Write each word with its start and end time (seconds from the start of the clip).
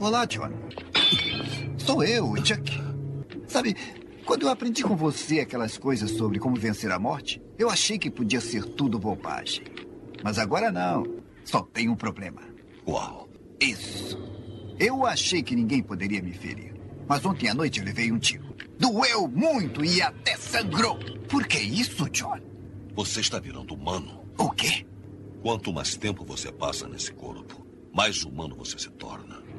Olá, 0.00 0.24
John. 0.24 0.50
Sou 1.76 2.02
eu, 2.02 2.34
Chuck. 2.42 2.82
Sabe, 3.46 3.76
quando 4.24 4.44
eu 4.44 4.48
aprendi 4.48 4.82
com 4.82 4.96
você 4.96 5.40
aquelas 5.40 5.76
coisas 5.76 6.12
sobre 6.12 6.38
como 6.38 6.56
vencer 6.56 6.90
a 6.90 6.98
morte, 6.98 7.42
eu 7.58 7.68
achei 7.68 7.98
que 7.98 8.10
podia 8.10 8.40
ser 8.40 8.64
tudo 8.64 8.98
bobagem. 8.98 9.62
Mas 10.24 10.38
agora 10.38 10.72
não. 10.72 11.04
Só 11.44 11.60
tem 11.60 11.90
um 11.90 11.94
problema. 11.94 12.40
Qual? 12.82 13.28
Isso. 13.60 14.18
Eu 14.78 15.04
achei 15.04 15.42
que 15.42 15.54
ninguém 15.54 15.82
poderia 15.82 16.22
me 16.22 16.32
ferir. 16.32 16.72
Mas 17.06 17.22
ontem 17.26 17.50
à 17.50 17.54
noite 17.54 17.80
eu 17.80 17.84
levei 17.84 18.10
um 18.10 18.18
tiro. 18.18 18.54
Doeu 18.78 19.28
muito 19.28 19.84
e 19.84 20.00
até 20.00 20.34
sangrou. 20.34 20.98
Por 21.28 21.46
que 21.46 21.58
isso, 21.58 22.08
John? 22.08 22.40
Você 22.94 23.20
está 23.20 23.38
virando 23.38 23.74
humano. 23.74 24.24
O 24.38 24.48
quê? 24.48 24.86
Quanto 25.42 25.74
mais 25.74 25.94
tempo 25.94 26.24
você 26.24 26.50
passa 26.50 26.88
nesse 26.88 27.12
corpo, 27.12 27.66
mais 27.92 28.24
humano 28.24 28.56
você 28.56 28.78
se 28.78 28.88
torna. 28.92 29.49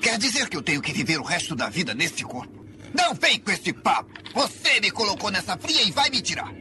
Quer 0.00 0.18
dizer 0.18 0.48
que 0.48 0.56
eu 0.56 0.62
tenho 0.62 0.82
que 0.82 0.92
viver 0.92 1.18
o 1.18 1.24
resto 1.24 1.54
da 1.54 1.68
vida 1.68 1.94
nesse 1.94 2.24
corpo? 2.24 2.64
Não 2.92 3.14
vem 3.14 3.38
com 3.38 3.50
esse 3.50 3.72
papo! 3.72 4.10
Você 4.34 4.80
me 4.80 4.90
colocou 4.90 5.30
nessa 5.30 5.56
fria 5.56 5.82
e 5.82 5.90
vai 5.90 6.10
me 6.10 6.20
tirar! 6.20 6.52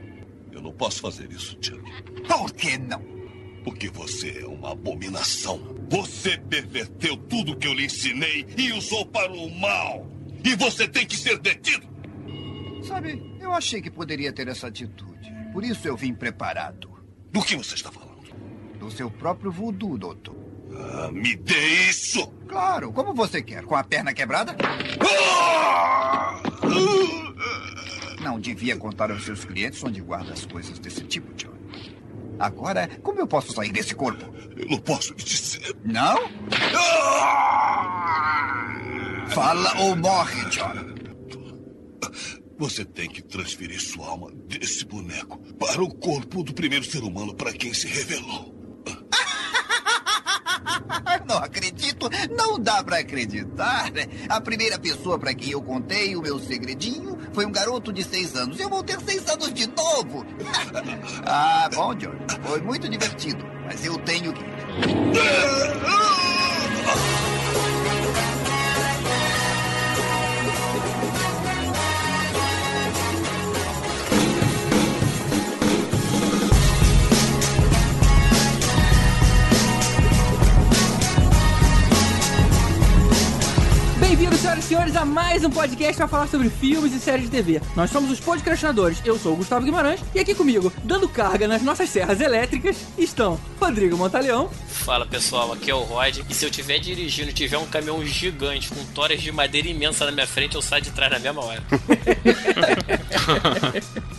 Eu 0.52 0.62
não 0.62 0.72
posso 0.72 1.02
fazer 1.02 1.32
isso, 1.32 1.58
Chuck. 1.60 1.82
Por 2.28 2.54
que 2.54 2.78
não? 2.78 3.02
Porque 3.64 3.90
você 3.90 4.42
é 4.42 4.46
uma 4.46 4.72
abominação. 4.72 5.60
Você 5.90 6.38
perverteu 6.38 7.18
tudo 7.18 7.56
que 7.58 7.68
eu 7.68 7.74
lhe 7.74 7.86
ensinei 7.86 8.46
e 8.58 8.72
usou 8.72 9.06
para 9.06 9.32
o 9.32 9.50
mal. 9.60 10.08
E 10.44 10.56
você 10.56 10.88
tem 10.88 11.06
que 11.06 11.18
ser 11.18 11.38
detido. 11.40 11.88
Sabe, 12.88 13.38
eu 13.40 13.52
achei 13.52 13.82
que 13.82 13.92
poderia 13.92 14.32
ter 14.32 14.48
essa 14.48 14.68
atitude. 14.68 15.32
Por 15.52 15.64
isso 15.64 15.88
eu 15.88 15.96
vim 15.98 16.14
preparado. 16.14 16.90
Do 17.32 17.42
que 17.42 17.56
você 17.56 17.76
está 17.76 17.92
falando? 17.92 18.12
Do 18.80 18.90
seu 18.90 19.12
próprio 19.12 19.52
voodoo, 19.52 19.98
doutor. 19.98 20.41
Ah, 20.76 21.10
me 21.12 21.36
dê 21.36 21.90
isso! 21.90 22.28
Claro, 22.48 22.92
como 22.92 23.14
você 23.14 23.42
quer? 23.42 23.64
Com 23.64 23.76
a 23.76 23.84
perna 23.84 24.14
quebrada? 24.14 24.56
Ah! 25.02 26.42
Não 28.22 28.40
devia 28.40 28.78
contar 28.78 29.12
aos 29.12 29.26
seus 29.26 29.44
clientes 29.44 29.84
onde 29.84 30.02
guarda 30.02 30.34
as 30.34 30.46
coisas 30.46 30.78
desse 30.80 31.04
tipo, 31.04 31.34
John. 31.34 31.54
Agora, 32.40 32.88
como 33.04 33.20
eu 33.20 33.28
posso 33.28 33.54
sair 33.54 33.72
desse 33.72 33.94
corpo? 33.96 34.24
Eu 34.56 34.68
não 34.68 34.78
posso 34.80 35.14
lhe 35.14 35.24
dizer. 35.24 35.76
Não? 35.84 36.18
Fala 39.30 39.82
ou 39.82 39.96
morre, 39.96 40.44
John. 40.50 40.92
Você 42.58 42.86
tem 42.86 43.10
que 43.10 43.24
transferir 43.24 43.82
sua 43.82 44.08
alma 44.08 44.32
desse 44.48 44.86
boneco 44.86 45.38
para 45.56 45.82
o 45.84 45.94
corpo 45.96 46.44
do 46.44 46.54
primeiro 46.54 46.86
ser 46.86 47.04
humano 47.04 47.34
para 47.34 47.54
quem 47.54 47.74
se 47.74 47.88
revelou. 47.88 48.54
Não 51.28 51.38
acredito, 51.38 52.10
não 52.36 52.60
dá 52.60 52.84
pra 52.84 53.00
acreditar. 53.00 53.90
A 54.30 54.42
primeira 54.42 54.78
pessoa 54.78 55.18
pra 55.18 55.34
quem 55.34 55.52
eu 55.52 55.62
contei 55.62 56.16
o 56.16 56.22
meu 56.22 56.40
segredinho 56.40 57.18
foi 57.34 57.46
um 57.46 57.52
garoto 57.52 57.94
de 57.94 58.04
seis 58.04 58.36
anos. 58.36 58.60
Eu 58.60 58.70
vou 58.70 58.84
ter 58.84 59.00
seis 59.02 59.28
anos 59.30 59.54
de 59.54 59.68
novo. 59.68 60.26
ah, 61.26 61.70
bom, 61.74 61.94
John, 61.96 62.16
foi 62.44 62.62
muito 62.62 62.90
divertido, 62.90 63.46
mas 63.66 63.86
eu 63.86 63.98
tenho 64.00 64.34
que. 64.34 64.42
Bem-vindos, 84.12 84.42
senhoras 84.42 84.66
e 84.66 84.68
senhores, 84.68 84.96
a 84.98 85.06
mais 85.06 85.46
um 85.46 85.50
podcast 85.50 85.96
para 85.96 86.06
falar 86.06 86.28
sobre 86.28 86.50
filmes 86.50 86.94
e 86.94 87.00
séries 87.00 87.30
de 87.30 87.32
TV. 87.32 87.62
Nós 87.78 87.90
somos 87.90 88.12
os 88.12 88.20
podcastinadores, 88.20 89.02
eu 89.06 89.18
sou 89.18 89.32
o 89.32 89.36
Gustavo 89.38 89.64
Guimarães, 89.64 90.02
e 90.14 90.20
aqui 90.20 90.36
comigo, 90.36 90.70
dando 90.84 91.08
carga 91.08 91.48
nas 91.48 91.62
nossas 91.62 91.90
serras 91.90 92.20
elétricas, 92.20 92.76
estão 92.98 93.40
Rodrigo 93.58 93.96
Montaleão, 93.96 94.50
Fala 94.84 95.06
pessoal, 95.06 95.54
aqui 95.54 95.70
é 95.70 95.76
o 95.76 95.82
Rod. 95.82 96.22
E 96.28 96.34
se 96.34 96.44
eu 96.44 96.50
estiver 96.50 96.80
dirigindo 96.80 97.30
e 97.30 97.34
tiver 97.34 97.58
um 97.58 97.68
caminhão 97.68 98.04
gigante 98.04 98.68
com 98.68 98.84
toras 98.86 99.22
de 99.22 99.32
madeira 99.32 99.68
imensa 99.68 100.06
na 100.06 100.12
minha 100.12 100.26
frente, 100.26 100.56
eu 100.56 100.62
saio 100.62 100.82
de 100.82 100.90
trás 100.90 101.12
na 101.12 101.20
mesma 101.20 101.46
hora. 101.46 101.62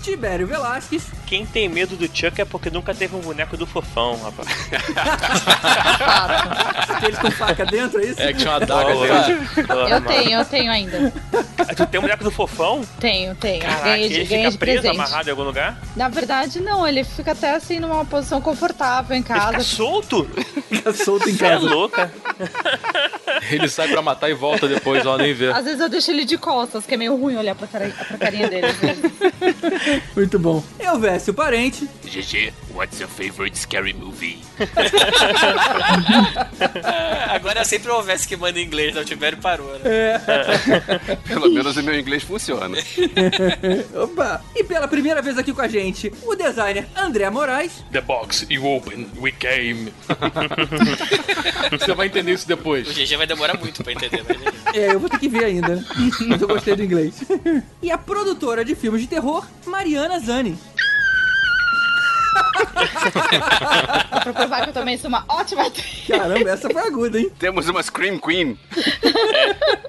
Tibério 0.03 0.47
Velasquez, 0.47 1.03
Quem 1.27 1.45
tem 1.45 1.69
medo 1.69 1.97
do 1.97 2.07
Chuck 2.07 2.41
é 2.41 2.45
porque 2.45 2.71
nunca 2.71 2.95
teve 2.95 3.17
um 3.17 3.21
boneco 3.21 3.57
do 3.57 3.67
fofão, 3.67 4.17
rapaz. 4.23 4.49
aquele 6.89 7.17
com 7.17 7.31
faca 7.33 7.67
dentro, 7.67 8.01
é 8.01 8.07
isso? 8.07 8.21
É 8.21 8.33
que 8.33 8.39
tinha 8.39 8.51
uma 8.51 8.57
adaga 8.57 8.95
dentro. 8.95 9.82
Eu 9.89 10.01
tenho, 10.01 10.31
eu 10.39 10.45
tenho 10.45 10.71
ainda. 10.73 11.13
Tu 11.77 11.87
tem 11.87 11.99
um 11.99 12.03
boneco 12.03 12.25
do 12.25 12.31
fofão? 12.31 12.83
Tenho, 13.01 13.35
tenho. 13.35 13.61
Caraca, 13.63 13.85
ganhei 13.85 14.05
ele 14.07 14.09
de, 14.09 14.25
ganhei 14.25 14.39
fica 14.45 14.51
de 14.51 14.59
preso, 14.59 14.81
presente. 14.83 15.01
amarrado 15.01 15.29
em 15.29 15.31
algum 15.31 15.43
lugar? 15.45 15.81
Na 15.97 16.09
verdade, 16.09 16.61
não. 16.61 16.87
Ele 16.87 17.03
fica 17.05 17.33
até 17.33 17.55
assim 17.55 17.79
numa 17.79 18.05
posição 18.05 18.41
confortável 18.41 19.17
em 19.17 19.21
Ele 19.21 19.27
fica 19.29 19.39
casa. 19.53 19.61
solto? 19.65 20.29
Fica 20.69 20.93
solto 20.93 21.29
em 21.29 21.33
Você 21.37 21.45
é 21.47 21.51
casa. 21.51 21.65
louca? 21.67 22.13
Ele 23.51 23.69
sai 23.69 23.89
pra 23.89 24.03
matar 24.03 24.29
e 24.31 24.35
volta 24.35 24.69
depois, 24.69 25.07
ó, 25.07 25.17
nem 25.17 25.33
vê. 25.33 25.51
Às 25.53 25.65
vezes 25.65 25.81
eu 25.81 25.89
deixo 25.89 26.11
ele 26.11 26.25
de 26.25 26.37
costas, 26.37 26.85
que 26.85 26.95
é 26.95 26.97
meio 26.97 27.17
ruim 27.17 27.37
olhar 27.37 27.55
pra, 27.55 27.67
cara, 27.67 27.89
pra 28.09 28.19
carinha 28.19 28.49
dele. 28.49 28.67
vezes. 28.73 29.03
Muito 30.15 30.39
bom. 30.39 30.63
Eu, 30.79 30.99
Vécio 30.99 31.33
Parente, 31.33 31.89
GG, 32.05 32.53
what's 32.75 32.99
your 33.01 33.09
favorite 33.09 33.57
scary 33.57 33.93
movie? 33.93 34.39
Agora 37.31 37.61
é 37.61 37.65
sempre 37.65 37.91
o 37.91 37.95
Alves 37.95 38.27
que 38.27 38.37
manda 38.37 38.59
em 38.61 38.65
inglês, 38.65 38.95
não 38.95 39.05
tiver 39.05 39.37
parou, 39.37 39.73
né? 39.79 40.19
Pelo 41.27 41.51
menos 41.51 41.77
o 41.77 41.83
meu 41.83 41.99
inglês 41.99 42.23
funciona. 42.23 42.77
opa, 43.95 44.43
e 44.55 44.65
pela 44.65 44.87
primeira 44.89 45.23
vez 45.23 45.39
aqui 45.39 45.53
com 45.53 45.63
a 45.63 45.69
gente, 45.69 46.13
o 46.25 46.35
designer 46.35 46.87
André 46.97 47.29
Moraes, 47.31 47.85
The 47.93 48.01
box 48.01 48.47
you 48.51 48.65
open, 48.67 49.09
we 49.19 49.33
came. 49.33 49.93
Você 51.71 51.95
vai 51.95 52.07
entender 52.07 52.33
isso 52.33 52.45
O 52.45 52.49
depois. 52.49 52.89
GG 52.93 53.17
vai 53.17 53.27
demorar 53.27 53.59
muito 53.59 53.83
pra 53.83 53.93
entender, 53.93 54.25
mas 54.29 54.75
é 54.75 54.79
É, 54.81 54.95
eu 54.95 55.01
vou 55.01 55.09
ter 55.09 55.19
que 55.19 55.29
ver 55.29 55.45
ainda. 55.45 55.77
né? 55.77 55.85
Mas 56.29 56.41
eu 56.41 56.49
gostei 56.49 56.77
do 56.77 56.83
inglês. 56.85 57.15
E 57.83 57.91
a 57.91 57.99
produtora 57.99 58.65
de 58.65 58.75
filmes 58.75 59.01
de 59.03 59.07
terror, 59.07 59.47
Mariana 59.67 60.19
Zani. 60.21 60.57
Pra 64.23 64.33
provar 64.33 64.63
que 64.63 64.71
eu 64.71 64.73
também 64.73 64.97
sou 64.97 65.09
uma 65.09 65.25
ótima 65.29 65.67
atriz. 65.67 66.05
Caramba, 66.07 66.51
essa 66.51 66.69
foi 66.71 66.83
aguda, 66.83 67.19
hein? 67.21 67.31
Temos 67.39 67.69
uma 67.69 67.83
Scream 67.83 68.19
Queen. 68.19 68.59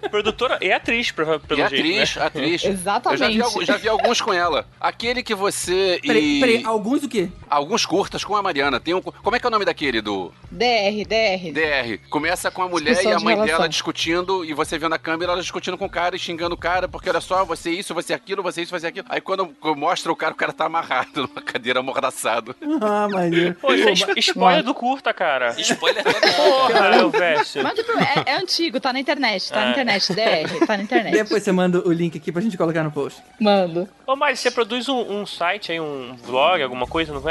Produtora 0.09 0.57
e 0.61 0.71
atriz, 0.71 1.11
pelo 1.11 1.39
E 1.51 1.55
jeito, 1.55 1.63
atriz, 1.65 2.15
né? 2.15 2.25
atriz. 2.25 2.63
Exatamente. 2.63 3.39
Eu 3.39 3.49
já 3.49 3.59
vi, 3.59 3.65
já 3.65 3.77
vi 3.77 3.89
alguns 3.89 4.21
com 4.21 4.33
ela. 4.33 4.65
Aquele 4.79 5.23
que 5.23 5.33
você 5.33 5.99
Peraí, 6.05 6.37
e... 6.37 6.39
peraí, 6.39 6.65
alguns 6.65 7.03
o 7.03 7.09
quê? 7.09 7.29
Alguns 7.53 7.85
curtas 7.85 8.23
com 8.23 8.35
a 8.35 8.41
Mariana. 8.41 8.79
Tem 8.79 8.93
um... 8.93 9.01
Como 9.01 9.35
é 9.35 9.39
que 9.39 9.45
é 9.45 9.47
o 9.47 9.51
nome 9.51 9.63
daquele 9.65 10.01
do 10.01 10.31
DR, 10.51 11.05
DR. 11.07 11.51
DR? 11.53 11.97
Começa 12.09 12.49
com 12.49 12.63
a 12.63 12.67
mulher 12.67 12.91
e 12.91 12.95
Discussão 12.95 13.13
a 13.13 13.17
de 13.17 13.23
mãe 13.23 13.35
relação. 13.35 13.57
dela 13.57 13.69
discutindo 13.69 14.43
e 14.45 14.53
você 14.53 14.77
vendo 14.77 14.93
a 14.93 14.97
câmera 14.99 15.33
ela 15.33 15.41
discutindo 15.41 15.77
com 15.77 15.85
o 15.85 15.89
cara 15.89 16.15
e 16.15 16.19
xingando 16.19 16.55
o 16.55 16.57
cara 16.57 16.87
porque 16.87 17.09
olha 17.09 17.21
só, 17.21 17.45
você 17.45 17.69
isso, 17.71 17.93
você 17.93 18.13
aquilo, 18.13 18.41
você 18.41 18.61
isso, 18.63 18.71
você 18.77 18.87
aquilo. 18.87 19.05
Aí 19.09 19.21
quando 19.21 19.53
mostra 19.75 20.11
o 20.11 20.15
cara, 20.15 20.33
o 20.33 20.35
cara 20.35 20.51
tá 20.51 20.65
amarrado 20.65 21.21
numa 21.27 21.41
cadeira 21.41 21.79
amordaçado. 21.79 22.55
Ah, 22.81 23.07
maneiro. 23.09 23.55
Pô, 23.55 23.73
isso 23.73 23.87
é 24.11 24.13
spoiler 24.19 24.63
do 24.63 24.73
curta, 24.73 25.13
cara. 25.13 25.53
Spoiler 25.59 26.03
total. 26.03 26.31
Porra, 26.35 27.09
velho. 27.09 27.39
Mas 27.63 27.73
tipo, 27.73 27.91
é, 27.99 28.23
é 28.31 28.35
antigo, 28.37 28.79
tá 28.79 28.91
na 28.91 28.99
internet, 28.99 29.49
tá 29.51 29.59
na 29.61 29.67
É. 29.67 29.71
internet. 29.71 30.13
DR, 30.13 30.65
tá 30.65 30.77
na 30.77 30.83
internet. 30.83 31.13
Depois 31.13 31.43
você 31.43 31.51
manda 31.51 31.87
o 31.87 31.91
link 31.91 32.17
aqui 32.17 32.31
pra 32.31 32.41
gente 32.41 32.57
colocar 32.57 32.83
no 32.83 32.91
post. 32.91 33.21
Mando. 33.39 33.87
Ô, 34.07 34.15
Mari, 34.15 34.35
você 34.37 34.49
produz 34.51 34.89
um, 34.89 34.99
um 35.21 35.25
site 35.25 35.71
aí, 35.71 35.79
um 35.79 36.15
vlog, 36.15 36.61
alguma 36.61 36.85
coisa, 36.87 37.13
não 37.13 37.21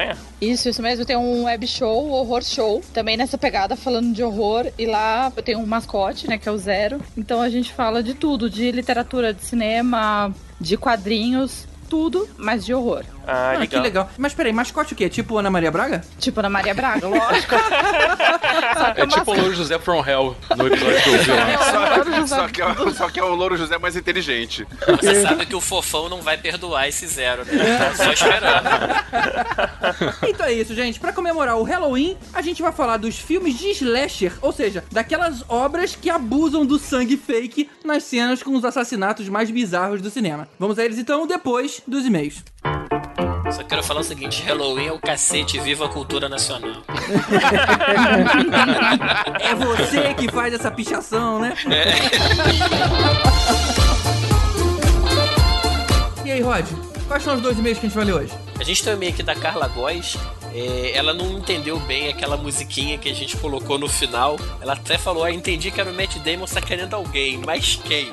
Isso, 0.40 0.68
isso 0.68 0.82
mesmo. 0.82 1.04
Tem 1.04 1.16
um 1.16 1.44
web 1.44 1.66
show, 1.66 2.10
horror 2.10 2.42
show, 2.42 2.82
também 2.92 3.16
nessa 3.16 3.38
pegada 3.38 3.76
falando 3.76 4.12
de 4.12 4.22
horror. 4.22 4.70
E 4.78 4.86
lá 4.86 5.30
tenho 5.44 5.58
um 5.58 5.66
mascote, 5.66 6.28
né, 6.28 6.38
que 6.38 6.48
é 6.48 6.52
o 6.52 6.58
Zero. 6.58 7.00
Então 7.16 7.40
a 7.40 7.48
gente 7.48 7.72
fala 7.72 8.02
de 8.02 8.14
tudo, 8.14 8.48
de 8.48 8.70
literatura, 8.70 9.32
de 9.32 9.44
cinema, 9.44 10.34
de 10.60 10.76
quadrinhos, 10.76 11.66
tudo, 11.92 12.26
mas 12.38 12.64
de 12.64 12.72
horror. 12.72 13.04
Ah, 13.26 13.52
Ah, 13.60 13.66
que 13.66 13.78
legal. 13.78 14.08
Mas 14.16 14.32
peraí, 14.32 14.50
mascote 14.50 14.94
o 14.94 14.96
quê? 14.96 15.10
Tipo 15.10 15.36
Ana 15.36 15.50
Maria 15.50 15.70
Braga? 15.70 16.02
Tipo 16.18 16.40
Ana 16.40 16.48
Maria 16.48 16.72
Braga, 16.72 17.04
lógico. 17.06 17.54
É 18.96 19.04
o 19.04 19.06
tipo 19.06 19.30
o 19.30 19.34
Louro 19.36 19.54
José 19.54 19.78
from 19.78 20.02
Hell 20.02 20.34
no 20.56 20.66
episódio 20.68 21.02
que 21.02 21.08
eu 21.10 21.18
vi 21.18 21.30
lá. 21.30 22.26
Só, 22.26 22.36
só 22.36 22.48
que, 22.48 22.62
é, 22.62 22.74
só 22.96 23.10
que 23.10 23.20
é 23.20 23.24
um 23.24 23.34
louro 23.34 23.58
José 23.58 23.76
mais 23.76 23.94
inteligente. 23.94 24.66
Você 25.00 25.20
sabe 25.20 25.44
que 25.44 25.54
o 25.54 25.60
fofão 25.60 26.08
não 26.08 26.22
vai 26.22 26.38
perdoar 26.38 26.88
esse 26.88 27.06
zero, 27.06 27.44
né? 27.44 27.76
Tá 27.78 27.94
só 27.94 28.10
esperando. 28.10 28.52
Então 30.26 30.46
é 30.46 30.52
isso, 30.52 30.74
gente. 30.74 30.98
Pra 30.98 31.12
comemorar 31.12 31.56
o 31.56 31.62
Halloween, 31.62 32.16
a 32.32 32.40
gente 32.40 32.62
vai 32.62 32.72
falar 32.72 32.96
dos 32.96 33.18
filmes 33.18 33.58
de 33.58 33.70
slasher, 33.72 34.32
ou 34.40 34.52
seja, 34.52 34.82
daquelas 34.90 35.44
obras 35.48 35.94
que 35.94 36.08
abusam 36.08 36.64
do 36.64 36.78
sangue 36.78 37.16
fake 37.16 37.68
nas 37.84 38.04
cenas 38.04 38.42
com 38.42 38.54
os 38.56 38.64
assassinatos 38.64 39.28
mais 39.28 39.50
bizarros 39.50 40.00
do 40.00 40.08
cinema. 40.10 40.48
Vamos 40.58 40.78
a 40.78 40.84
eles 40.84 40.98
então 40.98 41.26
depois 41.26 41.81
dos 41.86 42.04
e-mails. 42.06 42.42
Só 43.50 43.62
quero 43.64 43.82
falar 43.82 44.00
o 44.00 44.04
seguinte: 44.04 44.42
Halloween 44.42 44.86
é 44.86 44.92
o 44.92 44.98
cacete, 44.98 45.58
viva 45.60 45.86
a 45.86 45.88
cultura 45.88 46.28
nacional. 46.28 46.82
É 49.40 49.54
você 49.54 50.14
que 50.14 50.30
faz 50.30 50.54
essa 50.54 50.70
pichação, 50.70 51.38
né? 51.40 51.54
E 56.24 56.30
aí, 56.30 56.40
Rod? 56.40 56.66
Quais 57.08 57.22
são 57.22 57.34
os 57.34 57.42
dois 57.42 57.58
e-mails 57.58 57.78
que 57.78 57.86
a 57.86 57.88
gente 57.88 57.96
vai 57.96 58.04
ler 58.04 58.14
hoje? 58.14 58.32
A 58.58 58.64
gente 58.64 58.82
tem 58.82 58.92
um 58.92 58.96
e-mail 58.96 59.12
aqui 59.12 59.22
da 59.22 59.34
Carla 59.34 59.68
Góes. 59.68 60.16
É, 60.54 60.92
ela 60.94 61.12
não 61.12 61.38
entendeu 61.38 61.78
bem 61.80 62.08
aquela 62.08 62.36
musiquinha 62.36 62.98
que 62.98 63.08
a 63.08 63.14
gente 63.14 63.36
colocou 63.36 63.78
no 63.78 63.88
final. 63.88 64.38
Ela 64.60 64.74
até 64.74 64.98
falou: 64.98 65.24
Ah, 65.24 65.32
entendi 65.32 65.70
que 65.70 65.80
era 65.80 65.90
o 65.90 65.94
Matt 65.94 66.16
Damon 66.18 66.46
sacaneando 66.46 66.96
alguém, 66.96 67.38
mas 67.38 67.76
quem? 67.76 68.10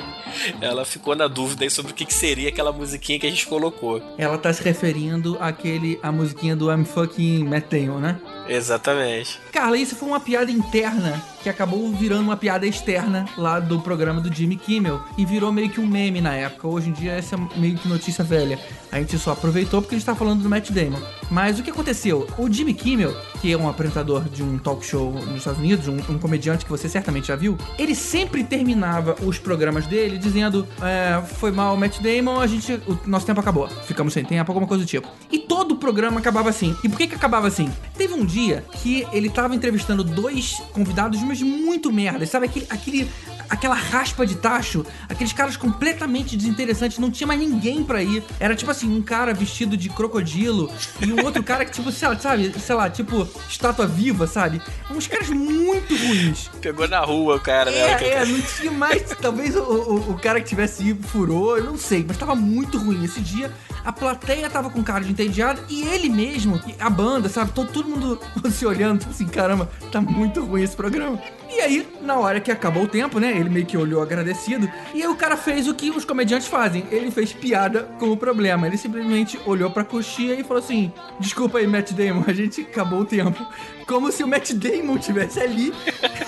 Ela 0.61 0.85
ficou 0.85 1.15
na 1.15 1.27
dúvida 1.27 1.63
aí 1.63 1.69
sobre 1.69 1.91
o 1.91 1.95
que, 1.95 2.05
que 2.05 2.13
seria 2.13 2.49
aquela 2.49 2.71
musiquinha 2.71 3.19
que 3.19 3.27
a 3.27 3.29
gente 3.29 3.47
colocou. 3.47 4.01
Ela 4.17 4.37
tá 4.37 4.53
se 4.53 4.63
referindo 4.63 5.37
àquele, 5.39 5.99
à 6.01 6.11
musiquinha 6.11 6.55
do 6.55 6.71
I'm 6.71 6.85
fucking 6.85 7.43
Matt 7.43 7.65
Damon, 7.69 7.99
né? 7.99 8.19
Exatamente. 8.47 9.39
Carla, 9.51 9.77
isso 9.77 9.95
foi 9.95 10.07
uma 10.07 10.19
piada 10.19 10.51
interna 10.51 11.21
que 11.41 11.49
acabou 11.49 11.91
virando 11.93 12.23
uma 12.23 12.37
piada 12.37 12.65
externa 12.65 13.25
lá 13.37 13.59
do 13.59 13.79
programa 13.79 14.21
do 14.21 14.33
Jimmy 14.33 14.55
Kimmel 14.55 15.01
e 15.17 15.25
virou 15.25 15.51
meio 15.51 15.69
que 15.69 15.79
um 15.79 15.87
meme 15.87 16.21
na 16.21 16.33
época. 16.33 16.67
Hoje 16.67 16.89
em 16.89 16.93
dia 16.93 17.13
essa 17.13 17.35
é 17.35 17.59
meio 17.59 17.77
que 17.77 17.87
notícia 17.87 18.23
velha. 18.23 18.59
A 18.91 18.99
gente 18.99 19.17
só 19.17 19.31
aproveitou 19.31 19.81
porque 19.81 19.95
a 19.95 19.97
gente 19.97 20.05
tá 20.05 20.15
falando 20.15 20.41
do 20.41 20.49
Matt 20.49 20.71
Damon. 20.71 20.99
Mas 21.29 21.59
o 21.59 21.63
que 21.63 21.69
aconteceu? 21.69 22.27
O 22.37 22.51
Jimmy 22.51 22.73
Kimmel, 22.73 23.15
que 23.39 23.51
é 23.51 23.57
um 23.57 23.69
apresentador 23.69 24.23
de 24.23 24.41
um 24.41 24.57
talk 24.57 24.85
show 24.85 25.11
nos 25.11 25.37
Estados 25.37 25.59
Unidos, 25.59 25.87
um, 25.87 25.97
um 26.09 26.17
comediante 26.17 26.65
que 26.65 26.71
você 26.71 26.89
certamente 26.89 27.27
já 27.27 27.35
viu, 27.35 27.57
ele 27.77 27.93
sempre 27.93 28.43
terminava 28.43 29.15
os 29.23 29.37
programas 29.37 29.85
dele 29.85 30.17
dizendo: 30.17 30.67
é, 30.81 31.21
Foi 31.21 31.51
mal, 31.51 31.77
Matt 31.77 31.99
Damon, 31.99 32.39
a 32.39 32.47
gente. 32.47 32.73
O 32.87 32.97
nosso 33.05 33.25
tempo 33.25 33.39
acabou. 33.39 33.67
Ficamos 33.85 34.13
sem 34.13 34.25
tempo, 34.25 34.51
alguma 34.51 34.67
coisa 34.67 34.83
do 34.83 34.87
tipo. 34.87 35.07
E 35.31 35.37
todo 35.37 35.73
o 35.73 35.77
programa 35.77 36.19
acabava 36.19 36.49
assim. 36.49 36.75
E 36.83 36.89
por 36.89 36.97
que, 36.97 37.07
que 37.07 37.15
acabava 37.15 37.47
assim? 37.47 37.71
Teve 37.95 38.13
um 38.13 38.25
dia 38.25 38.65
que 38.81 39.05
ele 39.11 39.29
tava 39.29 39.55
entrevistando 39.55 40.03
dois 40.03 40.61
convidados, 40.73 41.21
mas 41.29 41.41
muito 41.43 41.93
merda. 41.93 42.25
Sabe 42.25 42.47
aquele, 42.47 42.65
aquele, 42.69 43.09
aquela 43.49 43.75
raspa 43.75 44.25
de 44.25 44.35
tacho? 44.35 44.85
Aqueles 45.07 45.33
caras 45.33 45.57
completamente 45.57 46.37
desinteressantes, 46.37 46.97
não 46.97 47.09
tinha 47.09 47.27
mais 47.27 47.39
ninguém 47.39 47.83
pra 47.83 48.03
ir. 48.03 48.23
Era 48.39 48.55
tipo 48.55 48.69
assim, 48.71 48.93
um 48.93 49.01
cara 49.01 49.33
vestido 49.33 49.75
de 49.75 49.89
crocodilo 49.89 50.71
e 51.01 51.11
um 51.11 51.23
outro 51.23 51.43
cara 51.43 51.65
que, 51.65 51.71
tipo, 51.71 51.91
sei 51.91 52.07
lá, 52.07 52.19
sabe, 52.19 52.53
sei 52.59 52.75
lá, 52.75 52.89
tipo, 52.89 53.27
estátua 53.47 53.87
viva, 53.87 54.27
sabe? 54.27 54.61
Uns 54.89 55.07
caras 55.07 55.29
muito 55.29 55.95
ruins. 55.95 56.49
Pegou 56.61 56.87
na 56.87 56.99
rua 56.99 57.35
o 57.35 57.39
cara, 57.39 57.71
né? 57.71 57.77
É, 57.77 58.13
é, 58.13 58.25
não 58.25 58.41
tinha 58.41 58.71
mais. 58.71 59.03
Talvez 59.21 59.55
o, 59.55 59.61
o, 59.61 60.11
o 60.11 60.19
cara 60.19 60.41
que 60.41 60.47
tivesse 60.47 60.83
ido 60.83 61.07
furou, 61.07 61.57
eu 61.57 61.63
não 61.63 61.77
sei, 61.77 62.05
mas 62.07 62.17
tava 62.17 62.35
muito 62.35 62.77
ruim. 62.77 63.03
Esse 63.03 63.21
dia 63.21 63.51
a 63.83 63.91
plateia 63.91 64.49
tava 64.49 64.69
com 64.69 64.83
cara 64.83 65.03
de 65.03 65.11
entediado 65.11 65.61
e 65.69 65.83
ele 65.83 66.09
mesmo, 66.09 66.61
a 66.79 66.89
banda, 66.89 67.29
sabe? 67.29 67.51
Todo, 67.51 67.71
todo 67.71 67.89
mundo 67.89 68.19
se 68.51 68.65
olhando, 68.65 68.99
tipo 68.99 69.11
assim, 69.11 69.27
caramba, 69.27 69.69
tá 69.91 70.01
muito 70.01 70.43
ruim 70.43 70.63
esse 70.63 70.75
programa. 70.75 71.19
E 71.51 71.61
aí, 71.61 71.87
na 72.01 72.17
hora 72.17 72.39
que 72.39 72.51
acabou 72.51 72.83
o 72.83 72.87
tempo, 72.87 73.19
né? 73.19 73.31
Ele 73.35 73.49
meio 73.49 73.65
que 73.65 73.77
olhou 73.77 74.01
agradecido. 74.01 74.69
E 74.93 75.01
aí 75.01 75.07
o 75.07 75.15
cara 75.15 75.35
fez 75.35 75.67
o 75.67 75.73
que 75.73 75.89
os 75.89 76.05
comediantes 76.05 76.47
fazem. 76.47 76.85
Ele 76.91 77.09
fez 77.09 77.33
piada 77.33 77.83
com 77.99 78.11
o 78.11 78.17
problema. 78.17 78.67
Ele 78.67 78.77
simplesmente 78.77 79.39
olhou 79.45 79.71
pra 79.71 79.83
coxinha 79.83 80.35
e 80.35 80.43
falou 80.43 80.61
assim: 80.61 80.91
Desculpa 81.19 81.57
aí, 81.57 81.65
Matt 81.67 81.91
Damon, 81.91 82.23
a 82.27 82.33
gente 82.33 82.61
acabou 82.61 82.99
o 82.99 83.05
tempo. 83.05 83.45
Como 83.89 84.11
se 84.11 84.23
o 84.23 84.27
Matt 84.27 84.51
Damon 84.51 84.97
estivesse 84.97 85.39
ali 85.39 85.73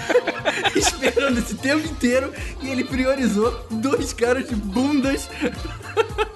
esperando 0.75 1.37
esse 1.37 1.53
tempo 1.53 1.87
inteiro 1.87 2.33
e 2.59 2.67
ele 2.67 2.83
priorizou 2.83 3.55
dois 3.69 4.11
caras 4.13 4.49
de 4.49 4.55
bundas. 4.55 5.29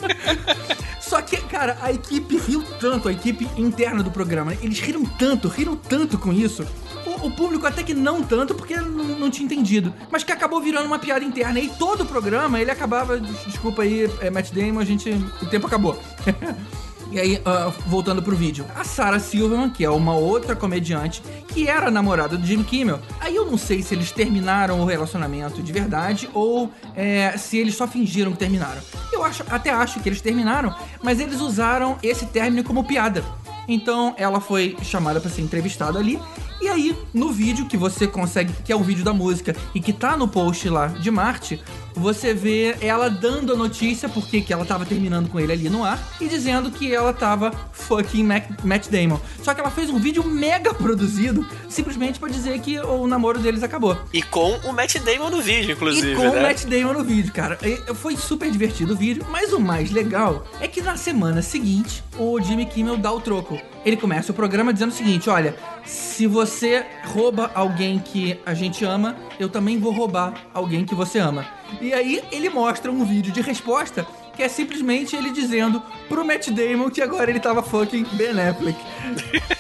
Só 1.02 1.24
que, 1.24 1.38
cara, 1.38 1.80
a 1.82 1.92
equipe 1.92 2.38
riu 2.38 2.62
tanto, 2.80 3.08
a 3.08 3.12
equipe 3.12 3.50
interna 3.58 4.04
do 4.04 4.12
programa, 4.12 4.52
né? 4.52 4.60
eles 4.62 4.80
riram 4.80 5.04
tanto, 5.04 5.48
riram 5.48 5.76
tanto 5.76 6.20
com 6.20 6.32
isso. 6.32 6.64
O, 7.08 7.26
o 7.26 7.32
público 7.32 7.66
até 7.66 7.82
que 7.82 7.96
não 7.96 8.22
tanto, 8.22 8.54
porque 8.54 8.76
não, 8.76 9.04
não 9.18 9.32
tinha 9.32 9.48
entendido. 9.48 9.92
Mas 10.12 10.24
que 10.24 10.32
acabou 10.32 10.62
virando 10.62 10.86
uma 10.86 11.00
piada 11.00 11.26
interna. 11.26 11.60
E 11.60 11.70
todo 11.70 12.02
o 12.02 12.06
programa, 12.06 12.62
ele 12.62 12.70
acabava... 12.70 13.20
Desculpa 13.20 13.82
aí, 13.82 14.08
é, 14.22 14.30
Matt 14.30 14.52
Damon, 14.52 14.80
a 14.80 14.86
gente... 14.86 15.10
O 15.42 15.48
tempo 15.48 15.66
acabou. 15.66 16.00
E 17.12 17.20
aí, 17.20 17.36
uh, 17.36 17.72
voltando 17.88 18.22
pro 18.22 18.36
vídeo. 18.36 18.66
A 18.76 18.84
Sarah 18.84 19.20
Silverman, 19.20 19.70
que 19.70 19.86
é 19.86 19.90
uma 19.90 20.16
outra 20.16 20.56
comediante, 20.56 21.22
que 21.48 21.68
era 21.68 21.92
namorada 21.92 22.38
do 22.38 22.46
Jimmy 22.46 22.64
Kimmel. 22.64 23.00
Aí 23.20 23.36
eu 23.36 23.46
não 23.46 23.58
sei 23.58 23.82
se 23.82 23.94
eles 23.94 24.12
terminaram 24.12 24.82
o 24.82 24.86
relacionamento 24.86 25.62
de 25.62 25.72
verdade 25.72 26.30
ou 26.34 26.72
é, 26.96 27.38
se 27.38 27.58
eles 27.58 27.76
só 27.76 27.88
fingiram 27.88 28.32
que 28.32 28.40
terminaram. 28.40 28.82
Eu 29.14 29.24
acho, 29.24 29.44
até 29.50 29.70
acho 29.70 30.00
que 30.00 30.10
eles 30.10 30.22
terminaram, 30.22 30.76
mas 31.02 31.20
eles 31.20 31.40
usaram 31.40 31.98
esse 32.02 32.26
término 32.26 32.64
como 32.64 32.84
piada. 32.84 33.24
Então 33.68 34.14
ela 34.18 34.40
foi 34.40 34.76
chamada 34.82 35.20
para 35.20 35.30
ser 35.30 35.42
entrevistada 35.42 36.00
ali. 36.00 36.20
E 36.62 36.68
aí, 36.68 36.98
no 37.14 37.32
vídeo 37.32 37.68
que 37.68 37.78
você 37.78 38.08
consegue, 38.08 38.54
que 38.64 38.72
é 38.72 38.76
o 38.76 38.82
vídeo 38.82 39.04
da 39.04 39.14
música 39.14 39.56
e 39.74 39.80
que 39.80 39.94
tá 39.94 40.16
no 40.18 40.28
post 40.28 40.68
lá 40.70 40.88
de 40.88 41.12
Marte, 41.12 41.62
você 41.96 42.34
vê 42.34 42.76
ela 42.82 43.10
dando 43.10 43.54
a 43.54 43.56
notícia 43.56 44.10
porque 44.10 44.42
que 44.42 44.52
ela 44.52 44.66
tava 44.66 44.86
terminando 44.86 45.30
com 45.30 45.40
ele 45.40 45.54
ali 45.54 45.70
no 45.70 45.84
ar 45.84 46.00
e 46.20 46.28
dizendo 46.28 46.70
que 46.70 46.94
ela 46.94 47.14
tava 47.14 47.52
fucking 47.72 48.24
Mac, 48.24 48.44
Matt 48.64 48.90
Damon. 48.90 49.20
Só 49.42 49.54
que 49.54 49.62
ela 49.62 49.72
fez 49.72 49.90
um 49.90 50.00
vídeo 50.00 50.24
mega 50.24 50.74
produzido 50.74 51.48
simplesmente 51.70 52.20
pra 52.20 52.30
dizer 52.30 52.60
que 52.60 52.80
o 52.80 53.08
namoro 53.08 53.40
deles 53.40 53.64
acabou. 53.64 53.98
E 54.14 54.22
com 54.22 54.52
o 54.64 54.74
Matt 54.74 54.98
Damon 55.00 55.30
no 55.30 55.42
vídeo, 55.42 55.72
inclusive. 55.72 56.14
E 56.14 56.16
com 56.16 56.24
né? 56.24 56.40
o 56.40 56.42
Matt 56.42 56.66
Damon 56.66 56.94
no 56.94 57.04
vídeo, 57.04 57.32
cara. 57.32 57.58
Foi 57.96 58.18
super 58.18 58.50
divertido 58.52 58.94
o 58.94 58.96
vídeo, 58.96 59.26
mas 59.30 59.54
o 59.54 59.60
mais 59.60 59.92
legal 59.92 60.46
é 60.60 60.68
que 60.68 60.82
na 60.82 60.98
semana 60.98 61.42
seguinte 61.42 62.04
o 62.18 62.40
Jimmy 62.42 62.66
Kimmel 62.66 62.98
dá 62.98 63.12
o 63.12 63.22
troco. 63.22 63.60
Ele 63.86 63.96
começa 63.96 64.32
o 64.32 64.36
programa 64.36 64.74
dizendo 64.74 64.90
o 64.92 64.96
seguinte: 64.96 65.30
olha, 65.30 65.56
se 65.86 66.26
você 66.28 66.86
rouba 67.06 67.52
alguém 67.54 68.00
que 68.00 68.40
a 68.46 68.54
gente 68.54 68.84
ama, 68.84 69.16
eu 69.40 69.48
também 69.48 69.78
vou 69.78 69.94
roubar 69.94 70.34
alguém 70.54 70.86
que 70.86 70.96
você 70.96 71.20
ama. 71.20 71.46
E 71.82 71.94
aí 71.94 72.24
ele 72.32 72.50
mostra 72.50 72.92
um 72.92 73.04
vídeo 73.06 73.32
de 73.32 73.42
resposta 73.42 74.06
que 74.36 74.44
é 74.44 74.50
simplesmente 74.50 75.16
ele 75.16 75.32
dizendo 75.32 75.82
pro 76.10 76.26
Matt 76.26 76.50
Damon 76.50 76.90
que 76.90 77.02
agora 77.02 77.30
ele 77.30 77.40
tava 77.40 77.64
fucking 77.64 78.06
Ben 78.14 78.40
Affleck. 78.40 78.78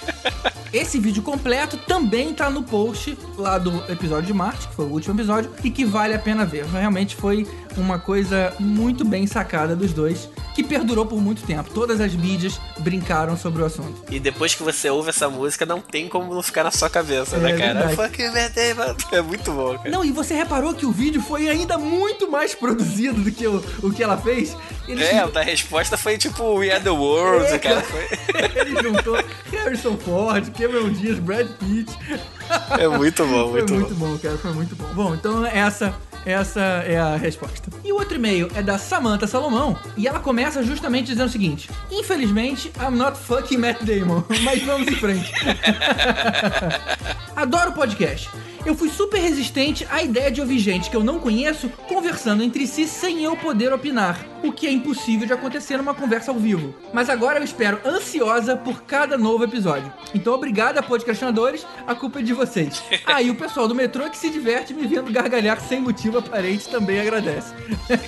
Esse 0.74 1.00
vídeo 1.00 1.24
completo 1.24 1.78
também 1.78 2.34
tá 2.34 2.50
no 2.50 2.62
post 2.62 3.18
lá 3.38 3.57
do 3.57 3.72
episódio 3.90 4.28
de 4.28 4.34
Marte, 4.34 4.68
que 4.68 4.75
foi 4.75 4.86
o 4.86 4.90
último 4.90 5.16
episódio, 5.16 5.50
e 5.63 5.72
que 5.72 5.86
vale 5.86 6.13
a 6.13 6.19
pena 6.19 6.46
ver. 6.46 6.66
Realmente 6.66 7.16
foi 7.16 7.48
uma 7.78 7.98
coisa 7.98 8.54
muito 8.60 9.06
bem 9.06 9.25
sacada 9.25 9.74
dos 9.74 9.94
dois, 9.94 10.28
que 10.54 10.62
perdurou 10.63 11.06
por 11.06 11.22
muito 11.22 11.44
tempo. 11.44 11.69
Todas 11.69 12.02
as 12.02 12.13
mídias 12.13 12.60
brincaram 12.80 13.38
sobre 13.38 13.62
o 13.62 13.66
assunto. 13.66 14.04
E 14.12 14.19
depois 14.19 14.54
que 14.54 14.63
você 14.63 14.90
ouve 14.90 15.10
essa 15.10 15.30
música, 15.30 15.66
não 15.66 15.80
tem 15.80 16.10
como 16.10 16.34
não 16.34 16.44
ficar 16.44 16.66
na 16.66 16.72
sua 16.72 16.90
cabeça, 16.90 17.38
É 17.38 17.40
né, 17.40 17.58
cara? 17.58 17.74
Damon. 18.50 18.96
É 19.13 19.22
muito 19.22 19.51
bom, 19.54 19.78
cara. 19.78 19.90
Não, 19.90 20.04
e 20.04 20.12
você 20.12 20.34
reparou 20.34 20.74
que 20.74 20.86
o 20.86 20.92
vídeo 20.92 21.22
foi 21.22 21.48
ainda 21.48 21.78
muito 21.78 22.30
mais 22.30 22.53
produzido 22.53 23.22
do 23.22 23.32
que 23.32 23.48
o, 23.48 23.63
o 23.82 23.94
que 23.94 24.03
ela 24.03 24.18
fez? 24.18 24.56
Eles, 24.88 25.08
É, 25.08 25.20
a 25.20 25.42
resposta 25.42 25.98
foi 25.98 26.18
tipo 26.18 26.44
We 26.56 26.72
Are 26.72 26.84
The 26.84 26.89
World, 26.92 27.46
É, 27.48 27.58
cara. 27.58 27.82
Foi... 27.86 28.08
ele 28.56 28.82
juntou 28.82 29.18
Harrison 29.51 29.98
Ford, 29.98 30.50
Cameron 30.58 30.89
Diaz, 30.89 31.20
Brad 31.20 31.48
Pitt. 31.60 31.92
É 32.80 32.88
muito 32.88 33.25
bom, 33.25 33.50
Foi 33.51 33.62
muito, 33.62 33.74
muito 33.74 33.96
bom. 33.96 34.08
bom, 34.12 34.18
cara, 34.20 34.38
foi 34.38 34.51
muito 34.54 34.75
bom. 34.75 34.86
Bom, 34.94 35.15
então 35.15 35.46
essa 35.46 35.94
essa 36.25 36.60
é 36.88 36.98
a 37.00 37.15
resposta. 37.15 37.70
E 37.84 37.92
o 37.92 37.96
outro 37.98 38.15
e-mail 38.15 38.50
é 38.56 38.62
da 38.63 38.80
Samantha 38.80 39.27
Salomão, 39.27 39.77
e 39.96 40.08
ela 40.08 40.20
começa 40.20 40.63
justamente 40.63 41.06
dizendo 41.06 41.27
o 41.27 41.32
seguinte: 41.32 41.70
Infelizmente, 41.92 42.72
I'm 42.80 42.96
not 42.98 43.15
fucking 43.18 43.58
Matt 43.58 43.84
Damon, 43.84 44.24
mas 44.44 44.62
vamos 44.63 44.88
em 44.88 44.96
frente. 44.96 45.32
Adoro 47.36 47.72
o 47.72 47.74
podcast. 47.74 48.30
Eu 48.65 48.74
fui 48.75 48.89
super 48.89 49.19
resistente 49.19 49.86
à 49.91 50.01
ideia 50.01 50.31
de 50.31 50.41
ouvir 50.41 50.57
gente 50.57 50.89
que 50.89 50.95
eu 50.95 51.03
não 51.03 51.19
conheço 51.19 51.69
conversando 51.88 52.43
entre 52.43 52.65
si 52.65 52.88
sem 52.88 53.24
eu 53.24 53.38
poder 53.38 53.72
opinar, 53.72 54.25
o 54.43 54.51
que 54.51 54.65
é 54.65 54.72
impossível 54.72 55.27
de 55.27 55.34
acontecer 55.34 55.77
numa 55.77 55.93
conversa 55.93 56.31
ao 56.31 56.38
vivo. 56.39 56.74
Mas 56.91 57.07
agora 57.10 57.38
eu 57.39 57.43
espero 57.43 57.79
ansiosa 57.86 58.55
por 58.57 58.81
cada 58.81 59.17
novo 59.19 59.43
episódio. 59.43 59.93
Então 60.15 60.34
obrigada, 60.34 60.81
podcastinadores, 60.81 61.65
a 61.86 61.93
culpa 61.93 62.19
é 62.19 62.24
de 62.24 62.34
vocês. 62.34 62.81
Ah, 63.07 63.22
e 63.22 63.29
o 63.29 63.36
pessoal 63.36 63.67
do 63.67 63.75
metrô 63.75 64.10
que 64.10 64.17
se 64.17 64.29
diverte 64.31 64.74
me 64.74 64.88
vendo 64.88 65.12
gargalhar 65.12 65.62
sem 65.62 65.79
motivo 65.79 66.17
aparente 66.17 66.67
também 66.67 67.00
agradece. 67.00 67.53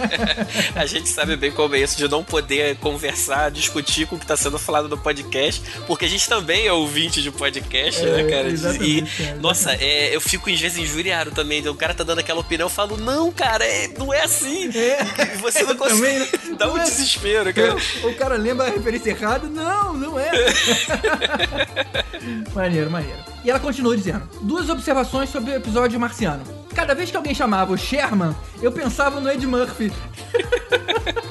A 0.75 0.85
gente 0.85 1.07
sabe 1.07 1.35
bem 1.35 1.51
como 1.51 1.75
é 1.75 1.79
isso 1.81 1.97
de 1.97 2.07
não 2.09 2.23
poder 2.23 2.77
conversar, 2.77 3.51
discutir 3.51 4.07
com 4.07 4.15
o 4.15 4.19
que 4.19 4.25
tá 4.25 4.35
sendo 4.35 4.57
falado 4.57 4.89
no 4.89 4.97
podcast, 4.97 5.61
porque 5.85 6.05
a 6.05 6.09
gente 6.09 6.27
também 6.27 6.65
é 6.65 6.73
ouvinte 6.73 7.21
de 7.21 7.31
podcast, 7.31 8.01
É, 8.03 8.23
né, 8.23 8.29
cara? 8.29 8.47
exatamente, 8.49 9.21
e, 9.21 9.25
cara, 9.25 9.37
nossa, 9.39 9.71
é, 9.73 10.15
eu 10.15 10.19
fico 10.19 10.47
às 10.54 10.62
vezes 10.62 10.77
injuriado 10.77 11.32
também. 11.32 11.68
O 11.68 11.75
cara 11.75 11.94
tá 11.94 12.04
dando 12.04 12.20
aquela 12.20 12.39
opinião, 12.39 12.68
eu 12.68 12.70
falo, 12.70 12.98
não, 12.98 13.32
cara, 13.32 13.66
é- 13.66 13.88
não 13.98 14.13
é 14.13 14.24
assim. 14.24 14.70
É. 14.77 15.04
Você 15.42 15.63
não 15.63 15.75
também, 15.75 16.20
consegue. 16.20 16.50
né? 16.50 16.54
Dá 16.58 16.72
um 16.72 16.77
é. 16.77 16.84
desespero, 16.84 17.54
cara. 17.54 17.75
O 18.04 18.13
cara 18.16 18.36
lembra 18.36 18.68
a 18.68 18.70
referência 18.70 19.10
errada? 19.12 19.48
Não, 19.48 19.94
não 19.94 20.20
é. 20.20 20.32
maneiro, 22.54 22.92
maneiro. 22.92 23.20
E 23.44 23.50
ela 23.50 23.60
continua 23.60 23.96
dizendo: 23.96 24.27
duas 24.42 24.70
observações 24.70 25.30
sobre 25.30 25.51
o 25.51 25.56
episódio 25.56 26.00
marciano. 26.00 26.44
Cada 26.77 26.93
vez 26.93 27.10
que 27.10 27.17
alguém 27.17 27.34
chamava 27.34 27.74
o 27.74 27.77
Sherman, 27.77 28.36
eu 28.62 28.72
pensava 28.72 29.19
no 29.19 29.27
Ed 29.27 29.48
Murphy. 29.48 29.91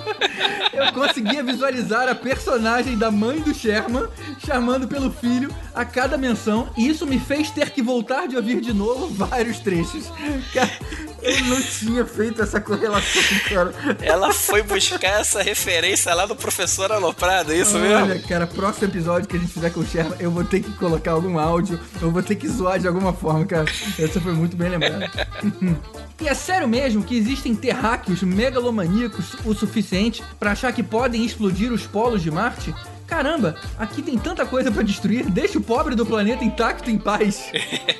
Eu 0.76 0.93
conseguia 0.93 1.43
visualizar 1.43 2.07
a 2.07 2.15
personagem 2.15 2.99
da 2.99 3.11
mãe 3.11 3.41
do 3.41 3.55
Sherman 3.55 4.07
chamando 4.45 4.87
pelo 4.87 5.11
filho 5.11 5.50
a 5.75 5.85
cada 5.87 6.19
menção, 6.19 6.69
e 6.76 6.87
isso 6.88 7.07
me 7.07 7.19
fez 7.19 7.50
ter 7.50 7.71
que 7.71 7.81
voltar 7.83 8.26
de 8.26 8.37
ouvir 8.37 8.61
de 8.61 8.75
novo 8.75 9.09
vários 9.09 9.59
trechos. 9.59 10.12
Cara, 10.53 10.71
eu 11.23 11.45
não 11.45 11.61
tinha 11.61 12.05
feito 12.05 12.43
essa 12.43 12.61
correlação, 12.61 13.23
cara. 13.49 13.75
Ela 14.03 14.33
foi 14.33 14.62
buscar 14.62 15.21
essa 15.21 15.43
referência 15.43 16.12
lá 16.15 16.26
do 16.26 16.37
professor 16.37 16.93
Aloprado, 16.93 17.53
é 17.53 17.57
isso 17.57 17.76
Olha, 17.76 18.05
mesmo? 18.05 18.29
cara, 18.29 18.47
próximo 18.47 18.88
episódio 18.88 19.29
que 19.29 19.37
a 19.37 19.41
gente 19.41 19.53
fizer 19.53 19.71
com 19.71 19.81
o 19.81 19.87
Sherman, 19.87 20.17
eu 20.21 20.31
vou 20.31 20.45
ter 20.45 20.61
que 20.61 20.73
colocar 20.73 21.12
algum 21.12 21.38
áudio, 21.38 21.81
eu 22.00 22.11
vou 22.11 22.23
ter 22.23 22.37
que 22.37 22.49
zoar 22.49 22.79
de 22.79 22.87
alguma 22.87 23.12
forma, 23.15 23.47
cara. 23.47 23.67
Essa 23.99 24.21
foi 24.21 24.33
muito 24.33 24.57
bem 24.57 24.69
lembrada. 24.69 25.11
E 26.21 26.28
é 26.28 26.35
sério 26.35 26.66
mesmo 26.66 27.05
que 27.05 27.16
existem 27.16 27.55
terráqueos 27.55 28.23
megalomaníacos 28.23 29.37
o 29.45 29.55
suficiente 29.55 30.23
pra 30.38 30.52
achar 30.52 30.73
que 30.73 30.83
podem 30.83 31.25
explodir 31.25 31.73
os 31.73 31.87
polos 31.87 32.23
de 32.23 32.31
Marte? 32.31 32.75
Caramba, 33.07 33.55
aqui 33.79 34.03
tem 34.03 34.19
tanta 34.19 34.45
coisa 34.45 34.71
pra 34.71 34.83
destruir, 34.83 35.25
deixa 35.31 35.59
o 35.59 35.63
pobre 35.63 35.95
do 35.95 36.05
planeta 36.05 36.45
intacto 36.45 36.91
em 36.91 36.99
paz. 36.99 37.51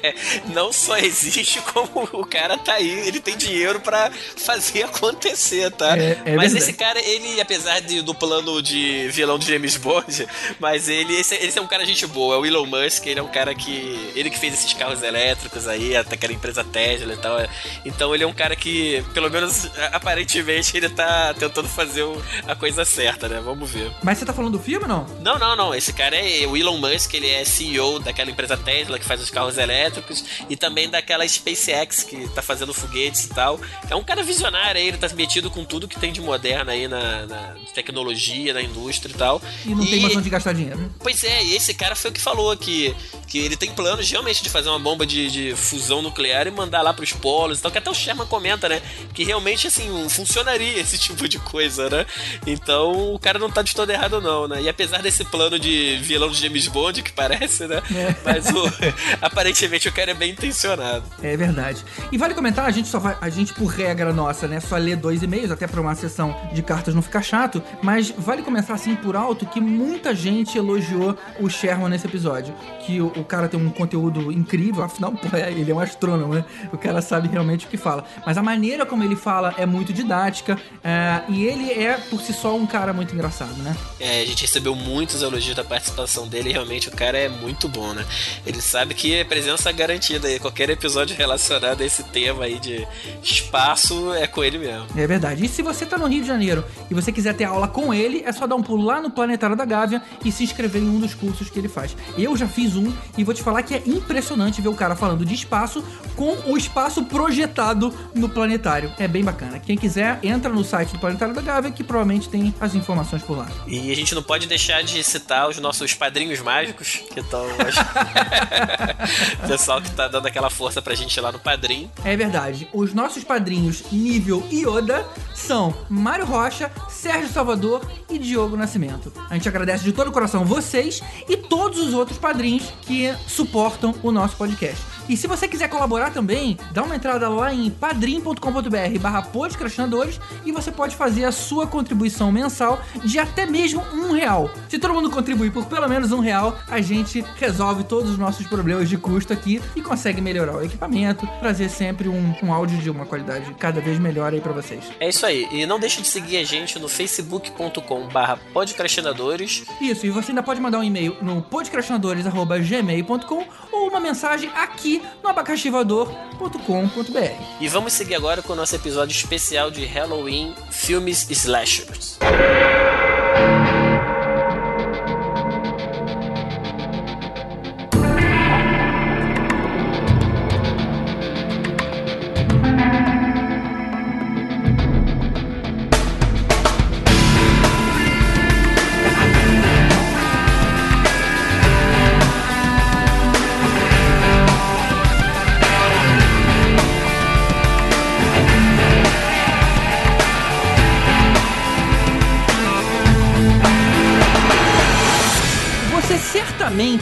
Não 0.53 0.73
só 0.73 0.97
existe, 0.99 1.61
como 1.73 2.09
o 2.13 2.27
cara 2.27 2.59
tá 2.59 2.75
aí, 2.75 3.07
ele 3.07 3.21
tem 3.21 3.37
dinheiro 3.37 3.81
pra 3.81 4.11
fazer 4.37 4.83
acontecer, 4.85 5.71
tá? 5.71 5.97
É- 5.97 6.23
é 6.25 6.37
mas 6.37 6.53
verdade. 6.53 6.57
esse 6.59 6.73
cara, 6.73 7.01
ele, 7.01 7.41
apesar 7.41 7.81
de, 7.81 8.03
do 8.03 8.15
plano 8.15 8.61
de 8.61 9.09
vilão 9.11 9.39
de 9.39 9.47
James 9.47 9.77
Bond, 9.77 10.27
mas 10.59 10.89
ele 10.89 11.15
esse, 11.15 11.35
esse 11.37 11.59
é 11.59 11.63
um 11.63 11.67
cara 11.69 11.85
gente 11.85 12.07
boa, 12.07 12.35
é 12.35 12.39
o 12.39 12.45
Elon 12.47 12.67
Musk, 12.67 13.07
ele 13.07 13.21
é 13.21 13.23
um 13.23 13.29
cara 13.29 13.55
que. 13.55 14.11
Ele 14.15 14.29
que 14.31 14.39
fez 14.39 14.55
esses 14.55 14.73
carros 14.73 15.03
elétricos 15.03 15.69
aí, 15.69 15.97
até 15.97 16.15
aquela 16.15 16.33
empresa 16.33 16.65
Tesla 16.65 17.13
e 17.13 17.17
tal. 17.17 17.37
Então 17.85 18.15
ele 18.15 18.25
é 18.25 18.27
um 18.27 18.33
cara 18.35 18.57
que, 18.57 19.05
pelo 19.15 19.31
menos 19.31 19.69
aparentemente, 19.93 20.77
ele 20.77 20.89
tá 20.89 21.33
tentando 21.35 21.69
fazer 21.69 22.05
a 22.47 22.55
coisa 22.57 22.85
certa, 22.85 23.29
né? 23.29 23.41
Vamos 23.45 23.71
ver. 23.71 23.91
Mas 24.03 24.19
você 24.19 24.25
tá 24.25 24.33
falando 24.33 24.53
do 24.53 24.59
filme 24.59 24.83
ou 24.85 24.89
não? 24.89 24.96
Não, 25.21 25.39
não, 25.39 25.57
não. 25.57 25.75
Esse 25.75 25.93
cara 25.93 26.17
é 26.17 26.47
o 26.47 26.57
Elon 26.57 26.79
Musk, 26.79 27.15
ele 27.15 27.29
é 27.29 27.45
CEO 27.45 27.99
daquela 27.99 28.31
empresa 28.31 28.57
Tesla 28.57 28.99
que 28.99 29.05
faz 29.05 29.21
os 29.21 29.31
carros 29.31 29.59
elétricos 29.59 30.25
e 30.49 30.57
também 30.57 30.89
daquela 30.89 31.27
SpaceX 31.27 32.03
que 32.03 32.29
tá 32.29 32.43
fazendo 32.43 32.73
foguetes 32.73 33.25
e 33.25 33.29
tal. 33.31 33.61
É 33.91 33.95
um 33.95 34.05
cara 34.05 34.23
visionário 34.23 34.81
aí, 34.81 34.89
ele 34.89 34.97
tá 34.97 35.09
metido 35.15 35.51
com 35.51 35.65
tudo 35.65 35.89
que 35.89 35.99
tem 35.99 36.13
de 36.13 36.21
moderno 36.21 36.71
aí 36.71 36.89
na, 36.89 37.27
na 37.27 37.55
tecnologia, 37.75 38.55
na 38.55 38.63
indústria 38.63 39.13
e 39.13 39.17
tal. 39.17 39.43
E 39.65 39.71
não 39.71 39.85
tem 39.85 40.01
mais 40.01 40.17
onde 40.17 40.31
gastar 40.31 40.53
dinheiro. 40.53 40.79
né? 40.79 40.89
Pois 41.01 41.23
é, 41.25 41.45
e 41.45 41.55
esse 41.57 41.75
cara 41.75 41.95
foi 41.95 42.11
o 42.11 42.15
que 42.15 42.21
falou 42.21 42.57
que, 42.57 42.95
que 43.27 43.39
ele 43.39 43.57
tem 43.57 43.73
planos 43.73 44.11
realmente 44.11 44.43
de 44.43 44.49
fazer 44.49 44.69
uma 44.69 44.79
bomba 44.79 45.07
de, 45.07 45.31
de 45.31 45.57
fusão 45.57 46.03
nuclear 46.03 46.47
e 46.47 46.51
mandar 46.51 46.83
lá 46.83 46.93
pros 46.93 47.13
polos 47.13 47.59
e 47.59 47.63
tal, 47.63 47.71
que 47.71 47.79
até 47.79 47.91
o 47.91 47.95
Sherman 47.95 48.27
comenta, 48.27 48.69
né? 48.69 48.81
Que 49.13 49.25
realmente, 49.25 49.67
assim, 49.67 50.09
funcionaria 50.09 50.79
esse 50.81 50.99
tipo 50.99 51.29
de 51.29 51.39
coisa, 51.39 51.89
né? 51.91 52.07
Então 52.47 53.15
o 53.15 53.19
cara 53.19 53.39
não 53.39 53.51
tá 53.51 53.63
de 53.63 53.75
todo 53.75 53.91
errado, 53.91 54.21
não, 54.21 54.47
né? 54.49 54.63
E 54.63 54.69
apesar 54.69 54.86
desse 55.03 55.25
plano 55.25 55.59
de 55.59 55.99
vilão 56.03 56.31
de 56.31 56.41
James 56.41 56.67
Bond, 56.69 57.03
que 57.03 57.13
parece, 57.13 57.67
né? 57.67 57.83
Mas 58.25 58.47
o, 58.47 58.63
aparentemente 59.21 59.89
o 59.89 59.93
cara 59.93 60.11
é 60.11 60.15
bem 60.15 60.31
intencionado. 60.33 61.05
É 61.23 61.37
verdade. 61.37 61.85
E 62.13 62.19
vale 62.19 62.35
comentar, 62.35 62.65
a 62.67 62.71
gente 62.71 62.89
só 62.89 62.99
vai, 62.99 63.17
a 63.21 63.29
gente 63.29 63.53
por 63.53 63.67
regra 63.67 64.13
nossa, 64.13 64.47
né, 64.47 64.61
só 64.61 64.77
lê 64.77 64.95
dois 64.97 65.23
e-mails, 65.23 65.51
até 65.51 65.67
pra 65.67 65.81
uma 65.81 65.95
sessão 65.95 66.37
de 66.53 66.63
cartas 66.63 66.95
não 66.95 67.03
ficar 67.03 67.23
chato, 67.23 67.63
mas 67.83 68.11
vale 68.17 68.43
começar 68.43 68.75
assim 68.75 68.95
por 68.97 69.17
alto 69.17 69.47
que 69.47 69.61
muita 69.61 70.15
gente 70.15 70.57
elogiou 70.59 71.17
o 71.41 71.49
Sherman 71.49 71.89
nesse 71.89 72.07
episódio, 72.07 72.55
que 72.85 73.01
o, 73.01 73.07
o 73.17 73.25
cara 73.25 73.49
tem 73.49 73.59
um 73.61 73.71
conteúdo 73.71 74.31
incrível, 74.33 74.83
afinal, 74.83 75.13
pô, 75.13 75.37
é- 75.37 75.51
ele 75.51 75.71
é 75.71 75.75
um 75.75 75.81
astrônomo, 75.81 76.35
né? 76.35 76.45
O 76.73 76.79
cara 76.79 77.01
sabe 77.03 77.29
realmente 77.29 77.67
o 77.67 77.69
que 77.69 77.77
fala. 77.77 78.05
Mas 78.25 78.37
a 78.39 78.43
maneira 78.43 78.85
como 78.87 79.03
ele 79.03 79.17
fala 79.17 79.55
é 79.57 79.67
muito 79.67 79.93
didática, 79.93 80.59
é, 80.85 81.23
e 81.29 81.45
ele 81.45 81.71
é 81.73 81.95
por 82.11 82.21
si 82.21 82.33
só 82.33 82.55
um 82.55 82.67
cara 82.67 82.93
muito 82.93 83.15
engraçado, 83.15 83.55
né? 83.63 83.77
É, 83.99 84.23
a 84.23 84.27
gente 84.27 84.43
recebeu 84.43 84.75
muitos 84.77 85.23
elogios 85.23 85.57
da 85.57 85.65
participação 85.65 86.29
dele 86.29 86.51
e 86.51 86.53
realmente 86.53 86.89
o 86.89 86.93
cara 86.93 87.19
é 87.19 87.29
muito 87.29 87.69
bom, 87.69 87.93
né? 87.93 88.05
Ele 88.47 88.61
sabe 88.61 88.95
que 88.95 89.15
é 89.15 89.25
presença 89.25 89.71
garantida 89.73 90.29
aí. 90.29 90.39
Qualquer 90.39 90.71
episódio 90.71 91.17
relacionado 91.17 91.81
a 91.81 91.85
esse 91.85 92.03
tema 92.05 92.45
aí 92.45 92.59
de 92.59 92.87
espaço 93.23 94.13
é 94.15 94.27
com 94.27 94.45
ele 94.45 94.59
mesmo. 94.59 94.87
É 94.97 95.07
verdade. 95.07 95.45
E 95.45 95.49
se 95.49 95.63
você 95.63 95.85
tá 95.87 95.99
no 95.99 96.07
Rio 96.07 96.23
de 96.23 96.27
Janeiro 96.27 96.65
e 96.91 96.95
você 96.95 97.11
quiser 97.11 97.35
ter 97.35 97.45
aula 97.45 97.69
com 97.69 97.93
ele, 97.93 98.23
é 98.25 98.33
só 98.33 98.47
dar 98.47 98.57
um 98.57 98.63
pulo 98.63 98.85
lá 98.85 99.01
no 99.01 99.11
Planetário 99.11 99.57
da 99.57 99.65
Gávea 99.65 100.03
e 100.25 100.31
se 100.31 100.45
inscrever 100.45 100.83
em 100.83 100.89
um 100.89 101.01
dos 101.01 101.15
cursos 101.15 101.51
que 101.51 101.59
ele 101.59 101.69
faz. 101.69 101.97
Eu 102.17 102.37
já 102.37 102.47
fiz 102.47 102.77
um 102.77 102.93
e 103.17 103.25
vou 103.25 103.35
te 103.35 103.43
falar 103.43 103.63
que 103.63 103.75
é 103.75 103.83
impressionante 103.87 104.61
ver 104.61 104.69
o 104.69 104.75
cara 104.75 104.95
falando 104.95 105.25
de 105.25 105.35
espaço 105.35 105.83
com 106.15 106.37
o 106.47 106.57
espaço 106.57 107.05
projetado 107.05 107.93
no 108.15 108.29
planetário. 108.29 108.93
É 108.99 109.09
bem 109.09 109.25
bacana. 109.25 109.59
Quem 109.59 109.77
quiser, 109.77 110.19
entra 110.23 110.53
no 110.53 110.65
site 110.65 110.93
do 110.93 110.99
Planetário 110.99 111.35
da 111.35 111.43
Gávea 111.43 111.71
que 111.71 111.85
provavelmente 111.85 112.29
tem 112.29 112.55
as 112.61 112.75
informações 112.75 113.23
por 113.23 113.39
lá. 113.39 113.49
E 113.67 113.91
a 113.91 113.97
gente 113.97 114.15
não 114.15 114.23
pode 114.23 114.47
deixar 114.47 114.66
de 114.67 115.03
citar 115.05 115.49
os 115.49 115.59
nossos 115.59 115.95
padrinhos 115.95 116.41
mágicos, 116.41 117.03
que 117.13 117.21
estão. 117.21 117.47
o 119.45 119.49
pessoal 119.49 119.81
que 119.81 119.91
tá 119.93 120.09
dando 120.09 120.27
aquela 120.27 120.51
força 120.51 120.83
pra 120.83 120.95
gente 120.95 121.21
lá 121.21 121.31
no 121.31 121.39
Padrim. 121.39 121.89
É 122.05 122.17
verdade. 122.17 122.69
Os 122.73 122.93
nossos 122.93 123.23
padrinhos 123.23 123.85
nível 123.93 124.45
Ioda 124.51 125.07
são 125.35 125.73
Mário 125.89 126.27
Rocha, 126.27 126.71
Sérgio 126.89 127.29
Salvador 127.29 127.89
e 128.11 128.19
Diogo 128.19 128.57
Nascimento. 128.57 129.13
A 129.31 129.35
gente 129.35 129.49
agradece 129.49 129.85
de 129.85 129.93
todo 129.93 130.09
o 130.09 130.13
coração 130.13 130.45
vocês 130.45 131.01
e 131.29 131.37
todos 131.37 131.79
os 131.79 131.95
outros 131.95 132.19
padrinhos 132.19 132.65
que 132.83 133.15
suportam 133.29 133.95
o 134.03 134.11
nosso 134.11 134.37
podcast. 134.37 134.83
E 135.09 135.17
se 135.17 135.29
você 135.29 135.47
quiser 135.47 135.69
colaborar 135.69 136.11
também, 136.11 136.59
dá 136.73 136.83
uma 136.83 136.97
entrada 136.97 137.29
lá 137.29 137.55
em 137.55 137.71
padrim.com.br 137.71 138.99
barra 139.01 139.23
podcastinadores 139.23 140.21
e 140.45 140.51
você 140.51 140.73
pode 140.73 140.97
fazer 140.97 141.25
a 141.25 141.33
sua 141.33 141.67
contribuição 141.67 142.33
mensal 142.33 142.83
de 143.05 143.19
até 143.19 143.47
mesmo 143.47 143.83
um 143.93 144.13
real. 144.13 144.51
Se 144.69 144.79
todo 144.79 144.95
mundo 144.95 145.11
contribuir 145.11 145.53
por 145.53 145.67
pelo 145.67 145.89
menos 145.89 146.13
um 146.13 146.21
real, 146.21 146.59
a 146.69 146.81
gente 146.81 147.25
resolve 147.37 147.85
todos 147.85 148.11
os 148.11 148.19
nossos 148.19 148.47
problemas 148.47 148.89
de 148.89 148.97
custo 148.97 149.33
aqui 149.33 149.61
e 149.75 149.83
consegue 149.83 150.21
melhorar 150.21 150.57
o 150.57 150.65
equipamento, 150.65 151.27
trazer 151.41 151.69
sempre 151.69 152.09
um, 152.09 152.35
um 152.43 152.53
áudio 152.53 152.79
de 152.79 152.91
uma 152.91 153.07
qualidade 153.07 153.55
cada 153.55 153.81
vez 153.81 153.99
melhor 153.99 154.33
aí 154.33 154.41
pra 154.41 154.53
vocês. 154.53 154.85
É 155.01 155.09
isso 155.09 155.25
aí. 155.25 155.49
E 155.51 155.67
não 155.67 155.79
deixe 155.79 156.03
de 156.03 156.09
seguir 156.09 156.39
a 156.39 156.45
gente 156.45 156.79
no 156.79 156.89
facebook.com/barra 156.89 158.39
podcastinadores. 158.53 159.65
Isso, 159.81 160.07
e 160.07 160.11
você 160.11 160.33
ainda 160.33 160.43
pode 160.43 160.61
mandar 160.61 160.79
um 160.79 160.85
e-mail 160.85 161.17
no 161.23 161.43
podcastinadores.gmail.com 161.43 163.45
ou 163.73 163.89
uma 163.89 164.01
mensagem 164.01 164.51
aqui 164.55 165.03
no 165.23 165.29
abacaxivador.com.br. 165.29 167.43
E 167.61 167.69
vamos 167.69 167.93
seguir 167.93 168.15
agora 168.15 168.43
com 168.43 168.53
o 168.53 168.57
nosso 168.57 168.75
episódio 168.75 169.15
especial 169.15 169.71
de 169.71 169.85
Halloween 169.85 170.55
Filmes 170.71 171.31
Slashers. 171.31 172.19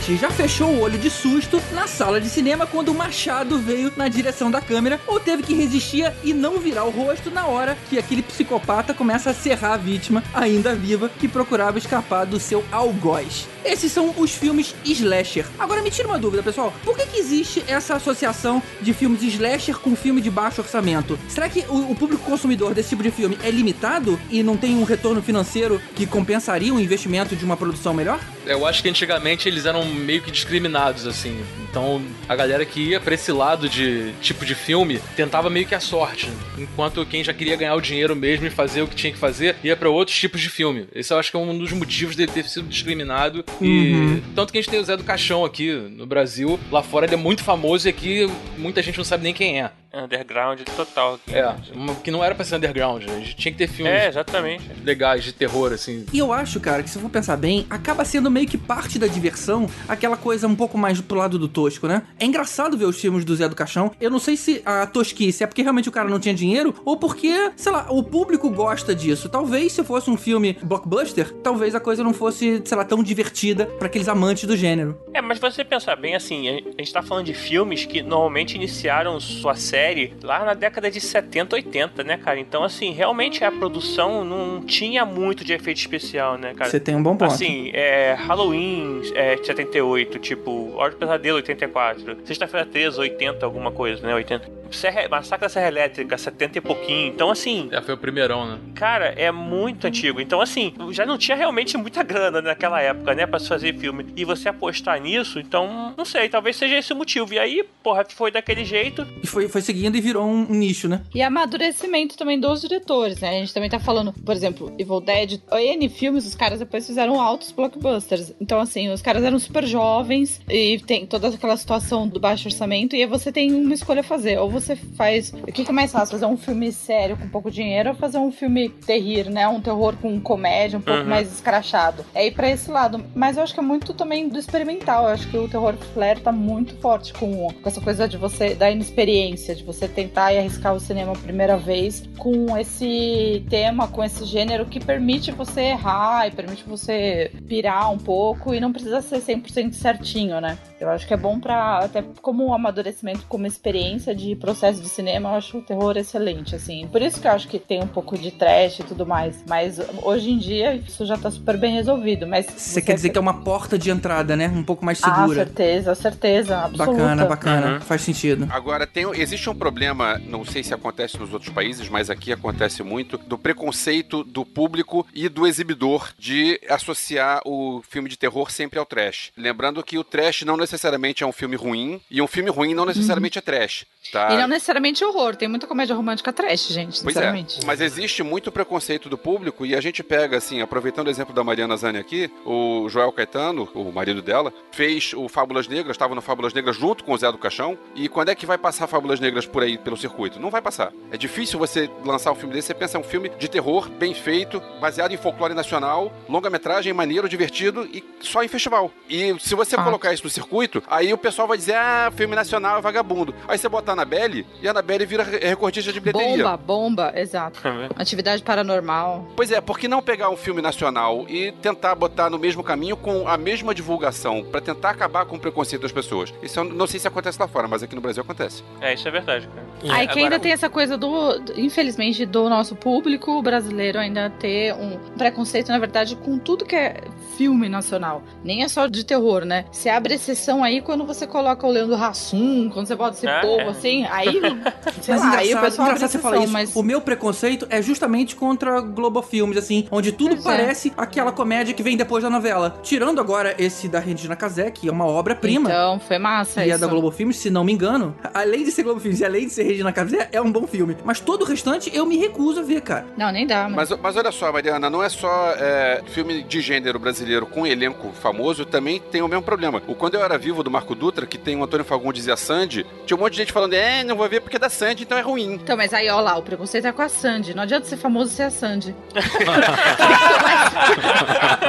Certamente 0.05 0.17
já 0.17 0.31
fechou 0.31 0.69
o 0.69 0.81
olho 0.81 0.99
de 0.99 1.09
susto 1.09 1.61
na 1.73 1.87
sala 1.87 2.21
de 2.21 2.29
cinema 2.29 2.67
quando 2.67 2.91
o 2.91 2.95
machado 2.95 3.59
veio 3.59 3.93
na 3.97 4.09
direção 4.09 4.51
da 4.51 4.61
câmera 4.61 5.01
ou 5.07 5.19
teve 5.19 5.43
que 5.43 5.55
resistir 5.55 6.13
e 6.23 6.33
não 6.33 6.59
virar 6.59 6.85
o 6.85 6.91
rosto 6.91 7.31
na 7.31 7.47
hora 7.47 7.77
que 7.89 7.99
aquele 7.99 8.23
psicopata 8.23 8.93
começa 8.93 9.31
a 9.31 9.35
serrar 9.35 9.73
a 9.73 9.77
vítima, 9.77 10.23
ainda 10.35 10.75
viva, 10.75 11.09
que 11.09 11.27
procurava 11.27 11.79
escapar 11.79 12.27
do 12.27 12.39
seu 12.39 12.65
algoz. 12.71 13.49
Esses 13.65 13.91
são 13.91 14.15
os 14.17 14.35
filmes 14.35 14.75
slasher. 14.85 15.47
Agora 15.59 15.83
me 15.83 15.91
tira 15.91 16.07
uma 16.07 16.19
dúvida, 16.19 16.43
pessoal. 16.43 16.73
Por 16.85 16.97
que, 16.97 17.07
que 17.07 17.19
existe 17.19 17.65
essa 17.67 17.95
associação 17.95 18.63
de 18.81 18.93
filmes 18.93 19.23
slasher 19.23 19.79
com 19.79 19.97
filme 19.97 20.21
de 20.21 20.31
baixo 20.31 20.61
orçamento? 20.61 21.19
Será 21.29 21.49
que 21.49 21.65
o, 21.69 21.93
o 21.93 21.97
público 21.97 22.23
consumidor 22.25 22.75
desse 22.75 22.91
tipo 22.91 23.03
de 23.03 23.11
filme 23.11 23.39
é 23.43 23.51
limitado 23.51 24.21
e 24.31 24.43
não 24.43 24.57
tem 24.57 24.77
um 24.77 24.85
retorno 24.85 25.23
financeiro 25.23 25.81
que 25.95 26.07
compensaria 26.07 26.75
o 26.75 26.81
investimento 26.81 27.35
de 27.35 27.45
uma 27.45 27.57
produção 27.57 27.95
melhor? 27.95 28.21
Eu 28.47 28.67
acho 28.67 28.83
que 28.83 28.89
antigamente 28.89 29.49
eles 29.49 29.65
eram 29.65 29.85
meio 29.87 30.21
que 30.21 30.31
discriminados, 30.31 31.07
assim. 31.07 31.43
Então 31.71 32.03
a 32.29 32.37
galera 32.37 32.65
que 32.65 32.91
ia 32.91 33.01
pra 33.01 33.15
esse 33.15 33.33
lado 33.33 33.69
de 33.69 34.13
tipo 34.21 34.45
de 34.45 34.55
filme 34.55 35.01
tentava 35.17 35.49
meio 35.49 35.67
que 35.67 35.75
a 35.75 35.81
sorte. 35.81 36.31
Enquanto 36.59 37.05
quem 37.07 37.25
já 37.25 37.33
queria 37.33 37.57
ganhar 37.57 37.75
o 37.75 37.81
dinheiro 37.81 38.15
mesmo 38.15 38.47
e 38.47 38.51
fazer 38.51 38.83
o 38.83 38.87
que 38.87 38.95
tinha 38.95 39.13
que 39.13 39.19
fazer 39.19 39.57
ia 39.65 39.77
pra 39.77 39.89
outros 39.89 40.17
tipos 40.17 40.41
de 40.41 40.49
filme. 40.49 40.87
Esse 40.95 41.13
eu 41.13 41.19
acho 41.19 41.31
que 41.31 41.37
é 41.37 41.41
um 41.41 41.57
dos 41.57 41.73
motivos 41.73 42.15
dele 42.15 42.31
ter 42.31 42.45
sido 42.45 42.69
discriminado. 42.69 43.45
E 43.61 44.23
tanto 44.35 44.53
que 44.53 44.59
a 44.59 44.63
gente 44.63 44.71
tem 44.71 44.81
o 44.81 44.85
Zé 44.85 44.97
do 44.97 45.05
Caixão 45.05 45.45
aqui 45.45 45.73
no 45.73 46.07
Brasil. 46.07 46.59
Lá 46.71 46.83
fora 46.83 47.07
ele 47.07 47.15
é 47.15 47.19
muito 47.19 47.43
famoso 47.43 47.89
e 47.89 47.91
aqui 47.91 48.31
muita 48.57 48.83
gente 48.83 48.99
não 48.99 49.05
sabe 49.05 49.25
nem 49.25 49.35
quem 49.35 49.61
é. 49.63 49.71
Underground 49.95 50.61
total. 50.77 51.15
aqui. 51.15 51.35
É, 51.37 51.55
que 52.03 52.11
não 52.11 52.23
era 52.25 52.35
pra 52.35 52.45
ser 52.45 52.57
underground. 52.57 53.05
A 53.05 53.19
gente 53.21 53.37
tinha 53.37 53.53
que 53.53 53.59
ter 53.59 53.69
filmes 53.69 53.93
É, 53.93 54.09
exatamente. 54.09 54.65
legais 54.85 55.25
de 55.25 55.33
terror, 55.33 55.73
assim. 55.73 56.05
E 56.13 56.19
eu 56.19 56.33
acho, 56.33 56.59
cara, 56.61 56.83
que 56.83 56.91
se 56.91 56.97
eu 56.97 57.03
for 57.03 57.11
pensar 57.11 57.37
bem, 57.37 57.67
acaba 57.71 58.05
sendo 58.05 58.31
meio 58.31 58.47
que 58.47 58.59
parte 58.59 58.99
da 58.99 59.07
diversão, 59.07 59.69
aquela 59.89 60.17
coisa 60.17 60.47
um 60.49 60.55
pouco 60.57 60.77
mais 60.77 61.01
pro 61.01 61.17
lado 61.19 61.39
do 61.39 61.49
tosco, 61.49 61.87
né? 61.87 62.03
É 62.19 62.25
engraçado 62.25 62.77
ver 62.77 62.87
os 62.87 63.01
filmes 63.01 63.25
do 63.25 63.35
Zé 63.37 63.49
do 63.49 63.55
Caixão. 63.57 63.91
Eu 64.01 64.11
não 64.11 64.19
sei 64.19 64.37
se 64.37 64.63
a 64.65 64.87
tosquice 64.87 65.45
é 65.45 65.47
porque 65.47 65.63
realmente 65.63 65.89
o 65.89 65.93
cara 65.93 66.09
não 66.09 66.19
tinha 66.19 66.35
dinheiro 66.35 66.75
ou 66.85 66.97
porque, 66.97 67.51
sei 67.57 67.73
lá, 67.73 67.87
o 67.91 68.03
público 68.03 68.51
gosta 68.51 68.95
disso. 68.95 69.29
Talvez 69.29 69.73
se 69.73 69.85
fosse 69.85 70.11
um 70.11 70.17
filme 70.17 70.57
blockbuster, 70.63 71.33
talvez 71.43 71.75
a 71.75 71.81
coisa 71.81 72.03
não 72.03 72.13
fosse, 72.13 72.63
sei 72.65 72.77
lá, 72.77 72.85
tão 72.85 73.03
divertida 73.03 73.67
pra 73.67 73.87
aqueles 73.87 74.09
amantes 74.09 74.45
do 74.45 74.57
gênero. 74.57 74.99
É, 75.13 75.21
mas 75.21 75.39
você 75.39 75.65
pensar 75.65 75.97
bem 75.97 76.15
assim, 76.15 76.49
a 76.49 76.55
a 76.55 76.83
gente 76.83 76.93
tá 76.93 77.03
falando 77.03 77.27
de 77.27 77.35
filmes 77.35 77.85
que 77.85 78.03
normalmente 78.03 78.55
iniciaram 78.57 79.19
sua 79.21 79.55
série 79.55 79.84
lá 80.23 80.45
na 80.45 80.55
década 80.55 80.91
de 80.91 81.01
70, 81.01 81.57
80, 81.57 82.05
né, 82.05 82.17
cara? 82.17 82.39
Então, 82.41 82.63
assim, 82.65 82.93
realmente 82.93 83.45
a 83.45 83.51
produção 83.53 84.25
não 84.25 84.63
tinha 84.63 85.05
muito 85.05 85.45
de 85.45 85.53
efeito 85.53 85.79
especial, 85.79 86.39
né, 86.39 86.55
cara? 86.55 86.71
Você 86.71 86.81
tem 86.81 86.95
um 86.97 87.03
bom 87.03 87.17
ponto. 87.17 87.33
Assim, 87.33 87.71
é, 87.73 88.15
Halloween 88.15 89.03
é, 89.15 89.37
78, 89.37 90.19
tipo, 90.19 90.73
Hora 90.77 90.91
do 90.93 90.97
Pesadelo 90.97 91.37
84, 91.37 92.17
Sexta-feira 92.25 92.67
13, 92.67 92.99
80, 93.01 93.45
alguma 93.45 93.71
coisa, 93.71 94.07
né? 94.07 94.15
80. 94.15 94.65
Serra, 94.71 95.09
Massacre 95.09 95.43
da 95.47 95.49
Serra 95.49 95.69
Elétrica, 95.69 96.19
70 96.19 96.59
e 96.59 96.61
pouquinho. 96.61 97.07
Então, 97.09 97.31
assim, 97.31 97.69
É, 97.71 97.81
foi 97.81 97.95
o 97.95 97.99
primeirão, 97.99 98.47
né? 98.47 98.59
cara, 98.75 99.15
é 99.17 99.31
muito 99.31 99.87
antigo. 99.87 100.21
Então, 100.21 100.41
assim, 100.41 100.75
já 100.91 101.07
não 101.07 101.17
tinha 101.17 101.37
realmente 101.37 101.77
muita 101.77 102.03
grana 102.03 102.43
naquela 102.43 102.81
época, 102.81 103.15
né, 103.15 103.27
pra 103.27 103.39
se 103.39 103.49
fazer 103.49 103.75
filme. 103.79 104.07
E 104.17 104.25
você 104.25 104.49
apostar 104.49 105.01
nisso, 105.01 105.39
então, 105.39 105.95
não 105.97 106.05
sei, 106.05 106.29
talvez 106.29 106.57
seja 106.57 106.77
esse 106.79 106.93
o 106.93 106.97
motivo. 106.97 107.33
E 107.35 107.39
aí, 107.39 107.65
porra, 107.83 108.05
foi 108.09 108.31
daquele 108.33 108.65
jeito. 108.65 109.07
E 109.23 109.27
foi, 109.27 109.49
foi 109.49 109.63
seguindo 109.75 109.97
e 109.97 110.01
virou 110.01 110.25
um, 110.25 110.47
nicho, 110.51 110.89
né? 110.89 111.03
E 111.15 111.21
amadurecimento 111.21 112.17
também 112.17 112.39
dos 112.39 112.61
diretores, 112.61 113.21
né? 113.21 113.31
A 113.31 113.33
gente 113.41 113.53
também 113.53 113.69
tá 113.69 113.81
falando, 113.81 114.13
por 114.13 114.35
exemplo, 114.35 114.73
Evil 114.79 115.01
Dead, 115.01 115.41
N 115.53 115.89
filmes, 115.89 116.27
os 116.27 116.35
caras 116.35 116.61
depois 116.61 116.87
fizeram 116.87 117.21
altos 117.21 117.51
blockbusters. 117.51 118.33
Então, 118.41 118.61
assim, 118.61 118.89
os 118.91 119.03
caras 119.03 119.25
eram 119.25 119.39
super 119.39 119.67
jovens 119.67 120.41
e 120.49 120.79
tem 120.87 121.07
toda 121.07 121.29
aquela 121.29 121.57
situação 121.57 122.07
do 122.07 122.21
baixo 122.21 122.47
orçamento, 122.49 122.95
e 122.95 123.03
aí 123.03 123.07
você 123.09 123.33
tem 123.33 123.53
uma 123.53 123.75
escolha 123.75 124.01
a 124.01 124.05
fazer. 124.05 124.39
Ou 124.39 124.49
você 124.49 124.77
faz. 124.77 125.33
O 125.33 125.53
que, 125.53 125.65
que 125.65 125.71
é 125.71 125.75
mais 125.75 125.91
fácil? 125.91 126.13
Fazer 126.19 126.27
um 126.27 126.37
filme 126.37 126.71
sério 126.73 127.17
com 127.17 127.29
pouco 127.29 127.51
dinheiro 127.51 127.91
ou 127.91 127.95
fazer 127.97 128.19
um 128.19 128.31
filme 128.31 128.69
terrir, 128.69 129.29
né? 129.31 129.49
Um 129.49 129.61
terror 129.61 129.97
com 130.01 130.21
comédia, 130.21 130.79
um 130.79 130.83
pouco 130.83 131.01
Uhum. 131.01 131.09
mais 131.09 131.33
escrachado. 131.33 132.05
É 132.15 132.27
ir 132.27 132.31
pra 132.33 132.49
esse 132.49 132.71
lado. 132.71 133.05
Mas 133.15 133.37
eu 133.37 133.43
acho 133.43 133.53
que 133.53 133.59
é 133.61 133.63
muito 133.63 133.93
também 133.95 134.29
do 134.29 134.39
experimental. 134.39 135.05
Eu 135.05 135.09
acho 135.11 135.29
que 135.29 135.37
o 135.37 135.49
terror 135.49 135.75
flare 135.93 136.21
tá 136.21 136.31
muito 136.31 136.77
forte 136.77 137.13
com, 137.15 137.49
com 137.53 137.69
essa 137.69 137.81
coisa 137.81 138.07
de 138.07 138.17
você, 138.17 138.55
da 138.55 138.71
inexperiência, 138.71 139.55
de 139.55 139.64
você 139.65 139.89
tentar 139.89 140.33
e 140.33 140.39
arriscar 140.39 140.75
o 140.75 140.81
cinema 140.81 141.13
a 141.13 141.17
primeira 141.17 141.57
vez 141.57 142.05
com 142.19 142.57
esse 142.57 143.45
tema, 143.49 143.89
com 143.89 144.03
esse 144.03 144.25
gênero 144.25 144.67
que 144.67 144.79
permite 144.79 145.33
você 145.33 145.61
errar 145.63 146.27
e 146.27 146.31
permite 146.31 146.65
você 146.65 147.31
pirar 147.49 147.91
um 147.91 147.99
pouco 147.99 148.55
e 148.55 148.61
não 148.61 148.73
precisa 148.73 149.01
ser 149.01 149.21
100% 149.21 149.73
certinho, 149.73 150.41
né? 150.41 150.59
Eu 150.81 150.91
acho 150.91 151.07
que 151.07 151.15
é 151.15 151.17
bom 151.17 151.41
pra, 151.41 151.79
até 151.79 152.03
como 152.21 152.47
um 152.47 152.53
amadurecimento, 152.55 153.25
como 153.29 153.47
experiência 153.47 154.15
de 154.15 154.37
processo 154.37 154.83
de 154.83 154.89
cinema, 154.89 155.31
eu 155.31 155.35
acho 155.37 155.59
o 155.59 155.63
terror 155.63 155.97
excelente, 155.97 156.55
assim. 156.55 156.87
Por 156.89 157.01
isso 157.01 157.21
que 157.21 157.27
eu 157.27 157.33
acho 157.33 157.49
que 157.49 157.59
tem 157.59 157.83
um 157.83 157.87
pouco 157.87 158.19
de 158.19 158.31
trash 158.31 158.81
e 158.81 158.85
tudo 158.85 159.07
mais. 159.07 159.43
Mas 159.49 159.81
hoje 160.03 160.31
em 160.31 160.39
dia 160.39 160.75
isso 160.75 161.07
já 161.07 161.17
tá 161.17 161.31
super 161.31 161.57
bem 161.57 161.75
resolvido. 161.75 162.27
Mas 162.27 162.47
Você 162.47 162.83
quer 162.83 162.95
dizer 162.95 163.11
que 163.11 163.19
é 163.19 163.21
uma 163.21 163.43
porta 163.43 163.79
de 163.79 163.91
entrada, 163.91 164.37
né? 164.37 164.49
Um 164.49 164.63
pouco 164.63 164.85
mais 164.85 165.01
Ah, 165.03 165.15
segura. 165.15 165.45
certeza, 165.45 165.95
certeza, 165.95 166.59
absoluta. 166.59 166.85
bacana, 166.93 167.25
bacana. 167.27 167.75
Uhum. 167.75 167.81
Faz 167.81 168.03
sentido. 168.03 168.47
Agora, 168.51 168.87
tem, 168.87 169.05
existe 169.15 169.44
um 169.51 169.55
problema, 169.55 170.19
não 170.27 170.45
sei 170.45 170.63
se 170.63 170.75
acontece 170.75 171.19
nos 171.19 171.33
outros 171.33 171.53
países, 171.53 171.89
mas 171.89 172.11
aqui 172.11 172.33
acontece 172.33 172.83
muito, 172.83 173.19
do 173.19 173.39
preconceito 173.39 174.23
do 174.25 174.45
público 174.45 175.07
e 175.15 175.29
do 175.29 175.47
exibidor 175.47 176.13
de 176.19 176.61
associar 176.69 177.41
o 177.45 177.83
filme 177.89 178.09
de 178.09 178.17
terror 178.17 178.51
sempre 178.51 178.79
ao 178.79 178.87
trash. 178.87 179.33
Lembrando 179.37 179.83
que 179.83 179.99
o 179.99 180.05
trash 180.05 180.43
não 180.43 180.57
necessariamente 180.57 181.23
é 181.23 181.27
um 181.27 181.33
filme 181.33 181.57
ruim, 181.57 182.01
e 182.11 182.21
um 182.23 182.27
filme 182.27 182.51
ruim 182.51 182.75
não 182.75 182.85
necessariamente 182.85 183.39
é 183.39 183.41
trash. 183.41 183.87
Tá? 184.13 184.35
E 184.35 184.37
não 184.37 184.47
necessariamente 184.47 185.03
horror, 185.03 185.35
tem 185.35 185.49
muita 185.49 185.67
comédia 185.67 185.97
romântica 185.97 186.31
trash, 186.33 186.69
gente, 186.69 187.03
Pois 187.03 187.17
é, 187.17 187.21
sinceramente. 187.21 187.65
mas 187.65 187.81
existe 187.81 188.23
muito 188.23 188.53
preconceito 188.53 189.09
do 189.09 189.17
público 189.17 189.65
e 189.65 189.75
a 189.75 189.81
gente 189.81 190.03
pega, 190.03 190.37
assim, 190.37 190.61
aproveitando 190.61 191.07
o 191.07 191.11
exemplo 191.11 191.35
da 191.35 191.43
Mariana 191.43 191.77
Zani 191.77 191.99
aqui, 191.99 192.31
o 192.45 192.87
Joel 192.91 193.11
Caetano, 193.13 193.67
o 193.75 193.91
marido 193.91 194.21
dela, 194.21 194.53
fez 194.71 195.15
o 195.15 195.27
Fábulas 195.27 195.67
Negras, 195.67 195.95
estava 195.95 196.15
no 196.15 196.21
Fábulas 196.21 196.53
Negras 196.53 196.77
junto 196.77 197.03
com 197.03 197.13
o 197.13 197.17
Zé 197.19 197.33
do 197.33 197.39
Caixão, 197.39 197.79
e 197.95 198.07
quando 198.07 198.29
é 198.29 198.35
que 198.35 198.45
vai 198.45 198.59
passar 198.59 198.87
Fábulas 198.87 199.21
Negras 199.21 199.34
por 199.47 199.63
aí, 199.63 199.77
pelo 199.79 199.97
circuito? 199.97 200.39
Não 200.41 200.51
vai 200.51 200.61
passar. 200.63 200.93
É 201.11 201.17
difícil 201.17 201.59
você 201.59 201.91
lançar 202.05 202.33
um 202.33 202.35
filme 202.35 202.55
desse, 202.55 202.69
você 202.69 202.75
pensa, 202.75 202.97
é 202.97 203.01
um 203.01 203.05
filme 203.05 203.29
de 203.39 203.49
terror, 203.49 203.89
bem 203.89 204.15
feito, 204.15 204.61
baseado 204.81 205.13
em 205.13 205.17
folclore 205.17 205.55
nacional, 205.55 206.13
longa-metragem, 206.29 206.93
maneiro, 206.93 207.29
divertido 207.29 207.85
e 207.93 208.03
só 208.21 208.43
em 208.43 208.49
festival. 208.49 208.91
E 209.09 209.35
se 209.41 209.55
você 209.55 209.77
Fato. 209.77 209.85
colocar 209.87 210.13
isso 210.13 210.25
no 210.25 210.31
circuito, 210.31 210.83
aí 210.87 211.13
o 211.13 211.19
pessoal 211.19 211.49
vai 211.49 211.57
dizer, 211.57 211.75
ah, 211.75 212.13
filme 212.15 212.35
nacional 212.37 212.79
é 212.79 212.81
vagabundo. 212.83 213.35
Aí 213.49 213.59
você 213.59 213.69
bota 213.69 213.91
a 213.91 213.95
Annabelle, 213.95 214.47
e 214.63 214.69
a 214.69 214.71
Annabelle 214.71 215.07
vira 215.07 215.23
re- 215.23 215.39
recordista 215.39 215.93
de 215.93 216.01
bilheteria. 216.01 216.37
Bomba, 216.45 216.57
bomba, 216.57 217.13
exato. 217.17 217.61
Atividade 217.97 218.43
paranormal. 218.43 219.27
Pois 219.37 219.51
é, 219.51 219.61
por 219.61 219.79
que 219.79 219.89
não 219.89 220.03
pegar 220.03 220.31
um 220.31 220.37
filme 220.37 220.61
nacional 220.61 221.25
e 221.29 221.53
tentar 221.53 221.95
botar 221.95 222.29
no 222.31 222.39
mesmo 222.39 222.63
caminho 222.63 222.97
com 222.97 223.27
a 223.29 223.37
mesma 223.37 223.75
divulgação 223.75 224.45
pra 224.45 224.61
tentar 224.61 224.91
acabar 224.91 225.25
com 225.27 225.37
o 225.37 225.41
preconceito 225.41 225.83
das 225.83 225.93
pessoas? 225.93 226.33
Isso 226.43 226.59
eu 226.61 226.65
não 226.65 226.87
sei 226.87 226.99
se 227.01 227.09
acontece 227.09 227.39
lá 227.41 227.47
fora, 227.49 227.69
mas 227.69 227.83
aqui 227.83 227.95
no 227.95 228.01
Brasil 228.01 228.23
acontece. 228.23 228.63
É, 228.81 228.95
isso 228.95 229.07
é 229.07 229.11
verdade, 229.11 229.24
cara. 229.25 229.65
Aí 229.83 230.07
que 230.07 230.13
Agora, 230.13 230.21
ainda 230.21 230.39
tem 230.39 230.53
essa 230.53 230.71
coisa 230.71 230.97
do, 230.97 231.43
infelizmente, 231.57 232.25
do 232.25 232.49
nosso 232.49 232.75
público 232.75 233.43
brasileiro 233.43 233.99
ainda 233.99 234.31
ter 234.31 234.73
um 234.75 234.99
preconceito, 235.19 235.69
na 235.69 235.79
verdade, 235.79 236.17
com 236.17 236.39
tudo 236.39 236.65
que 236.65 236.75
é 236.77 237.03
filme 237.37 237.69
nacional. 237.69 238.23
Nem 238.43 238.63
é 238.63 238.69
só 238.69 238.87
de 238.87 239.05
terror, 239.05 239.45
né? 239.45 239.65
Você 239.71 239.89
abre 239.89 240.15
exceção 240.15 240.63
aí 240.65 240.81
quando 240.81 241.05
você 241.05 241.27
coloca 241.27 241.67
o 241.67 241.71
Leandro 241.71 241.97
Hassum, 241.97 242.71
quando 242.71 242.87
você 242.87 242.95
bota 242.95 243.17
esse 243.17 243.27
Ah, 243.27 243.41
povo 243.41 243.61
é. 243.63 243.69
assim, 243.69 244.07
aí, 244.11 244.41
sei 245.03 245.15
Mas 245.15 245.21
lá, 245.21 245.37
aí 245.37 245.49
o 245.49 245.49
engraçado, 245.49 245.65
pessoal 245.65 245.89
abre 245.89 245.99
você 245.99 246.05
exceção, 246.07 246.31
falar 246.31 246.45
isso. 246.45 246.53
mas... 246.53 246.77
O 246.77 246.83
meu 246.83 247.01
preconceito 247.01 247.67
é 247.69 247.83
justamente 247.83 248.37
contra 248.37 248.81
Globo 248.81 249.21
Filmes, 249.21 249.57
assim, 249.59 249.87
onde 249.91 250.13
tudo 250.13 250.37
Pois 250.37 250.47
é. 250.47 250.49
parece 250.49 250.93
aquela 250.97 251.33
comédia 251.33 251.75
que 251.75 251.83
vem 251.83 251.97
depois 251.97 252.23
da 252.23 252.31
novela. 252.31 252.79
Tirando 252.83 253.21
agora 253.21 253.55
esse 253.59 253.89
da 253.89 253.99
Regina 253.99 254.37
Casé, 254.37 254.71
que 254.71 254.89
é 254.89 254.93
uma 254.93 255.07
obra-prima. 255.07 255.69
Então, 255.69 255.99
foi 256.01 256.19
massa 256.19 256.61
E 256.65 256.71
é 256.71 256.71
isso. 256.71 256.81
da 256.81 256.87
Globo 256.87 257.11
Filmes, 257.11 257.37
se 257.37 257.51
não 257.51 257.65
me 257.65 257.73
engano. 257.73 258.15
Além 258.33 258.65
de 258.65 258.71
ser 258.71 258.83
Globo 258.85 259.01
Filmes 259.01 259.14
e 259.21 259.25
além 259.25 259.47
de 259.47 259.53
ser 259.53 259.65
Regina 259.65 259.93
Casé, 259.93 260.29
é 260.33 260.41
um 260.41 260.51
bom 260.51 260.67
filme. 260.67 260.97
Mas 261.05 261.21
todo 261.21 261.43
o 261.43 261.45
restante 261.45 261.95
eu 261.95 262.07
me 262.07 262.17
recuso 262.17 262.61
a 262.61 262.63
ver, 262.63 262.81
cara. 262.81 263.07
Não, 263.17 263.31
nem 263.31 263.47
dá, 263.47 263.65
mano. 263.65 263.77
Mas, 263.77 263.91
mas 263.91 264.17
olha 264.17 264.33
só, 264.33 264.53
Mariana, 264.53 264.89
não 264.91 265.03
é 265.03 265.09
só 265.09 265.53
é, 265.57 266.03
filme 266.07 266.43
de 266.43 266.61
gênero 266.61 266.99
brasileiro 266.99 267.47
com 267.47 267.67
elenco 267.67 268.13
famoso, 268.13 268.65
também 268.65 269.01
tem 269.01 269.23
o 269.23 269.29
mesmo 269.29 269.43
problema. 269.43 269.83
O 269.87 269.95
Quando 269.95 270.15
Eu 270.15 270.23
Era 270.23 270.39
Vivo, 270.39 270.63
do 270.63 270.71
Marco 270.71 270.95
Dutra, 270.95 271.27
que 271.27 271.39
tem 271.39 271.57
o 271.57 271.65
Antônio 271.65 271.85
Fagundes 271.85 272.27
e 272.27 272.33
a 272.33 272.37
Sandy, 272.37 272.87
tinha 273.07 273.17
um 273.17 273.21
monte 273.21 273.33
de 273.33 273.39
gente 273.39 273.53
falando, 273.53 273.75
é, 273.75 274.03
não 274.05 274.17
vou 274.17 274.29
ver 274.29 274.41
porque 274.41 274.57
é 274.57 274.59
da 274.59 274.69
Sandy, 274.69 275.05
então 275.05 275.17
é 275.19 275.21
ruim. 275.21 275.55
Então, 275.55 275.77
mas 275.77 275.93
aí, 275.93 276.09
ó 276.09 276.21
lá, 276.21 276.37
o 276.37 276.43
preconceito 276.43 276.87
é 276.87 276.93
com 276.93 277.03
a 277.03 277.09
Sandy. 277.09 277.55
Não 277.55 277.63
adianta 277.63 277.87
ser 277.87 277.97
famoso 277.97 278.31
ser 278.31 278.45
a 278.45 278.51
Sandy. 278.51 278.95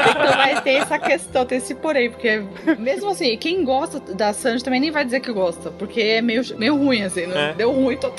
então 0.10 0.38
vai 0.38 0.62
ter 0.62 0.74
essa 0.76 0.98
questão, 1.00 1.46
tem 1.46 1.58
esse 1.58 1.76
porém, 1.76 2.10
porque 2.10 2.44
mesmo 2.80 3.10
assim, 3.10 3.38
quem 3.38 3.64
gosta 3.64 4.00
da 4.14 4.34
Sandy 4.34 4.64
também 4.64 4.80
nem 4.80 4.92
vai 4.92 5.06
dizer 5.06 5.20
que 5.20 5.32
gosta, 5.32 5.72
porque 5.72 6.02
é 6.02 6.22
meio, 6.22 6.44
meio 6.58 6.76
ruim, 6.76 7.04
assim, 7.04 7.26
né? 7.26 7.35
É. 7.38 7.54
Deu 7.54 7.72
ruim 7.72 7.98
total. 7.98 8.16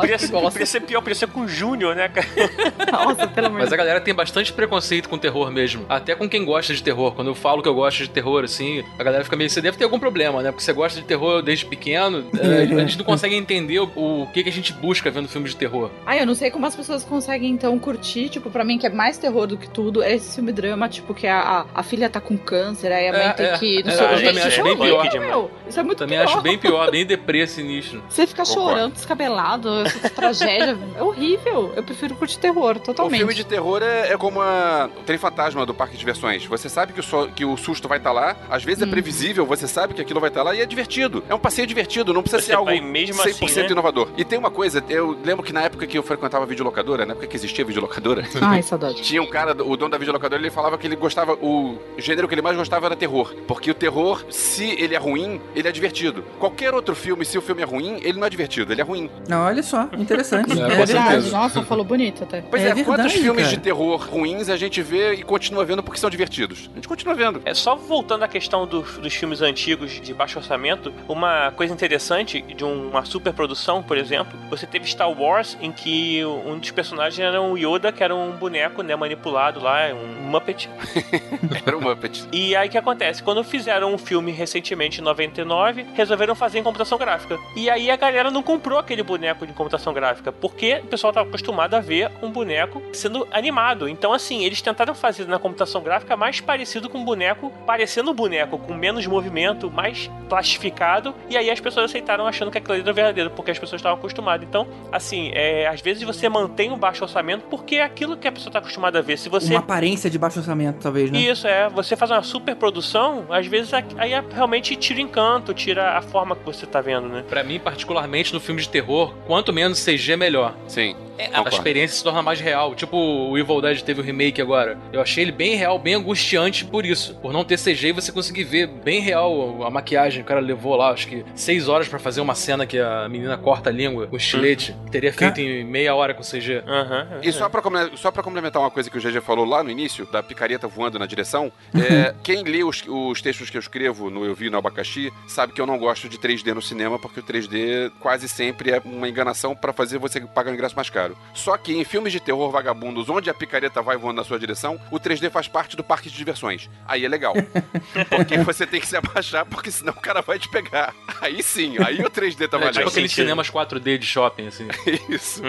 Podia 0.00 0.18
ser, 0.18 0.28
podia 0.30 0.66
ser 0.66 0.80
pior, 0.80 1.00
podia 1.00 1.14
ser 1.14 1.26
com 1.28 1.40
o 1.40 1.48
Júnior, 1.48 1.94
né, 1.94 2.08
cara? 2.08 2.26
Nossa, 2.92 3.26
pelo 3.28 3.46
amor 3.48 3.60
Mas 3.60 3.72
a 3.72 3.76
galera 3.76 4.00
tem 4.00 4.14
bastante 4.14 4.52
preconceito 4.52 5.08
com 5.08 5.18
terror 5.18 5.50
mesmo. 5.50 5.84
Até 5.88 6.14
com 6.14 6.28
quem 6.28 6.44
gosta 6.44 6.72
de 6.74 6.82
terror. 6.82 7.12
Quando 7.12 7.28
eu 7.28 7.34
falo 7.34 7.62
que 7.62 7.68
eu 7.68 7.74
gosto 7.74 7.98
de 7.98 8.10
terror, 8.10 8.44
assim, 8.44 8.84
a 8.98 9.02
galera 9.02 9.24
fica 9.24 9.36
meio. 9.36 9.50
Você 9.50 9.60
deve 9.60 9.76
ter 9.76 9.84
algum 9.84 9.98
problema, 9.98 10.42
né? 10.42 10.50
Porque 10.50 10.64
você 10.64 10.72
gosta 10.72 11.00
de 11.00 11.06
terror 11.06 11.42
desde 11.42 11.66
pequeno. 11.66 12.24
é, 12.38 12.62
a 12.74 12.80
gente 12.80 12.98
não 12.98 13.04
consegue 13.04 13.34
entender 13.34 13.80
o, 13.80 13.90
o 13.94 14.26
que, 14.32 14.42
que 14.42 14.48
a 14.48 14.52
gente 14.52 14.72
busca 14.72 15.10
vendo 15.10 15.28
filme 15.28 15.48
de 15.48 15.56
terror. 15.56 15.90
Ai, 16.06 16.20
eu 16.20 16.26
não 16.26 16.34
sei 16.34 16.50
como 16.50 16.66
as 16.66 16.74
pessoas 16.74 17.04
conseguem, 17.04 17.50
então, 17.50 17.78
curtir, 17.78 18.28
tipo, 18.28 18.50
pra 18.50 18.64
mim, 18.64 18.78
que 18.78 18.86
é 18.86 18.90
mais 18.90 19.18
terror 19.18 19.46
do 19.46 19.56
que 19.56 19.68
tudo, 19.68 20.02
é 20.02 20.14
esse 20.14 20.34
filme 20.36 20.52
drama, 20.52 20.88
tipo, 20.88 21.12
que 21.14 21.26
a, 21.26 21.40
a, 21.40 21.66
a 21.80 21.82
filha 21.82 22.08
tá 22.08 22.20
com 22.20 22.36
câncer, 22.36 22.92
aí 22.92 23.08
a 23.08 23.12
mãe 23.12 23.22
É, 23.22 23.32
tem 23.32 23.46
é, 23.46 23.58
que... 23.58 23.82
Não 23.82 23.92
é, 23.92 23.96
sei, 23.96 24.06
eu 24.06 24.16
gente, 24.18 24.26
também 24.26 24.42
acho 24.42 24.48
isso 24.48 24.60
é 24.60 24.62
bem 24.64 24.76
pior. 24.76 25.20
meu. 25.20 25.50
Isso 25.68 25.80
é 25.80 25.82
muito 25.82 25.98
Também 25.98 26.18
pior. 26.18 26.28
acho 26.28 26.40
bem 26.40 26.58
pior, 26.58 26.90
bem 26.92 27.06
deprê 27.06 27.46
sinistro. 27.46 28.02
Você 28.08 28.26
fica 28.26 28.39
Concordo. 28.44 28.70
chorando, 28.70 28.92
descabelado, 28.94 29.68
essa 29.86 30.10
tragédia. 30.10 30.78
É 30.96 31.02
horrível. 31.02 31.72
Eu 31.76 31.82
prefiro 31.82 32.14
curtir 32.14 32.38
terror, 32.38 32.76
O 32.76 32.80
totalmente. 32.80 33.18
filme 33.18 33.34
de 33.34 33.44
terror 33.44 33.82
é, 33.82 34.12
é 34.12 34.16
como 34.16 34.40
a, 34.40 34.88
o 34.98 35.02
trem 35.02 35.18
fantasma 35.18 35.64
do 35.64 35.72
parque 35.74 35.92
de 35.94 35.98
diversões. 36.00 36.44
Você 36.46 36.68
sabe 36.68 36.92
que 36.92 37.00
o, 37.00 37.02
so- 37.02 37.28
que 37.34 37.44
o 37.44 37.56
susto 37.56 37.88
vai 37.88 37.98
estar 37.98 38.12
lá, 38.12 38.36
às 38.50 38.62
vezes 38.64 38.82
é 38.82 38.86
Hum. 38.86 38.90
previsível, 38.90 39.46
você 39.46 39.66
sabe 39.68 39.94
que 39.94 40.00
aquilo 40.00 40.20
vai 40.20 40.28
estar 40.30 40.42
lá 40.42 40.54
e 40.54 40.60
é 40.60 40.66
divertido. 40.66 41.22
É 41.28 41.34
um 41.34 41.38
passeio 41.38 41.66
divertido, 41.66 42.12
não 42.12 42.22
precisa 42.22 42.40
Você 42.42 42.48
ser 42.48 42.54
algo 42.54 42.70
mesmo 42.82 43.22
100% 43.22 43.44
assim, 43.44 43.60
né? 43.62 43.66
inovador. 43.70 44.08
E 44.16 44.24
tem 44.24 44.38
uma 44.38 44.50
coisa, 44.50 44.82
eu 44.88 45.16
lembro 45.24 45.44
que 45.44 45.52
na 45.52 45.62
época 45.62 45.86
que 45.86 45.96
eu 45.98 46.02
frequentava 46.02 46.44
videolocadora, 46.46 47.04
na 47.06 47.12
época 47.12 47.26
que 47.26 47.36
existia 47.36 47.64
videolocadora, 47.64 48.24
Ai, 48.42 48.62
saudade. 48.62 49.02
tinha 49.02 49.22
um 49.22 49.26
cara, 49.26 49.52
o 49.52 49.76
dono 49.76 49.90
da 49.90 49.98
videolocadora, 49.98 50.40
ele 50.40 50.50
falava 50.50 50.76
que 50.78 50.86
ele 50.86 50.96
gostava, 50.96 51.34
o 51.34 51.78
gênero 51.98 52.26
que 52.28 52.34
ele 52.34 52.42
mais 52.42 52.56
gostava 52.56 52.86
era 52.86 52.96
terror. 52.96 53.34
Porque 53.46 53.70
o 53.70 53.74
terror, 53.74 54.24
se 54.30 54.70
ele 54.80 54.94
é 54.94 54.98
ruim, 54.98 55.40
ele 55.54 55.68
é 55.68 55.72
divertido. 55.72 56.22
Qualquer 56.38 56.74
outro 56.74 56.94
filme, 56.94 57.24
se 57.24 57.36
o 57.38 57.42
filme 57.42 57.62
é 57.62 57.64
ruim, 57.64 58.00
ele 58.02 58.18
não 58.18 58.26
é 58.26 58.29
é 58.29 58.29
divertido, 58.30 58.72
ele 58.72 58.80
é 58.80 58.84
ruim. 58.84 59.10
Não, 59.28 59.44
olha 59.44 59.62
só, 59.62 59.88
interessante. 59.98 60.50
É, 60.60 60.72
É, 60.72 60.84
verdade. 60.86 61.30
Nossa, 61.30 61.62
falou 61.62 61.84
bonito 61.84 62.22
até. 62.24 62.40
Pois 62.42 62.62
É 62.62 62.66
é, 62.70 62.74
verdade, 62.74 62.84
quantos 62.84 63.12
filmes 63.12 63.44
cara. 63.44 63.56
de 63.56 63.62
terror 63.62 64.08
ruins 64.10 64.48
a 64.48 64.56
gente 64.56 64.80
vê 64.82 65.14
e 65.14 65.22
continua 65.22 65.64
vendo 65.64 65.82
porque 65.82 65.98
são 65.98 66.08
divertidos? 66.10 66.68
A 66.72 66.76
gente 66.76 66.88
continua 66.88 67.14
vendo. 67.14 67.40
É 67.44 67.54
só 67.54 67.74
voltando 67.76 68.22
à 68.22 68.28
questão 68.28 68.66
do- 68.66 68.82
dos 68.82 69.14
filmes 69.14 69.40
antigos 69.42 70.00
de 70.00 70.12
baixo 70.14 70.38
orçamento, 70.38 70.92
uma 71.08 71.50
coisa 71.56 71.72
interessante 71.72 72.40
de 72.42 72.64
uma 72.64 73.04
superprodução, 73.04 73.82
por 73.82 73.96
exemplo, 73.96 74.38
você 74.48 74.66
teve 74.66 74.86
Star 74.86 75.10
Wars 75.10 75.56
em 75.60 75.72
que 75.72 76.24
um 76.24 76.58
dos 76.58 76.70
personagens 76.70 77.18
era 77.20 77.40
um 77.40 77.56
Yoda, 77.56 77.90
que 77.92 78.02
era 78.04 78.14
um 78.14 78.32
boneco, 78.32 78.82
né, 78.82 78.94
manipulado 78.96 79.60
lá, 79.60 79.88
um 79.94 80.28
Muppet. 80.30 80.68
Era 81.66 81.76
um 81.76 81.80
Muppet. 81.80 82.24
E 82.32 82.54
aí 82.54 82.68
o 82.68 82.70
que 82.70 82.78
acontece? 82.78 83.22
Quando 83.22 83.42
fizeram 83.42 83.92
um 83.92 83.98
filme 83.98 84.30
recentemente 84.32 85.00
em 85.00 85.04
99, 85.04 85.86
resolveram 85.94 86.34
fazer 86.34 86.58
em 86.58 86.62
computação 86.62 86.96
gráfica. 86.98 87.38
E 87.56 87.68
aí 87.70 87.90
a 87.90 87.96
galera 87.96 88.19
não 88.28 88.42
comprou 88.42 88.76
aquele 88.80 89.04
boneco 89.04 89.46
de 89.46 89.52
computação 89.52 89.92
gráfica, 89.92 90.32
porque 90.32 90.80
o 90.82 90.88
pessoal 90.88 91.12
estava 91.12 91.28
acostumado 91.28 91.74
a 91.74 91.80
ver 91.80 92.10
um 92.20 92.28
boneco 92.30 92.82
sendo 92.92 93.26
animado. 93.30 93.88
Então, 93.88 94.12
assim, 94.12 94.44
eles 94.44 94.60
tentaram 94.60 94.92
fazer 94.96 95.28
na 95.28 95.38
computação 95.38 95.80
gráfica 95.80 96.16
mais 96.16 96.40
parecido 96.40 96.88
com 96.88 96.98
um 96.98 97.04
boneco, 97.04 97.52
parecendo 97.64 98.10
um 98.10 98.14
boneco, 98.14 98.58
com 98.58 98.74
menos 98.74 99.06
movimento, 99.06 99.70
mais 99.70 100.10
plastificado. 100.28 101.14
E 101.28 101.36
aí 101.36 101.50
as 101.50 101.60
pessoas 101.60 101.86
aceitaram 101.86 102.26
achando 102.26 102.50
que 102.50 102.58
aquilo 102.58 102.74
ali 102.74 102.82
era 102.82 102.92
verdadeiro, 102.92 103.30
porque 103.30 103.50
as 103.52 103.58
pessoas 103.58 103.78
estavam 103.80 103.96
acostumadas. 103.98 104.46
Então, 104.48 104.66
assim, 104.90 105.30
é, 105.34 105.66
às 105.68 105.80
vezes 105.80 106.02
você 106.02 106.28
mantém 106.28 106.70
um 106.72 106.76
baixo 106.78 107.04
orçamento 107.04 107.44
porque 107.48 107.76
é 107.76 107.82
aquilo 107.82 108.16
que 108.16 108.26
a 108.26 108.32
pessoa 108.32 108.48
está 108.50 108.58
acostumada 108.58 108.98
a 108.98 109.02
ver. 109.02 109.16
Se 109.16 109.28
você 109.28 109.52
Uma 109.52 109.60
aparência 109.60 110.10
de 110.10 110.18
baixo 110.18 110.40
orçamento, 110.40 110.78
talvez, 110.80 111.10
né? 111.10 111.18
isso, 111.18 111.46
é. 111.46 111.68
Você 111.68 111.94
faz 111.96 112.10
uma 112.10 112.22
super 112.22 112.56
produção, 112.56 113.26
às 113.30 113.46
vezes 113.46 113.72
aí 113.72 114.12
é- 114.12 114.24
realmente 114.34 114.74
tira 114.76 114.98
o 114.98 115.02
encanto, 115.02 115.54
tira 115.54 115.96
a 115.96 116.02
forma 116.02 116.34
que 116.34 116.44
você 116.44 116.66
tá 116.66 116.80
vendo, 116.80 117.08
né? 117.08 117.24
Pra 117.28 117.42
mim, 117.44 117.58
particularmente 117.58 118.09
no 118.32 118.40
filme 118.40 118.60
de 118.60 118.68
terror, 118.68 119.14
quanto 119.26 119.52
menos 119.52 119.78
CG, 119.78 120.16
melhor. 120.16 120.54
Sim. 120.66 120.94
A 121.26 121.38
concordo. 121.38 121.48
experiência 121.56 121.96
se 121.96 122.04
torna 122.04 122.22
mais 122.22 122.40
real. 122.40 122.74
Tipo, 122.74 122.96
o 122.96 123.36
Evil 123.38 123.60
Dead 123.60 123.80
teve 123.82 124.00
o 124.00 124.04
remake 124.04 124.40
agora. 124.40 124.78
Eu 124.92 125.00
achei 125.00 125.24
ele 125.24 125.32
bem 125.32 125.54
real, 125.56 125.78
bem 125.78 125.94
angustiante 125.94 126.64
por 126.64 126.84
isso. 126.84 127.14
Por 127.16 127.32
não 127.32 127.44
ter 127.44 127.58
CG 127.58 127.88
e 127.88 127.92
você 127.92 128.12
conseguir 128.12 128.44
ver 128.44 128.66
bem 128.66 129.00
real 129.00 129.64
a 129.64 129.70
maquiagem. 129.70 130.22
O 130.22 130.24
cara 130.26 130.40
levou 130.40 130.76
lá, 130.76 130.90
acho 130.90 131.06
que 131.08 131.24
seis 131.34 131.68
horas 131.68 131.88
pra 131.88 131.98
fazer 131.98 132.20
uma 132.20 132.34
cena 132.34 132.66
que 132.66 132.78
a 132.78 133.08
menina 133.08 133.36
corta 133.36 133.70
a 133.70 133.72
língua 133.72 134.06
com 134.06 134.16
estilete. 134.16 134.74
Que 134.86 134.90
teria 134.90 135.12
feito 135.12 135.40
em 135.40 135.64
meia 135.64 135.94
hora 135.94 136.14
com 136.14 136.22
CG. 136.22 136.62
É 136.66 137.20
E 137.22 137.32
só 137.32 137.48
pra, 137.48 137.62
só 137.96 138.10
pra 138.10 138.22
complementar 138.22 138.60
uma 138.62 138.70
coisa 138.70 138.90
que 138.90 138.98
o 138.98 139.00
GG 139.00 139.20
falou 139.20 139.44
lá 139.44 139.62
no 139.62 139.70
início, 139.70 140.06
da 140.10 140.22
picareta 140.22 140.66
voando 140.66 140.98
na 140.98 141.06
direção, 141.06 141.52
é, 141.74 142.14
quem 142.22 142.42
lê 142.42 142.62
os, 142.64 142.82
os 142.86 143.20
textos 143.22 143.50
que 143.50 143.56
eu 143.56 143.60
escrevo 143.60 144.10
no 144.10 144.24
Eu 144.24 144.34
Vi 144.34 144.50
no 144.50 144.58
Abacaxi 144.58 145.12
sabe 145.26 145.52
que 145.52 145.60
eu 145.60 145.66
não 145.66 145.78
gosto 145.78 146.08
de 146.08 146.18
3D 146.18 146.54
no 146.54 146.62
cinema, 146.62 146.98
porque 146.98 147.20
o 147.20 147.22
3D 147.22 147.90
quase 148.00 148.28
sempre 148.28 148.70
é 148.70 148.80
uma 148.84 149.08
enganação 149.08 149.54
pra 149.54 149.72
fazer 149.72 149.98
você 149.98 150.20
pagar 150.20 150.50
um 150.50 150.54
ingresso 150.54 150.76
mais 150.76 150.90
caro. 150.90 151.09
Só 151.34 151.56
que 151.56 151.72
em 151.72 151.84
filmes 151.84 152.12
de 152.12 152.20
terror 152.20 152.50
vagabundos, 152.50 153.08
onde 153.08 153.30
a 153.30 153.34
picareta 153.34 153.80
vai 153.82 153.96
voando 153.96 154.16
na 154.16 154.24
sua 154.24 154.38
direção, 154.38 154.80
o 154.90 154.98
3D 154.98 155.30
faz 155.30 155.48
parte 155.48 155.76
do 155.76 155.82
parque 155.84 156.10
de 156.10 156.16
diversões. 156.16 156.68
Aí 156.86 157.04
é 157.04 157.08
legal. 157.08 157.34
Porque 158.10 158.38
você 158.38 158.66
tem 158.66 158.80
que 158.80 158.86
se 158.86 158.96
abaixar, 158.96 159.44
porque 159.46 159.70
senão 159.70 159.92
o 159.92 160.00
cara 160.00 160.20
vai 160.22 160.38
te 160.38 160.48
pegar. 160.48 160.94
Aí 161.20 161.42
sim, 161.42 161.76
aí 161.84 162.00
o 162.00 162.10
3D 162.10 162.48
tá 162.48 162.56
É, 162.56 162.60
valendo. 162.60 162.74
tipo 162.74 162.88
aqueles 162.88 163.12
cinemas 163.12 163.50
4D 163.50 163.98
de 163.98 164.06
shopping, 164.06 164.46
assim. 164.46 164.68
Isso. 165.08 165.42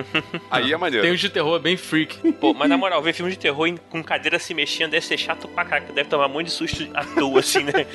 Aí 0.50 0.71
é 0.74 0.78
maneiro. 0.78 1.04
Tem 1.06 1.13
uns 1.13 1.19
de 1.19 1.30
terror 1.30 1.60
bem 1.60 1.76
freak. 1.78 2.32
Pô, 2.34 2.54
mas 2.54 2.69
na 2.69 2.78
moral, 2.78 3.02
ver 3.02 3.13
filme 3.13 3.32
de 3.32 3.38
terror 3.38 3.67
em- 3.67 3.78
com 3.78 4.04
cadeira 4.04 4.38
se 4.39 4.54
mexendo 4.54 4.91
deve 4.91 5.06
ser 5.06 5.17
chato 5.17 5.47
pra 5.47 5.65
caraca. 5.65 5.91
Deve 5.93 6.10
tomar 6.10 6.28
um 6.28 6.30
monte 6.30 6.45
de 6.47 6.52
susto 6.52 6.88
à 6.93 7.04
toa, 7.06 7.39
assim, 7.39 7.63
né? 7.63 7.86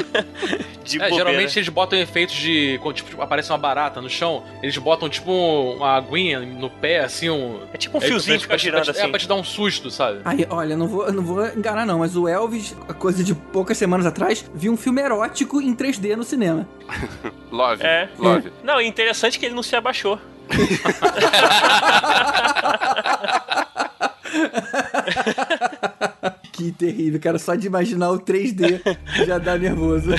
de 0.84 1.00
É, 1.00 1.10
geralmente 1.12 1.58
eles 1.58 1.68
botam 1.68 1.98
efeitos 1.98 2.34
de. 2.34 2.78
quando, 2.82 2.96
Tipo, 2.96 3.22
aparece 3.22 3.50
uma 3.50 3.58
barata 3.58 4.00
no 4.00 4.10
chão, 4.10 4.44
eles 4.62 4.76
botam 4.76 5.08
tipo 5.08 5.30
uma 5.30 5.96
aguinha 5.96 6.40
no 6.40 6.68
pé, 6.68 6.98
assim, 7.10 7.28
um. 7.30 7.60
É 7.72 7.76
tipo 7.76 7.98
um 7.98 8.02
É, 8.02 8.06
fiozinho 8.06 8.26
pra- 8.26 8.34
que 8.38 8.42
fica 8.42 8.48
pra- 8.48 8.56
girando 8.58 8.82
pra- 8.84 8.90
assim. 8.92 9.00
É, 9.02 9.08
pra 9.08 9.18
te 9.18 9.28
dar 9.28 9.34
um 9.34 9.44
susto, 9.44 9.90
sabe? 9.90 10.20
Aí, 10.24 10.46
olha, 10.48 10.76
não 10.76 10.86
vou, 10.88 11.12
não 11.12 11.22
vou 11.22 11.46
enganar 11.48 11.84
não, 11.86 11.98
mas 12.00 12.16
o 12.16 12.26
Elvis, 12.28 12.74
a 12.88 12.94
coisa 12.94 13.22
de 13.24 13.34
poucas 13.34 13.76
semanas 13.78 14.06
atrás, 14.06 14.44
viu 14.54 14.72
um 14.72 14.76
filme 14.76 15.00
erótico 15.02 15.60
em 15.60 15.74
3D 15.74 16.16
no 16.16 16.24
cinema. 16.24 16.66
Love. 17.50 17.82
É. 17.84 18.08
Love. 18.18 18.52
Não, 18.64 18.78
é 18.78 18.84
interessante 18.86 19.38
que 19.38 19.46
ele 19.46 19.54
não 19.54 19.62
se 19.62 19.74
abaixou. 19.76 20.18
Que 26.52 26.72
terrível, 26.72 27.20
cara, 27.20 27.38
só 27.38 27.54
de 27.54 27.66
imaginar 27.66 28.10
o 28.10 28.18
3D 28.20 28.80
já 29.26 29.38
dá 29.38 29.56
nervoso. 29.56 30.10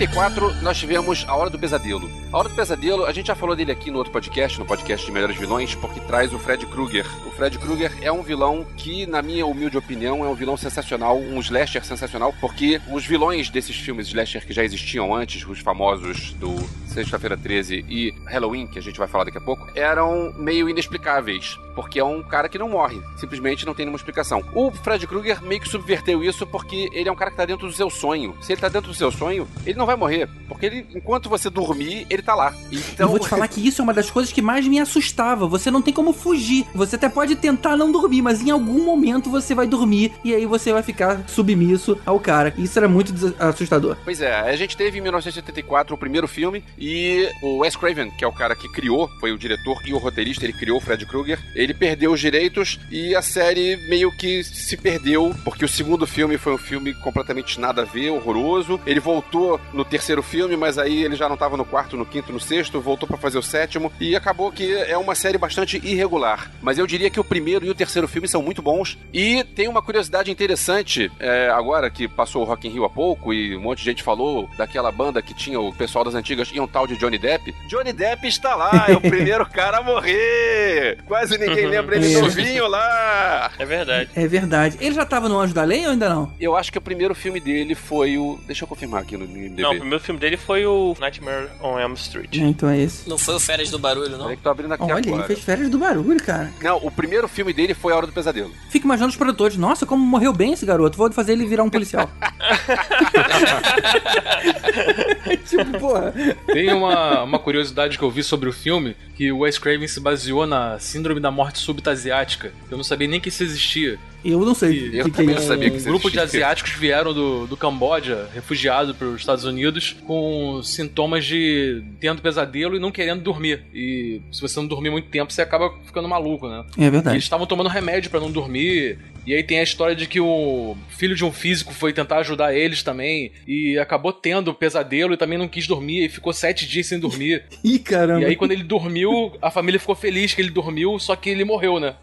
Em 0.00 0.04
84, 0.04 0.62
nós 0.62 0.78
tivemos 0.78 1.26
A 1.28 1.36
Hora 1.36 1.50
do 1.50 1.58
Pesadelo. 1.58 2.10
A 2.32 2.38
Hora 2.38 2.48
do 2.48 2.54
Pesadelo, 2.54 3.04
a 3.04 3.12
gente 3.12 3.26
já 3.26 3.34
falou 3.34 3.54
dele 3.54 3.70
aqui 3.70 3.90
no 3.90 3.98
outro 3.98 4.10
podcast, 4.10 4.58
no 4.58 4.64
podcast 4.64 5.04
de 5.04 5.12
Melhores 5.12 5.36
Vilões, 5.36 5.74
porque 5.74 6.00
traz 6.00 6.32
o 6.32 6.38
Fred 6.38 6.64
Krueger. 6.64 7.04
O 7.26 7.30
Fred 7.30 7.58
Krueger 7.58 7.92
é 8.00 8.10
um 8.10 8.22
vilão 8.22 8.66
que, 8.78 9.04
na 9.04 9.20
minha 9.20 9.44
humilde 9.44 9.76
opinião, 9.76 10.24
é 10.24 10.28
um 10.28 10.34
vilão 10.34 10.56
sensacional, 10.56 11.18
um 11.18 11.38
slasher 11.40 11.84
sensacional, 11.84 12.34
porque 12.40 12.80
os 12.90 13.04
vilões 13.04 13.50
desses 13.50 13.76
filmes 13.76 14.06
slasher 14.06 14.46
que 14.46 14.54
já 14.54 14.64
existiam 14.64 15.14
antes, 15.14 15.46
os 15.46 15.58
famosos 15.58 16.32
do 16.32 16.56
Sexta-feira 16.90 17.36
13 17.36 17.84
e 17.88 18.14
Halloween, 18.26 18.66
que 18.66 18.78
a 18.78 18.82
gente 18.82 18.98
vai 18.98 19.06
falar 19.06 19.24
daqui 19.24 19.38
a 19.38 19.40
pouco, 19.40 19.68
eram 19.74 20.34
meio 20.36 20.68
inexplicáveis, 20.68 21.58
porque 21.74 22.00
é 22.00 22.04
um 22.04 22.22
cara 22.22 22.48
que 22.48 22.58
não 22.58 22.68
morre, 22.68 23.00
simplesmente 23.16 23.64
não 23.64 23.74
tem 23.74 23.86
nenhuma 23.86 23.96
explicação. 23.96 24.44
O 24.52 24.70
Fred 24.72 25.06
Krueger 25.06 25.42
meio 25.42 25.60
que 25.60 25.68
subverteu 25.68 26.22
isso 26.22 26.46
porque 26.46 26.88
ele 26.92 27.08
é 27.08 27.12
um 27.12 27.16
cara 27.16 27.30
que 27.30 27.36
tá 27.36 27.44
dentro 27.44 27.66
do 27.66 27.72
seu 27.72 27.88
sonho. 27.88 28.34
Se 28.40 28.52
ele 28.52 28.60
tá 28.60 28.68
dentro 28.68 28.90
do 28.90 28.94
seu 28.94 29.10
sonho, 29.12 29.46
ele 29.64 29.78
não 29.78 29.86
vai 29.86 29.94
morrer, 29.96 30.28
porque 30.48 30.66
ele, 30.66 30.86
enquanto 30.94 31.28
você 31.28 31.48
dormir, 31.48 32.06
ele 32.10 32.22
tá 32.22 32.34
lá. 32.34 32.54
Então, 32.70 33.06
Eu 33.06 33.10
vou 33.10 33.18
te 33.18 33.28
falar 33.28 33.46
que 33.46 33.66
isso 33.66 33.80
é 33.80 33.84
uma 33.84 33.94
das 33.94 34.10
coisas 34.10 34.32
que 34.32 34.42
mais 34.42 34.66
me 34.66 34.80
assustava. 34.80 35.46
Você 35.46 35.70
não 35.70 35.80
tem 35.80 35.94
como 35.94 36.12
fugir. 36.12 36.66
Você 36.74 36.96
até 36.96 37.08
pode 37.08 37.36
tentar 37.36 37.76
não 37.76 37.92
dormir, 37.92 38.22
mas 38.22 38.40
em 38.40 38.50
algum 38.50 38.84
momento 38.84 39.30
você 39.30 39.54
vai 39.54 39.66
dormir 39.66 40.12
e 40.24 40.34
aí 40.34 40.44
você 40.44 40.72
vai 40.72 40.82
ficar 40.82 41.28
submisso 41.28 41.98
ao 42.04 42.18
cara. 42.18 42.52
Isso 42.58 42.78
era 42.78 42.88
muito 42.88 43.14
assustador. 43.38 43.96
Pois 44.04 44.20
é, 44.20 44.34
a 44.34 44.56
gente 44.56 44.76
teve 44.76 44.98
em 44.98 45.02
1974 45.02 45.94
o 45.94 45.98
primeiro 45.98 46.26
filme 46.26 46.64
e 46.80 47.28
o 47.42 47.58
Wes 47.58 47.76
Craven, 47.76 48.10
que 48.10 48.24
é 48.24 48.28
o 48.28 48.32
cara 48.32 48.56
que 48.56 48.68
criou, 48.68 49.08
foi 49.20 49.32
o 49.32 49.38
diretor 49.38 49.80
e 49.84 49.92
o 49.92 49.98
roteirista, 49.98 50.44
ele 50.44 50.52
criou 50.52 50.78
o 50.78 50.80
Fred 50.80 51.04
Krueger, 51.04 51.38
ele 51.54 51.74
perdeu 51.74 52.12
os 52.12 52.20
direitos 52.20 52.78
e 52.90 53.14
a 53.14 53.20
série 53.20 53.76
meio 53.88 54.10
que 54.16 54.42
se 54.44 54.76
perdeu, 54.76 55.34
porque 55.44 55.64
o 55.64 55.68
segundo 55.68 56.06
filme 56.06 56.38
foi 56.38 56.54
um 56.54 56.58
filme 56.58 56.94
completamente 56.94 57.60
nada 57.60 57.82
a 57.82 57.84
ver, 57.84 58.10
horroroso. 58.10 58.80
Ele 58.86 59.00
voltou 59.00 59.60
no 59.72 59.84
terceiro 59.84 60.22
filme, 60.22 60.56
mas 60.56 60.78
aí 60.78 61.04
ele 61.04 61.16
já 61.16 61.28
não 61.28 61.36
tava 61.36 61.56
no 61.56 61.64
quarto, 61.64 61.96
no 61.96 62.06
quinto, 62.06 62.32
no 62.32 62.40
sexto, 62.40 62.80
voltou 62.80 63.06
pra 63.06 63.18
fazer 63.18 63.38
o 63.38 63.42
sétimo 63.42 63.92
e 64.00 64.16
acabou 64.16 64.52
que 64.52 64.72
é 64.72 64.96
uma 64.96 65.14
série 65.14 65.36
bastante 65.36 65.76
irregular. 65.84 66.50
Mas 66.62 66.78
eu 66.78 66.86
diria 66.86 67.10
que 67.10 67.20
o 67.20 67.24
primeiro 67.24 67.66
e 67.66 67.70
o 67.70 67.74
terceiro 67.74 68.08
filme 68.08 68.28
são 68.28 68.42
muito 68.42 68.62
bons 68.62 68.96
e 69.12 69.44
tem 69.44 69.68
uma 69.68 69.82
curiosidade 69.82 70.30
interessante, 70.30 71.10
é, 71.18 71.50
agora 71.50 71.90
que 71.90 72.08
passou 72.08 72.42
o 72.42 72.44
Rock 72.44 72.66
in 72.66 72.70
Rio 72.70 72.84
há 72.84 72.90
pouco 72.90 73.34
e 73.34 73.56
um 73.56 73.60
monte 73.60 73.78
de 73.78 73.84
gente 73.84 74.02
falou 74.02 74.48
daquela 74.56 74.90
banda 74.90 75.20
que 75.20 75.34
tinha 75.34 75.60
o 75.60 75.74
pessoal 75.74 76.04
das 76.04 76.14
antigas 76.14 76.50
um 76.60 76.66
tal 76.70 76.86
de 76.86 76.96
Johnny 76.96 77.18
Depp. 77.18 77.54
Johnny 77.66 77.92
Depp 77.92 78.26
está 78.26 78.54
lá, 78.54 78.86
é 78.88 78.92
o 78.94 79.00
primeiro 79.10 79.44
cara 79.46 79.78
a 79.78 79.82
morrer. 79.82 80.98
Quase 81.06 81.38
ninguém 81.38 81.66
lembra 81.66 81.96
ele 81.96 82.14
É. 82.14 82.20
novinho 82.20 82.66
lá. 82.68 83.50
É 83.58 83.64
verdade. 83.64 84.10
É 84.14 84.26
verdade. 84.26 84.76
Ele 84.80 84.94
já 84.94 85.04
tava 85.04 85.28
no 85.28 85.38
Anjo 85.38 85.54
da 85.54 85.64
Lei 85.64 85.84
ou 85.84 85.92
ainda 85.92 86.08
não? 86.08 86.32
Eu 86.40 86.56
acho 86.56 86.70
que 86.72 86.78
o 86.78 86.80
primeiro 86.80 87.14
filme 87.14 87.40
dele 87.40 87.74
foi 87.74 88.16
o. 88.16 88.38
Deixa 88.46 88.64
eu 88.64 88.68
confirmar 88.68 89.02
aqui 89.02 89.16
no 89.16 89.24
IMDb. 89.24 89.62
Não, 89.62 89.72
o 89.72 89.78
primeiro 89.78 90.02
filme 90.02 90.20
dele 90.20 90.36
foi 90.36 90.64
o 90.66 90.96
Nightmare 91.00 91.48
on 91.62 91.78
Elm 91.78 91.92
Street. 91.94 92.36
É, 92.36 92.40
então 92.42 92.68
é 92.68 92.78
esse. 92.78 93.08
Não 93.08 93.18
foi 93.18 93.34
o 93.34 93.40
Férias 93.40 93.70
do 93.70 93.78
Barulho, 93.78 94.10
não? 94.12 94.24
Peraí 94.24 94.36
que 94.36 94.42
tô 94.42 94.50
abrindo 94.50 94.72
aqui 94.74 94.82
Olha, 94.84 94.98
ele 95.00 95.08
agora. 95.08 95.24
fez 95.26 95.40
férias 95.40 95.68
do 95.68 95.78
barulho, 95.78 96.22
cara. 96.22 96.50
Não, 96.62 96.76
o 96.78 96.90
primeiro 96.90 97.26
filme 97.28 97.52
dele 97.52 97.74
foi 97.74 97.92
A 97.92 97.96
Hora 97.96 98.06
do 98.06 98.12
Pesadelo. 98.12 98.52
Fico 98.70 98.86
imaginando 98.86 99.10
os 99.10 99.16
produtores. 99.16 99.56
Nossa, 99.56 99.86
como 99.86 100.04
morreu 100.04 100.32
bem 100.32 100.52
esse 100.52 100.64
garoto. 100.66 100.96
Vou 100.96 101.10
fazer 101.12 101.32
ele 101.32 101.46
virar 101.46 101.62
um 101.64 101.70
policial. 101.70 102.10
tipo, 105.48 105.78
porra. 105.78 106.12
Tem 106.60 106.74
uma, 106.74 107.22
uma 107.22 107.38
curiosidade 107.38 107.96
que 107.96 108.04
eu 108.04 108.10
vi 108.10 108.22
sobre 108.22 108.46
o 108.46 108.52
filme, 108.52 108.94
que 109.16 109.32
o 109.32 109.38
Wes 109.38 109.56
Craven 109.56 109.88
se 109.88 109.98
baseou 109.98 110.46
na 110.46 110.78
Síndrome 110.78 111.18
da 111.18 111.30
Morte 111.30 111.58
Súbita 111.58 111.90
Asiática. 111.90 112.52
Eu 112.70 112.76
não 112.76 112.84
sabia 112.84 113.08
nem 113.08 113.18
que 113.18 113.30
isso 113.30 113.42
existia. 113.42 113.98
Eu 114.24 114.40
não 114.40 114.54
sei. 114.54 114.90
Eu 114.92 115.02
o 115.02 115.04
que, 115.04 115.10
que 115.12 115.20
é 115.22 115.24
também 115.24 115.34
isso. 115.34 115.40
não 115.42 115.48
sabia 115.48 115.68
que 115.70 115.74
um 115.74 115.78
isso 115.78 115.88
grupo 115.88 116.10
de 116.10 116.18
existia. 116.18 116.40
asiáticos 116.46 116.72
vieram 116.72 117.12
do, 117.14 117.46
do 117.46 117.56
Camboja, 117.56 118.28
refugiado 118.34 118.94
para 118.94 119.08
os 119.08 119.20
Estados 119.20 119.44
Unidos, 119.44 119.96
com 120.06 120.60
sintomas 120.62 121.24
de 121.24 121.82
tendo 122.00 122.20
pesadelo 122.22 122.76
e 122.76 122.78
não 122.78 122.90
querendo 122.90 123.22
dormir. 123.22 123.62
E 123.74 124.20
se 124.30 124.40
você 124.40 124.58
não 124.60 124.66
dormir 124.66 124.90
muito 124.90 125.08
tempo, 125.08 125.32
você 125.32 125.42
acaba 125.42 125.72
ficando 125.84 126.08
maluco, 126.08 126.48
né? 126.48 126.64
É 126.78 126.84
E 126.86 126.90
verdade. 126.90 127.16
eles 127.16 127.24
estavam 127.24 127.46
tomando 127.46 127.68
remédio 127.68 128.10
para 128.10 128.20
não 128.20 128.30
dormir. 128.30 128.98
E 129.26 129.34
aí 129.34 129.42
tem 129.42 129.60
a 129.60 129.62
história 129.62 129.94
de 129.94 130.06
que 130.06 130.18
o 130.18 130.74
filho 130.88 131.14
de 131.14 131.22
um 131.24 131.30
físico 131.30 131.74
foi 131.74 131.92
tentar 131.92 132.18
ajudar 132.18 132.54
eles 132.54 132.82
também 132.82 133.30
e 133.46 133.78
acabou 133.78 134.14
tendo 134.14 134.52
pesadelo 134.54 135.12
e 135.12 135.16
também 135.16 135.36
não 135.38 135.46
quis 135.46 135.66
dormir 135.66 136.04
e 136.06 136.08
ficou 136.08 136.32
sete 136.32 136.66
dias 136.66 136.86
sem 136.86 136.98
dormir. 136.98 137.44
Ih, 137.62 137.78
caramba. 137.78 138.22
E 138.22 138.24
aí, 138.24 138.34
quando 138.36 138.52
ele 138.52 138.64
dormiu, 138.64 139.32
a 139.42 139.50
família 139.50 139.78
ficou 139.78 139.94
feliz 139.94 140.32
que 140.32 140.40
ele 140.40 140.50
dormiu, 140.50 140.98
só 140.98 141.14
que 141.14 141.28
ele 141.28 141.44
morreu, 141.44 141.78
né? 141.78 141.94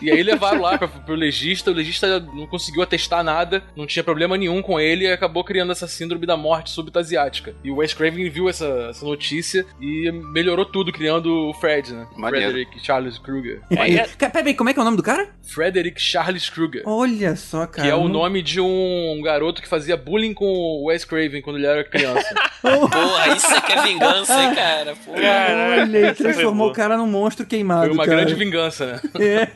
E 0.00 0.10
aí 0.10 0.22
levaram 0.22 0.62
lá 0.62 0.78
pra, 0.78 0.88
pro 0.88 1.14
legista, 1.38 1.70
o 1.70 1.74
legista 1.74 2.20
não 2.20 2.46
conseguiu 2.46 2.82
atestar 2.82 3.22
nada, 3.22 3.62
não 3.76 3.86
tinha 3.86 4.02
problema 4.02 4.36
nenhum 4.36 4.60
com 4.60 4.78
ele 4.80 5.04
e 5.04 5.12
acabou 5.12 5.44
criando 5.44 5.70
essa 5.72 5.86
síndrome 5.86 6.26
da 6.26 6.36
morte 6.36 6.70
súbita 6.70 6.98
asiática. 7.00 7.54
E 7.62 7.70
o 7.70 7.76
Wes 7.76 7.94
Craven 7.94 8.28
viu 8.28 8.48
essa, 8.48 8.66
essa 8.90 9.04
notícia 9.04 9.64
e 9.80 10.10
melhorou 10.32 10.64
tudo, 10.64 10.92
criando 10.92 11.32
o 11.50 11.54
Fred, 11.54 11.92
né? 11.92 12.06
Maneiro. 12.16 12.50
Frederick 12.52 12.84
Charles 12.84 13.18
Krueger. 13.18 13.60
Aí 13.78 13.96
é- 13.98 14.08
Ca- 14.18 14.30
Pera 14.30 14.46
aí, 14.48 14.54
como 14.54 14.68
é 14.70 14.72
que 14.74 14.78
é 14.78 14.82
o 14.82 14.84
nome 14.84 14.96
do 14.96 15.02
cara? 15.02 15.28
Frederick 15.42 16.00
Charles 16.00 16.48
Krueger. 16.50 16.82
Olha 16.86 17.36
só, 17.36 17.66
cara. 17.66 17.86
Que 17.86 17.92
é 17.92 17.94
o 17.94 18.08
nome 18.08 18.42
de 18.42 18.60
um 18.60 19.20
garoto 19.22 19.62
que 19.62 19.68
fazia 19.68 19.96
bullying 19.96 20.34
com 20.34 20.44
o 20.46 20.86
Wes 20.86 21.04
Craven 21.04 21.40
quando 21.42 21.56
ele 21.56 21.66
era 21.66 21.84
criança. 21.84 22.34
Porra, 22.60 23.28
isso 23.36 23.46
é 23.54 23.60
que 23.60 23.72
é 23.72 23.82
vingança, 23.82 24.42
hein, 24.42 24.54
cara? 24.54 24.96
Porra. 24.96 25.18
Olha, 25.18 25.82
ele 25.98 26.14
foi 26.14 26.14
transformou 26.14 26.68
o 26.70 26.72
cara 26.72 26.96
num 26.96 27.06
monstro 27.06 27.46
queimado. 27.46 27.86
Foi 27.86 27.94
uma 27.94 28.04
cara. 28.04 28.16
grande 28.16 28.34
vingança, 28.34 28.86
né? 28.86 29.00
É. 29.20 29.48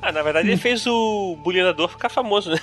Ah, 0.00 0.12
na 0.12 0.22
verdade 0.22 0.48
ele 0.48 0.56
fez 0.56 0.71
o 0.86 1.36
bulinador 1.36 1.88
ficar 1.88 2.08
famoso, 2.08 2.50
né? 2.50 2.58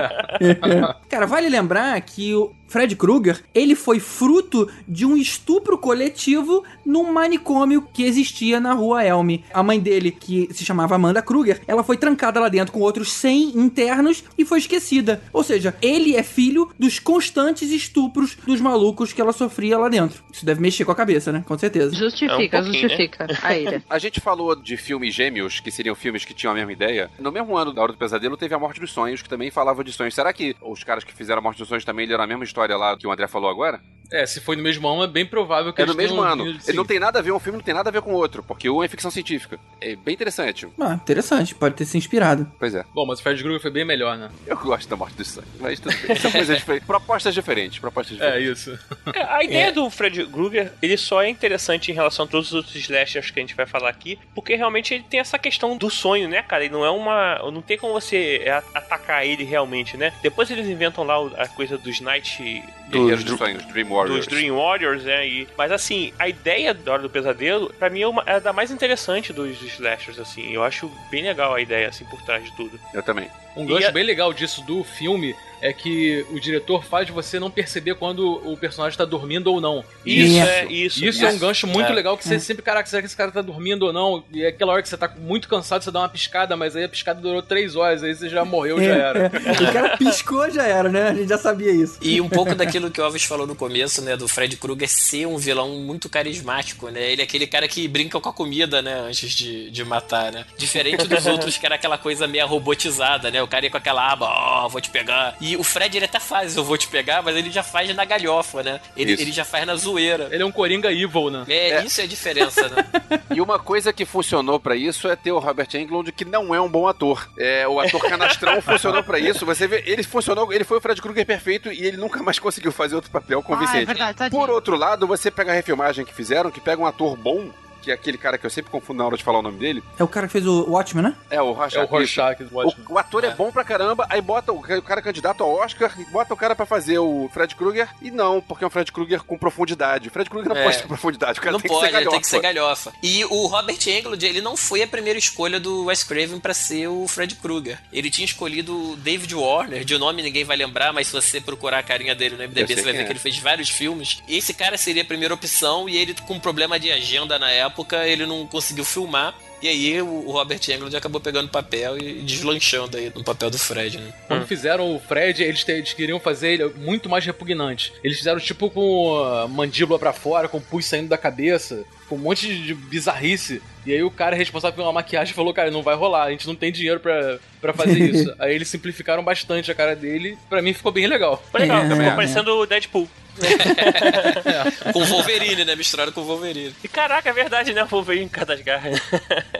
Cara, 1.08 1.26
vale 1.26 1.48
lembrar 1.48 2.00
que 2.00 2.34
o 2.34 2.54
Fred 2.70 2.94
Krueger, 2.94 3.42
ele 3.52 3.74
foi 3.74 3.98
fruto 3.98 4.70
de 4.86 5.04
um 5.04 5.16
estupro 5.16 5.76
coletivo 5.76 6.64
num 6.86 7.12
manicômio 7.12 7.82
que 7.92 8.04
existia 8.04 8.60
na 8.60 8.72
rua 8.72 9.04
Elm. 9.04 9.38
A 9.52 9.60
mãe 9.60 9.80
dele, 9.80 10.12
que 10.12 10.48
se 10.52 10.64
chamava 10.64 10.94
Amanda 10.94 11.20
Krueger, 11.20 11.60
ela 11.66 11.82
foi 11.82 11.96
trancada 11.96 12.38
lá 12.38 12.48
dentro 12.48 12.72
com 12.72 12.78
outros 12.80 13.12
100 13.12 13.58
internos 13.58 14.22
e 14.38 14.44
foi 14.44 14.58
esquecida. 14.58 15.20
Ou 15.32 15.42
seja, 15.42 15.74
ele 15.82 16.14
é 16.14 16.22
filho 16.22 16.70
dos 16.78 17.00
constantes 17.00 17.70
estupros 17.72 18.36
dos 18.46 18.60
malucos 18.60 19.12
que 19.12 19.20
ela 19.20 19.32
sofria 19.32 19.76
lá 19.76 19.88
dentro. 19.88 20.22
Isso 20.32 20.46
deve 20.46 20.60
mexer 20.60 20.84
com 20.84 20.92
a 20.92 20.94
cabeça, 20.94 21.32
né? 21.32 21.44
Com 21.46 21.58
certeza. 21.58 21.92
Justifica, 21.94 22.58
É 22.58 22.60
um 22.60 22.64
pouquinho, 22.64 22.88
justifica 22.88 23.26
a 23.42 23.58
ilha. 23.58 23.82
A 23.90 23.98
gente 23.98 24.20
falou 24.20 24.54
de 24.54 24.76
filmes 24.76 25.12
gêmeos, 25.12 25.58
que 25.58 25.72
seriam 25.72 25.96
filmes 25.96 26.24
que 26.24 26.32
tinham 26.32 26.52
a 26.52 26.54
mesma 26.54 26.72
ideia. 26.72 27.10
No 27.18 27.32
mesmo 27.32 27.56
ano 27.56 27.72
da 27.72 27.82
Hora 27.82 27.92
do 27.92 27.98
Pesadelo, 27.98 28.36
teve 28.36 28.54
A 28.54 28.58
Morte 28.60 28.78
dos 28.78 28.92
Sonhos, 28.92 29.22
que 29.22 29.28
também 29.28 29.50
falava 29.50 29.82
de 29.82 29.92
sonhos. 29.92 30.14
Será 30.14 30.32
que 30.32 30.54
os 30.62 30.84
caras 30.84 31.02
que 31.02 31.12
fizeram 31.12 31.40
A 31.40 31.42
Morte 31.42 31.58
dos 31.58 31.68
Sonhos 31.68 31.84
também 31.84 32.06
leram 32.06 32.22
a 32.22 32.26
mesma 32.26 32.44
história 32.44 32.59
lá 32.68 32.96
que 32.96 33.06
o 33.06 33.12
André 33.12 33.26
falou 33.26 33.50
agora? 33.50 33.80
É, 34.12 34.26
se 34.26 34.40
foi 34.40 34.56
no 34.56 34.62
mesmo 34.64 34.88
ano, 34.88 35.04
é 35.04 35.06
bem 35.06 35.24
provável 35.24 35.72
que 35.72 35.80
É 35.80 35.86
no 35.86 35.94
mesmo 35.94 36.20
ano. 36.20 36.44
Ele 36.66 36.76
não 36.76 36.84
tem 36.84 36.98
nada 36.98 37.20
a 37.20 37.22
ver, 37.22 37.30
um 37.30 37.38
filme 37.38 37.58
não 37.58 37.64
tem 37.64 37.72
nada 37.72 37.90
a 37.90 37.92
ver 37.92 38.02
com 38.02 38.10
o 38.12 38.16
outro, 38.16 38.42
porque 38.42 38.68
um 38.68 38.82
é 38.82 38.88
ficção 38.88 39.08
científica. 39.08 39.56
É 39.80 39.94
bem 39.94 40.14
interessante. 40.14 40.66
Ah, 40.80 40.94
interessante. 40.94 41.54
Pode 41.54 41.76
ter 41.76 41.84
se 41.84 41.96
inspirado. 41.96 42.50
Pois 42.58 42.74
é. 42.74 42.84
Bom, 42.92 43.06
mas 43.06 43.20
o 43.20 43.22
Fred 43.22 43.40
Krueger 43.40 43.62
foi 43.62 43.70
bem 43.70 43.84
melhor, 43.84 44.18
né? 44.18 44.28
Eu 44.48 44.56
gosto 44.56 44.88
da 44.88 44.96
Morte 44.96 45.14
dos 45.14 45.28
Sonhos, 45.28 45.48
mas 45.60 45.78
tudo 45.78 45.94
bem. 46.04 46.16
São 46.16 46.32
coisas 46.32 46.56
diferentes. 46.58 46.86
Propostas 46.88 47.32
diferentes, 47.32 47.78
propostas 47.78 48.20
É 48.20 48.26
diferentes. 48.40 48.66
isso. 48.66 48.78
É, 49.14 49.22
A 49.32 49.44
ideia 49.44 49.72
do 49.72 49.88
Fred 49.88 50.26
Krueger, 50.26 50.72
ele 50.82 50.96
só 50.96 51.22
é 51.22 51.28
interessante 51.28 51.92
em 51.92 51.94
relação 51.94 52.24
a 52.24 52.28
todos 52.28 52.48
os 52.48 52.54
outros 52.54 52.74
slashers 52.74 53.30
que 53.30 53.38
a 53.38 53.42
gente 53.42 53.54
vai 53.54 53.64
falar 53.64 53.90
aqui, 53.90 54.18
porque 54.34 54.56
realmente 54.56 54.92
ele 54.92 55.04
tem 55.08 55.20
essa 55.20 55.38
questão 55.38 55.76
do 55.76 55.88
sonho, 55.88 56.28
né, 56.28 56.42
cara? 56.42 56.64
Ele 56.64 56.72
não 56.74 56.84
é 56.84 56.90
uma. 56.90 57.38
Não 57.52 57.62
tem 57.62 57.78
como 57.78 57.92
você 57.92 58.44
atacar 58.74 59.24
ele 59.24 59.44
realmente, 59.44 59.96
né? 59.96 60.12
Depois 60.20 60.50
eles 60.50 60.66
inventam 60.66 61.04
lá 61.04 61.14
a 61.38 61.46
coisa 61.46 61.78
dos 61.78 62.00
Night. 62.00 62.42
the 62.50 62.79
Guerreiros 62.90 63.24
Dos, 63.24 63.32
dos 63.32 63.38
Sonhos, 63.38 63.64
Dream 63.66 63.88
Warriors. 63.88 64.26
dos 64.26 64.26
Dream 64.26 64.56
Warriors, 64.56 65.04
né? 65.04 65.26
E, 65.26 65.48
mas 65.56 65.72
assim, 65.72 66.12
a 66.18 66.28
ideia 66.28 66.74
da 66.74 66.92
Hora 66.92 67.02
do 67.02 67.10
Pesadelo, 67.10 67.72
pra 67.78 67.88
mim, 67.90 68.02
é, 68.02 68.06
uma, 68.08 68.22
é 68.26 68.34
a 68.34 68.38
da 68.38 68.52
mais 68.52 68.70
interessante 68.70 69.32
dos 69.32 69.60
slashers, 69.62 70.18
assim. 70.18 70.50
Eu 70.52 70.62
acho 70.64 70.90
bem 71.10 71.22
legal 71.22 71.54
a 71.54 71.60
ideia, 71.60 71.88
assim, 71.88 72.04
por 72.04 72.20
trás 72.22 72.44
de 72.44 72.52
tudo. 72.56 72.78
Eu 72.92 73.02
também. 73.02 73.28
Um 73.56 73.66
gancho 73.66 73.88
a- 73.88 73.92
bem 73.92 74.04
legal 74.04 74.32
disso 74.32 74.62
do 74.62 74.84
filme 74.84 75.34
é 75.62 75.72
que 75.74 76.24
o 76.30 76.40
diretor 76.40 76.82
faz 76.84 77.10
você 77.10 77.38
não 77.38 77.50
perceber 77.50 77.94
quando 77.96 78.40
o 78.50 78.56
personagem 78.56 78.96
tá 78.96 79.04
dormindo 79.04 79.52
ou 79.52 79.60
não. 79.60 79.84
Isso, 80.06 80.32
Isso. 80.38 80.40
é 80.48 80.64
isso. 80.66 81.04
Isso, 81.04 81.24
é 81.26 81.28
um 81.28 81.38
gancho 81.38 81.66
muito 81.66 81.90
É. 81.90 81.94
legal 81.94 82.16
que 82.16 82.26
você 82.26 82.40
sempre, 82.40 82.62
caraca, 82.62 82.88
será 82.88 83.02
que 83.02 83.06
esse 83.06 83.16
cara 83.16 83.30
tá 83.30 83.42
dormindo 83.42 83.82
ou 83.84 83.92
não? 83.92 84.24
E 84.32 84.42
é 84.42 84.48
aquela 84.48 84.72
hora 84.72 84.80
que 84.82 84.88
você 84.88 84.96
tá 84.96 85.12
muito 85.18 85.48
cansado, 85.48 85.84
você 85.84 85.90
dá 85.90 85.98
uma 85.98 86.08
piscada, 86.08 86.56
mas 86.56 86.74
aí 86.76 86.84
a 86.84 86.88
piscada 86.88 87.20
durou 87.20 87.42
três 87.42 87.76
horas, 87.76 88.02
aí 88.02 88.14
você 88.14 88.30
já 88.30 88.42
morreu, 88.42 88.78
já 88.82 88.94
era. 88.94 89.18
É, 89.26 89.30
O 89.68 89.72
cara 89.72 89.96
piscou, 89.98 90.48
já 90.48 90.62
era, 90.64 90.88
né? 90.88 91.08
A 91.08 91.14
gente 91.14 91.28
já 91.28 91.36
sabia 91.36 91.72
isso. 91.72 91.98
E 92.00 92.20
um 92.22 92.28
pouco 92.28 92.54
daquilo 92.54 92.79
que 92.88 93.00
o 93.00 93.04
Alves 93.04 93.24
falou 93.24 93.48
no 93.48 93.56
começo, 93.56 94.00
né, 94.00 94.16
do 94.16 94.28
Fred 94.28 94.56
Krueger 94.56 94.88
ser 94.88 95.26
um 95.26 95.36
vilão 95.36 95.70
muito 95.80 96.08
carismático, 96.08 96.88
né? 96.88 97.10
Ele 97.10 97.20
é 97.20 97.24
aquele 97.24 97.48
cara 97.48 97.66
que 97.66 97.88
brinca 97.88 98.20
com 98.20 98.28
a 98.28 98.32
comida, 98.32 98.80
né, 98.80 98.94
antes 99.00 99.32
de, 99.32 99.68
de 99.72 99.84
matar, 99.84 100.30
né? 100.30 100.44
Diferente 100.56 101.08
dos 101.08 101.26
outros 101.26 101.56
que 101.58 101.66
era 101.66 101.74
aquela 101.74 101.98
coisa 101.98 102.28
meio 102.28 102.46
robotizada, 102.46 103.30
né? 103.30 103.42
O 103.42 103.48
cara 103.48 103.64
ia 103.64 103.70
com 103.70 103.76
aquela 103.76 104.12
aba, 104.12 104.26
ó, 104.26 104.68
vou 104.68 104.80
te 104.80 104.90
pegar. 104.90 105.36
E 105.40 105.56
o 105.56 105.64
Fred, 105.64 105.96
ele 105.96 106.04
até 106.04 106.20
faz 106.20 106.56
eu 106.56 106.62
vou 106.62 106.78
te 106.78 106.86
pegar, 106.86 107.22
mas 107.22 107.36
ele 107.36 107.50
já 107.50 107.62
faz 107.62 107.92
na 107.94 108.04
galhofa, 108.04 108.62
né? 108.62 108.80
Ele, 108.96 109.12
ele 109.12 109.32
já 109.32 109.44
faz 109.44 109.66
na 109.66 109.74
zoeira. 109.74 110.28
Ele 110.30 110.42
é 110.42 110.46
um 110.46 110.52
Coringa 110.52 110.92
Evil, 110.92 111.30
né? 111.30 111.44
É, 111.48 111.70
É. 111.70 111.84
isso 111.84 112.00
é 112.00 112.04
a 112.04 112.06
diferença, 112.06 112.68
né? 112.68 112.86
E 113.34 113.40
uma 113.40 113.58
coisa 113.58 113.92
que 113.92 114.04
funcionou 114.04 114.58
pra 114.58 114.74
isso 114.74 115.08
é 115.08 115.14
ter 115.14 115.30
o 115.30 115.38
Robert 115.38 115.68
Englund, 115.74 116.10
que 116.12 116.24
não 116.24 116.52
é 116.54 116.60
um 116.60 116.68
bom 116.68 116.86
ator. 116.88 117.30
É, 117.38 117.66
o 117.66 117.78
ator 117.78 118.00
canastrão 118.02 118.60
funcionou 118.60 119.02
pra 119.04 119.18
isso. 119.18 119.46
Você 119.46 119.66
vê, 119.68 119.82
ele 119.86 120.02
funcionou, 120.02 120.52
ele 120.52 120.64
foi 120.64 120.78
o 120.78 120.80
Fred 120.80 121.00
Krueger 121.00 121.24
perfeito 121.24 121.72
e 121.72 121.84
ele 121.86 121.96
nunca 121.96 122.22
mais 122.22 122.38
conseguiu 122.40 122.69
fazer 122.72 122.94
outro 122.94 123.10
papel 123.10 123.38
Ah, 123.38 123.40
é 123.40 123.44
convincente. 123.44 123.86
verdade. 123.86 124.30
Por 124.30 124.50
outro 124.50 124.76
lado, 124.76 125.06
você 125.06 125.30
pega 125.30 125.50
a 125.52 125.54
refilmagem 125.54 126.04
que 126.04 126.14
fizeram, 126.14 126.50
que 126.50 126.60
pega 126.60 126.80
um 126.80 126.86
ator 126.86 127.16
bom, 127.16 127.50
que 127.80 127.90
é 127.90 127.94
aquele 127.94 128.18
cara 128.18 128.38
que 128.38 128.46
eu 128.46 128.50
sempre 128.50 128.70
confundo 128.70 128.98
na 128.98 129.06
hora 129.06 129.16
de 129.16 129.24
falar 129.24 129.38
o 129.38 129.42
nome 129.42 129.58
dele. 129.58 129.82
É 129.98 130.04
o 130.04 130.08
cara 130.08 130.26
que 130.26 130.32
fez 130.32 130.46
o 130.46 130.70
Watchmen, 130.70 131.04
né? 131.04 131.16
É 131.30 131.40
o 131.40 131.52
Rorschach. 131.52 131.80
É 131.80 131.84
o. 131.84 131.86
Rorschach 131.86 132.44
do 132.44 132.54
Watchmen. 132.54 132.86
O, 132.88 132.94
o 132.94 132.98
ator 132.98 133.24
é. 133.24 133.34
bom 133.34 133.50
pra 133.50 133.64
caramba, 133.64 134.06
aí 134.10 134.20
bota 134.20 134.52
o, 134.52 134.58
o 134.58 134.82
cara 134.82 135.02
candidato 135.02 135.42
ao 135.42 135.52
Oscar 135.52 135.92
e 135.98 136.04
bota 136.04 136.34
o 136.34 136.36
cara 136.36 136.54
pra 136.54 136.66
fazer 136.66 136.98
o 136.98 137.28
Fred 137.32 137.54
Krueger. 137.54 137.88
E 138.02 138.10
não, 138.10 138.40
porque 138.40 138.64
é 138.64 138.66
um 138.66 138.70
Fred 138.70 138.90
Krueger 138.92 139.22
com 139.22 139.38
profundidade. 139.38 140.08
O 140.08 140.10
Fred 140.10 140.28
Krueger 140.28 140.48
não 140.50 140.56
É. 140.60 140.64
pode 140.64 140.78
ter 140.78 140.88
profundidade, 140.88 141.38
o 141.38 141.42
cara 141.42 141.52
não 141.52 141.60
tem 141.60 141.70
pode, 141.70 141.80
que 141.80 141.86
ser 141.90 141.96
ele 141.96 142.04
galhofa. 142.04 142.10
tem 142.12 142.20
que 142.20 142.26
ser 142.26 142.40
galhofa. 142.40 142.92
E 143.02 143.24
o 143.24 143.46
Robert 143.46 143.78
Englund, 143.86 144.26
ele 144.26 144.40
não 144.40 144.56
foi 144.56 144.82
a 144.82 144.86
primeira 144.86 145.18
escolha 145.18 145.58
do 145.58 145.86
Wes 145.86 146.04
Craven 146.04 146.38
pra 146.40 146.52
ser 146.54 146.88
o 146.88 147.06
Fred 147.08 147.34
Krueger. 147.36 147.78
Ele 147.92 148.10
tinha 148.10 148.24
escolhido 148.24 148.92
o 148.92 148.96
David 148.96 149.34
Warner, 149.34 149.84
de 149.84 149.96
nome 149.98 150.22
ninguém 150.22 150.44
vai 150.44 150.56
lembrar, 150.56 150.92
mas 150.92 151.06
se 151.06 151.12
você 151.12 151.40
procurar 151.40 151.78
a 151.78 151.82
carinha 151.82 152.14
dele 152.14 152.36
no 152.36 152.42
MDB, 152.42 152.74
você 152.74 152.82
vai 152.82 152.92
ver 152.92 153.00
é. 153.00 153.04
que 153.04 153.12
ele 153.12 153.18
fez 153.18 153.38
vários 153.38 153.70
filmes. 153.70 154.22
Esse 154.28 154.52
cara 154.52 154.76
seria 154.76 155.02
a 155.02 155.06
primeira 155.06 155.34
opção, 155.34 155.88
e 155.88 155.96
ele, 155.96 156.14
com 156.26 156.38
problema 156.38 156.78
de 156.78 156.90
agenda 156.90 157.38
na 157.38 157.50
época, 157.50 157.69
ele 158.06 158.26
não 158.26 158.46
conseguiu 158.46 158.84
filmar. 158.84 159.34
E 159.62 159.68
aí 159.68 160.00
o 160.00 160.30
Robert 160.30 160.58
Englund 160.70 160.96
acabou 160.96 161.20
pegando 161.20 161.44
o 161.44 161.50
papel 161.50 161.98
e 161.98 162.22
deslanchando 162.22 162.96
aí 162.96 163.12
no 163.14 163.22
papel 163.22 163.50
do 163.50 163.58
Fred, 163.58 163.98
né? 163.98 164.10
Quando 164.26 164.46
fizeram 164.46 164.96
o 164.96 164.98
Fred, 164.98 165.42
eles, 165.42 165.62
te- 165.62 165.72
eles 165.72 165.92
queriam 165.92 166.18
fazer 166.18 166.52
ele 166.52 166.64
muito 166.76 167.10
mais 167.10 167.26
repugnante. 167.26 167.92
Eles 168.02 168.16
fizeram 168.16 168.40
tipo 168.40 168.70
com 168.70 169.22
a 169.22 169.46
mandíbula 169.46 169.98
pra 169.98 170.14
fora, 170.14 170.48
com 170.48 170.56
o 170.56 170.60
pus 170.62 170.86
saindo 170.86 171.08
da 171.10 171.18
cabeça, 171.18 171.84
com 172.08 172.14
um 172.14 172.20
monte 172.20 172.46
de 172.62 172.72
bizarrice. 172.74 173.60
E 173.84 173.92
aí 173.92 174.02
o 174.02 174.10
cara 174.10 174.34
responsável 174.34 174.76
pela 174.76 174.92
maquiagem 174.94 175.34
falou, 175.34 175.52
cara, 175.52 175.70
não 175.70 175.82
vai 175.82 175.94
rolar, 175.94 176.24
a 176.24 176.30
gente 176.30 176.46
não 176.46 176.54
tem 176.54 176.72
dinheiro 176.72 176.98
pra, 177.00 177.38
pra 177.60 177.74
fazer 177.74 177.98
isso. 178.10 178.34
aí 178.38 178.54
eles 178.54 178.68
simplificaram 178.68 179.22
bastante 179.22 179.70
a 179.70 179.74
cara 179.74 179.94
dele, 179.94 180.38
pra 180.48 180.62
mim 180.62 180.72
ficou 180.72 180.90
bem 180.90 181.06
legal. 181.06 181.42
Foi 181.50 181.60
legal, 181.60 181.82
É, 181.82 181.88
ficou 181.90 182.02
é. 182.02 182.14
parecendo 182.14 182.50
o 182.56 182.64
Deadpool. 182.66 183.06
Com 184.92 185.02
o 185.02 185.06
Wolverine, 185.06 185.64
né? 185.64 185.76
Misturado 185.76 186.12
com 186.12 186.20
o 186.20 186.24
Wolverine. 186.24 186.74
E 186.82 186.88
caraca, 186.88 187.28
é 187.28 187.32
verdade, 187.32 187.72
né? 187.72 187.84
O 187.84 187.86
Wolverine 187.86 188.28
com 188.28 188.44
das 188.44 188.60
garras. 188.60 189.00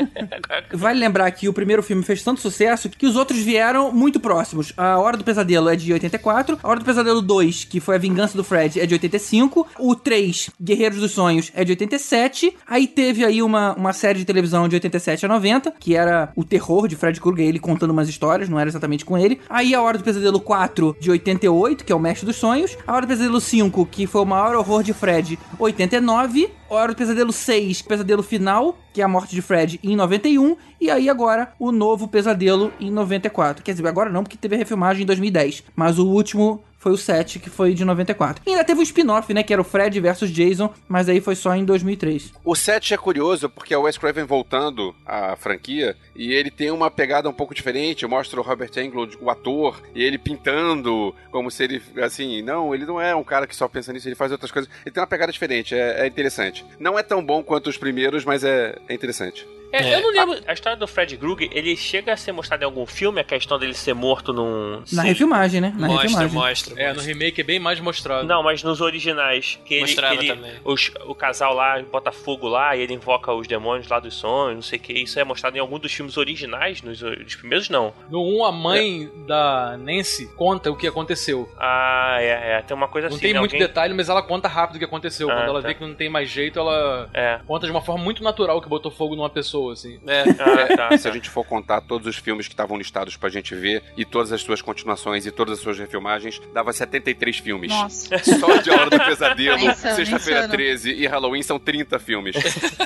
Vale 0.73 0.99
lembrar 0.99 1.31
que 1.31 1.49
o 1.49 1.53
primeiro 1.53 1.83
filme 1.83 2.03
fez 2.03 2.23
tanto 2.23 2.41
sucesso 2.41 2.89
que 2.89 3.07
os 3.07 3.17
outros 3.17 3.41
vieram 3.41 3.93
muito 3.93 4.21
próximos. 4.21 4.73
A 4.77 4.99
Hora 4.99 5.17
do 5.17 5.25
Pesadelo 5.25 5.69
é 5.69 5.77
de 5.77 5.93
84, 5.93 6.59
A 6.63 6.69
Hora 6.69 6.81
do 6.81 6.85
Pesadelo 6.85 7.23
2, 7.23 7.65
que 7.65 7.81
foi 7.81 7.97
A 7.97 7.99
Vingança 7.99 8.37
do 8.37 8.45
Fred, 8.45 8.81
é 8.81 8.87
de 8.87 8.95
85, 8.95 9.67
o 9.79 9.95
3, 9.95 10.51
Guerreiros 10.61 10.99
dos 10.99 11.13
Sonhos, 11.13 11.51
é 11.55 11.65
de 11.65 11.73
87, 11.73 12.57
aí 12.67 12.87
teve 12.87 13.25
aí 13.25 13.43
uma, 13.43 13.75
uma 13.75 13.93
série 13.93 14.19
de 14.19 14.25
televisão 14.25 14.69
de 14.69 14.77
87 14.77 15.27
a 15.27 15.29
90, 15.29 15.73
que 15.79 15.97
era 15.97 16.33
o 16.37 16.45
terror 16.45 16.89
de 16.89 16.97
Fred 16.97 17.21
Krueger, 17.21 17.47
ele 17.47 17.59
contando 17.59 17.91
umas 17.91 18.09
histórias, 18.09 18.49
não 18.49 18.59
era 18.59 18.69
exatamente 18.69 19.05
com 19.05 19.17
ele. 19.17 19.41
Aí 19.49 19.75
A 19.75 19.83
Hora 19.83 19.99
do 19.99 20.05
Pesadelo 20.05 20.41
4, 20.41 20.97
de 21.01 21.11
88, 21.11 21.85
que 21.85 21.93
é 21.93 21.97
o 21.97 22.01
Mestre 22.01 22.27
dos 22.27 22.37
Sonhos, 22.37 22.77
A 22.87 22.95
Hora 22.95 23.07
do 23.07 23.09
Pesadelo 23.09 23.41
5, 23.41 23.60
que 23.69 24.07
foi 24.07 24.23
o 24.23 24.25
maior 24.25 24.55
horror 24.55 24.83
de 24.83 24.95
Fred, 24.95 25.39
89, 25.59 26.51
A 26.71 26.75
Hora 26.75 26.93
do 26.93 26.97
Pesadelo 26.97 27.33
6, 27.33 27.83
Pesadelo 27.83 28.23
Final, 28.23 28.79
que 28.93 29.01
é 29.01 29.05
a 29.05 29.09
morte 29.09 29.35
de 29.35 29.43
Fred, 29.43 29.81
em 29.83 29.97
91, 29.97 30.57
e 30.81 30.89
aí 30.89 31.11
agora 31.11 31.53
o 31.59 31.73
novo 31.73 32.07
Pesadelo 32.07 32.73
em 32.81 32.91
94. 32.91 33.65
Quer 33.65 33.73
dizer, 33.73 33.87
agora 33.89 34.09
não, 34.09 34.23
porque 34.23 34.39
teve 34.39 34.55
a 34.55 34.59
refilmagem 34.59 35.03
em 35.03 35.07
2010, 35.07 35.65
mas 35.75 35.99
o 35.99 36.07
último 36.07 36.63
foi 36.81 36.93
o 36.93 36.97
7, 36.97 37.39
que 37.39 37.51
foi 37.51 37.75
de 37.75 37.85
94. 37.85 38.43
E 38.47 38.51
ainda 38.51 38.65
teve 38.65 38.81
um 38.81 38.83
spin-off, 38.83 39.33
né, 39.35 39.43
que 39.43 39.53
era 39.53 39.61
o 39.61 39.65
Fred 39.65 40.01
versus 40.01 40.31
Jason, 40.31 40.73
mas 40.89 41.09
aí 41.09 41.21
foi 41.21 41.37
só 41.37 41.55
em 41.55 41.65
2003. 41.65 42.33
O 42.43 42.57
7 42.57 42.95
é 42.95 42.97
curioso 42.97 43.51
porque 43.51 43.75
é 43.75 43.79
o 43.79 43.83
Wes 43.83 43.99
Craven 43.99 44.25
voltando 44.25 44.95
à 45.05 45.37
franquia 45.37 45.95
e 46.17 46.33
ele 46.33 46.51
tem 46.51 46.71
uma 46.71 46.91
pegada 46.91 47.29
um 47.29 47.35
pouco 47.35 47.55
diferente. 47.55 48.07
Mostra 48.07 48.41
o 48.41 48.43
Robert 48.43 48.71
Englund, 48.79 49.19
o 49.21 49.31
ator, 49.31 49.83
e 49.95 50.03
ele 50.03 50.17
pintando 50.17 51.15
como 51.31 51.51
se 51.51 51.65
ele, 51.65 51.83
assim, 52.03 52.41
não, 52.41 52.75
ele 52.75 52.87
não 52.87 52.99
é 52.99 53.15
um 53.15 53.23
cara 53.23 53.47
que 53.47 53.55
só 53.55 53.69
pensa 53.69 53.93
nisso, 53.93 54.09
ele 54.09 54.15
faz 54.15 54.33
outras 54.33 54.51
coisas. 54.51 54.71
Ele 54.85 54.93
tem 54.93 55.03
uma 55.03 55.07
pegada 55.07 55.31
diferente, 55.31 55.75
é, 55.75 56.05
é 56.05 56.07
interessante. 56.07 56.65
Não 56.79 56.99
é 56.99 57.03
tão 57.03 57.23
bom 57.23 57.43
quanto 57.43 57.69
os 57.69 57.77
primeiros, 57.77 58.25
mas 58.25 58.43
é, 58.43 58.79
é 58.89 58.95
interessante. 58.95 59.47
É, 59.73 59.83
É. 59.83 59.95
Eu 59.97 60.03
não 60.03 60.11
lembro. 60.11 60.45
A 60.47 60.53
história 60.53 60.77
do 60.77 60.87
Fred 60.87 61.17
Krueger, 61.17 61.49
ele 61.53 61.77
chega 61.77 62.13
a 62.13 62.17
ser 62.17 62.33
mostrado 62.33 62.63
em 62.63 62.67
algum 62.67 62.85
filme, 62.87 63.21
a 63.21 63.25
questão 63.25 63.59
dele 63.59 63.75
ser 63.75 63.95
morto 63.95 64.33
num. 64.33 64.83
Na 64.93 65.03
refilmagem, 65.03 65.61
né? 65.61 65.73
Na 65.77 65.87
Mostra, 65.87 66.09
refilmagem. 66.09 66.35
mostra. 66.35 66.70
É, 66.77 66.89
no 66.89 66.95
mostra. 66.95 67.13
remake 67.13 67.41
é 67.41 67.45
bem 67.45 67.59
mais 67.59 67.81
mostrado. 67.81 68.27
Não, 68.27 68.43
mas 68.43 68.63
nos 68.63 68.81
originais. 68.81 69.59
Que 69.65 69.75
ele, 69.75 69.81
Mostrava 69.83 70.17
que 70.17 70.25
ele- 70.27 70.35
também. 70.35 70.53
os- 70.65 70.91
o 71.07 71.15
casal 71.15 71.55
lá 71.55 71.81
bota 71.83 72.13
fogo 72.13 72.49
lá 72.49 72.77
e 72.77 72.81
ele 72.83 72.95
invoca 72.95 73.33
os 73.33 73.47
demônios 73.47 73.89
lá 73.89 73.99
dos 74.01 74.15
sonhos, 74.15 74.55
não 74.55 74.63
sei 74.63 74.79
o 74.79 74.83
que. 74.83 74.93
Isso 74.93 75.19
é 75.19 75.25
mostrado 75.25 75.57
em 75.57 75.61
algum 75.61 75.79
dos 75.79 75.93
filmes 75.93 76.17
originais, 76.17 76.83
nos, 76.83 77.01
nos 77.01 77.35
primeiros 77.37 77.69
não. 77.69 77.93
No 78.11 78.23
1, 78.23 78.45
a 78.45 78.53
mãe 78.53 79.11
da 79.27 79.77
Nancy 79.79 80.27
conta 80.37 80.71
o 80.71 80.77
que 80.77 80.87
aconteceu. 80.87 81.49
Ah, 81.59 82.17
é, 82.21 82.59
é. 82.59 82.63
Tem 82.63 82.77
uma 82.77 82.89
coisa 82.89 83.09
Não 83.09 83.15
assim. 83.17 83.23
tem 83.23 83.33
né? 83.35 83.41
muito 83.41 83.53
Alguém- 83.55 83.67
detalhe, 83.67 83.95
mas 83.95 84.09
ela 84.09 84.23
conta 84.23 84.49
rápido 84.49 84.77
o 84.77 84.79
que 84.79 84.85
aconteceu. 84.85 85.31
Ah, 85.31 85.35
Quando 85.37 85.49
ela 85.49 85.63
tá. 85.63 85.69
vê 85.69 85.75
que 85.75 85.85
não 85.85 85.95
tem 85.95 86.09
mais 86.09 86.29
jeito, 86.29 86.59
ela 86.59 87.09
É. 87.15 87.41
conta 87.47 87.67
de 87.67 87.73
uma 87.73 87.81
forma 87.81 88.03
muito 88.03 88.23
natural 88.23 88.61
que 88.61 88.69
botou 88.69 88.91
fogo 88.91 89.15
numa 89.17 89.31
pessoa, 89.31 89.73
assim. 89.73 89.99
É. 90.07 90.25
Ah, 90.41 90.77
tá. 90.89 90.99
Se 90.99 91.09
a 91.09 91.13
gente 91.13 91.29
for 91.31 91.45
contar 91.45 91.81
todos 91.81 92.07
os 92.07 92.17
filmes 92.17 92.47
que 92.47 92.53
estavam 92.55 92.77
listados 92.77 93.17
pra 93.17 93.29
gente 93.29 93.55
ver 93.55 93.83
e 93.97 94.05
todas 94.05 94.33
as 94.33 94.41
suas 94.43 94.61
continuações 94.63 95.27
e 95.27 95.31
todas 95.31 95.59
as 95.59 95.61
suas 95.63 95.79
refilmagens, 95.79 96.41
dava 96.61 96.73
73 96.73 97.39
filmes. 97.39 97.71
Nossa. 97.71 98.19
Só 98.19 98.57
de 98.57 98.71
A 98.71 98.75
Hora 98.75 98.91
do 98.91 98.99
Pesadelo, 98.99 99.59
Sexta-feira 99.75 100.41
insano. 100.41 100.53
13 100.53 100.93
e 100.93 101.07
Halloween 101.07 101.43
são 101.43 101.59
30 101.59 101.99
filmes. 101.99 102.37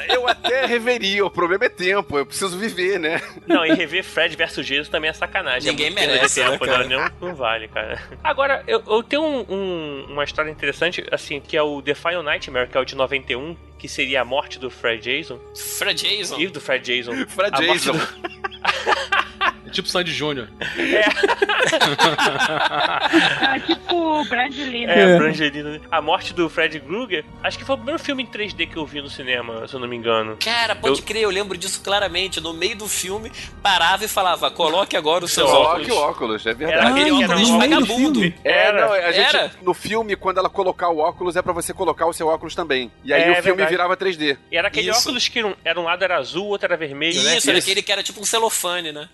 Eu 0.09 0.29
até 0.29 0.65
reveria, 0.67 1.25
o 1.27 1.31
problema 1.31 1.65
é 1.65 1.69
tempo, 1.69 2.17
eu 2.17 2.25
preciso 2.25 2.57
viver, 2.57 2.99
né? 3.01 3.21
Não, 3.47 3.67
e 3.67 3.73
rever 3.75 4.05
Fred 4.05 4.37
versus 4.37 4.65
Jesus 4.65 4.89
também 4.89 5.11
é 5.11 5.13
sacanagem. 5.13 5.71
Ninguém 5.71 5.89
é 5.89 5.91
merece, 5.91 6.41
de 6.43 6.49
tempo, 6.51 6.65
né, 6.65 6.73
cara? 6.73 6.85
Não, 6.89 7.29
não 7.29 7.35
vale, 7.35 7.69
cara. 7.69 8.01
Agora, 8.23 8.63
eu, 8.67 8.83
eu 8.87 9.03
tenho 9.03 9.23
um- 9.23 9.45
um- 9.49 10.07
uma 10.11 10.25
história 10.25 10.51
interessante, 10.51 11.05
assim, 11.11 11.41
que 11.41 11.57
é 11.57 11.63
o 11.63 11.83
The 11.83 11.95
Final 11.95 12.23
Nightmare, 12.23 12.69
que 12.69 12.77
é 12.77 12.81
o 12.81 12.85
de 12.85 12.95
91, 12.95 13.57
que 13.79 13.89
seria 13.89 14.23
a 14.23 14.25
morte 14.25 14.59
do 14.59 14.71
Fred 14.71 15.03
Jason. 15.03 15.39
Fred 15.79 16.01
Jason. 16.01 16.39
E 16.39 16.47
do 16.49 16.61
Fred 16.61 16.85
Jason. 16.85 17.27
Fred 17.27 17.51
A 17.57 17.61
morte 17.61 17.85
Jason. 17.85 17.95
É 19.67 19.71
tipo 19.71 19.89
Sandy 19.89 20.13
Júnior. 20.13 20.49
Ah, 23.41 23.59
tipo 23.67 23.95
o 24.21 24.25
Brad 24.27 24.55
Lee, 24.57 24.87
né? 24.87 24.95
É, 24.95 25.15
É. 25.15 25.19
Brangelina. 25.19 25.71
né? 25.71 25.81
A 25.91 26.01
morte 26.01 26.33
do 26.35 26.49
Fred 26.49 26.79
Krueger, 26.81 27.25
acho 27.43 27.59
que 27.59 27.65
foi 27.65 27.75
o 27.75 27.79
primeiro 27.79 27.99
filme 28.03 28.23
em 28.23 28.27
3D 28.27 28.69
que 28.69 28.77
eu 28.77 28.87
vi 28.87 29.01
no 29.01 29.09
cinema, 29.11 29.67
se 29.67 29.75
eu 29.75 29.81
não 29.81 29.89
me 29.89 29.97
engano. 29.97 30.37
Cara, 30.43 30.75
pode 30.75 31.01
Eu- 31.01 31.05
crer, 31.07 31.23
eu 31.23 31.31
lembro 31.31 31.57
disso 31.57 31.81
claramente. 31.83 32.41
No 32.41 32.53
meio 32.53 32.77
do 32.77 32.89
filme, 32.89 33.31
parava 33.63 34.05
e 34.05 34.09
falava: 34.09 34.51
coloque 34.51 34.97
agora 34.97 35.25
os 35.25 35.33
seus 35.33 35.51
Coloque 35.51 35.83
óculos. 35.83 35.89
o 35.89 35.97
óculos, 36.01 36.47
é 36.47 36.51
Era 36.51 36.59
verdade. 36.59 36.87
aquele 37.01 37.11
Ah, 37.11 37.15
óculos 37.27 37.51
no 37.51 37.59
vagabundo. 37.59 38.21
filme. 38.21 38.35
É, 38.45 38.67
Era. 38.67 38.87
não, 38.87 38.93
a 38.93 39.13
gente, 39.13 39.37
Era. 39.37 39.51
no 39.63 39.75
filme, 39.75 40.17
quando 40.17 40.39
ela 40.39 40.49
colocar 40.51 40.89
o 40.89 40.99
óculos, 40.99 41.37
é 41.37 41.43
pra 41.43 41.53
você 41.53 41.73
colocar 41.73 42.07
o 42.07 42.13
seu 42.13 42.27
óculos 42.29 42.55
também. 42.55 42.91
E 43.05 43.13
aí 43.13 43.23
É, 43.23 43.31
o 43.33 43.35
filme 43.37 43.49
verdade. 43.57 43.71
virava 43.71 43.97
3D. 43.97 44.37
E 44.51 44.57
era 44.57 44.69
aquele 44.69 44.91
Isso. 44.91 45.01
óculos 45.01 45.29
que 45.29 45.43
um, 45.43 45.55
era 45.65 45.79
um 45.81 45.85
lado 45.85 46.03
era 46.05 46.17
azul, 46.19 46.45
o 46.47 46.49
outro 46.49 46.67
era 46.67 46.77
vermelho, 46.77 47.23
né? 47.23 47.37
Isso, 47.39 47.49
era 47.51 47.59
aquele 47.59 47.83
que 47.83 47.93
era 47.93 48.03
tipo 48.03 48.21
um 48.21 48.25
celofane, 48.25 48.93
né? 48.93 49.09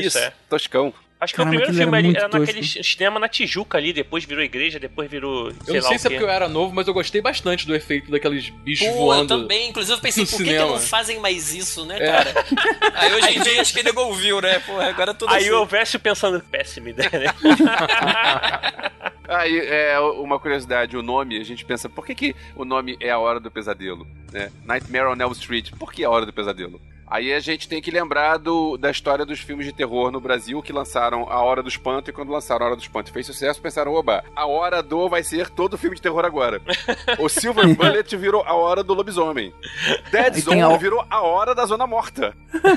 Isso, 0.00 0.18
é. 0.18 0.32
Toscão. 0.48 0.92
Acho 1.20 1.34
que 1.34 1.36
Caramba, 1.36 1.54
o 1.54 1.60
primeiro 1.62 1.78
filme 1.84 1.98
era 1.98 2.08
ali 2.08 2.16
era 2.16 2.28
tosco. 2.28 2.46
naquele 2.46 2.82
cinema 2.84 3.20
na 3.20 3.28
Tijuca 3.28 3.78
ali, 3.78 3.92
depois 3.92 4.24
virou 4.24 4.42
igreja, 4.42 4.80
depois 4.80 5.08
virou. 5.08 5.52
Eu 5.68 5.74
não 5.74 5.82
sei 5.82 5.96
se 5.96 6.08
é 6.08 6.10
porque 6.10 6.24
eu 6.24 6.28
era 6.28 6.48
novo, 6.48 6.74
mas 6.74 6.88
eu 6.88 6.92
gostei 6.92 7.20
bastante 7.20 7.64
do 7.64 7.76
efeito 7.76 8.10
daqueles 8.10 8.48
bichos 8.48 8.88
Pô, 8.88 8.92
eu 8.92 8.98
voando. 8.98 9.28
também. 9.28 9.68
Inclusive, 9.68 9.96
eu 9.96 10.00
pensei, 10.00 10.26
por 10.26 10.38
que, 10.38 10.44
que 10.50 10.58
não 10.58 10.80
fazem 10.80 11.20
mais 11.20 11.54
isso, 11.54 11.84
né, 11.86 11.96
É. 12.00 12.06
cara? 12.10 12.34
Aí 12.96 13.14
hoje 13.14 13.38
em 13.38 13.40
dia 13.40 13.60
acho 13.60 13.72
que 13.72 13.78
ele 13.78 13.92
ouviu, 13.96 14.40
né? 14.40 14.58
Porra, 14.66 14.88
agora 14.88 15.14
tudo 15.14 15.32
Aí 15.32 15.42
assim. 15.42 15.52
o 15.52 15.64
Vécio 15.64 16.00
pensando, 16.00 16.40
péssima 16.40 16.90
ideia, 16.90 17.10
né? 17.12 17.26
Aí, 19.36 19.58
é, 19.58 19.98
uma 20.00 20.38
curiosidade, 20.38 20.96
o 20.96 21.02
nome, 21.02 21.38
a 21.38 21.44
gente 21.44 21.64
pensa, 21.64 21.88
por 21.88 22.04
que, 22.06 22.14
que 22.14 22.36
o 22.56 22.64
nome 22.64 22.96
é 23.00 23.10
A 23.10 23.18
Hora 23.18 23.40
do 23.40 23.50
Pesadelo? 23.50 24.06
Né? 24.32 24.50
Nightmare 24.64 25.06
on 25.08 25.16
Elm 25.20 25.32
Street, 25.32 25.70
por 25.78 25.92
que 25.92 26.04
A 26.04 26.10
Hora 26.10 26.26
do 26.26 26.32
Pesadelo? 26.32 26.80
Aí 27.06 27.30
a 27.30 27.40
gente 27.40 27.68
tem 27.68 27.82
que 27.82 27.90
lembrar 27.90 28.38
do, 28.38 28.78
da 28.78 28.90
história 28.90 29.26
dos 29.26 29.38
filmes 29.38 29.66
de 29.66 29.72
terror 29.74 30.10
no 30.10 30.18
Brasil 30.18 30.62
que 30.62 30.72
lançaram 30.72 31.28
A 31.30 31.42
Hora 31.42 31.62
do 31.62 31.68
Espanto 31.68 32.08
e 32.08 32.12
quando 32.12 32.32
lançaram 32.32 32.64
A 32.64 32.68
Hora 32.68 32.76
do 32.76 32.80
Espanto 32.80 33.12
fez 33.12 33.26
sucesso, 33.26 33.60
pensaram, 33.60 33.92
oba, 33.92 34.24
a 34.34 34.46
Hora 34.46 34.82
do 34.82 35.10
vai 35.10 35.22
ser 35.22 35.50
todo 35.50 35.76
filme 35.76 35.94
de 35.96 36.00
terror 36.00 36.24
agora. 36.24 36.62
o 37.18 37.28
Silver 37.28 37.68
Bullet 37.76 38.16
virou 38.16 38.42
A 38.46 38.54
Hora 38.54 38.82
do 38.82 38.94
Lobisomem. 38.94 39.52
Dead 40.10 40.36
Zone 40.38 40.62
a- 40.62 40.74
virou 40.78 41.04
A 41.10 41.20
Hora 41.20 41.54
da 41.54 41.66
Zona 41.66 41.86
Morta. 41.86 42.34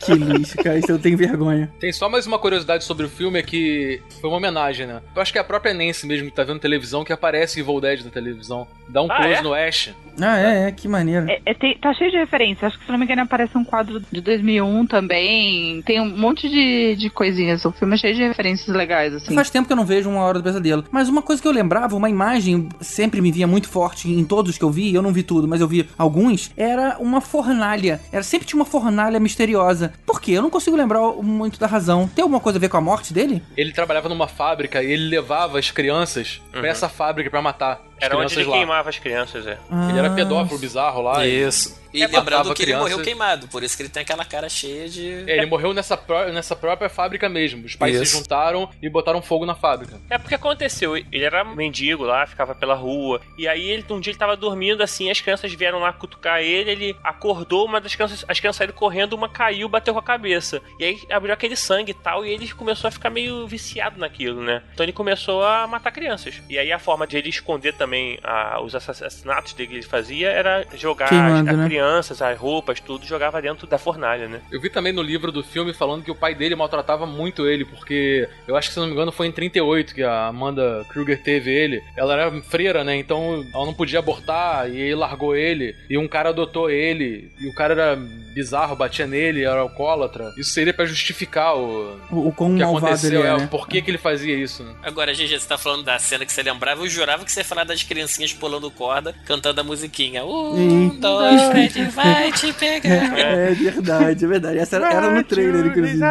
Que 0.00 0.14
lixo, 0.14 0.56
cara. 0.58 0.78
Isso 0.78 0.90
eu 0.92 0.98
tenho 0.98 1.16
vergonha. 1.16 1.72
Tem 1.80 1.92
só 1.92 2.08
mais 2.08 2.26
uma 2.26 2.38
curiosidade 2.38 2.84
sobre 2.84 3.06
o 3.06 3.08
filme, 3.08 3.38
é 3.38 3.42
que 3.42 4.00
foi 4.20 4.30
uma 4.30 4.36
homenagem, 4.36 4.86
né? 4.86 5.02
Eu 5.14 5.22
acho 5.22 5.32
que 5.32 5.35
é 5.38 5.40
a 5.40 5.44
própria 5.44 5.72
Nancy 5.74 6.06
mesmo 6.06 6.28
que 6.30 6.34
tá 6.36 6.44
vendo 6.44 6.58
televisão, 6.60 7.04
que 7.04 7.12
aparece 7.12 7.60
Evil 7.60 7.80
Dead 7.80 8.04
na 8.04 8.10
televisão. 8.10 8.66
Dá 8.88 9.02
um 9.02 9.10
Ah, 9.10 9.16
close 9.16 9.32
é? 9.34 9.42
no 9.42 9.52
Ash. 9.54 9.90
Ah, 10.20 10.38
é, 10.38 10.68
é, 10.68 10.72
que 10.72 10.88
maneiro. 10.88 11.28
É, 11.28 11.40
é, 11.44 11.54
tem- 11.54 11.76
tá 11.78 11.92
cheio 11.92 12.10
de 12.10 12.16
referências. 12.16 12.64
Acho 12.64 12.78
que, 12.78 12.86
se 12.86 12.90
não 12.90 12.98
me 12.98 13.04
engano, 13.04 13.22
aparece 13.22 13.56
um 13.58 13.64
quadro 13.64 14.00
de 14.10 14.20
2001 14.20 14.86
também. 14.86 15.82
Tem 15.82 16.00
um 16.00 16.16
monte 16.16 16.48
de, 16.48 16.96
de 16.96 17.10
coisinhas. 17.10 17.64
O 17.64 17.72
filme 17.72 17.94
é 17.94 17.98
cheio 17.98 18.14
de 18.14 18.22
referências 18.22 18.74
legais, 18.74 19.12
assim. 19.14 19.34
Faz 19.34 19.50
tempo 19.50 19.66
que 19.66 19.72
eu 19.72 19.76
não 19.76 19.84
vejo 19.84 20.08
uma 20.08 20.20
hora 20.22 20.38
do 20.38 20.44
pesadelo. 20.44 20.84
Mas 20.90 21.08
uma 21.08 21.20
coisa 21.22 21.40
que 21.42 21.46
eu 21.48 21.52
lembrava, 21.52 21.94
uma 21.96 22.08
imagem 22.08 22.68
sempre 22.80 23.20
me 23.20 23.30
via 23.30 23.46
muito 23.46 23.68
forte 23.68 24.10
em 24.10 24.24
todos 24.24 24.52
os 24.52 24.58
que 24.58 24.64
eu 24.64 24.70
vi, 24.70 24.94
eu 24.94 25.02
não 25.02 25.12
vi 25.12 25.22
tudo, 25.22 25.46
mas 25.46 25.60
eu 25.60 25.68
vi 25.68 25.88
alguns, 25.98 26.50
era 26.56 26.96
uma 26.98 27.20
fornalha. 27.20 28.00
Era 28.12 28.22
sempre 28.22 28.46
tinha 28.46 28.58
uma 28.58 28.64
fornalha 28.66 29.20
misteriosa. 29.20 29.92
Por 30.06 30.20
quê? 30.20 30.32
Eu 30.32 30.42
não 30.42 30.50
consigo 30.50 30.76
lembrar 30.76 31.00
muito 31.22 31.58
da 31.60 31.66
razão. 31.66 32.08
Tem 32.08 32.22
alguma 32.22 32.40
coisa 32.40 32.58
a 32.58 32.60
ver 32.60 32.68
com 32.68 32.76
a 32.76 32.80
morte 32.80 33.12
dele? 33.12 33.42
Ele 33.56 33.72
trabalhava 33.72 34.08
numa 34.08 34.26
fábrica 34.28 34.82
e 34.82 34.90
ele 34.90 35.15
levava 35.16 35.58
as 35.58 35.70
crianças 35.70 36.40
pra 36.52 36.68
essa 36.68 36.88
fábrica 36.88 37.30
pra 37.30 37.40
matar 37.42 37.80
Era 38.00 38.16
onde 38.16 38.26
crianças 38.26 38.38
ele 38.38 38.46
lá. 38.50 38.56
queimava 38.56 38.88
as 38.90 38.98
crianças, 38.98 39.46
é. 39.46 39.58
Ele 39.88 39.98
era 39.98 40.08
Ah, 40.08 40.14
pedófilo 40.14 40.58
bizarro 40.58 41.02
lá. 41.02 41.26
e- 41.26 41.42
Isso. 41.46 41.84
E 41.94 42.02
É, 42.02 42.06
lembrando 42.08 42.52
que 42.54 42.60
ele 42.62 42.72
criança. 42.72 42.82
morreu 42.82 43.02
queimado, 43.02 43.48
por 43.48 43.62
isso 43.62 43.74
que 43.74 43.82
ele 43.82 43.88
tem 43.88 44.02
aquela 44.02 44.22
cara 44.22 44.50
cheia 44.50 44.86
de. 44.86 45.24
É, 45.30 45.38
ele 45.38 45.46
morreu 45.46 45.72
nessa, 45.72 45.96
pró- 45.96 46.26
nessa 46.26 46.54
própria 46.54 46.90
fábrica 46.90 47.26
mesmo. 47.26 47.64
Os 47.64 47.74
pais 47.74 47.94
Isso. 47.94 48.04
se 48.04 48.18
juntaram 48.18 48.68
e 48.82 48.88
botaram 48.90 49.22
fogo 49.22 49.46
na 49.46 49.54
fábrica. 49.54 49.98
É 50.10 50.18
porque 50.18 50.34
aconteceu, 50.34 50.94
ele 50.94 51.24
era 51.24 51.42
mendigo 51.42 52.04
lá, 52.04 52.26
ficava 52.26 52.54
pela 52.54 52.74
rua. 52.74 53.22
E 53.38 53.48
aí 53.48 53.70
ele, 53.70 53.82
um 53.88 53.98
dia 53.98 54.10
ele 54.10 54.18
tava 54.18 54.36
dormindo 54.36 54.82
assim, 54.82 55.10
as 55.10 55.22
crianças 55.22 55.50
vieram 55.54 55.78
lá 55.78 55.90
cutucar 55.90 56.40
ele, 56.42 56.70
ele 56.70 56.96
acordou, 57.02 57.64
uma 57.64 57.80
das 57.80 57.94
crianças, 57.94 58.26
as 58.28 58.38
crianças 58.38 58.58
saíram 58.58 58.74
correndo, 58.74 59.14
uma 59.14 59.28
caiu, 59.30 59.66
bateu 59.66 59.94
com 59.94 60.00
a 60.00 60.02
cabeça. 60.02 60.60
E 60.78 60.84
aí 60.84 60.98
abriu 61.10 61.32
aquele 61.32 61.56
sangue 61.56 61.92
e 61.92 61.94
tal, 61.94 62.26
e 62.26 62.30
ele 62.30 62.46
começou 62.52 62.88
a 62.88 62.90
ficar 62.90 63.08
meio 63.08 63.46
viciado 63.46 63.98
naquilo, 63.98 64.42
né? 64.42 64.62
Então 64.74 64.84
ele 64.84 64.92
começou 64.92 65.42
a 65.42 65.66
matar 65.66 65.92
crianças. 65.92 66.42
E 66.50 66.58
aí 66.58 66.70
a 66.70 66.78
forma 66.78 67.06
de 67.06 67.16
ele 67.16 67.30
esconder 67.30 67.72
também 67.72 67.85
ah, 68.22 68.60
os 68.62 68.74
assassinatos 68.74 69.52
dele 69.52 69.68
que 69.68 69.74
ele 69.76 69.82
fazia 69.82 70.30
era 70.30 70.64
jogar 70.74 71.08
Queimando, 71.08 71.48
as, 71.50 71.54
as 71.54 71.60
né? 71.60 71.66
crianças, 71.66 72.22
as 72.22 72.38
roupas, 72.38 72.80
tudo, 72.80 73.06
jogava 73.06 73.40
dentro 73.40 73.66
da 73.66 73.78
fornalha, 73.78 74.28
né? 74.28 74.40
Eu 74.50 74.60
vi 74.60 74.70
também 74.70 74.92
no 74.92 75.02
livro 75.02 75.30
do 75.30 75.42
filme 75.42 75.72
falando 75.72 76.04
que 76.04 76.10
o 76.10 76.14
pai 76.14 76.34
dele 76.34 76.54
maltratava 76.54 77.06
muito 77.06 77.46
ele, 77.46 77.64
porque 77.64 78.28
eu 78.46 78.56
acho 78.56 78.68
que, 78.68 78.74
se 78.74 78.80
não 78.80 78.86
me 78.86 78.92
engano, 78.92 79.12
foi 79.12 79.26
em 79.26 79.32
38 79.32 79.94
que 79.94 80.02
a 80.02 80.26
Amanda 80.26 80.84
Kruger 80.88 81.22
teve 81.22 81.50
ele. 81.50 81.82
Ela 81.96 82.14
era 82.14 82.42
freira, 82.42 82.84
né? 82.84 82.96
Então 82.96 83.44
ela 83.54 83.66
não 83.66 83.74
podia 83.74 83.98
abortar 83.98 84.70
e 84.70 84.82
aí 84.82 84.94
largou 84.94 85.34
ele. 85.34 85.74
E 85.88 85.98
um 85.98 86.08
cara 86.08 86.30
adotou 86.30 86.70
ele. 86.70 87.30
E 87.38 87.48
o 87.48 87.54
cara 87.54 87.74
era 87.74 87.96
bizarro, 88.36 88.76
batia 88.76 89.06
nele, 89.06 89.44
era 89.44 89.60
alcoólatra. 89.60 90.32
Isso 90.36 90.50
seria 90.50 90.74
pra 90.74 90.84
justificar 90.84 91.56
o, 91.56 91.98
O, 92.10 92.28
o 92.28 92.32
quão 92.32 92.54
que 92.54 92.62
malvado 92.62 92.86
aconteceu, 92.86 93.20
ele 93.20 93.28
é, 93.28 93.30
é, 93.30 93.36
né? 93.38 93.46
por 93.50 93.66
que, 93.66 93.80
que 93.80 93.90
ele 93.90 93.96
fazia 93.96 94.36
isso, 94.36 94.62
né? 94.62 94.74
Agora, 94.82 95.14
GG, 95.14 95.40
você 95.40 95.48
tá 95.48 95.56
falando 95.56 95.84
da 95.84 95.98
cena 95.98 96.26
que 96.26 96.32
você 96.32 96.42
lembrava, 96.42 96.82
eu 96.82 96.88
jurava 96.88 97.24
que 97.24 97.32
você 97.32 97.40
ia 97.40 97.44
falar 97.44 97.64
das 97.76 97.82
criancinhas 97.82 98.32
pulando 98.32 98.70
corda, 98.70 99.14
cantando 99.26 99.60
a 99.60 99.64
musiquinha. 99.64 100.24
Um, 100.24 100.88
Ih. 100.94 100.98
dois, 100.98 101.42
Fred 101.42 101.84
vai 101.90 102.32
te 102.32 102.52
pegar. 102.54 102.86
É 103.16 103.52
verdade, 103.52 104.24
é 104.24 104.28
verdade. 104.28 104.58
Essa 104.58 104.76
era, 104.76 104.92
era 104.92 105.10
no 105.10 105.22
trailer, 105.22 105.66
inclusive. 105.66 106.02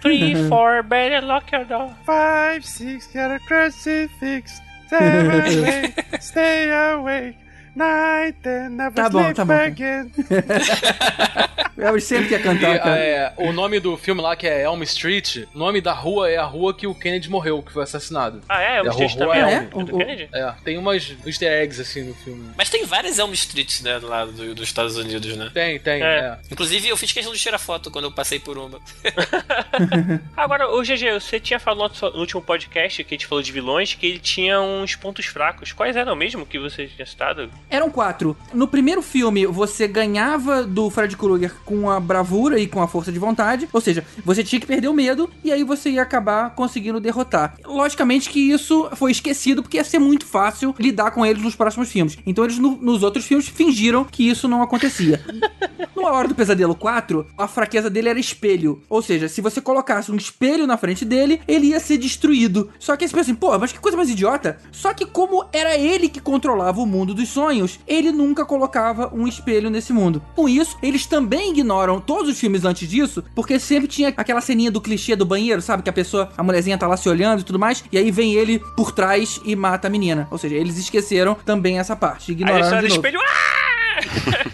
Three, 0.00 0.48
four, 0.48 0.82
better 0.82 1.24
lock 1.26 1.50
your 1.54 1.64
door. 1.64 1.90
Five, 2.04 2.64
six, 2.64 3.08
get 3.12 3.30
a 3.30 3.38
crucifix. 3.40 4.60
Seven, 4.88 5.64
eight, 5.66 5.94
stay 6.20 6.70
awake. 6.70 7.36
Nine, 7.76 8.32
ten, 8.42 8.68
never 8.70 8.92
Tá 8.94 9.08
bom, 9.10 9.20
sleep 9.20 9.34
tá 9.34 9.44
bom. 9.44 9.52
again. 9.52 10.10
Eu 11.76 12.00
sempre 12.00 12.28
quer 12.28 12.40
cantar, 12.40 12.76
E, 12.76 12.78
cara. 12.78 12.96
é, 12.98 13.32
o 13.36 13.52
nome 13.52 13.80
do 13.80 13.96
filme 13.96 14.22
lá, 14.22 14.36
que 14.36 14.46
é 14.46 14.62
Elm 14.62 14.80
Street, 14.84 15.38
o 15.52 15.58
nome 15.58 15.80
da 15.80 15.92
rua 15.92 16.30
é 16.30 16.36
a 16.36 16.44
rua 16.44 16.72
que 16.72 16.86
o 16.86 16.94
Kennedy 16.94 17.28
morreu, 17.28 17.60
que 17.64 17.72
foi 17.72 17.82
assassinado. 17.82 18.40
Ah, 18.48 18.62
é? 18.62 18.76
É, 18.78 18.88
Street 18.90 19.14
Rua 19.16 19.26
também 19.26 19.40
Elm. 19.40 19.48
é, 19.48 19.54
É? 19.54 19.68
o 19.72 19.82
do 19.82 19.94
O- 19.94 19.98
Kennedy? 19.98 20.28
É, 20.32 20.54
tem 20.64 20.78
umas 20.78 21.14
easter 21.26 21.50
eggs 21.50 21.80
assim 21.80 22.04
no 22.04 22.14
filme. 22.14 22.48
Mas 22.56 22.70
tem 22.70 22.84
várias 22.86 23.18
Elm 23.18 23.32
Streets, 23.32 23.82
né, 23.82 23.98
lá 24.00 24.24
do, 24.24 24.54
dos 24.54 24.68
Estados 24.68 24.96
Unidos, 24.96 25.36
né? 25.36 25.50
Tem, 25.52 25.78
tem, 25.80 26.00
É. 26.00 26.06
é. 26.06 26.38
Inclusive, 26.50 26.88
eu 26.88 26.96
fiz 26.96 27.10
questão 27.12 27.32
de 27.34 27.40
tirar 27.40 27.58
foto 27.58 27.90
quando 27.90 28.04
eu 28.04 28.12
passei 28.12 28.38
por 28.38 28.56
uma. 28.56 28.78
Agora, 30.36 30.70
o 30.70 30.80
GG, 30.80 31.12
você 31.20 31.40
tinha 31.40 31.58
falado 31.58 31.92
no 32.14 32.20
último 32.20 32.40
podcast 32.40 33.02
que 33.02 33.14
a 33.14 33.16
gente 33.16 33.26
falou 33.26 33.42
de 33.42 33.50
vilões 33.50 33.94
que 33.94 34.06
ele 34.06 34.18
tinha 34.20 34.60
uns 34.60 34.94
pontos 34.94 35.26
fracos. 35.26 35.72
Quais 35.72 35.96
eram 35.96 36.14
mesmo 36.14 36.46
que 36.46 36.58
você 36.58 36.86
tinha 36.86 37.04
citado? 37.06 37.50
Eram 37.70 37.90
quatro. 37.90 38.36
No 38.52 38.68
primeiro 38.68 39.02
filme, 39.02 39.46
você 39.46 39.88
ganhava 39.88 40.62
do 40.62 40.88
Fred 40.90 41.16
Krueger 41.16 41.52
com 41.64 41.90
a 41.90 41.98
bravura 41.98 42.58
e 42.60 42.66
com 42.66 42.80
a 42.82 42.86
força 42.86 43.10
de 43.10 43.18
vontade. 43.18 43.68
Ou 43.72 43.80
seja, 43.80 44.04
você 44.24 44.44
tinha 44.44 44.60
que 44.60 44.66
perder 44.66 44.88
o 44.88 44.94
medo 44.94 45.28
e 45.42 45.50
aí 45.50 45.64
você 45.64 45.90
ia 45.90 46.02
acabar 46.02 46.50
conseguindo 46.54 47.00
derrotar. 47.00 47.56
Logicamente 47.64 48.30
que 48.30 48.38
isso 48.50 48.88
foi 48.94 49.10
esquecido 49.10 49.62
porque 49.62 49.76
ia 49.78 49.84
ser 49.84 49.98
muito 49.98 50.24
fácil 50.26 50.74
lidar 50.78 51.10
com 51.10 51.24
eles 51.26 51.42
nos 51.42 51.56
próximos 51.56 51.90
filmes. 51.90 52.16
Então 52.26 52.44
eles 52.44 52.58
no- 52.58 52.76
nos 52.80 53.02
outros 53.02 53.24
filmes 53.24 53.48
fingiram 53.48 54.04
que 54.04 54.28
isso 54.28 54.46
não 54.48 54.62
acontecia. 54.62 55.20
No 55.94 56.08
A 56.08 56.12
Hora 56.12 56.26
do 56.28 56.34
Pesadelo 56.34 56.74
4, 56.74 57.24
a 57.38 57.46
fraqueza 57.46 57.88
dele 57.88 58.08
era 58.08 58.18
espelho. 58.18 58.82
Ou 58.90 59.00
seja, 59.00 59.28
se 59.28 59.40
você 59.40 59.60
colocasse 59.60 60.10
um 60.10 60.16
espelho 60.16 60.66
na 60.66 60.76
frente 60.76 61.04
dele, 61.04 61.40
ele 61.46 61.68
ia 61.68 61.78
ser 61.78 61.96
destruído. 61.98 62.68
Só 62.80 62.96
que 62.96 63.06
você 63.06 63.14
pensa 63.14 63.30
assim, 63.30 63.34
pô, 63.34 63.56
mas 63.58 63.72
que 63.72 63.78
coisa 63.78 63.96
mais 63.96 64.10
idiota. 64.10 64.58
Só 64.72 64.92
que 64.92 65.06
como 65.06 65.46
era 65.52 65.76
ele 65.76 66.08
que 66.08 66.20
controlava 66.20 66.80
o 66.80 66.86
mundo 66.86 67.14
dos 67.14 67.28
sonhos, 67.28 67.53
ele 67.86 68.10
nunca 68.12 68.44
colocava 68.44 69.10
um 69.14 69.26
espelho 69.26 69.70
nesse 69.70 69.92
mundo. 69.92 70.22
Com 70.34 70.48
isso, 70.48 70.76
eles 70.82 71.06
também 71.06 71.50
ignoram 71.50 72.00
todos 72.00 72.30
os 72.30 72.38
filmes 72.38 72.64
antes 72.64 72.88
disso, 72.88 73.22
porque 73.34 73.58
sempre 73.58 73.88
tinha 73.88 74.08
aquela 74.16 74.40
ceninha 74.40 74.70
do 74.70 74.80
clichê 74.80 75.14
do 75.16 75.24
banheiro, 75.26 75.60
sabe? 75.62 75.82
Que 75.82 75.90
a 75.90 75.92
pessoa, 75.92 76.30
a 76.36 76.42
mulherzinha 76.42 76.78
tá 76.78 76.86
lá 76.86 76.96
se 76.96 77.08
olhando 77.08 77.40
e 77.40 77.44
tudo 77.44 77.58
mais, 77.58 77.84
e 77.90 77.98
aí 77.98 78.10
vem 78.10 78.34
ele 78.34 78.58
por 78.76 78.92
trás 78.92 79.40
e 79.44 79.54
mata 79.54 79.88
a 79.88 79.90
menina. 79.90 80.26
Ou 80.30 80.38
seja, 80.38 80.54
eles 80.54 80.76
esqueceram 80.78 81.34
tambem 81.44 81.78
essa 81.78 81.94
parte. 81.96 82.30
Aí 82.30 82.34
Ignoraram 82.34 82.60
ele 82.60 82.68
só 82.68 82.76
de 82.76 82.82
no 82.82 82.88
novo. 82.88 83.06
espelho. 83.06 83.20
Ah! 83.20 84.53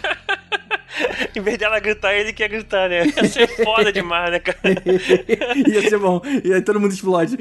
em 1.35 1.41
vez 1.41 1.57
dela 1.57 1.79
gritar, 1.79 2.13
ele 2.13 2.33
quer 2.33 2.49
gritar, 2.49 2.89
né? 2.89 3.05
Ia 3.05 3.27
ser 3.27 3.47
foda 3.63 3.91
demais, 3.93 4.31
né, 4.31 4.39
cara? 4.39 4.59
Ia 5.67 5.89
ser 5.89 5.97
bom. 5.97 6.21
E 6.43 6.53
aí 6.53 6.61
todo 6.61 6.79
mundo 6.79 6.93
explode. 6.93 7.37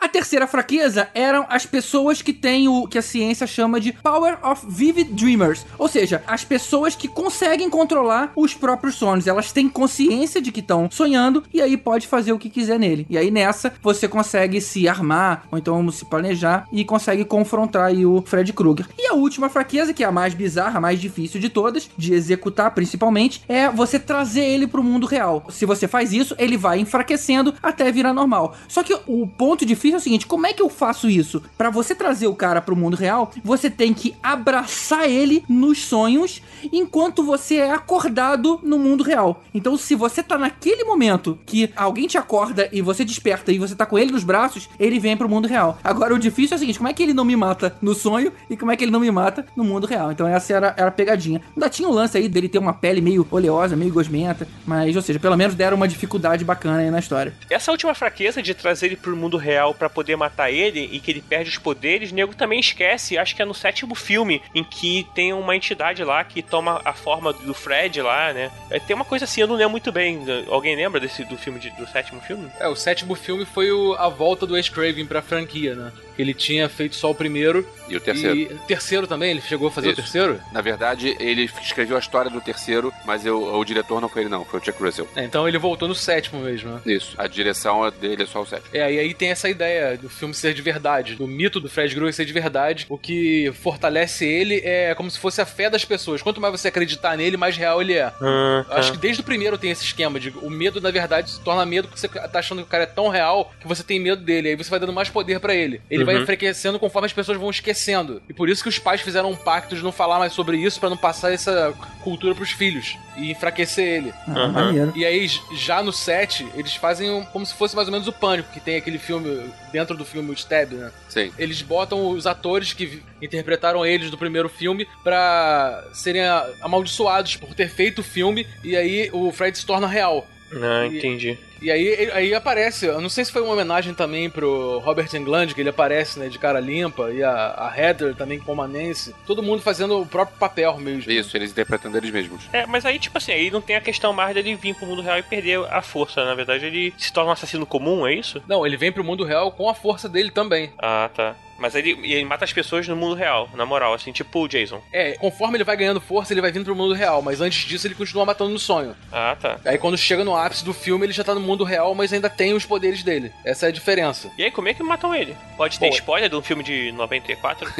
a 0.00 0.08
terceira 0.08 0.46
fraqueza 0.46 1.08
eram 1.14 1.46
as 1.48 1.66
pessoas 1.66 2.22
que 2.22 2.32
têm 2.32 2.68
o 2.68 2.86
que 2.86 2.98
a 2.98 3.02
ciência 3.02 3.46
chama 3.46 3.80
de 3.80 3.92
Power 3.92 4.38
of 4.44 4.66
Vivid 4.68 5.12
Dreamers. 5.12 5.64
Ou 5.78 5.88
seja, 5.88 6.22
as 6.26 6.44
pessoas 6.44 6.94
que 6.94 7.08
conseguem 7.08 7.70
controlar 7.70 8.32
os 8.36 8.54
próprios 8.54 8.94
sonhos. 8.94 9.26
Elas 9.26 9.52
têm 9.52 9.68
consciência 9.68 10.40
de 10.40 10.52
que 10.52 10.60
estão 10.60 10.88
sonhando 10.90 11.42
e 11.52 11.60
aí 11.60 11.76
pode 11.76 12.06
fazer 12.06 12.32
o 12.32 12.38
que 12.38 12.50
quiser 12.50 12.78
nele. 12.78 13.06
E 13.08 13.16
aí 13.16 13.30
nessa 13.30 13.72
você 13.82 14.08
consegue 14.08 14.60
se 14.60 14.88
armar 14.88 15.46
ou 15.50 15.58
então 15.58 15.88
se 15.90 16.04
planejar 16.04 16.66
e 16.72 16.84
consegue 16.84 17.24
confrontar 17.24 17.92
o 17.92 18.22
Fred 18.22 18.52
Krueger. 18.52 18.86
E 18.98 19.06
a 19.06 19.14
última 19.14 19.48
fraqueza, 19.48 19.92
que 19.92 20.04
é 20.04 20.06
a 20.06 20.12
mais 20.12 20.34
bizarra, 20.34 20.78
a 20.78 20.80
mais 20.80 21.00
difícil 21.00 21.40
de 21.40 21.48
todas, 21.48 21.67
de 21.96 22.14
executar 22.14 22.70
principalmente, 22.72 23.42
é 23.48 23.68
você 23.68 23.98
trazer 23.98 24.44
ele 24.44 24.66
pro 24.66 24.82
mundo 24.82 25.06
real. 25.06 25.46
Se 25.50 25.66
você 25.66 25.86
faz 25.88 26.12
isso, 26.12 26.34
ele 26.38 26.56
vai 26.56 26.78
enfraquecendo 26.78 27.54
até 27.62 27.90
virar 27.90 28.12
normal. 28.12 28.54
Só 28.66 28.82
que 28.82 28.96
o 29.06 29.26
ponto 29.26 29.66
difícil 29.66 29.96
é 29.96 30.00
o 30.00 30.02
seguinte: 30.02 30.26
como 30.26 30.46
é 30.46 30.52
que 30.52 30.62
eu 30.62 30.68
faço 30.68 31.08
isso? 31.08 31.42
Pra 31.56 31.70
você 31.70 31.94
trazer 31.94 32.26
o 32.26 32.34
cara 32.34 32.60
pro 32.60 32.76
mundo 32.76 32.96
real, 32.96 33.30
você 33.44 33.70
tem 33.70 33.92
que 33.92 34.14
abraçar 34.22 35.08
ele 35.08 35.44
nos 35.48 35.84
sonhos 35.84 36.42
enquanto 36.72 37.22
você 37.22 37.56
é 37.56 37.72
acordado 37.72 38.60
no 38.62 38.78
mundo 38.78 39.04
real. 39.04 39.42
Então, 39.54 39.76
se 39.76 39.94
você 39.94 40.22
tá 40.22 40.38
naquele 40.38 40.84
momento 40.84 41.38
que 41.46 41.70
alguém 41.76 42.06
te 42.06 42.18
acorda 42.18 42.68
e 42.72 42.80
você 42.82 43.04
desperta 43.04 43.52
e 43.52 43.58
você 43.58 43.74
tá 43.74 43.86
com 43.86 43.98
ele 43.98 44.12
nos 44.12 44.24
braços, 44.24 44.68
ele 44.78 44.98
vem 44.98 45.16
pro 45.16 45.28
mundo 45.28 45.48
real. 45.48 45.78
Agora, 45.82 46.14
o 46.14 46.18
difícil 46.18 46.54
é 46.54 46.56
o 46.56 46.58
seguinte: 46.58 46.78
como 46.78 46.88
é 46.88 46.92
que 46.92 47.02
ele 47.02 47.14
não 47.14 47.24
me 47.24 47.36
mata 47.36 47.76
no 47.80 47.94
sonho 47.94 48.32
e 48.48 48.56
como 48.56 48.70
é 48.70 48.76
que 48.76 48.84
ele 48.84 48.92
não 48.92 49.00
me 49.00 49.10
mata 49.10 49.46
no 49.56 49.64
mundo 49.64 49.86
real? 49.86 50.12
Então, 50.12 50.26
essa 50.26 50.52
era, 50.52 50.74
era 50.76 50.88
a 50.88 50.92
pegadinha. 50.92 51.40
Ainda 51.58 51.68
tinha 51.68 51.88
o 51.88 51.92
lance 51.92 52.16
aí 52.16 52.28
dele 52.28 52.48
ter 52.48 52.58
uma 52.60 52.72
pele 52.72 53.00
meio 53.00 53.26
oleosa, 53.32 53.74
meio 53.74 53.92
gosmenta, 53.92 54.46
mas, 54.64 54.94
ou 54.94 55.02
seja, 55.02 55.18
pelo 55.18 55.36
menos 55.36 55.56
deram 55.56 55.76
uma 55.76 55.88
dificuldade 55.88 56.44
bacana 56.44 56.78
aí 56.78 56.88
na 56.88 57.00
história. 57.00 57.34
Essa 57.50 57.72
última 57.72 57.96
fraqueza 57.96 58.40
de 58.40 58.54
trazer 58.54 58.86
ele 58.86 58.96
pro 58.96 59.16
mundo 59.16 59.36
real 59.36 59.74
pra 59.74 59.90
poder 59.90 60.14
matar 60.14 60.52
ele 60.52 60.88
e 60.92 61.00
que 61.00 61.10
ele 61.10 61.20
perde 61.20 61.50
os 61.50 61.58
poderes, 61.58 62.12
o 62.12 62.14
nego 62.14 62.32
também 62.32 62.60
esquece, 62.60 63.18
acho 63.18 63.34
que 63.34 63.42
é 63.42 63.44
no 63.44 63.52
sétimo 63.54 63.96
filme, 63.96 64.40
em 64.54 64.62
que 64.62 65.04
tem 65.16 65.32
uma 65.32 65.56
entidade 65.56 66.04
lá 66.04 66.22
que 66.22 66.42
toma 66.42 66.80
a 66.84 66.92
forma 66.92 67.32
do 67.32 67.52
Fred 67.52 68.00
lá, 68.02 68.32
né? 68.32 68.52
É, 68.70 68.78
tem 68.78 68.94
uma 68.94 69.04
coisa 69.04 69.24
assim, 69.24 69.40
eu 69.40 69.48
não 69.48 69.56
lembro 69.56 69.72
muito 69.72 69.90
bem. 69.90 70.24
Alguém 70.48 70.76
lembra 70.76 71.00
desse 71.00 71.24
do 71.24 71.36
filme 71.36 71.58
de- 71.58 71.70
do 71.72 71.88
sétimo 71.88 72.20
filme? 72.20 72.48
É, 72.60 72.68
o 72.68 72.76
sétimo 72.76 73.16
filme 73.16 73.44
foi 73.44 73.72
o- 73.72 73.94
a 73.94 74.08
volta 74.08 74.46
do 74.46 74.54
Wes 74.54 74.68
Craven 74.68 75.06
pra 75.06 75.20
franquia, 75.22 75.74
né? 75.74 75.90
Ele 76.18 76.34
tinha 76.34 76.68
feito 76.68 76.96
só 76.96 77.10
o 77.10 77.14
primeiro. 77.14 77.66
E 77.88 77.96
o 77.96 78.00
terceiro. 78.00 78.36
E 78.36 78.46
terceiro 78.66 79.06
também? 79.06 79.30
Ele 79.30 79.40
chegou 79.40 79.68
a 79.68 79.70
fazer 79.70 79.90
Isso. 79.92 80.00
o 80.00 80.02
terceiro? 80.02 80.40
Na 80.52 80.60
verdade, 80.60 81.16
ele 81.18 81.48
escreveu 81.62 81.96
a 81.96 82.00
história 82.00 82.30
do 82.30 82.40
terceiro, 82.40 82.92
mas 83.06 83.24
eu- 83.24 83.54
o 83.54 83.64
diretor 83.64 84.00
não 84.00 84.08
foi 84.08 84.22
ele, 84.22 84.28
não, 84.28 84.44
foi 84.44 84.60
o 84.60 84.64
Chuck 84.64 84.82
Russell. 84.82 85.08
É, 85.16 85.24
então 85.24 85.48
ele 85.48 85.56
voltou 85.58 85.88
no 85.88 85.94
sétimo 85.94 86.40
mesmo, 86.42 86.70
né? 86.72 86.80
Isso. 86.84 87.14
A 87.16 87.26
direção 87.26 87.90
dele 88.00 88.24
é 88.24 88.26
só 88.26 88.42
o 88.42 88.46
sétimo. 88.46 88.68
É, 88.74 88.92
e 88.92 88.98
aí 88.98 89.14
tem 89.14 89.30
essa 89.30 89.48
ideia 89.48 89.96
do 89.96 90.08
filme 90.10 90.34
ser 90.34 90.52
de 90.52 90.60
verdade, 90.62 91.14
do 91.14 91.26
mito 91.26 91.60
do 91.60 91.68
Fred 91.70 91.94
Krueger 91.94 92.12
ser 92.14 92.24
de 92.24 92.32
verdade. 92.32 92.86
O 92.88 92.98
que 92.98 93.50
fortalece 93.62 94.26
ele 94.26 94.60
é 94.64 94.94
como 94.94 95.10
se 95.10 95.18
fosse 95.18 95.40
a 95.40 95.46
fé 95.46 95.70
das 95.70 95.84
pessoas. 95.84 96.20
Quanto 96.22 96.40
mais 96.40 96.52
você 96.60 96.68
acreditar 96.68 97.16
nele, 97.16 97.36
mais 97.36 97.56
real 97.56 97.80
ele 97.80 97.94
é. 97.94 98.12
Ah, 98.20 98.64
Acho 98.70 98.92
que 98.92 98.98
desde 98.98 99.20
o 99.22 99.24
primeiro 99.24 99.56
tem 99.56 99.70
esse 99.70 99.84
esquema 99.84 100.18
de 100.20 100.30
o 100.42 100.50
medo, 100.50 100.80
na 100.80 100.90
verdade, 100.90 101.30
se 101.30 101.40
torna 101.40 101.64
medo 101.64 101.88
porque 101.88 102.00
você 102.00 102.08
tá 102.08 102.38
achando 102.38 102.58
que 102.58 102.64
o 102.64 102.70
cara 102.70 102.82
é 102.84 102.86
tão 102.86 103.08
real 103.08 103.52
que 103.60 103.66
você 103.68 103.82
tem 103.82 103.98
medo 104.00 104.22
dele. 104.22 104.48
Aí 104.50 104.56
você 104.56 104.68
vai 104.70 104.80
dando 104.80 104.92
mais 104.92 105.08
poder 105.08 105.40
pra 105.40 105.54
ele. 105.54 105.80
Ele 105.90 106.04
vai 106.08 106.16
Uhum. 106.16 106.22
enfraquecendo 106.22 106.78
conforme 106.78 107.06
as 107.06 107.12
pessoas 107.12 107.38
vão 107.38 107.50
esquecendo. 107.50 108.22
E 108.28 108.32
por 108.32 108.48
isso 108.48 108.62
que 108.62 108.68
os 108.68 108.78
pais 108.78 109.00
fizeram 109.00 109.30
um 109.30 109.36
pacto 109.36 109.76
de 109.76 109.82
não 109.82 109.92
falar 109.92 110.18
mais 110.18 110.32
sobre 110.32 110.56
isso 110.56 110.80
pra 110.80 110.88
não 110.90 110.96
passar 110.96 111.32
essa 111.32 111.74
cultura 112.02 112.34
pros 112.34 112.50
filhos 112.50 112.96
e 113.16 113.30
enfraquecer 113.30 113.84
ele. 113.86 114.12
Ah, 114.26 114.48
maneiro. 114.48 114.92
E 114.96 115.04
aí, 115.04 115.28
já 115.54 115.82
no 115.82 115.92
set, 115.92 116.46
eles 116.54 116.74
fazem 116.74 117.10
um- 117.10 117.24
como 117.26 117.44
se 117.44 117.52
fosse 117.54 117.74
mais 117.76 117.88
ou 117.88 117.92
menos 117.92 118.08
o 118.08 118.12
Pânico, 118.12 118.50
que 118.52 118.60
tem 118.60 118.76
aquele 118.76 118.98
filme, 118.98 119.50
dentro 119.72 119.96
do 119.96 120.04
filme 120.04 120.30
o 120.30 120.34
Stab, 120.34 120.72
né? 120.72 120.90
Sim. 121.08 121.32
Eles 121.38 121.60
botam 121.62 122.08
os 122.08 122.26
atores 122.26 122.72
que 122.72 123.02
interpretaram 123.20 123.84
eles 123.84 124.10
do 124.10 124.16
primeiro 124.18 124.48
filme 124.48 124.86
pra 125.04 125.84
serem 125.92 126.22
amaldiçoados 126.62 127.36
por 127.36 127.54
ter 127.54 127.68
feito 127.68 128.00
o 128.00 128.04
filme, 128.04 128.46
e 128.62 128.76
aí 128.76 129.10
o 129.12 129.30
Fred 129.32 129.56
se 129.58 129.66
torna 129.66 129.86
real. 129.86 130.26
Não, 130.50 130.86
entendi. 130.86 131.38
E 131.60 131.70
aí, 131.70 132.10
aí 132.12 132.34
aparece, 132.34 132.86
eu 132.86 133.00
não 133.00 133.08
sei 133.08 133.24
se 133.24 133.32
foi 133.32 133.42
uma 133.42 133.52
homenagem 133.52 133.92
também 133.92 134.30
pro 134.30 134.78
Robert 134.78 135.08
Englund, 135.14 135.54
que 135.54 135.60
ele 135.60 135.68
aparece, 135.68 136.18
né, 136.18 136.28
de 136.28 136.38
cara 136.38 136.60
limpa, 136.60 137.10
e 137.10 137.22
a, 137.22 137.32
a 137.32 137.74
Heather 137.76 138.14
também 138.14 138.38
como 138.38 138.62
a 138.62 138.68
Nancy. 138.68 139.14
Todo 139.26 139.42
mundo 139.42 139.60
fazendo 139.60 140.00
o 140.00 140.06
próprio 140.06 140.38
papel 140.38 140.78
mesmo. 140.78 141.10
Isso, 141.10 141.36
eles 141.36 141.50
interpretando 141.50 141.96
eles 141.96 142.10
mesmos. 142.10 142.44
É, 142.52 142.64
mas 142.66 142.86
aí, 142.86 142.98
tipo 142.98 143.18
assim, 143.18 143.32
aí 143.32 143.50
não 143.50 143.60
tem 143.60 143.76
a 143.76 143.80
questão 143.80 144.12
mais 144.12 144.34
dele 144.34 144.54
vir 144.54 144.74
pro 144.74 144.86
mundo 144.86 145.02
real 145.02 145.18
e 145.18 145.22
perder 145.22 145.58
a 145.70 145.82
força. 145.82 146.24
Na 146.24 146.34
verdade, 146.34 146.66
ele 146.66 146.94
se 146.96 147.12
torna 147.12 147.30
um 147.30 147.32
assassino 147.32 147.66
comum, 147.66 148.06
é 148.06 148.14
isso? 148.14 148.42
Não, 148.46 148.64
ele 148.64 148.76
vem 148.76 148.92
pro 148.92 149.04
mundo 149.04 149.24
real 149.24 149.50
com 149.50 149.68
a 149.68 149.74
força 149.74 150.08
dele 150.08 150.30
também. 150.30 150.72
Ah, 150.78 151.10
tá. 151.12 151.34
Mas 151.58 151.74
ele, 151.74 151.98
e 152.02 152.14
ele 152.14 152.24
mata 152.24 152.44
as 152.44 152.52
pessoas 152.52 152.86
no 152.86 152.96
mundo 152.96 153.14
real, 153.14 153.48
na 153.54 153.66
moral, 153.66 153.94
assim, 153.94 154.12
tipo 154.12 154.40
o 154.40 154.48
Jason. 154.48 154.80
É, 154.92 155.12
conforme 155.12 155.56
ele 155.56 155.64
vai 155.64 155.76
ganhando 155.76 156.00
força, 156.00 156.32
ele 156.32 156.40
vai 156.40 156.52
vindo 156.52 156.64
pro 156.64 156.74
mundo 156.74 156.94
real, 156.94 157.20
mas 157.20 157.40
antes 157.40 157.66
disso 157.66 157.86
ele 157.86 157.94
continua 157.94 158.24
matando 158.24 158.50
no 158.50 158.58
sonho. 158.58 158.94
Ah, 159.12 159.36
tá. 159.40 159.58
Aí 159.64 159.78
quando 159.78 159.96
chega 159.96 160.24
no 160.24 160.36
ápice 160.36 160.64
do 160.64 160.72
filme, 160.72 161.06
ele 161.06 161.12
já 161.12 161.24
tá 161.24 161.34
no 161.34 161.40
mundo 161.40 161.64
real, 161.64 161.94
mas 161.94 162.12
ainda 162.12 162.30
tem 162.30 162.54
os 162.54 162.64
poderes 162.64 163.02
dele. 163.02 163.32
Essa 163.44 163.66
é 163.66 163.68
a 163.68 163.72
diferença. 163.72 164.30
E 164.38 164.44
aí, 164.44 164.50
como 164.50 164.68
é 164.68 164.74
que 164.74 164.82
matam 164.82 165.14
ele? 165.14 165.36
Pode 165.56 165.78
ter 165.78 165.88
Bom, 165.88 165.94
spoiler 165.94 166.30
de 166.30 166.36
um 166.36 166.42
filme 166.42 166.62
de 166.62 166.92
94? 166.92 167.68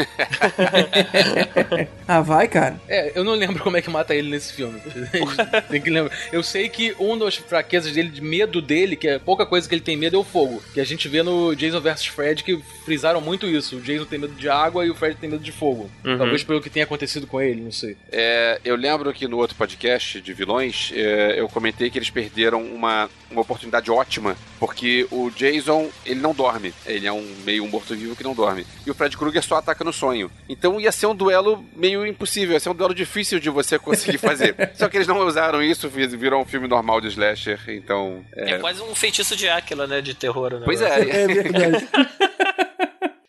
Ah, 2.06 2.22
vai, 2.22 2.48
cara. 2.48 2.80
É, 2.88 3.12
eu 3.14 3.22
não 3.22 3.34
lembro 3.34 3.62
como 3.62 3.76
é 3.76 3.82
que 3.82 3.90
mata 3.90 4.14
ele 4.14 4.30
nesse 4.30 4.54
filme. 4.54 4.80
tem 5.68 5.80
que 5.80 5.90
lembrar. 5.90 6.16
Eu 6.32 6.42
sei 6.42 6.68
que 6.68 6.94
uma 6.98 7.18
das 7.18 7.36
fraquezas 7.36 7.92
dele, 7.92 8.08
de 8.08 8.22
medo 8.22 8.62
dele, 8.62 8.96
que 8.96 9.06
é 9.06 9.18
pouca 9.18 9.44
coisa 9.44 9.68
que 9.68 9.74
ele 9.74 9.82
tem 9.82 9.96
medo, 9.96 10.16
é 10.16 10.18
o 10.18 10.24
fogo. 10.24 10.62
Que 10.72 10.80
a 10.80 10.84
gente 10.84 11.06
vê 11.06 11.22
no 11.22 11.54
Jason 11.54 11.80
vs 11.80 12.06
Fred 12.06 12.42
que 12.42 12.58
frisaram 12.84 13.20
muito 13.20 13.46
isso. 13.46 13.67
O 13.74 13.80
Jason 13.80 14.04
tem 14.04 14.18
medo 14.18 14.34
de 14.34 14.48
água 14.48 14.84
e 14.84 14.90
o 14.90 14.94
Fred 14.94 15.16
tem 15.16 15.28
medo 15.28 15.42
de 15.42 15.52
fogo. 15.52 15.90
Uhum. 16.04 16.18
Talvez 16.18 16.44
pelo 16.44 16.60
que 16.60 16.70
tenha 16.70 16.84
acontecido 16.84 17.26
com 17.26 17.40
ele, 17.40 17.60
não 17.60 17.72
sei. 17.72 17.96
É, 18.10 18.60
eu 18.64 18.76
lembro 18.76 19.12
que 19.12 19.26
no 19.26 19.38
outro 19.38 19.56
podcast 19.56 20.20
de 20.20 20.32
vilões, 20.32 20.92
é, 20.94 21.40
eu 21.40 21.48
comentei 21.48 21.90
que 21.90 21.98
eles 21.98 22.10
perderam 22.10 22.62
uma, 22.62 23.08
uma 23.30 23.40
oportunidade 23.40 23.90
ótima, 23.90 24.36
porque 24.58 25.06
o 25.10 25.30
Jason, 25.30 25.90
ele 26.04 26.20
não 26.20 26.34
dorme. 26.34 26.72
Ele 26.86 27.06
é 27.06 27.12
um 27.12 27.26
meio 27.44 27.66
morto-vivo 27.66 28.16
que 28.16 28.24
não 28.24 28.34
dorme. 28.34 28.66
E 28.86 28.90
o 28.90 28.94
Fred 28.94 29.16
Krueger 29.16 29.42
só 29.42 29.56
ataca 29.56 29.84
no 29.84 29.92
sonho. 29.92 30.30
Então 30.48 30.80
ia 30.80 30.92
ser 30.92 31.06
um 31.06 31.14
duelo 31.14 31.64
meio 31.76 32.06
impossível, 32.06 32.54
ia 32.54 32.60
ser 32.60 32.70
um 32.70 32.74
duelo 32.74 32.94
difícil 32.94 33.38
de 33.38 33.50
você 33.50 33.78
conseguir 33.78 34.18
fazer. 34.18 34.54
só 34.74 34.88
que 34.88 34.96
eles 34.96 35.06
não 35.06 35.26
usaram 35.26 35.62
isso, 35.62 35.88
virou 35.88 36.42
um 36.42 36.46
filme 36.46 36.68
normal 36.68 37.00
de 37.00 37.08
slasher, 37.08 37.60
então... 37.68 38.24
É, 38.34 38.58
quase 38.58 38.82
um 38.82 38.94
feitiço 38.94 39.36
de 39.36 39.48
Áquila, 39.48 39.86
né? 39.86 40.00
De 40.00 40.14
terror, 40.14 40.54
né? 40.54 40.62
Pois 40.64 40.80
é, 40.80 41.22
É 41.22 41.26
verdade. 41.26 41.88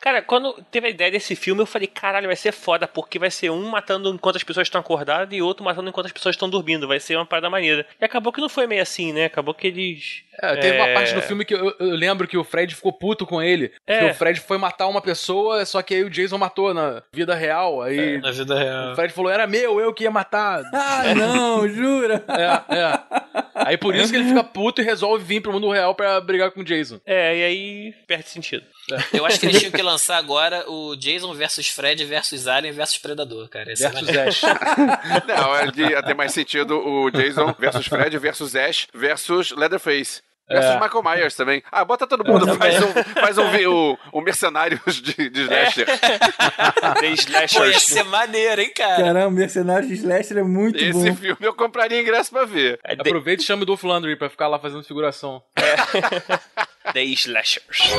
Cara, 0.10 0.24
quando 0.24 0.54
teve 0.72 0.88
a 0.88 0.90
ideia 0.90 1.12
desse 1.12 1.36
filme, 1.36 1.62
eu 1.62 1.68
falei, 1.68 1.86
caralho, 1.88 2.26
vai 2.26 2.36
ser 2.36 2.52
foda, 2.52 2.88
porque 2.88 3.20
vai 3.20 3.30
ser 3.30 3.52
um 3.52 3.70
matando 3.70 4.10
enquanto 4.10 4.38
as 4.38 4.44
pessoas 4.44 4.66
estão 4.66 4.82
acordadas 4.82 5.30
e 5.38 5.40
outro 5.40 5.64
matando 5.64 5.88
enquanto 5.88 6.08
as 6.08 6.12
pessoas 6.12 6.34
estão 6.34 6.50
dormindo. 6.50 6.88
Vai 6.88 7.00
ser 7.00 7.16
uma 7.16 7.28
parada 7.28 7.48
maneira. 7.48 7.86
E 8.02 8.04
acabou 8.06 8.34
que 8.34 8.42
não 8.42 8.50
foi 8.50 8.66
meio 8.66 8.82
assim, 8.82 9.14
né? 9.14 9.26
Acabou 9.26 9.54
que 9.54 9.68
eles. 9.68 10.24
É, 10.42 10.56
teve 10.56 10.78
É. 10.78 10.82
uma 10.84 10.94
parte 10.96 11.14
do 11.14 11.22
filme 11.22 11.46
que 11.46 11.54
eu, 11.54 11.76
eu 11.80 11.90
lembro 11.96 12.28
que 12.28 12.38
o 12.38 12.44
Fred 12.44 12.74
ficou 12.74 12.92
puto 12.92 13.24
com 13.28 13.40
ele. 13.40 13.72
É. 13.86 14.00
Que 14.00 14.06
o 14.06 14.14
Fred 14.16 14.40
foi 14.40 14.58
matar 14.58 14.88
uma 14.88 15.02
pessoa, 15.02 15.64
só 15.66 15.82
que 15.84 15.94
aí 15.94 16.04
o 16.04 16.10
Jason 16.10 16.40
matou 16.40 16.74
na 16.74 17.04
vida 17.14 17.36
real. 17.36 17.80
Aí 17.84 18.18
Na 18.20 18.32
vida 18.32 18.58
real. 18.58 18.94
o 18.94 18.96
Fred 18.96 19.14
falou, 19.14 19.30
era 19.30 19.46
meu, 19.46 19.80
eu 19.80 19.94
que 19.94 20.06
ia 20.06 20.12
matar. 20.12 20.64
Ah, 20.74 21.14
não, 21.14 21.68
jura? 21.70 22.24
É, 22.30 22.76
é. 22.80 23.19
Aí 23.66 23.78
por 23.78 23.96
isso 23.96 24.12
que 24.12 24.18
ele 24.18 24.30
fica 24.30 24.44
puto 24.44 24.82
e 24.82 24.86
resolve 24.86 25.24
vir 25.24 25.42
pro 25.42 25.52
mundo 25.52 25.70
real 25.70 25.94
pra 25.94 26.20
brigar 26.22 26.52
com 26.52 26.62
o 26.62 26.64
Jason. 26.64 27.00
É, 27.06 27.38
e 27.38 27.44
aí 27.44 27.94
perde 28.08 28.30
sentido. 28.30 28.66
Eu 29.14 29.26
acho 29.26 29.40
que 29.40 29.46
eles 29.46 29.60
tinham 29.60 29.72
que 29.72 29.82
lançar 29.82 30.18
agora 30.18 30.70
o 30.70 30.96
Jason 30.96 31.34
versus 31.34 31.68
Fred 31.68 32.04
versus 32.06 32.48
Alien 32.48 32.74
versus 32.74 32.98
Predador, 32.98 33.48
cara. 33.50 33.72
Esse 33.72 33.86
é 33.86 33.90
Versus 33.90 34.08
maneiro. 34.08 34.30
Ash. 34.30 34.42
Não, 35.28 35.56
é 35.56 35.72
de, 35.72 35.82
ia 35.84 36.04
ter 36.04 36.16
mais 36.16 36.34
sentido 36.34 36.78
o 36.80 37.10
Jason 37.12 37.54
versus 37.60 37.86
Fred 37.86 38.18
versus 38.18 38.56
Ash 38.56 38.88
versus 38.94 39.52
Leatherface. 39.52 40.22
Versus 40.50 40.72
É. 40.72 40.80
Michael 40.80 41.04
Myers 41.04 41.36
também. 41.36 41.64
Ah, 41.72 41.86
bota 41.86 42.08
todo 42.08 42.26
mundo, 42.26 42.56
faz 42.56 42.82
um, 42.84 42.94
faz 43.20 43.38
um, 43.38 43.44
o, 43.70 43.98
o 44.14 44.22
Mercenários 44.22 45.02
de, 45.02 45.30
de 45.30 45.42
Slasher. 45.42 45.86
The 47.00 47.48
Pô, 47.58 47.66
ia 47.66 47.80
ser 47.80 48.04
maneiro, 48.04 48.62
hein, 48.62 48.72
cara? 48.76 49.04
Caramba, 49.04 49.30
Mercenários 49.32 49.88
de 49.90 49.96
Slasher 49.96 50.38
é 50.38 50.44
muito 50.44 50.78
Esse 50.78 50.92
bom. 50.94 51.16
filme 51.16 51.38
eu 51.42 51.54
compraria 51.54 52.02
ingresso 52.02 52.32
pra 52.32 52.46
ver. 52.46 52.80
É 52.84 52.94
Aproveita 52.94 53.44
e 53.44 53.46
chama 53.46 53.64
o 53.64 53.66
Dolph 53.66 53.84
Landry 53.84 54.16
pra 54.16 54.30
ficar 54.30 54.48
lá 54.48 54.58
fazendo 54.60 54.84
figuração. 54.84 55.42
The 56.94 57.04
Slashers. 57.04 57.94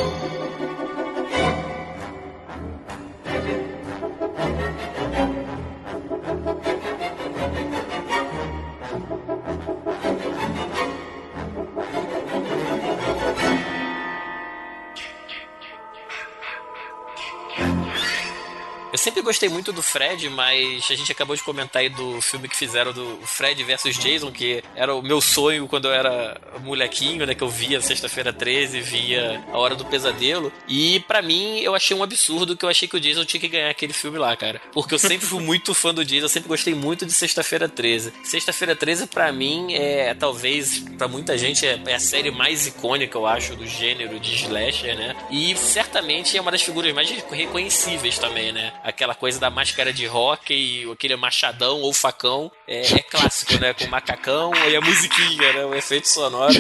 Sempre 19.11 19.22
gostei 19.22 19.48
muito 19.48 19.72
do 19.72 19.82
Fred, 19.82 20.28
mas 20.30 20.86
a 20.88 20.94
gente 20.94 21.11
acabou 21.11 21.34
de 21.34 21.42
comentar 21.42 21.82
aí 21.82 21.88
do 21.88 22.20
filme 22.20 22.48
que 22.48 22.56
fizeram 22.56 22.92
do 22.92 23.18
Fred 23.24 23.62
versus 23.64 23.98
Jason, 23.98 24.30
que 24.30 24.62
era 24.76 24.94
o 24.94 25.02
meu 25.02 25.20
sonho 25.20 25.66
quando 25.66 25.86
eu 25.86 25.92
era 25.92 26.40
molequinho, 26.62 27.26
né? 27.26 27.34
Que 27.34 27.42
eu 27.42 27.48
via 27.48 27.80
Sexta-feira 27.80 28.32
13, 28.32 28.80
via 28.80 29.44
A 29.52 29.58
Hora 29.58 29.74
do 29.74 29.84
Pesadelo. 29.84 30.52
E 30.68 31.00
pra 31.00 31.20
mim, 31.20 31.58
eu 31.58 31.74
achei 31.74 31.96
um 31.96 32.04
absurdo 32.04 32.56
que 32.56 32.64
eu 32.64 32.68
achei 32.68 32.86
que 32.86 32.96
o 32.96 33.00
Jason 33.00 33.24
tinha 33.24 33.40
que 33.40 33.48
ganhar 33.48 33.68
aquele 33.68 33.92
filme 33.92 34.16
lá, 34.16 34.36
cara. 34.36 34.61
Porque 34.72 34.94
eu 34.94 34.98
sempre 34.98 35.26
fui 35.26 35.42
muito 35.42 35.74
fã 35.74 35.92
do 35.92 36.04
Jason, 36.04 36.26
eu 36.26 36.28
sempre 36.28 36.48
gostei 36.48 36.74
muito 36.74 37.04
de 37.04 37.12
Sexta-feira 37.12 37.68
13. 37.68 38.12
Sexta-feira 38.22 38.76
13, 38.76 39.08
pra 39.08 39.32
mim, 39.32 39.74
é 39.74 40.14
talvez, 40.14 40.84
pra 40.96 41.08
muita 41.08 41.36
gente, 41.36 41.66
é, 41.66 41.80
é 41.84 41.94
a 41.96 42.00
série 42.00 42.30
mais 42.30 42.68
icônica, 42.68 43.18
eu 43.18 43.26
acho, 43.26 43.56
do 43.56 43.66
gênero 43.66 44.20
de 44.20 44.36
slasher, 44.36 44.96
né? 44.96 45.16
E 45.30 45.56
certamente 45.56 46.36
é 46.36 46.40
uma 46.40 46.52
das 46.52 46.62
figuras 46.62 46.94
mais 46.94 47.11
reconhecíveis 47.11 48.16
também, 48.16 48.52
né? 48.52 48.72
Aquela 49.01 49.14
coisa 49.14 49.40
da 49.40 49.48
máscara 49.48 49.94
de 49.94 50.05
rock 50.05 50.53
e 50.53 50.92
aquele 50.92 51.16
machadão 51.16 51.80
ou 51.80 51.90
facão 51.90 52.53
é, 52.68 52.82
é 52.82 52.98
clássico, 52.98 53.55
né? 53.59 53.72
Com 53.72 53.86
o 53.86 53.90
macacão 53.90 54.53
e 54.68 54.76
a 54.76 54.80
musiquinha, 54.82 55.55
né? 55.55 55.64
O 55.64 55.74
efeito 55.74 56.07
sonoro. 56.07 56.53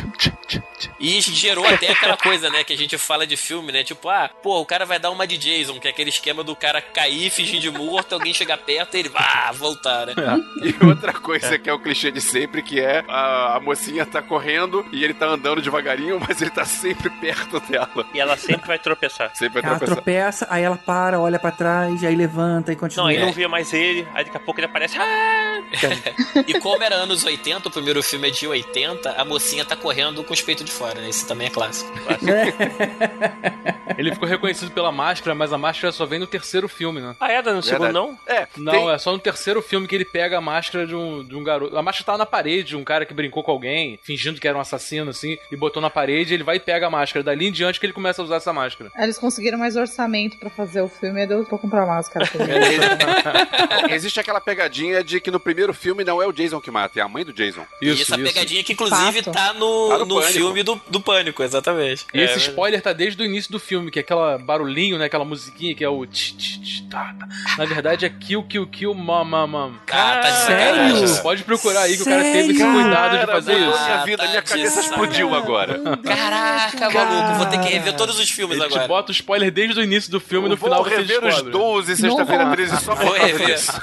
E 0.98 1.20
gerou 1.20 1.66
até 1.66 1.90
aquela 1.92 2.16
coisa, 2.16 2.48
né? 2.48 2.64
Que 2.64 2.72
a 2.72 2.76
gente 2.76 2.96
fala 2.96 3.26
de 3.26 3.36
filme, 3.36 3.70
né? 3.72 3.84
Tipo, 3.84 4.08
ah, 4.08 4.30
pô, 4.42 4.58
o 4.58 4.64
cara 4.64 4.86
vai 4.86 4.98
dar 4.98 5.10
uma 5.10 5.26
de 5.26 5.36
Jason, 5.36 5.78
que 5.78 5.86
é 5.86 5.90
aquele 5.90 6.08
esquema 6.08 6.42
do 6.42 6.56
cara 6.56 6.80
cair, 6.80 7.30
fingir 7.30 7.60
de 7.60 7.70
morto, 7.70 8.14
alguém 8.14 8.32
chegar 8.32 8.56
perto 8.56 8.96
e 8.96 9.00
ele 9.00 9.08
vá 9.10 9.52
voltar, 9.52 10.06
né? 10.06 10.14
E 10.62 10.86
outra 10.86 11.12
coisa 11.12 11.58
que 11.58 11.68
é 11.68 11.72
o 11.72 11.78
clichê 11.78 12.10
de 12.10 12.20
sempre, 12.22 12.62
que 12.62 12.80
é 12.80 13.04
a, 13.08 13.56
a 13.56 13.60
mocinha 13.60 14.06
tá 14.06 14.22
correndo 14.22 14.86
e 14.92 15.04
ele 15.04 15.12
tá 15.12 15.26
andando 15.26 15.60
devagarinho, 15.60 16.18
mas 16.26 16.40
ele 16.40 16.50
tá 16.50 16.64
sempre 16.64 17.10
perto 17.10 17.60
dela. 17.60 18.06
E 18.14 18.20
ela 18.20 18.36
sempre 18.36 18.66
vai 18.66 18.78
tropeçar. 18.78 19.30
Sempre 19.34 19.60
vai 19.60 19.70
Ela 19.70 19.78
tropeçar. 19.78 20.02
tropeça, 20.02 20.46
aí 20.50 20.62
ela 20.62 20.76
para, 20.76 21.20
olha 21.20 21.38
pra 21.38 21.50
trás, 21.50 22.02
aí 22.02 22.14
levanta 22.20 22.72
e 22.72 22.74
Não, 22.74 22.80
continua. 22.80 23.08
aí 23.10 23.18
não 23.18 23.32
via 23.32 23.48
mais 23.48 23.72
ele, 23.72 24.06
aí 24.14 24.24
daqui 24.24 24.36
a 24.36 24.40
pouco 24.40 24.60
ele 24.60 24.66
aparece. 24.66 24.96
Ah! 24.98 25.60
E 26.46 26.58
como 26.58 26.82
era 26.82 26.94
anos 26.96 27.22
80, 27.24 27.68
o 27.68 27.70
primeiro 27.70 28.02
filme 28.02 28.28
é 28.28 28.30
de 28.30 28.46
80, 28.46 29.10
a 29.12 29.24
mocinha 29.24 29.64
tá 29.64 29.76
correndo 29.76 30.22
com 30.24 30.32
os 30.32 30.40
peitos 30.40 30.64
de 30.64 30.70
fora, 30.72 31.00
né? 31.00 31.08
Isso 31.08 31.26
também 31.26 31.46
é 31.48 31.50
clássico. 31.50 31.90
Ele 33.98 34.12
ficou 34.12 34.28
reconhecido 34.28 34.70
pela 34.70 34.90
máscara, 34.90 35.34
mas 35.34 35.52
a 35.52 35.58
máscara 35.58 35.92
só 35.92 36.06
vem 36.06 36.18
no 36.18 36.26
terceiro 36.26 36.68
filme, 36.68 37.00
né? 37.00 37.14
Ah, 37.20 37.30
é? 37.30 37.42
No 37.42 37.62
segundo 37.62 37.82
Verdade. 37.82 37.92
não? 37.92 38.18
É, 38.26 38.48
Não, 38.56 38.72
tem- 38.72 38.90
é 38.90 38.98
só 38.98 39.12
no 39.12 39.18
terceiro 39.18 39.60
filme 39.62 39.86
que 39.86 39.94
ele 39.94 40.04
pega 40.04 40.38
a 40.38 40.40
máscara 40.40 40.86
de 40.86 40.94
um, 40.94 41.22
de 41.24 41.34
um 41.36 41.42
garoto. 41.44 41.76
A 41.76 41.82
máscara 41.82 42.06
tava 42.06 42.18
na 42.18 42.26
parede, 42.26 42.76
um 42.76 42.84
cara 42.84 43.04
que 43.04 43.12
brincou 43.14 43.42
com 43.42 43.50
alguém, 43.50 43.98
fingindo 44.02 44.40
que 44.40 44.48
era 44.48 44.56
um 44.56 44.60
assassino, 44.60 45.10
assim, 45.10 45.36
e 45.52 45.56
botou 45.56 45.82
na 45.82 45.90
parede, 45.90 46.32
ele 46.34 46.42
vai 46.44 46.56
e 46.56 46.60
pega 46.60 46.86
a 46.86 46.90
máscara. 46.90 47.22
Dali 47.22 47.46
em 47.48 47.52
diante 47.52 47.78
que 47.78 47.86
ele 47.86 47.92
começa 47.92 48.22
a 48.22 48.24
usar 48.24 48.36
essa 48.36 48.52
máscara. 48.52 48.90
Eles 48.96 49.18
conseguiram 49.18 49.58
mais 49.58 49.76
orçamento 49.76 50.38
pra 50.38 50.50
fazer 50.50 50.80
o 50.82 50.88
filme 50.88 51.22
e 51.22 51.26
deu 51.26 51.44
pra 51.44 51.58
comprar 51.58 51.86
máscara 51.86 52.09
também. 52.32 53.94
Existe 53.94 54.18
aquela 54.20 54.40
pegadinha 54.40 55.02
de 55.02 55.20
que 55.20 55.30
no 55.30 55.40
primeiro 55.40 55.72
filme 55.72 56.04
não 56.04 56.20
é 56.22 56.26
o 56.26 56.32
Jason 56.32 56.60
que 56.60 56.70
mata, 56.70 56.98
é 56.98 57.02
a 57.02 57.08
mãe 57.08 57.24
do 57.24 57.32
Jason. 57.32 57.64
e 57.80 57.88
Isso, 57.90 58.02
essa 58.02 58.14
isso. 58.20 58.24
pegadinha 58.32 58.62
que 58.64 58.72
inclusive 58.72 59.22
Fato. 59.22 59.32
tá 59.34 59.52
no, 59.54 59.88
Tá 59.90 59.98
no 59.98 60.04
no 60.06 60.22
filme 60.22 60.62
do, 60.62 60.80
do 60.88 61.00
Pânico, 61.00 61.42
exatamente. 61.42 62.06
E 62.14 62.20
esse 62.20 62.34
É, 62.34 62.36
spoiler 62.38 62.80
tá 62.80 62.92
desde 62.92 63.22
o 63.22 63.24
início 63.24 63.50
do 63.52 63.58
filme, 63.58 63.90
que 63.90 63.98
é 63.98 64.02
aquela 64.02 64.38
barulhinho, 64.38 64.98
né? 64.98 65.06
Aquela 65.06 65.24
musiquinha 65.24 65.74
que 65.74 65.84
é 65.84 65.88
o 65.88 66.04
tch, 66.06 66.32
tch, 66.36 66.58
tch, 66.60 66.80
tá, 66.90 67.14
tá. 67.18 67.28
Na 67.58 67.64
verdade 67.64 68.04
é 68.04 68.08
kill, 68.08 68.42
kill, 68.44 68.66
kill, 68.66 68.94
mam, 68.94 69.24
mam, 69.24 69.46
mam. 69.46 69.74
Ah, 69.90 70.20
tá 70.22 70.30
de 70.30 70.36
Sério? 70.46 70.96
Você 71.06 71.20
pode 71.22 71.42
procurar 71.44 71.82
aí 71.82 71.96
que 71.96 72.02
o 72.02 72.04
cara 72.04 72.22
teve 72.22 72.50
esse 72.52 72.58
Sério? 72.58 72.72
cuidado 72.74 73.12
de 73.12 73.18
Cara, 73.26 73.32
fazer 73.32 73.52
mudou 73.56 73.74
isso. 73.74 73.84
minha 73.84 74.04
vida, 74.04 74.22
minha 74.28 74.42
tá 74.42 74.48
cabeça 74.48 74.80
explodiu 74.80 75.34
agora. 75.34 75.80
Caraca, 76.02 76.90
maluco, 76.90 77.34
vou 77.38 77.46
ter 77.46 77.58
que 77.60 77.68
rever 77.68 77.94
todos 77.96 78.18
os 78.18 78.30
filmes 78.30 78.56
Ele 78.58 78.66
te 78.68 78.72
agora. 78.74 78.88
bota 78.88 79.10
o 79.10 79.14
spoiler 79.14 79.50
desde 79.50 79.80
o 79.80 79.82
início 79.82 80.10
do 80.10 80.20
filme 80.20 80.46
e 80.46 80.50
Eu 80.50 80.50
no 80.50 80.56
final 80.56 80.82
vou 80.82 80.90
você 80.90 80.96
rever 80.98 81.18
os 81.18 81.24
descobre. 81.34 81.52
12 81.52 81.92
sexta-feira 82.00 82.44
Nossa. 82.44 82.56
13 82.56 82.76
só 82.84 82.96
por 82.96 83.16
causa 83.16 83.38
disso. 83.46 83.82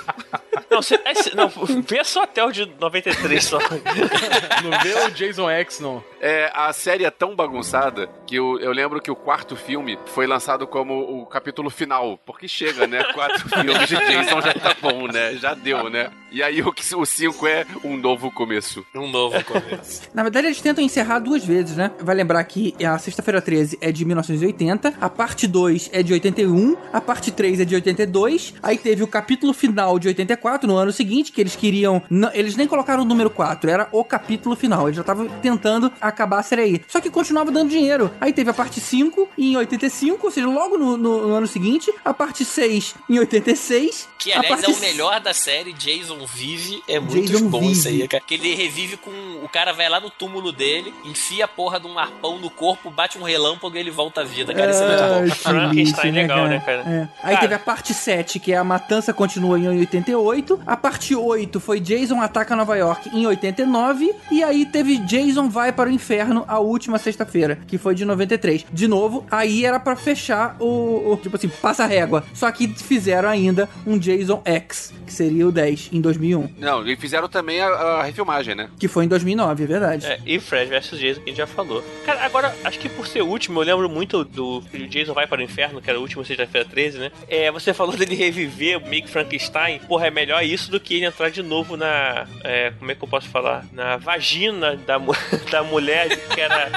Não, 0.78 0.82
cê, 0.84 0.96
é, 0.96 1.36
não, 1.36 1.50
vê 1.82 2.04
só 2.04 2.22
até 2.22 2.44
o 2.44 2.52
de 2.52 2.72
93 2.80 3.44
só. 3.44 3.58
Não 4.64 4.80
vê 4.82 4.94
o 5.06 5.12
Jason 5.12 5.50
X, 5.50 5.80
não. 5.80 6.04
É, 6.20 6.52
a 6.54 6.74
série 6.74 7.06
é 7.06 7.12
tão 7.12 7.36
bagunçada 7.36 8.10
que 8.26 8.36
eu, 8.36 8.60
eu 8.60 8.72
lembro 8.72 9.02
que 9.02 9.10
o 9.10 9.16
quarto 9.16 9.56
filme 9.56 9.98
foi 10.08 10.26
lançado 10.26 10.66
como 10.66 11.22
o 11.22 11.26
capítulo 11.26 11.70
final. 11.70 12.20
Porque 12.26 12.48
chega, 12.48 12.88
né? 12.88 13.04
Quatro 13.14 13.48
filmes 13.50 13.88
de 13.88 13.96
Jason 13.96 14.42
já 14.42 14.54
tá 14.54 14.76
bom, 14.82 15.08
né? 15.08 15.36
Já 15.36 15.54
deu, 15.54 15.90
né? 15.90 16.12
E 16.32 16.44
aí 16.44 16.62
o, 16.62 16.74
o 16.98 17.06
cinco 17.06 17.48
é 17.48 17.66
um 17.84 17.96
novo 17.96 18.32
começo. 18.32 18.86
Um 18.94 19.08
novo 19.08 19.42
começo. 19.46 20.02
Na 20.14 20.24
verdade, 20.24 20.48
eles 20.48 20.62
tentam 20.62 20.84
encerrar 20.84 21.20
duas 21.20 21.46
vezes, 21.46 21.78
né? 21.78 21.92
Vai 22.00 22.16
lembrar 22.16 22.44
que 22.44 22.74
a 22.84 22.98
Sexta-feira 22.98 23.42
13 23.42 23.78
é 23.80 23.92
de 23.92 24.04
1980, 24.04 24.96
a 25.00 25.10
parte 25.10 25.48
2 25.48 25.90
é 25.94 26.04
de 26.04 26.14
81, 26.14 26.78
a 26.92 27.00
parte 27.00 27.32
3 27.32 27.62
é 27.62 27.66
de 27.66 27.76
82, 27.76 28.56
aí 28.62 28.78
teve 28.78 29.04
o 29.04 29.08
capítulo 29.08 29.54
final 29.54 29.98
de 29.98 30.08
84, 30.10 30.67
no 30.68 30.76
ano 30.78 30.92
seguinte, 30.92 31.32
que 31.32 31.42
eles 31.42 31.56
queriam... 31.56 32.02
não- 32.10 32.32
eles 32.34 32.56
nem 32.56 32.68
colocaram 32.68 33.02
o 33.04 33.06
número 33.06 33.30
4, 33.30 33.70
era 33.70 33.88
o 33.92 34.04
capítulo 34.04 34.56
final, 34.56 34.88
eles 34.88 34.96
já 34.96 35.02
estavam 35.02 35.28
tentando 35.42 35.92
acabar 36.00 36.40
a 36.40 36.44
série 36.44 36.62
aí. 36.62 36.82
Só 36.88 37.00
que 37.02 37.10
continuava 37.10 37.50
dando 37.52 37.70
dinheiro. 37.70 38.12
Aí 38.22 38.32
teve 38.34 38.50
a 38.50 38.54
parte 38.54 38.80
5 38.80 39.30
em 39.38 39.56
85, 39.58 40.26
ou 40.28 40.32
seja, 40.32 40.48
logo 40.48 40.78
no, 40.78 40.98
no- 40.98 41.28
no 41.28 41.34
ano 41.34 41.48
seguinte, 41.48 41.92
a 42.06 42.14
parte 42.14 42.44
6 42.46 42.96
em 43.10 43.20
86... 43.20 44.10
Que 44.20 44.32
a 44.34 44.40
aliás 44.40 44.60
é 44.62 44.66
parte 44.66 44.78
o 44.78 44.82
melhor 44.82 45.20
da 45.22 45.34
série, 45.34 45.72
Jason 45.74 46.26
Vive. 46.26 46.82
É 46.88 47.00
muito 47.00 47.32
Jason 47.32 47.48
bom 47.48 47.60
Vive. 47.60 47.72
isso 47.72 47.88
aí, 47.88 48.08
cara. 48.08 48.24
Que 48.26 48.34
ele 48.34 48.56
revive 48.56 48.98
com. 48.98 49.12
O 49.44 49.48
cara 49.48 49.72
vai 49.74 49.88
lá 49.88 50.00
no 50.00 50.10
túmulo 50.10 50.52
dele, 50.52 50.92
enfia 51.06 51.46
a 51.46 51.48
porra 51.48 51.80
de 51.80 51.86
um 51.88 51.98
arpão 52.00 52.40
no 52.40 52.50
corpo, 52.50 52.90
bate 52.90 53.18
um 53.20 53.24
relâmpago 53.24 53.76
e 53.76 53.80
ele 53.80 53.92
volta 53.92 54.22
à 54.22 54.24
vida, 54.24 54.54
cara. 54.56 54.72
Isso 54.72 54.82
é 54.84 54.88
muito 54.88 55.14
bom. 55.14 55.24
Que 55.36 55.40
Frankenstein 55.40 55.84
lixo, 55.84 56.08
é 56.08 56.12
legal, 56.12 56.48
né, 56.48 56.60
cara? 56.66 56.82
É. 56.82 57.08
Aí 57.24 57.36
Cara. 57.36 57.38
teve 57.42 57.54
a 57.54 57.60
parte 57.60 57.94
7, 57.94 58.40
que 58.40 58.52
é 58.52 58.58
a 58.58 58.64
Matança 58.64 59.14
Continua 59.14 59.60
em 59.60 59.68
88. 59.80 60.57
A 60.66 60.76
parte 60.78 61.16
8 61.16 61.60
foi 61.60 61.80
Jason 61.80 62.22
Ataca 62.22 62.56
Nova 62.56 62.76
York 62.76 63.10
em 63.14 63.26
89. 63.28 64.14
E 64.32 64.44
aí 64.44 64.66
teve 64.66 64.98
Jason 65.00 65.50
Vai 65.50 65.72
para 65.72 65.90
o 65.90 65.92
Inferno 65.92 66.44
a 66.48 66.60
última 66.60 66.98
sexta-feira, 66.98 67.60
que 67.68 67.78
foi 67.78 67.96
de 67.96 68.06
93. 68.06 68.66
De 68.72 68.88
novo, 68.88 69.26
aí 69.32 69.66
era 69.66 69.80
pra 69.80 69.96
fechar 69.96 70.56
o, 70.60 71.14
o- 71.14 71.18
Tipo 71.22 71.36
assim, 71.36 71.50
passa 71.50 71.84
a 71.84 71.88
régua. 71.88 72.24
Só 72.34 72.52
que 72.52 72.68
fizeram 72.68 73.30
ainda 73.30 73.68
um 73.86 73.98
Jason 73.98 74.42
X, 74.46 74.94
que 75.06 75.12
seria 75.14 75.48
o 75.48 75.52
10 75.52 75.90
em 75.92 76.02
2001. 76.02 76.50
Não, 76.58 76.88
e 76.88 76.96
fizeram 76.96 77.28
também 77.28 77.60
a, 77.62 77.68
a 77.68 78.04
refilmagem, 78.04 78.56
né? 78.56 78.70
Que 78.80 78.88
foi 78.88 79.06
em 79.06 79.08
2009, 79.08 79.64
é 79.64 79.68
verdade. 79.68 80.06
É, 80.06 80.20
e 80.26 80.40
Fred 80.40 80.70
vs 80.70 81.00
Jason, 81.00 81.22
que 81.22 81.26
a 81.26 81.28
gente 81.30 81.38
já 81.38 81.48
falou. 81.48 81.84
Cara, 82.06 82.24
agora, 82.26 82.56
acho 82.64 82.80
que 82.80 82.88
por 82.90 83.08
ser 83.08 83.22
o 83.22 83.28
último, 83.28 83.60
eu 83.62 83.66
lembro 83.66 83.90
muito 83.90 84.24
do 84.24 84.58
o 84.74 84.88
Jason 84.88 85.14
vai 85.14 85.26
para 85.28 85.40
o 85.40 85.44
inferno, 85.44 85.82
que 85.82 85.90
era 85.90 85.98
o 86.00 86.02
último 86.02 86.24
sexta-feira 86.24 86.68
13, 86.70 86.98
né? 87.00 87.12
É, 87.28 87.52
você 87.52 87.74
falou 87.74 87.96
dele 87.98 88.16
reviver 88.16 88.80
meio 88.88 89.04
que 89.04 89.10
Frankenstein. 89.10 89.80
Porra, 89.88 90.08
é 90.08 90.12
melhor 90.12 90.37
melhor 90.38 90.44
isso 90.54 90.70
do 90.72 90.80
que 90.80 90.96
ele 90.96 91.06
entrar 91.06 91.30
de 91.30 91.42
novo 91.44 91.76
na. 91.78 92.26
é, 92.44 92.72
como 92.78 92.92
é 92.92 92.96
que 92.96 93.04
eu 93.04 93.08
posso 93.08 93.28
falar? 93.30 93.66
Na 93.72 93.98
vagina 93.98 94.76
da, 94.76 94.98
da 95.52 95.64
mulher 95.64 96.10
que 96.30 96.40
era. 96.42 96.70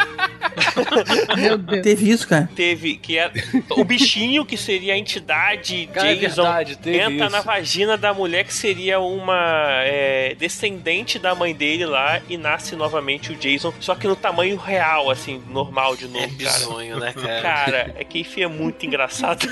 Meu 1.36 1.56
Deus. 1.58 1.82
Teve 1.82 2.10
isso, 2.10 2.26
cara? 2.28 2.48
Teve. 2.54 2.96
Que 2.96 3.18
era. 3.18 3.32
O 3.70 3.84
bichinho, 3.84 4.44
que 4.44 4.56
seria 4.56 4.94
a 4.94 4.98
entidade 4.98 5.88
Cara, 5.92 6.12
é 6.12 6.14
Jason, 6.16 6.42
verdade, 6.42 6.76
teve 6.78 6.98
entra 6.98 7.26
isso. 7.26 7.30
na 7.36 7.40
vagina 7.40 7.96
da 7.96 8.12
mulher 8.14 8.44
que 8.44 8.54
seria 8.54 9.00
uma 9.00 9.36
é, 9.84 10.34
descendente 10.38 11.18
da 11.18 11.34
mãe 11.34 11.54
dele 11.54 11.86
lá 11.86 12.20
e 12.28 12.36
nasce 12.36 12.74
novamente 12.76 13.32
o 13.32 13.36
Jason, 13.36 13.72
só 13.80 13.94
que 13.94 14.06
no 14.06 14.16
tamanho 14.16 14.56
real, 14.56 15.10
assim, 15.10 15.42
normal 15.50 15.96
de 15.96 16.04
É 16.04 16.08
novo, 16.08 16.20
cara. 16.20 16.28
bizonho, 16.36 16.98
né, 16.98 17.12
cara? 17.12 17.42
Cara, 17.42 17.94
é 17.96 18.04
que 18.04 18.20
enfim 18.20 18.42
é 18.42 18.46
muito 18.48 18.84
engraçado. 18.86 19.46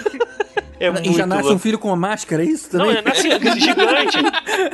É 0.81 0.87
e 0.87 0.91
muito 0.93 1.13
já 1.17 1.27
nasce 1.27 1.43
louco. 1.43 1.57
um 1.57 1.59
filho 1.59 1.79
com 1.79 1.89
uma 1.89 1.97
máscara, 1.97 2.43
é 2.45 2.47
isso 2.47 2.69
Não, 2.77 2.87
também? 2.87 2.99
ele 2.99 3.09
nasce 3.09 3.61
gigante. 3.61 3.98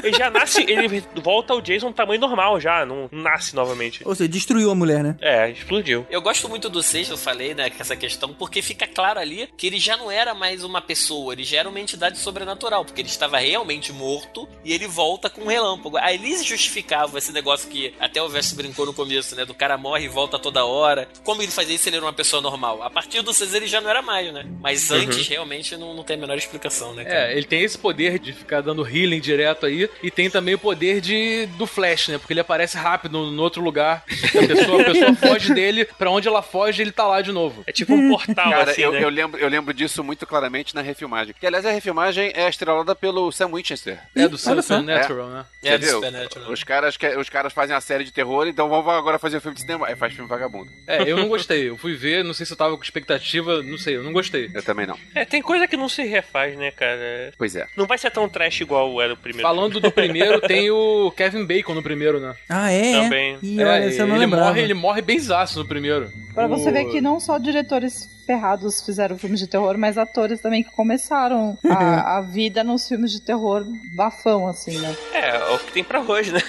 Ele 0.02 0.16
já 0.16 0.30
nasce, 0.30 0.62
ele 0.62 1.02
volta 1.22 1.52
ao 1.52 1.60
Jason 1.60 1.92
tamanho 1.92 2.20
normal 2.20 2.60
já, 2.60 2.84
não 2.84 3.08
nasce 3.10 3.54
novamente. 3.54 4.00
Ou 4.04 4.14
seja, 4.14 4.28
destruiu 4.28 4.70
a 4.70 4.74
mulher, 4.74 5.02
né? 5.02 5.16
É, 5.20 5.50
explodiu. 5.50 6.06
Eu 6.10 6.20
gosto 6.20 6.48
muito 6.48 6.68
do 6.68 6.82
6, 6.82 7.10
eu 7.10 7.16
falei, 7.16 7.54
né, 7.54 7.70
com 7.70 7.80
essa 7.80 7.96
questão, 7.96 8.32
porque 8.34 8.60
fica 8.62 8.86
claro 8.86 9.18
ali 9.20 9.48
que 9.56 9.66
ele 9.66 9.78
já 9.78 9.96
não 9.96 10.10
era 10.10 10.34
mais 10.34 10.64
uma 10.64 10.80
pessoa, 10.80 11.32
ele 11.32 11.44
já 11.44 11.58
era 11.58 11.68
uma 11.68 11.80
entidade 11.80 12.18
sobrenatural, 12.18 12.84
porque 12.84 13.00
ele 13.00 13.08
estava 13.08 13.38
realmente 13.38 13.92
morto 13.92 14.48
e 14.64 14.72
ele 14.72 14.86
volta 14.86 15.30
com 15.30 15.42
um 15.42 15.46
relâmpago. 15.46 15.96
Aí 15.98 16.16
eles 16.16 16.44
justificavam 16.44 17.16
esse 17.16 17.32
negócio 17.32 17.68
que 17.68 17.94
até 18.00 18.22
o 18.22 18.28
Verso 18.28 18.56
brincou 18.56 18.86
no 18.86 18.94
começo, 18.94 19.34
né, 19.36 19.44
do 19.44 19.54
cara 19.54 19.76
morre 19.78 20.04
e 20.04 20.08
volta 20.08 20.38
toda 20.38 20.64
hora. 20.64 21.08
Como 21.22 21.42
ele 21.42 21.52
fazia 21.52 21.74
isso, 21.74 21.88
ele 21.88 21.96
era 21.96 22.04
uma 22.04 22.12
pessoa 22.12 22.42
normal. 22.42 22.82
A 22.82 22.90
partir 22.90 23.22
do 23.22 23.32
6 23.32 23.54
ele 23.54 23.66
já 23.66 23.80
não 23.80 23.90
era 23.90 24.02
mais, 24.02 24.32
né? 24.32 24.44
Mas 24.60 24.90
antes, 24.90 25.26
realmente, 25.28 25.76
não, 25.76 25.94
não 25.94 26.02
tem 26.02 26.16
a 26.16 26.20
menor 26.20 26.36
explicação, 26.36 26.94
né, 26.94 27.04
cara? 27.04 27.32
É, 27.32 27.36
ele 27.36 27.46
tem 27.46 27.62
esse 27.62 27.78
poder 27.78 28.18
de 28.18 28.32
ficar 28.32 28.60
dando 28.60 28.86
healing 28.86 29.13
direto 29.20 29.66
aí, 29.66 29.88
e 30.02 30.10
tem 30.10 30.28
também 30.30 30.54
o 30.54 30.58
poder 30.58 31.00
de 31.00 31.46
do 31.56 31.66
Flash, 31.66 32.08
né? 32.08 32.18
Porque 32.18 32.32
ele 32.32 32.40
aparece 32.40 32.76
rápido 32.76 33.12
no, 33.12 33.30
no 33.30 33.42
outro 33.42 33.62
lugar. 33.62 34.04
A 34.06 34.46
pessoa, 34.46 34.80
a 34.80 34.84
pessoa 34.84 35.14
foge 35.16 35.54
dele, 35.54 35.84
pra 35.98 36.10
onde 36.10 36.28
ela 36.28 36.42
foge, 36.42 36.82
ele 36.82 36.92
tá 36.92 37.06
lá 37.06 37.20
de 37.20 37.32
novo. 37.32 37.62
É 37.66 37.72
tipo 37.72 37.94
um 37.94 38.08
portal, 38.08 38.50
Cara, 38.50 38.70
assim, 38.70 38.82
eu, 38.82 38.92
né? 38.92 39.02
eu 39.02 39.08
lembro, 39.08 39.40
eu 39.40 39.48
lembro 39.48 39.72
disso 39.74 40.02
muito 40.04 40.26
claramente 40.26 40.74
na 40.74 40.80
refilmagem. 40.82 41.34
Que, 41.38 41.46
aliás, 41.46 41.64
a 41.66 41.70
refilmagem 41.70 42.32
é 42.34 42.48
estrelada 42.48 42.94
pelo 42.94 43.30
Sam 43.32 43.50
Winchester. 43.52 43.98
É 44.14 44.28
do 44.28 44.38
só. 44.38 44.54
Supernatural, 44.60 45.28
né? 45.28 45.44
É, 45.62 45.70
do 45.70 45.76
Entendeu? 45.76 45.94
Supernatural. 45.96 46.50
Os 46.52 46.64
caras, 46.64 46.96
que- 46.96 47.16
os 47.16 47.28
caras 47.28 47.52
fazem 47.52 47.74
a 47.76 47.80
série 47.80 48.04
de 48.04 48.12
terror, 48.12 48.46
então 48.46 48.68
vamos 48.68 48.88
agora 48.92 49.18
fazer 49.18 49.36
um 49.38 49.40
filme 49.40 49.54
de 49.54 49.60
cinema. 49.62 49.86
Aí 49.86 49.96
faz 49.96 50.12
filme 50.14 50.28
vagabundo. 50.28 50.70
É, 50.86 51.02
eu 51.02 51.16
não 51.16 51.28
gostei. 51.28 51.68
Eu 51.68 51.76
fui 51.76 51.94
ver, 51.94 52.24
não 52.24 52.34
sei 52.34 52.46
se 52.46 52.52
eu 52.52 52.56
tava 52.56 52.76
com 52.76 52.82
expectativa, 52.82 53.62
não 53.62 53.78
sei, 53.78 53.96
eu 53.96 54.02
não 54.02 54.12
gostei. 54.12 54.50
Eu 54.54 54.62
também 54.62 54.86
não. 54.86 54.98
É, 55.14 55.24
tem 55.24 55.42
coisa 55.42 55.66
que 55.66 55.76
não 55.76 55.88
se 55.88 56.02
refaz, 56.04 56.56
né, 56.56 56.70
cara? 56.70 57.32
Pois 57.36 57.56
é. 57.56 57.66
Não 57.76 57.86
vai 57.86 57.98
ser 57.98 58.10
tão 58.10 58.28
trash 58.28 58.60
igual 58.60 59.00
era 59.04 59.14
o 59.14 59.16
primeiro. 59.16 59.46
Falando 59.46 59.80
do 59.80 59.90
primeiro, 59.90 60.40
tem 60.46 60.70
o 60.70 61.10
Kevin 61.16 61.44
Bacon 61.44 61.74
no 61.74 61.82
primeiro, 61.82 62.18
né? 62.20 62.34
Ah, 62.48 62.70
é? 62.70 63.00
Também. 63.02 63.38
E 63.42 63.60
É, 63.60 63.64
olha, 63.66 63.90
você 63.92 64.04
não 64.04 64.16
ele 64.16 64.26
morre, 64.26 64.62
ele 64.62 64.74
morre 64.74 65.02
benzaço 65.02 65.58
no 65.58 65.66
primeiro. 65.66 66.10
Pra 66.34 66.46
você 66.46 66.68
O- 66.68 66.72
ver 66.72 66.86
que 66.86 67.00
não 67.00 67.20
só 67.20 67.38
diretores 67.38 68.08
ferrados 68.24 68.84
fizeram 68.84 69.18
filmes 69.18 69.40
de 69.40 69.46
terror, 69.46 69.76
mas 69.78 69.98
atores 69.98 70.40
também 70.40 70.62
que 70.62 70.70
começaram 70.70 71.56
a, 71.68 72.18
a 72.18 72.20
vida 72.20 72.64
nos 72.64 72.88
filmes 72.88 73.12
de 73.12 73.20
terror 73.20 73.64
bafão, 73.96 74.48
assim, 74.48 74.78
né? 74.78 74.96
É, 75.12 75.36
é 75.36 75.54
o 75.54 75.58
que 75.58 75.72
tem 75.72 75.84
pra 75.84 76.00
hoje, 76.00 76.32
né? 76.32 76.40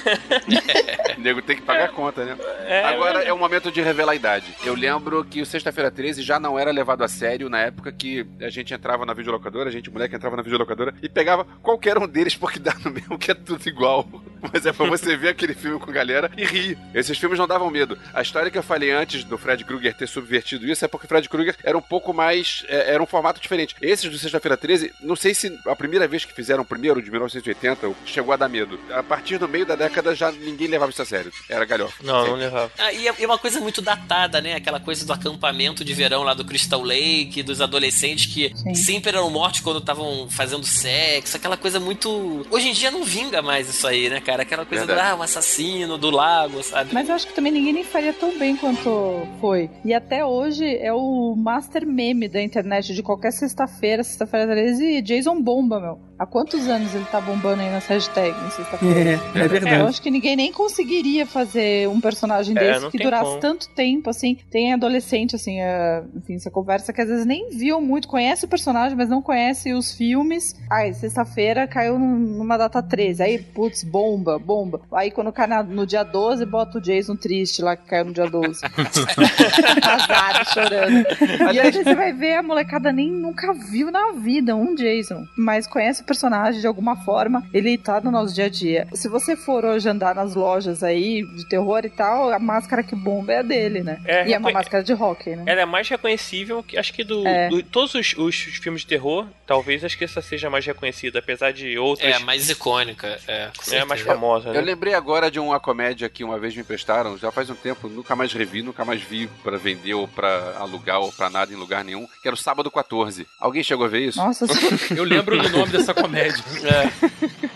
O 1.17 1.21
nego 1.21 1.41
tem 1.41 1.55
que 1.55 1.61
pagar 1.61 1.85
a 1.85 1.89
conta, 1.89 2.25
né? 2.25 2.37
É, 2.67 2.83
Agora 2.85 3.23
é 3.23 3.31
o 3.31 3.37
momento 3.37 3.71
de 3.71 3.81
revelar 3.81 4.13
a 4.13 4.15
idade. 4.15 4.55
Eu 4.63 4.75
lembro 4.75 5.23
que 5.23 5.41
o 5.41 5.45
Sexta-feira 5.45 5.91
13 5.91 6.21
já 6.21 6.39
não 6.39 6.57
era 6.57 6.71
levado 6.71 7.03
a 7.03 7.07
sério 7.07 7.49
na 7.49 7.59
época 7.59 7.91
que 7.91 8.25
a 8.41 8.49
gente 8.49 8.73
entrava 8.73 9.05
na 9.05 9.13
videolocadora, 9.13 9.69
a 9.69 9.71
gente, 9.71 9.89
moleque, 9.89 10.15
entrava 10.15 10.35
na 10.35 10.41
videolocadora 10.41 10.93
e 11.01 11.09
pegava 11.09 11.45
qualquer 11.61 11.97
um 11.97 12.07
deles 12.07 12.35
porque 12.35 12.59
dá 12.59 12.73
no 12.83 12.91
mesmo 12.91 13.17
que 13.17 13.31
é 13.31 13.35
tudo 13.35 13.67
igual. 13.67 14.07
Mas 14.53 14.65
é 14.65 14.71
pra 14.71 14.85
você 14.87 15.15
ver 15.17 15.29
aquele 15.29 15.53
filme 15.53 15.79
com 15.79 15.91
galera 15.91 16.29
e 16.37 16.45
rir. 16.45 16.77
Esses 16.93 17.17
filmes 17.17 17.39
não 17.39 17.47
davam 17.47 17.69
medo. 17.69 17.97
A 18.13 18.21
história 18.21 18.51
que 18.51 18.57
eu 18.57 18.63
falei 18.63 18.91
antes 18.91 19.23
do 19.23 19.37
Fred 19.37 19.63
Krueger 19.63 19.95
ter 19.95 20.07
subvertido 20.07 20.67
isso 20.67 20.85
é 20.85 20.87
porque 20.87 21.05
o 21.05 21.09
Fred 21.09 21.27
Krueger 21.27 21.55
era 21.65 21.77
um 21.77 21.81
pouco 21.81 22.13
mais. 22.13 22.63
é, 22.69 22.93
era 22.93 23.01
um 23.01 23.05
formato 23.07 23.41
diferente. 23.41 23.75
Esses 23.81 24.09
do 24.09 24.17
Sexta-feira 24.17 24.55
13, 24.55 24.93
não 25.01 25.15
sei 25.15 25.33
se 25.33 25.57
a 25.65 25.75
primeira 25.75 26.07
vez 26.07 26.23
que 26.23 26.33
fizeram 26.33 26.61
o 26.63 26.65
primeiro, 26.65 27.01
de 27.01 27.09
1980, 27.09 27.91
chegou 28.05 28.33
a 28.33 28.37
dar 28.37 28.47
medo. 28.47 28.79
A 28.91 29.01
partir 29.01 29.37
do 29.37 29.47
meio 29.47 29.65
da 29.65 29.75
década 29.75 30.13
já 30.13 30.31
ninguém 30.31 30.67
levava 30.67 30.91
isso 30.91 31.01
a 31.01 31.05
sério. 31.05 31.31
Era 31.49 31.65
galhofa. 31.65 31.95
Não, 32.03 32.19
não 32.19 32.25
Sempre. 32.25 32.39
levava. 32.41 32.71
Ah, 32.77 32.93
e 32.93 33.07
é 33.07 33.15
e 33.17 33.23
é 33.23 33.25
uma 33.25 33.37
coisa 33.37 33.59
muito 33.59 33.81
datada, 33.81 34.39
né? 34.39 34.53
Aquela 34.55 34.79
coisa 34.79 35.05
do 35.05 35.11
acampamento 35.13 35.83
de 35.83 35.93
verão 35.93 36.23
lá 36.23 36.33
do 36.33 36.45
Crystal 36.45 36.81
Lake, 36.81 37.41
dos 37.41 37.59
adolescentes 37.61 38.31
que 38.31 38.51
Sim. 38.55 38.75
sempre 38.75 39.09
eram 39.09 39.29
mortos 39.29 39.61
quando 39.61 39.79
estavam 39.79 40.29
fazendo 40.29 40.65
sexo, 40.65 41.35
aquela 41.37 41.57
coisa 41.57 41.79
muito. 41.79 42.45
Hoje 42.51 42.69
em 42.69 42.73
dia 42.73 42.91
não 42.91 43.03
vinga 43.03 43.41
mais 43.41 43.67
isso 43.69 43.87
aí, 43.87 44.09
né, 44.09 44.21
cara? 44.21 44.43
Aquela 44.43 44.65
coisa 44.65 44.85
Verdade. 44.85 45.09
do 45.09 45.13
ah, 45.15 45.19
o 45.19 45.23
assassino 45.23 45.97
do 45.97 46.11
lago, 46.11 46.61
sabe? 46.61 46.93
Mas 46.93 47.09
eu 47.09 47.15
acho 47.15 47.27
que 47.27 47.33
também 47.33 47.51
ninguém 47.51 47.73
nem 47.73 47.83
faria 47.83 48.13
tão 48.13 48.37
bem 48.37 48.55
quanto 48.55 49.27
foi. 49.41 49.69
E 49.83 49.93
até 49.93 50.23
hoje 50.25 50.65
é 50.77 50.93
o 50.93 51.33
master 51.55 51.87
meme 51.87 52.27
da 52.27 52.41
internet 52.41 52.93
de 52.93 53.01
qualquer 53.01 53.31
sexta-feira, 53.31 54.03
sexta-feira 54.03 54.45
13, 54.45 55.01
Jason 55.01 55.41
Bomba, 55.41 55.79
meu. 55.79 55.99
Há 56.17 56.25
quantos 56.25 56.67
anos 56.69 56.95
ele 56.95 57.03
tá 57.11 57.19
bombando 57.19 57.61
aí 57.61 57.69
nas 57.69 57.85
hashtags 57.87 58.41
em 58.41 58.49
sexta-feira? 58.51 59.09
É, 59.35 59.39
é 59.39 59.45
Eu 59.45 59.49
verdade. 59.49 59.81
acho 59.83 60.01
que 60.01 60.09
ninguém 60.09 60.35
nem 60.35 60.51
conseguiria 60.51 61.25
fazer 61.25 61.89
um 61.89 61.99
personagem 61.99 62.55
É, 62.57 62.59
desse 62.59 62.81
não 62.81 62.91
que 62.91 62.97
durasse 62.97 63.25
como. 63.31 63.39
tanto 63.41 63.67
tempo, 63.75 64.09
assim. 64.09 64.37
Tem 64.49 64.71
adolescente, 64.73 65.35
assim, 65.35 65.59
é, 65.59 66.03
enfim, 66.15 66.39
você 66.39 66.49
conversa 66.49 66.93
que 66.93 67.01
às 67.01 67.09
vezes 67.09 67.25
nem 67.25 67.49
viu 67.49 67.81
muito, 67.81 68.07
conhece 68.07 68.45
o 68.45 68.47
personagem, 68.47 68.97
mas 68.97 69.09
não 69.09 69.21
conhece 69.21 69.73
os 69.73 69.91
filmes. 69.93 70.55
Aí, 70.71 70.93
sexta-feira 70.93 71.67
caiu 71.67 71.99
num- 71.99 72.15
numa 72.37 72.57
data 72.57 72.81
13. 72.81 73.21
Aí, 73.21 73.37
putz, 73.37 73.83
bomba, 73.83 74.39
bomba. 74.39 74.79
Aí, 74.93 75.11
quando 75.11 75.33
cai 75.33 75.47
na- 75.47 75.63
no 75.63 75.85
dia 75.85 76.03
12, 76.03 76.45
bota 76.45 76.77
o 76.77 76.81
Jason 76.81 77.15
triste 77.17 77.61
lá 77.61 77.75
que 77.75 77.87
caiu 77.89 78.05
no 78.05 78.13
dia 78.13 78.27
12. 78.29 78.61
Azar, 79.83 80.45
chorando. 80.53 81.05
E 81.53 81.59
aí 81.59 81.71
você 81.71 81.93
vai 81.95 82.13
ver, 82.13 82.35
a 82.37 82.43
molecada 82.43 82.91
nem 82.91 83.11
nunca 83.11 83.53
viu 83.53 83.91
na 83.91 84.11
vida 84.13 84.55
um 84.55 84.75
Jason. 84.75 85.23
Mas 85.37 85.67
conhece 85.67 86.01
o 86.01 86.04
personagem 86.05 86.61
de 86.61 86.67
alguma 86.67 86.95
forma, 87.03 87.43
ele 87.53 87.77
tá 87.77 87.99
no 87.99 88.11
nosso 88.11 88.33
dia 88.33 88.45
a 88.45 88.49
dia. 88.49 88.87
Se 88.93 89.09
você 89.09 89.35
for 89.35 89.65
hoje 89.65 89.89
andar 89.89 90.15
nas 90.15 90.35
lojas 90.35 90.83
aí 90.83 91.23
de 91.35 91.47
terror 91.49 91.81
e 91.85 91.89
tal, 91.89 92.31
a 92.31 92.39
máscara 92.39 92.83
que 92.83 92.95
bomba 92.95 93.33
é 93.33 93.39
a 93.39 93.41
dele, 93.41 93.81
né? 93.81 93.99
É, 94.05 94.27
e 94.27 94.33
é 94.33 94.37
uma 94.37 94.51
máscara 94.51 94.83
de 94.83 94.93
rock, 94.93 95.29
né? 95.35 95.43
Ela 95.45 95.61
é 95.61 95.65
mais 95.65 95.87
reconhecível 95.89 96.61
que 96.63 96.77
acho 96.77 96.93
que 96.93 97.03
do, 97.03 97.25
É. 97.27 97.49
do- 97.49 97.63
todos 97.63 97.93
os, 97.95 98.13
os 98.17 98.35
filmes 98.35 98.81
de 98.81 98.87
terror, 98.87 99.25
talvez 99.45 99.83
acho 99.83 99.97
que 99.97 100.03
essa 100.03 100.21
seja 100.21 100.49
mais 100.49 100.65
reconhecida, 100.65 101.19
apesar 101.19 101.51
de 101.51 101.77
outras 101.77 102.11
É, 102.11 102.15
a 102.15 102.19
mais 102.19 102.49
icônica. 102.49 103.19
É, 103.27 103.49
com 103.57 103.75
é 103.75 103.85
mais 103.85 104.01
famosa, 104.01 104.49
Eu 104.49 104.53
né? 104.55 104.61
lembrei 104.61 104.93
agora 104.93 105.31
de 105.31 105.39
uma 105.39 105.59
comédia 105.59 106.07
que 106.09 106.23
uma 106.23 106.37
vez 106.39 106.55
me 106.55 106.61
emprestaram, 106.61 107.17
já 107.17 107.31
faz 107.31 107.49
um 107.49 107.55
tempo, 107.55 107.87
nunca 107.89 108.15
mais 108.15 108.31
revi, 108.33 108.61
nunca 108.61 108.85
mais 108.85 109.01
vi 109.01 109.27
pra 109.43 109.57
vender 109.57 109.93
ou 109.93 110.07
pra 110.07 110.55
alugar 110.59 110.99
ou 110.99 111.11
pra 111.11 111.29
nada 111.29 111.51
em 111.51 111.55
lugar 111.55 111.83
nenhum, 111.83 112.05
que 112.21 112.27
era 112.27 112.35
o 112.35 112.37
Sábado 112.37 112.69
14. 112.69 113.25
Alguém 113.39 113.63
chegou 113.63 113.85
a 113.85 113.89
ver 113.89 114.01
isso? 114.07 114.17
Nossa, 114.19 114.45
Eu 114.95 115.03
lembro 115.03 115.37
do 115.41 115.49
nome 115.49 115.71
dessa 115.71 115.93
comédia. 115.95 116.43
É. 116.65 117.09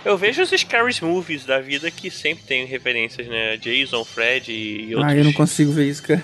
Eu 0.06 0.18
vejo 0.18 0.42
os 0.42 0.50
Scary 0.50 0.96
Movies 1.02 1.46
da 1.46 1.60
vida 1.60 1.90
que 1.92 2.10
sempre 2.12 2.44
tem 2.46 2.66
referências, 2.66 3.28
né? 3.28 3.58
Jason, 3.58 4.04
Fred 4.06 4.52
e 4.52 4.96
outros. 4.96 5.14
Ah, 5.14 5.18
eu 5.18 5.24
não 5.24 5.34
consigo 5.34 5.72
ver 5.72 5.88
isso, 5.88 6.04
cara. 6.04 6.24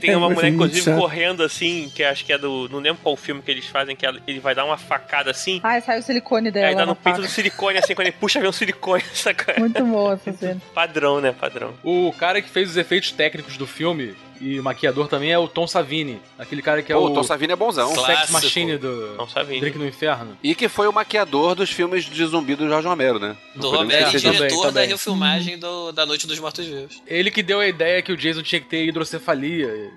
Tem 0.00 0.14
uma 0.14 0.26
Vai 0.28 0.34
mulher, 0.36 0.48
inclusive, 0.48 0.82
chato. 0.82 0.98
correndo 0.98 1.42
assim, 1.42 1.90
que 1.94 2.02
acho 2.02 2.24
que 2.24 2.32
é 2.32 2.38
do. 2.38 2.68
Não 2.68 2.78
lembro 2.78 3.00
qual 3.02 3.16
filme 3.16 3.42
que 3.42 3.50
eles 3.50 3.66
fazem, 3.66 3.94
que 3.96 4.06
ele 4.26 4.40
vai 4.40 4.54
dar 4.54 4.64
uma 4.64 4.76
facada 4.78 5.30
assim. 5.30 5.60
ai, 5.62 5.80
sai 5.80 5.98
o 5.98 6.02
silicone 6.02 6.48
Aí 6.48 6.52
dela. 6.52 6.74
dá 6.76 6.86
no 6.86 6.94
peito 6.96 7.16
faca. 7.16 7.26
do 7.28 7.32
silicone, 7.32 7.78
assim, 7.78 7.94
quando 7.94 8.06
ele 8.08 8.16
puxa, 8.18 8.40
vem 8.40 8.48
um 8.48 8.52
silicone, 8.52 9.02
saca? 9.12 9.54
Muito 9.58 9.84
boa 9.84 10.14
essa 10.14 10.32
cena. 10.32 10.60
Padrão, 10.74 11.20
né? 11.20 11.32
Padrão. 11.32 11.74
O 11.84 12.12
cara 12.18 12.40
que 12.40 12.48
fez 12.48 12.70
os 12.70 12.76
efeitos 12.76 13.10
técnicos 13.12 13.56
do 13.56 13.66
filme 13.66 14.14
e 14.40 14.60
maquiador 14.60 15.06
também 15.08 15.30
é 15.30 15.38
o 15.38 15.46
Tom 15.46 15.66
Savini. 15.66 16.20
Aquele 16.38 16.62
cara 16.62 16.82
que 16.82 16.92
é 16.92 16.94
Pô, 16.94 17.02
o 17.02 17.10
o 17.10 17.14
Tom 17.14 17.22
Savini 17.22 17.52
é 17.52 17.56
bonzão. 17.56 17.88
Sex 17.88 18.04
Clássico. 18.04 18.32
Machine 18.32 18.78
do 18.78 19.14
Não 19.16 19.28
sabia. 19.28 19.60
Drink 19.60 19.78
no 19.78 19.86
Inferno. 19.86 20.36
E 20.42 20.54
que 20.54 20.68
foi 20.68 20.86
o 20.88 20.92
maquiador 20.92 21.54
dos 21.54 21.70
filmes 21.70 22.04
de 22.04 22.24
zumbi 22.24 22.54
do 22.54 22.68
Jorge 22.68 22.88
Romero, 22.88 23.18
né? 23.18 23.36
Do 23.54 23.62
podemos 23.62 23.78
Roberto, 23.80 24.06
esquecer 24.06 24.26
também, 24.32 24.38
diretor 24.48 24.66
da 24.66 24.72
também. 24.72 24.88
refilmagem 24.88 25.58
do, 25.58 25.92
da 25.92 26.06
Noite 26.06 26.26
dos 26.26 26.38
Mortos-Vivos. 26.38 27.02
Ele 27.06 27.30
que 27.30 27.42
deu 27.42 27.60
a 27.60 27.66
ideia 27.66 28.00
que 28.02 28.12
o 28.12 28.16
Jason 28.16 28.42
tinha 28.42 28.60
que 28.60 28.68
ter 28.68 28.84
hidrocefalia 28.86 29.68
e 29.68 29.90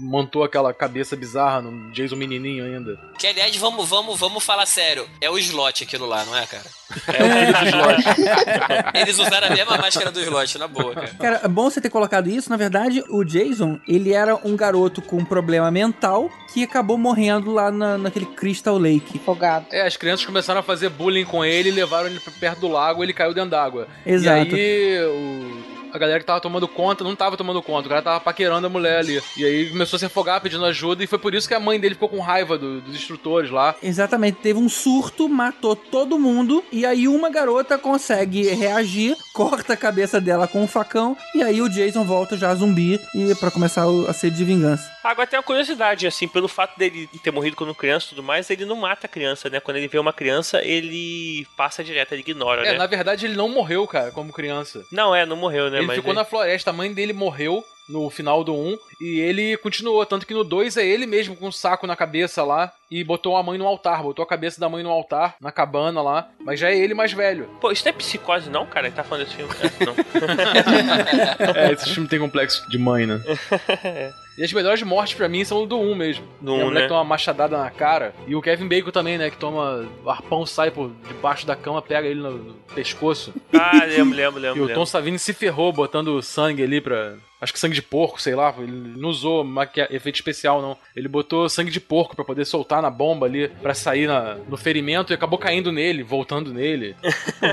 montou 0.00 0.42
aquela 0.44 0.72
cabeça 0.74 1.14
bizarra 1.16 1.62
no 1.62 1.92
Jason 1.92 2.16
menininho 2.16 2.64
ainda. 2.64 2.98
Que, 3.18 3.26
aliás, 3.26 3.54
vamos, 3.56 3.88
vamos, 3.88 4.18
vamos 4.18 4.44
falar 4.44 4.66
sério. 4.66 5.08
É 5.20 5.30
o 5.30 5.38
slot 5.38 5.84
aquilo 5.84 6.06
lá, 6.06 6.24
não 6.24 6.36
é, 6.36 6.46
cara? 6.46 6.64
É 7.08 7.22
o 7.22 7.30
filho 7.32 7.52
do 7.52 7.68
Slot. 7.68 8.94
Eles 8.94 9.18
usaram 9.18 9.48
a 9.48 9.50
mesma 9.50 9.78
máscara 9.78 10.10
do 10.10 10.20
slot, 10.20 10.58
na 10.58 10.68
boa, 10.68 10.94
cara. 10.94 11.08
Cara, 11.18 11.40
é 11.44 11.48
bom 11.48 11.70
você 11.70 11.80
ter 11.80 11.90
colocado 11.90 12.28
isso. 12.28 12.50
Na 12.50 12.56
verdade, 12.56 13.02
o 13.08 13.24
Jason, 13.24 13.80
ele 13.86 14.12
era 14.12 14.36
um 14.44 14.56
garoto 14.56 15.02
com 15.02 15.16
um 15.18 15.24
problema 15.24 15.70
mental 15.70 16.30
que 16.52 16.62
acabou 16.64 16.96
morrendo 16.96 17.52
lá 17.52 17.70
na, 17.70 17.98
naquele 17.98 18.26
Crystal 18.26 18.78
Lake. 18.78 19.18
Afogado. 19.18 19.66
É, 19.72 19.86
as 19.86 19.96
crianças 19.96 20.24
começaram 20.24 20.60
a 20.60 20.62
fazer 20.62 20.88
bullying 20.88 21.24
com 21.24 21.44
ele, 21.44 21.70
levaram 21.70 22.06
ele 22.08 22.20
pra 22.20 22.32
perto 22.38 22.60
do 22.60 22.68
lago, 22.68 23.02
ele 23.02 23.12
caiu 23.12 23.34
dentro 23.34 23.50
d'água. 23.50 23.88
Exato. 24.06 24.56
E 24.56 24.60
aí 24.60 25.04
o- 25.06 25.73
a 25.94 25.98
galera 25.98 26.18
que 26.18 26.26
tava 26.26 26.40
tomando 26.40 26.66
conta 26.66 27.04
não 27.04 27.14
tava 27.14 27.36
tomando 27.36 27.62
conta, 27.62 27.86
o 27.86 27.88
cara 27.88 28.02
tava 28.02 28.18
paquerando 28.20 28.66
a 28.66 28.70
mulher 28.70 28.98
ali. 28.98 29.22
E 29.36 29.44
aí 29.44 29.70
começou 29.70 29.96
a 29.96 30.00
se 30.00 30.04
afogar 30.06 30.40
pedindo 30.40 30.64
ajuda 30.64 31.04
e 31.04 31.06
foi 31.06 31.18
por 31.20 31.32
isso 31.34 31.46
que 31.46 31.54
a 31.54 31.60
mãe 31.60 31.78
dele 31.78 31.94
ficou 31.94 32.08
com 32.08 32.18
raiva 32.20 32.58
do- 32.58 32.80
dos 32.80 32.96
instrutores 32.96 33.48
lá. 33.50 33.76
Exatamente, 33.80 34.38
teve 34.42 34.58
um 34.58 34.68
surto, 34.68 35.28
matou 35.28 35.76
todo 35.76 36.18
mundo, 36.18 36.64
e 36.72 36.84
aí 36.84 37.06
uma 37.06 37.30
garota 37.30 37.78
consegue 37.78 38.42
reagir, 38.54 39.16
corta 39.32 39.74
a 39.74 39.76
cabeça 39.76 40.20
dela 40.20 40.48
com 40.48 40.62
um 40.62 40.66
facão, 40.66 41.16
e 41.34 41.42
aí 41.42 41.62
o 41.62 41.68
Jason 41.68 42.02
volta 42.04 42.36
já 42.36 42.52
zumbi 42.54 42.98
e 43.14 43.34
para 43.36 43.50
começar 43.52 43.84
a 44.08 44.12
sede 44.12 44.36
de 44.36 44.44
vingança. 44.44 44.90
Agora 45.04 45.26
tem 45.28 45.38
uma 45.38 45.42
curiosidade, 45.44 46.06
assim, 46.06 46.26
pelo 46.26 46.48
fato 46.48 46.76
dele 46.78 47.08
ter 47.22 47.30
morrido 47.30 47.54
quando 47.56 47.74
criança 47.74 48.06
e 48.06 48.08
tudo 48.10 48.22
mais, 48.22 48.50
ele 48.50 48.64
não 48.64 48.76
mata 48.76 49.06
a 49.06 49.08
criança, 49.08 49.48
né? 49.48 49.60
Quando 49.60 49.76
ele 49.76 49.86
vê 49.86 49.98
uma 49.98 50.12
criança, 50.12 50.60
ele 50.64 51.46
passa 51.56 51.84
direto, 51.84 52.12
ele 52.12 52.22
ignora, 52.22 52.66
É, 52.66 52.72
né? 52.72 52.78
na 52.78 52.86
verdade 52.86 53.26
ele 53.26 53.36
não 53.36 53.48
morreu, 53.48 53.86
cara, 53.86 54.10
como 54.10 54.32
criança. 54.32 54.84
Não, 54.90 55.14
é, 55.14 55.24
não 55.26 55.36
morreu, 55.36 55.70
né? 55.70 55.78
ele 55.78 55.83
Mas 55.86 55.96
ficou 55.96 56.10
ele- 56.12 56.18
na 56.18 56.24
floresta, 56.24 56.70
a 56.70 56.72
mãe 56.72 56.92
dele 56.92 57.12
morreu 57.12 57.64
no 57.88 58.08
final 58.10 58.42
do 58.42 58.54
1 58.54 58.78
e 59.00 59.20
ele 59.20 59.56
continuou, 59.58 60.04
tanto 60.06 60.26
que 60.26 60.34
no 60.34 60.44
2 60.44 60.76
é 60.76 60.86
ele 60.86 61.06
mesmo 61.06 61.36
com 61.36 61.48
um 61.48 61.52
saco 61.52 61.86
na 61.86 61.94
cabeça 61.96 62.42
lá 62.42 62.72
e 62.90 63.02
botou 63.04 63.36
a 63.36 63.42
mãe 63.42 63.58
no 63.58 63.66
altar, 63.66 64.02
botou 64.02 64.22
a 64.22 64.28
cabeça 64.28 64.60
da 64.60 64.68
mãe 64.68 64.82
no 64.82 64.90
altar, 64.90 65.36
na 65.40 65.50
cabana 65.50 66.00
lá, 66.00 66.28
mas 66.40 66.60
já 66.60 66.70
é 66.70 66.76
ele 66.76 66.94
mais 66.94 67.12
velho. 67.12 67.48
Pô, 67.60 67.70
isso 67.70 67.84
não 67.84 67.90
é 67.90 67.92
psicose 67.92 68.48
não, 68.50 68.66
cara? 68.66 68.86
Ele 68.86 68.96
tá 68.96 69.02
falando 69.04 69.24
desse 69.24 69.36
filme? 69.36 69.52
É, 69.60 69.84
não. 69.84 69.94
É, 71.54 71.72
esse 71.72 71.90
filme 71.90 72.08
tem 72.08 72.18
complexo 72.18 72.68
de 72.68 72.78
mãe, 72.78 73.06
né? 73.06 73.20
E 74.36 74.42
as 74.42 74.52
melhores 74.52 74.82
mortes 74.82 75.14
pra 75.14 75.28
mim 75.28 75.44
são 75.44 75.62
o 75.62 75.66
do 75.66 75.78
1 75.78 75.94
mesmo. 75.94 76.24
A 76.44 76.50
um, 76.50 76.64
mulher 76.64 76.74
né? 76.74 76.82
que 76.82 76.88
toma 76.88 77.00
uma 77.00 77.04
machadada 77.04 77.56
na 77.56 77.70
cara. 77.70 78.12
E 78.26 78.34
o 78.34 78.42
Kevin 78.42 78.66
Bacon 78.66 78.90
também, 78.90 79.16
né? 79.16 79.30
Que 79.30 79.36
toma. 79.36 79.88
O 80.04 80.10
arpão 80.10 80.44
sai 80.44 80.72
por 80.72 80.90
debaixo 81.06 81.46
da 81.46 81.54
cama, 81.54 81.80
pega 81.80 82.08
ele 82.08 82.20
no, 82.20 82.30
no 82.32 82.54
pescoço. 82.74 83.32
Ah, 83.52 83.84
lembro, 83.86 84.16
lembro, 84.16 84.40
E 84.40 84.42
lembro. 84.42 84.62
o 84.62 84.66
lembro. 84.66 84.74
Tom 84.74 84.86
Savini 84.86 85.20
se 85.20 85.32
ferrou 85.32 85.72
botando 85.72 86.20
sangue 86.20 86.64
ali 86.64 86.80
pra. 86.80 87.14
Acho 87.44 87.52
que 87.52 87.58
sangue 87.58 87.74
de 87.74 87.82
porco, 87.82 88.20
sei 88.20 88.34
lá. 88.34 88.54
Ele 88.56 88.94
não 88.96 89.10
usou 89.10 89.46
efeito 89.90 90.14
especial, 90.14 90.62
não. 90.62 90.78
Ele 90.96 91.08
botou 91.08 91.46
sangue 91.46 91.70
de 91.70 91.78
porco 91.78 92.16
pra 92.16 92.24
poder 92.24 92.46
soltar 92.46 92.80
na 92.80 92.88
bomba 92.88 93.26
ali, 93.26 93.48
pra 93.48 93.74
sair 93.74 94.06
na... 94.06 94.36
no 94.48 94.56
ferimento 94.56 95.12
e 95.12 95.14
acabou 95.14 95.38
caindo 95.38 95.70
nele, 95.70 96.02
voltando 96.02 96.54
nele. 96.54 96.96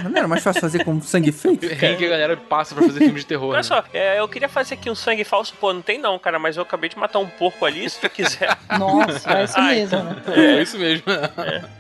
Não 0.09 0.17
era 0.17 0.29
mais 0.29 0.41
fácil 0.41 0.61
fazer 0.61 0.85
com 0.85 1.01
sangue 1.01 1.33
fake? 1.33 1.67
Quem 1.75 1.97
que 1.97 2.05
a 2.05 2.09
galera 2.09 2.37
passa 2.37 2.73
pra 2.73 2.85
fazer 2.85 2.99
filme 2.99 3.19
de 3.19 3.25
terror. 3.25 3.49
Olha 3.49 3.57
né? 3.57 3.63
só, 3.63 3.83
é, 3.93 4.17
eu 4.17 4.29
queria 4.29 4.47
fazer 4.47 4.75
aqui 4.75 4.89
um 4.89 4.95
sangue 4.95 5.25
falso. 5.25 5.53
Pô, 5.59 5.73
não 5.73 5.81
tem 5.81 5.97
não, 5.97 6.17
cara, 6.17 6.39
mas 6.39 6.55
eu 6.55 6.63
acabei 6.63 6.89
de 6.89 6.97
matar 6.97 7.19
um 7.19 7.27
porco 7.27 7.65
ali, 7.65 7.89
se 7.89 7.99
tu 7.99 8.09
quiser. 8.09 8.57
Nossa, 8.79 9.29
é 9.39 9.43
isso 9.43 9.59
Ai. 9.59 9.75
mesmo, 9.75 10.03
né? 10.03 10.23
É 10.27 10.61
isso 10.61 10.79
mesmo. 10.79 11.03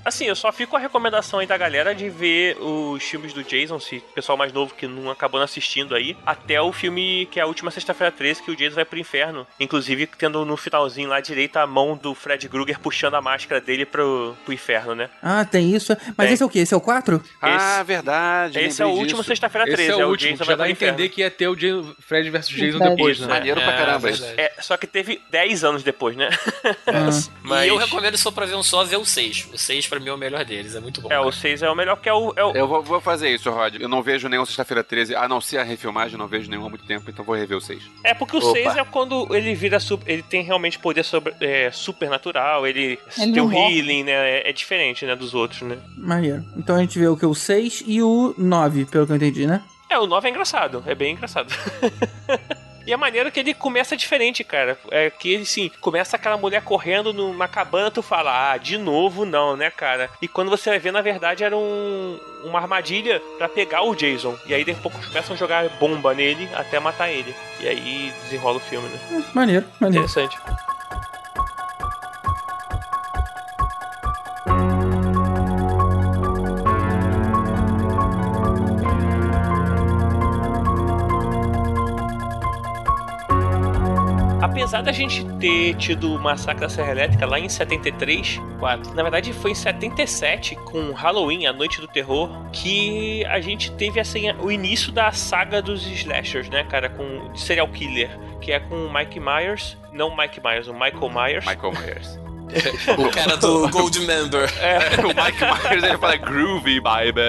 Assim, 0.03 0.25
eu 0.25 0.35
só 0.35 0.51
fico 0.51 0.71
com 0.71 0.77
a 0.77 0.79
recomendação 0.79 1.39
aí 1.39 1.47
da 1.47 1.57
galera 1.57 1.95
de 1.95 2.09
ver 2.09 2.57
os 2.59 3.01
filmes 3.03 3.31
do 3.31 3.41
Jason, 3.41 3.79
se 3.79 3.97
o 3.97 4.01
pessoal 4.13 4.37
mais 4.37 4.51
novo 4.51 4.73
que 4.75 4.85
não 4.85 5.09
acabou 5.09 5.39
não 5.39 5.45
assistindo 5.45 5.95
aí, 5.95 6.17
até 6.25 6.61
o 6.61 6.73
filme 6.73 7.27
que 7.31 7.39
é 7.39 7.43
a 7.43 7.45
última 7.45 7.71
sexta-feira 7.71 8.00
13, 8.09 8.41
que 8.41 8.49
o 8.51 8.55
Jason 8.55 8.75
vai 8.75 8.85
pro 8.85 8.97
inferno. 8.97 9.45
Inclusive, 9.59 10.07
tendo 10.07 10.45
no 10.45 10.55
finalzinho 10.55 11.09
lá 11.09 11.19
direito 11.19 11.57
a 11.57 11.67
mão 11.67 11.97
do 11.97 12.15
Fred 12.15 12.47
Krueger 12.47 12.79
puxando 12.79 13.15
a 13.15 13.21
máscara 13.21 13.59
dele 13.59 13.85
pro, 13.85 14.35
pro 14.45 14.53
inferno, 14.53 14.95
né? 14.95 15.09
Ah, 15.21 15.43
tem 15.43 15.75
isso. 15.75 15.95
Mas 16.17 16.27
Tem. 16.27 16.33
esse 16.33 16.43
é 16.43 16.45
o 16.45 16.49
quê? 16.49 16.59
Esse 16.59 16.73
é 16.73 16.77
o 16.77 16.81
4? 16.81 17.21
Ah, 17.41 17.83
verdade. 17.83 18.59
Esse 18.59 18.81
é 18.81 18.85
o 18.85 18.89
último 18.91 19.23
sexta-feira 19.23 19.65
13, 19.67 19.81
Esse 19.91 19.91
é 20.01 20.05
o 20.05 20.09
último, 20.09 20.31
Jason 20.31 20.43
já 20.45 20.51
dá 20.53 20.63
vai 20.63 20.71
a 20.71 20.75
pro 20.75 20.83
inferno. 20.85 20.93
entender 20.93 21.09
que 21.09 21.21
ia 21.21 21.29
ter 21.29 21.47
o 21.49 21.55
Jason- 21.55 21.93
Fred 21.99 22.29
vs 22.29 22.47
Jason 22.47 22.77
Fred. 22.77 22.89
depois, 22.95 23.19
né? 23.19 23.27
maneiro 23.27 23.59
pra 23.61 23.73
É, 23.73 23.77
caramba 23.77 24.07
é 24.07 24.11
isso. 24.13 24.23
verdade. 24.23 24.41
É, 24.57 24.61
só 24.61 24.77
que 24.77 24.87
teve 24.87 25.21
10 25.29 25.63
anos 25.65 25.83
depois, 25.83 26.15
né? 26.15 26.29
Ah. 26.87 27.09
Mas- 27.43 27.65
E 27.65 27.67
eu 27.67 27.75
recomendo, 27.77 28.17
for 28.17 28.31
pra 28.31 28.45
ver 28.45 28.55
um 28.55 28.63
só, 28.63 28.83
ver 28.85 28.95
o 28.97 29.05
6. 29.05 29.49
O 29.53 29.57
6 29.57 29.87
pra 29.87 29.99
mim 29.99 30.07
é 30.09 30.13
o 30.13 30.17
melhor 30.17 30.45
deles, 30.45 30.75
é 30.75 30.79
muito 30.79 31.01
bom. 31.01 31.11
É, 31.11 31.19
o 31.19 31.23
cara. 31.23 31.31
6 31.35 31.61
é 31.63 31.69
o 31.69 31.75
melhor, 31.75 31.97
que 31.99 32.07
é 32.07 32.13
o. 32.13 32.33
É 32.35 32.43
o... 32.45 32.51
Eu 32.55 32.67
vou, 32.67 32.81
vou 32.81 33.01
fazer 33.01 33.29
isso, 33.29 33.49
Rod. 33.49 33.75
Eu 33.79 33.89
não 33.89 34.01
vejo 34.01 34.29
nenhum 34.29 34.45
Sexta-feira 34.45 34.83
13, 34.83 35.15
a 35.15 35.27
não 35.27 35.41
ser 35.41 35.57
a 35.57 35.63
refilmagem, 35.63 36.17
não 36.17 36.27
vejo 36.27 36.49
nenhum 36.49 36.65
há 36.65 36.69
muito 36.69 36.85
tempo, 36.85 37.09
então 37.09 37.23
vou 37.25 37.35
rever 37.35 37.57
o 37.57 37.61
6. 37.61 37.83
É 38.03 38.13
porque 38.13 38.35
o 38.35 38.39
Opa. 38.39 38.51
6 38.53 38.77
é 38.77 38.83
quando 38.85 39.35
ele 39.35 39.53
vira 39.53 39.79
super, 39.79 40.11
ele 40.11 40.23
tem 40.23 40.41
realmente 40.43 40.79
poder 40.79 41.03
sobre, 41.03 41.33
é, 41.39 41.69
supernatural, 41.71 42.65
ele, 42.65 42.97
Ele 43.17 43.33
tem 43.33 43.41
o 43.41 43.47
morre. 43.47 43.77
healing, 43.77 44.03
né? 44.03 44.11
É, 44.11 44.49
é 44.49 44.53
diferente, 44.53 45.05
né, 45.05 45.15
dos 45.15 45.33
outros, 45.33 45.61
né? 45.61 45.77
Maneiro. 45.97 46.43
Então 46.57 46.75
a 46.75 46.79
gente 46.79 46.97
vê 46.97 47.07
o 47.07 47.15
que? 47.15 47.25
O 47.25 47.35
6 47.35 47.83
e 47.85 48.01
o 48.01 48.33
9, 48.37 48.85
pelo 48.85 49.05
que 49.05 49.11
eu 49.11 49.15
entendi, 49.15 49.45
né? 49.45 49.61
É, 49.89 49.99
o 49.99 50.07
9 50.07 50.27
é 50.27 50.31
engraçado, 50.31 50.83
é 50.87 50.95
bem 50.95 51.13
engraçado. 51.13 51.53
E 52.85 52.93
a 52.93 52.97
maneira 52.97 53.29
que 53.29 53.39
ele 53.39 53.53
começa 53.53 53.95
diferente, 53.95 54.43
cara. 54.43 54.77
É 54.89 55.09
que 55.09 55.31
ele, 55.31 55.45
sim, 55.45 55.71
começa 55.79 56.15
aquela 56.15 56.37
mulher 56.37 56.61
correndo 56.63 57.13
numa 57.13 57.47
cabana, 57.47 57.91
tu 57.91 58.01
fala, 58.01 58.51
ah, 58.51 58.57
de 58.57 58.77
novo 58.77 59.25
não, 59.25 59.55
né, 59.55 59.69
cara? 59.69 60.09
E 60.21 60.27
quando 60.27 60.49
você 60.49 60.69
vai 60.69 60.79
ver, 60.79 60.91
na 60.91 61.01
verdade, 61.01 61.43
era 61.43 61.55
um, 61.55 62.19
uma 62.43 62.59
armadilha 62.59 63.21
pra 63.37 63.47
pegar 63.47 63.83
o 63.83 63.95
Jason. 63.95 64.37
E 64.45 64.53
aí, 64.53 64.65
daqui 64.65 64.79
a 64.79 64.81
pouco, 64.81 64.99
começam 65.07 65.35
a 65.35 65.37
jogar 65.37 65.69
bomba 65.79 66.13
nele 66.13 66.49
até 66.53 66.79
matar 66.79 67.09
ele. 67.09 67.35
E 67.59 67.67
aí 67.67 68.13
desenrola 68.23 68.57
o 68.57 68.61
filme, 68.61 68.87
né? 68.89 69.23
Maneiro, 69.33 69.65
maneiro. 69.79 70.05
Interessante. 70.05 70.37
Apesar 84.61 84.81
da 84.83 84.91
gente 84.91 85.25
ter 85.39 85.75
tido 85.75 86.13
o 86.13 86.19
massacre 86.19 86.61
da 86.61 86.69
Serra 86.69 86.91
Elétrica 86.91 87.25
lá 87.25 87.39
em 87.39 87.49
73, 87.49 88.39
4. 88.59 88.93
na 88.93 89.01
verdade 89.01 89.33
foi 89.33 89.51
em 89.51 89.55
77, 89.55 90.55
com 90.55 90.91
Halloween, 90.91 91.47
a 91.47 91.53
Noite 91.53 91.81
do 91.81 91.87
Terror, 91.87 92.29
que 92.51 93.25
a 93.25 93.41
gente 93.41 93.71
teve 93.71 93.99
assim, 93.99 94.31
o 94.39 94.51
início 94.51 94.91
da 94.91 95.11
saga 95.11 95.63
dos 95.63 95.85
slashers, 95.87 96.47
né, 96.49 96.63
cara, 96.63 96.89
com 96.89 97.35
serial 97.35 97.67
killer, 97.69 98.09
que 98.39 98.51
é 98.51 98.59
com 98.59 98.85
o 98.85 98.93
Mike 98.93 99.19
Myers, 99.19 99.75
não 99.91 100.15
Mike 100.15 100.39
Myers, 100.39 100.67
o 100.67 100.73
Michael 100.73 101.09
Myers. 101.09 101.45
Michael 101.45 101.73
Myers. 101.73 102.30
O 102.97 103.09
cara 103.09 103.37
do 103.37 103.69
Gold 103.69 103.99
Member. 103.99 104.49
o 104.99 105.07
Mike 105.07 105.69
Myers 105.69 105.83
ele 105.83 105.97
fala 105.97 106.15
groovy, 106.17 106.79
baby. 106.79 107.21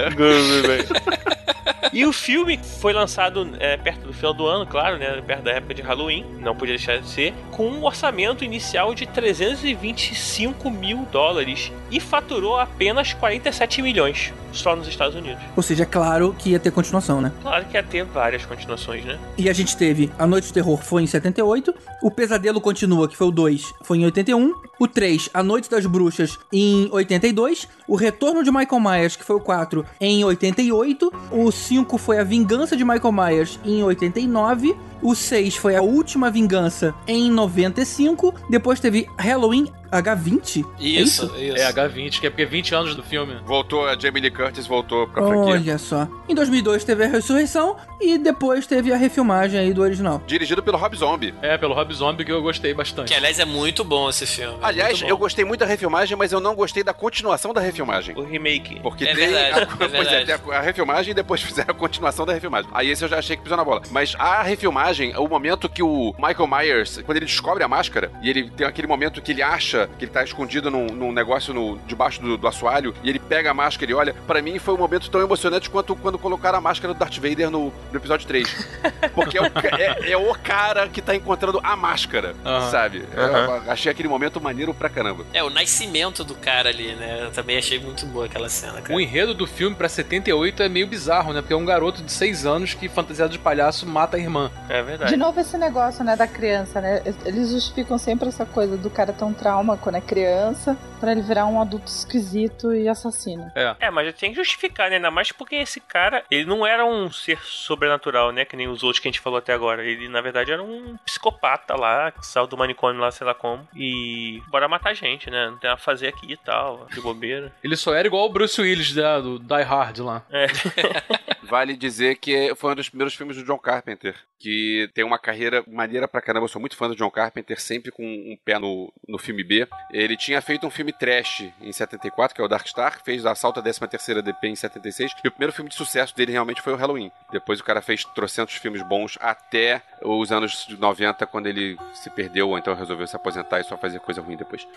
E 1.92 2.06
o 2.06 2.12
filme 2.12 2.58
foi 2.80 2.92
lançado 2.94 3.46
é, 3.58 3.76
perto 3.76 4.06
do 4.06 4.14
final 4.14 4.32
do 4.32 4.46
ano, 4.46 4.66
claro, 4.66 4.96
né? 4.96 5.20
Perto 5.20 5.42
da 5.42 5.52
época 5.52 5.74
de 5.74 5.82
Halloween, 5.82 6.24
não 6.40 6.56
podia 6.56 6.74
deixar 6.74 6.98
de 6.98 7.06
ser, 7.06 7.34
com 7.50 7.68
um 7.68 7.84
orçamento 7.84 8.42
inicial 8.44 8.94
de 8.94 9.06
325 9.06 10.70
mil 10.70 11.06
dólares 11.12 11.70
e 11.90 12.00
faturou 12.00 12.58
apenas 12.58 13.12
47 13.12 13.82
milhões 13.82 14.32
só 14.52 14.74
nos 14.74 14.88
Estados 14.88 15.14
Unidos. 15.14 15.42
Ou 15.56 15.62
seja, 15.62 15.82
é 15.82 15.86
claro 15.86 16.34
que 16.38 16.50
ia 16.50 16.58
ter 16.58 16.70
continuação, 16.70 17.20
né? 17.20 17.32
Claro 17.42 17.64
que 17.66 17.76
ia 17.76 17.82
ter 17.82 18.04
várias 18.04 18.44
continuações, 18.46 19.04
né? 19.04 19.18
E 19.36 19.48
a 19.48 19.52
gente 19.52 19.76
teve 19.76 20.10
A 20.18 20.26
Noite 20.26 20.48
do 20.48 20.54
Terror 20.54 20.78
foi 20.78 21.02
em 21.02 21.06
78, 21.06 21.74
O 22.02 22.10
Pesadelo 22.10 22.60
Continua, 22.60 23.08
que 23.08 23.16
foi 23.16 23.26
o 23.26 23.30
2, 23.30 23.72
foi 23.82 23.98
em 23.98 24.04
81, 24.04 24.52
o 24.82 24.88
3, 24.88 25.30
A 25.32 25.44
Noite 25.44 25.70
das 25.70 25.86
Bruxas, 25.86 26.40
em 26.52 26.88
82, 26.90 27.68
O 27.86 27.94
Retorno 27.94 28.42
de 28.42 28.50
Michael 28.50 28.80
Myers, 28.80 29.14
que 29.14 29.22
foi 29.22 29.36
o 29.36 29.40
4, 29.40 29.86
em 30.00 30.24
88, 30.24 31.12
o 31.30 31.52
5 31.52 31.96
foi 31.98 32.18
A 32.18 32.24
Vingança 32.24 32.76
de 32.76 32.84
Michael 32.84 33.12
Myers, 33.12 33.60
em 33.64 33.80
89, 33.84 34.76
o 35.00 35.14
6 35.14 35.54
foi 35.54 35.76
A 35.76 35.82
Última 35.82 36.32
Vingança, 36.32 36.92
em 37.06 37.30
95, 37.30 38.34
depois 38.50 38.80
teve 38.80 39.06
Halloween 39.16 39.70
H20. 40.00 40.64
Isso, 40.78 41.26
isso. 41.36 41.56
É 41.56 41.72
H20, 41.72 42.20
que 42.20 42.26
é 42.26 42.30
porque 42.30 42.42
é 42.42 42.46
20 42.46 42.74
anos 42.74 42.94
do 42.94 43.02
filme. 43.02 43.36
Voltou, 43.44 43.86
a 43.86 43.98
Jamie 43.98 44.20
Lee 44.22 44.30
Curtis 44.30 44.66
voltou 44.66 45.06
pra 45.08 45.22
franquia. 45.22 45.52
Olha 45.54 45.78
só. 45.78 46.08
Em 46.28 46.34
2002 46.34 46.84
teve 46.84 47.04
a 47.04 47.08
Ressurreição 47.08 47.76
e 48.00 48.18
depois 48.18 48.66
teve 48.66 48.92
a 48.92 48.96
refilmagem 48.96 49.58
aí 49.60 49.72
do 49.72 49.82
original. 49.82 50.22
Dirigido 50.26 50.62
pelo 50.62 50.76
Rob 50.78 50.96
Zombie. 50.96 51.34
É, 51.42 51.56
pelo 51.58 51.74
Rob 51.74 51.92
Zombie 51.92 52.24
que 52.24 52.32
eu 52.32 52.42
gostei 52.42 52.72
bastante. 52.74 53.08
Que 53.08 53.14
aliás 53.14 53.38
é 53.38 53.44
muito 53.44 53.84
bom 53.84 54.08
esse 54.08 54.26
filme. 54.26 54.54
é 54.62 54.66
Aliás, 54.66 55.02
eu 55.02 55.16
gostei 55.16 55.44
muito 55.44 55.60
da 55.60 55.66
refilmagem, 55.66 56.16
mas 56.16 56.32
eu 56.32 56.40
não 56.40 56.54
gostei 56.54 56.82
da 56.82 56.94
continuação 56.94 57.52
da 57.52 57.60
refilmagem. 57.60 58.14
O 58.16 58.22
remake. 58.24 58.80
Porque 58.80 59.04
É 59.04 59.14
tem 59.14 59.28
verdade, 59.28 59.58
a, 59.58 59.62
é 59.62 59.66
pois 59.76 59.90
verdade. 59.90 60.14
é, 60.30 60.38
tem 60.38 60.52
a, 60.54 60.58
a 60.58 60.60
refilmagem 60.60 61.10
e 61.10 61.14
depois 61.14 61.40
fizeram 61.42 61.70
a 61.70 61.74
continuação 61.74 62.24
da 62.24 62.32
refilmagem. 62.32 62.70
Aí 62.72 62.90
esse 62.90 63.04
eu 63.04 63.08
já 63.08 63.18
achei 63.18 63.36
que 63.36 63.42
pisou 63.42 63.56
na 63.56 63.64
bola. 63.64 63.82
Mas 63.90 64.14
a 64.18 64.42
refilmagem, 64.42 65.14
o 65.16 65.28
momento 65.28 65.68
que 65.68 65.82
o 65.82 66.14
Michael 66.18 66.46
Myers, 66.48 67.00
quando 67.04 67.16
ele 67.16 67.26
descobre 67.26 67.62
a 67.62 67.68
máscara, 67.68 68.10
e 68.22 68.30
ele 68.30 68.50
tem 68.50 68.66
aquele 68.66 68.86
momento 68.86 69.20
que 69.20 69.32
ele 69.32 69.42
acha 69.42 69.81
que 69.98 70.04
ele 70.04 70.12
tá 70.12 70.22
escondido 70.22 70.70
num, 70.70 70.86
num 70.86 71.12
negócio 71.12 71.52
no, 71.54 71.78
debaixo 71.86 72.20
do, 72.20 72.36
do 72.36 72.46
assoalho, 72.48 72.94
e 73.02 73.08
ele 73.10 73.18
pega 73.18 73.50
a 73.50 73.54
máscara 73.54 73.90
e 73.90 73.94
olha, 73.94 74.14
pra 74.26 74.40
mim 74.42 74.58
foi 74.58 74.74
um 74.74 74.78
momento 74.78 75.10
tão 75.10 75.20
emocionante 75.20 75.68
quanto 75.70 75.94
quando 75.96 76.18
colocaram 76.18 76.58
a 76.58 76.60
máscara 76.60 76.92
do 76.94 76.98
Darth 76.98 77.16
Vader 77.16 77.50
no, 77.50 77.72
no 77.90 77.96
episódio 77.98 78.26
3. 78.26 78.68
Porque 79.14 79.38
é 79.38 79.42
o, 79.42 79.46
é- 79.46 80.10
é 80.12 80.16
o 80.16 80.34
cara 80.34 80.88
que 80.88 81.00
tá 81.02 81.14
encontrando 81.14 81.60
a 81.62 81.76
máscara, 81.76 82.34
Aham. 82.44 82.70
sabe? 82.70 83.04
Eu 83.14 83.70
achei 83.72 83.90
aquele 83.90 84.08
momento 84.08 84.40
maneiro 84.40 84.72
pra 84.74 84.88
caramba. 84.88 85.24
É, 85.32 85.42
o 85.42 85.50
nascimento 85.50 86.24
do 86.24 86.34
cara 86.34 86.68
ali, 86.68 86.94
né? 86.94 87.24
Eu 87.24 87.30
também 87.30 87.56
achei 87.58 87.78
muito 87.78 88.06
boa 88.06 88.26
aquela 88.26 88.48
cena, 88.48 88.80
cara. 88.80 88.94
O 88.94 89.00
enredo 89.00 89.34
do 89.34 89.46
filme 89.46 89.74
pra 89.76 89.88
78 89.88 90.62
é 90.62 90.68
meio 90.68 90.86
bizarro, 90.86 91.32
né? 91.32 91.40
Porque 91.40 91.52
é 91.52 91.56
um 91.56 91.64
garoto 91.64 92.02
de 92.02 92.12
6 92.12 92.46
anos 92.46 92.74
que, 92.74 92.88
fantasiado 92.88 93.32
de 93.32 93.38
palhaço, 93.38 93.86
mata 93.86 94.16
a 94.16 94.20
irmã. 94.20 94.50
É 94.68 94.82
verdade. 94.82 95.10
De 95.10 95.16
novo 95.16 95.38
esse 95.40 95.56
negócio, 95.56 96.04
né, 96.04 96.16
da 96.16 96.26
criança, 96.26 96.80
né? 96.80 97.02
Eles 97.24 97.50
justificam 97.50 97.98
sempre 97.98 98.28
essa 98.28 98.44
coisa 98.46 98.76
do 98.76 98.90
cara 98.90 99.12
ter 99.12 99.24
um 99.24 99.32
trauma 99.32 99.71
trauma 99.72 99.76
quando 99.76 99.96
é 99.96 100.00
criança 100.00 100.76
pra 101.00 101.12
ele 101.12 101.22
virar 101.22 101.46
um 101.46 101.60
adulto 101.60 101.86
esquisito 101.86 102.72
e 102.72 102.88
assassino. 102.88 103.50
É. 103.54 103.74
É, 103.80 103.90
mas 103.90 104.14
tem 104.14 104.30
que 104.30 104.36
justificar, 104.36 104.88
né? 104.88 104.96
Ainda 104.96 105.10
mais 105.10 105.32
porque 105.32 105.56
esse 105.56 105.80
cara, 105.80 106.24
ele 106.30 106.44
não 106.44 106.66
era 106.66 106.84
um 106.84 107.10
ser 107.10 107.38
sobrenatural, 107.42 108.30
né? 108.30 108.44
Que 108.44 108.56
nem 108.56 108.68
os 108.68 108.82
outros 108.82 109.00
que 109.00 109.08
a 109.08 109.10
gente 109.10 109.20
falou 109.20 109.38
até 109.38 109.52
agora. 109.52 109.84
Ele, 109.84 110.08
na 110.08 110.20
verdade, 110.20 110.52
era 110.52 110.62
um 110.62 110.96
psicopata 111.04 111.74
lá, 111.74 112.12
que 112.12 112.24
saiu 112.24 112.46
do 112.46 112.56
manicômio 112.56 113.00
lá, 113.00 113.10
sei 113.10 113.26
lá 113.26 113.34
como. 113.34 113.66
E 113.74 114.40
bora 114.48 114.68
matar 114.68 114.94
gente, 114.94 115.30
né? 115.30 115.46
Não 115.46 115.58
tem 115.58 115.68
nada 115.68 115.80
a 115.80 115.84
fazer 115.84 116.08
aqui 116.08 116.32
e 116.32 116.36
tal, 116.36 116.86
de 116.92 117.00
bobeira. 117.00 117.52
Ele 117.64 117.76
só 117.76 117.94
era 117.94 118.06
igual 118.06 118.26
o 118.26 118.32
Bruce 118.32 118.60
Willis 118.60 118.94
da, 118.94 119.20
do 119.20 119.38
Die 119.38 119.62
Hard 119.62 119.98
lá. 119.98 120.24
É. 120.30 120.46
Vale 121.42 121.76
dizer 121.76 122.16
que 122.16 122.54
foi 122.54 122.72
um 122.72 122.76
dos 122.76 122.88
primeiros 122.88 123.14
filmes 123.14 123.36
do 123.36 123.44
John 123.44 123.58
Carpenter, 123.58 124.14
que 124.38 124.88
tem 124.94 125.04
uma 125.04 125.18
carreira 125.18 125.62
maneira 125.66 126.08
pra 126.08 126.22
caramba. 126.22 126.44
Eu 126.44 126.48
sou 126.48 126.60
muito 126.60 126.76
fã 126.76 126.88
do 126.88 126.96
John 126.96 127.10
Carpenter, 127.10 127.60
sempre 127.60 127.90
com 127.90 128.02
um 128.02 128.38
pé 128.42 128.58
no, 128.58 128.92
no 129.06 129.18
filme 129.18 129.44
B. 129.44 129.61
Ele 129.90 130.16
tinha 130.16 130.40
feito 130.40 130.66
um 130.66 130.70
filme 130.70 130.92
trash 130.92 131.44
em 131.60 131.72
74, 131.72 132.34
que 132.34 132.40
é 132.40 132.44
o 132.44 132.48
Dark 132.48 132.66
Star, 132.66 133.00
fez 133.04 133.24
Assalto 133.26 133.60
à 133.60 133.62
13ª 133.62 134.22
DP 134.22 134.48
em 134.48 134.56
76, 134.56 135.12
e 135.24 135.28
o 135.28 135.30
primeiro 135.30 135.52
filme 135.52 135.68
de 135.70 135.76
sucesso 135.76 136.14
dele 136.16 136.32
realmente 136.32 136.60
foi 136.62 136.72
o 136.72 136.76
Halloween. 136.76 137.10
Depois 137.30 137.60
o 137.60 137.64
cara 137.64 137.80
fez 137.82 138.04
trocentos 138.04 138.54
filmes 138.56 138.82
bons 138.82 139.16
até 139.20 139.82
os 140.02 140.30
anos 140.32 140.66
90, 140.68 141.26
quando 141.26 141.46
ele 141.46 141.76
se 141.94 142.10
perdeu, 142.10 142.48
ou 142.50 142.58
então 142.58 142.74
resolveu 142.74 143.06
se 143.06 143.16
aposentar 143.16 143.60
e 143.60 143.64
só 143.64 143.76
fazer 143.76 144.00
coisa 144.00 144.20
ruim 144.20 144.36
depois. 144.36 144.66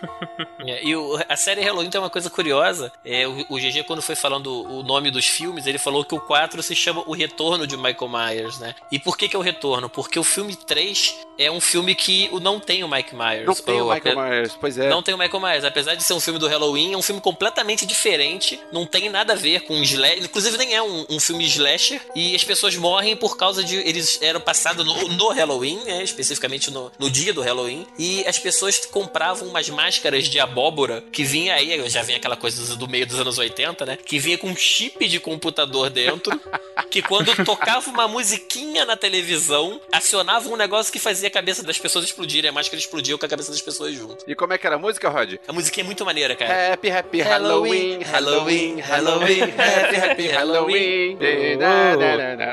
É, 0.66 0.84
e 0.84 0.96
o- 0.96 1.16
a 1.28 1.36
série 1.36 1.60
Halloween 1.60 1.90
tem 1.90 2.00
uma 2.00 2.10
coisa 2.10 2.28
curiosa. 2.28 2.90
É, 3.04 3.26
o, 3.28 3.46
o 3.50 3.56
GG, 3.56 3.84
quando 3.84 4.02
foi 4.02 4.16
falando 4.16 4.46
o 4.68 4.82
nome 4.82 5.10
dos 5.12 5.26
filmes, 5.26 5.66
ele 5.66 5.78
falou 5.78 6.04
que 6.04 6.14
o 6.14 6.20
4 6.20 6.60
se 6.62 6.74
chama 6.74 7.04
O 7.06 7.12
Retorno 7.14 7.66
de 7.66 7.76
Michael 7.76 8.08
Myers, 8.08 8.58
né? 8.58 8.74
E 8.90 8.98
por 8.98 9.16
que, 9.16 9.28
que 9.28 9.36
é 9.36 9.38
o 9.38 9.42
retorno? 9.42 9.88
Porque 9.88 10.18
o 10.18 10.24
filme 10.24 10.56
3 10.56 11.14
é 11.38 11.50
um 11.50 11.60
filme 11.60 11.94
que 11.94 12.28
o- 12.32 12.40
não 12.40 12.58
tem 12.58 12.82
o 12.82 12.88
Mike 12.88 13.14
Myers. 13.14 13.46
Não 13.46 13.54
tem 13.54 13.80
o 13.80 13.92
Michael 13.92 14.16
Myers, 14.18 14.56
pois 14.60 14.75
é. 14.78 14.88
Não 14.88 15.02
tem 15.02 15.14
o 15.14 15.18
Michael 15.18 15.40
Myers. 15.40 15.64
Apesar 15.64 15.94
de 15.94 16.02
ser 16.02 16.12
um 16.14 16.20
filme 16.20 16.38
do 16.38 16.46
Halloween, 16.48 16.92
é 16.94 16.96
um 16.96 17.02
filme 17.02 17.20
completamente 17.20 17.84
diferente. 17.86 18.60
Não 18.72 18.84
tem 18.86 19.08
nada 19.08 19.32
a 19.32 19.36
ver 19.36 19.60
com 19.60 19.74
slasher. 19.82 20.22
Inclusive, 20.24 20.56
nem 20.58 20.74
é 20.74 20.82
um, 20.82 21.06
um 21.10 21.20
filme 21.20 21.44
slasher. 21.46 22.00
E 22.14 22.34
as 22.34 22.44
pessoas 22.44 22.76
morrem 22.76 23.16
por 23.16 23.36
causa 23.36 23.62
de. 23.62 23.76
Eles 23.76 24.18
eram 24.22 24.40
passados 24.40 24.84
no, 24.84 25.08
no 25.08 25.28
Halloween, 25.28 25.82
né? 25.84 26.02
Especificamente 26.02 26.70
no, 26.70 26.90
no 26.98 27.10
dia 27.10 27.32
do 27.32 27.40
Halloween. 27.42 27.86
E 27.98 28.26
as 28.26 28.38
pessoas 28.38 28.84
compravam 28.86 29.48
umas 29.48 29.68
máscaras 29.68 30.28
de 30.28 30.38
abóbora 30.40 31.02
que 31.12 31.24
vinha 31.24 31.54
aí. 31.54 31.88
Já 31.88 32.02
vinha 32.02 32.18
aquela 32.18 32.36
coisa 32.36 32.76
do- 32.76 32.88
meio 32.88 33.06
dos 33.06 33.18
anos 33.18 33.38
80, 33.38 33.84
né? 33.86 33.96
Que 33.96 34.18
vinha 34.18 34.38
com 34.38 34.48
um 34.48 34.56
chip 34.56 35.06
de 35.08 35.18
computador 35.20 35.90
dentro. 35.90 36.38
que 36.90 37.02
quando 37.02 37.34
tocava 37.44 37.90
uma 37.90 38.06
musiquinha 38.08 38.84
na 38.84 38.96
televisão, 38.96 39.80
acionava 39.90 40.48
um 40.48 40.56
negócio 40.56 40.92
que 40.92 40.98
fazia 40.98 41.28
a 41.28 41.30
cabeça 41.30 41.62
das 41.62 41.78
pessoas 41.78 42.04
explodirem. 42.04 42.50
A 42.50 42.52
máscara 42.52 42.78
explodia 42.78 43.16
com 43.18 43.26
a 43.26 43.28
cabeça 43.28 43.50
das 43.50 43.60
pessoas 43.60 43.94
junto. 43.94 44.24
E 44.28 44.34
como 44.34 44.52
é 44.52 44.55
que 44.58 44.66
era 44.66 44.76
a 44.76 44.78
música, 44.78 45.08
Rod? 45.08 45.34
A 45.46 45.52
musiquinha 45.52 45.84
é 45.84 45.86
muito 45.86 46.04
maneira, 46.04 46.34
cara. 46.34 46.72
Happy, 46.74 46.90
happy 46.90 47.20
Halloween, 47.20 48.00
Halloween, 48.02 48.80
Halloween, 48.80 49.42
happy, 49.42 49.96
happy 49.96 50.26
Halloween. 50.28 51.18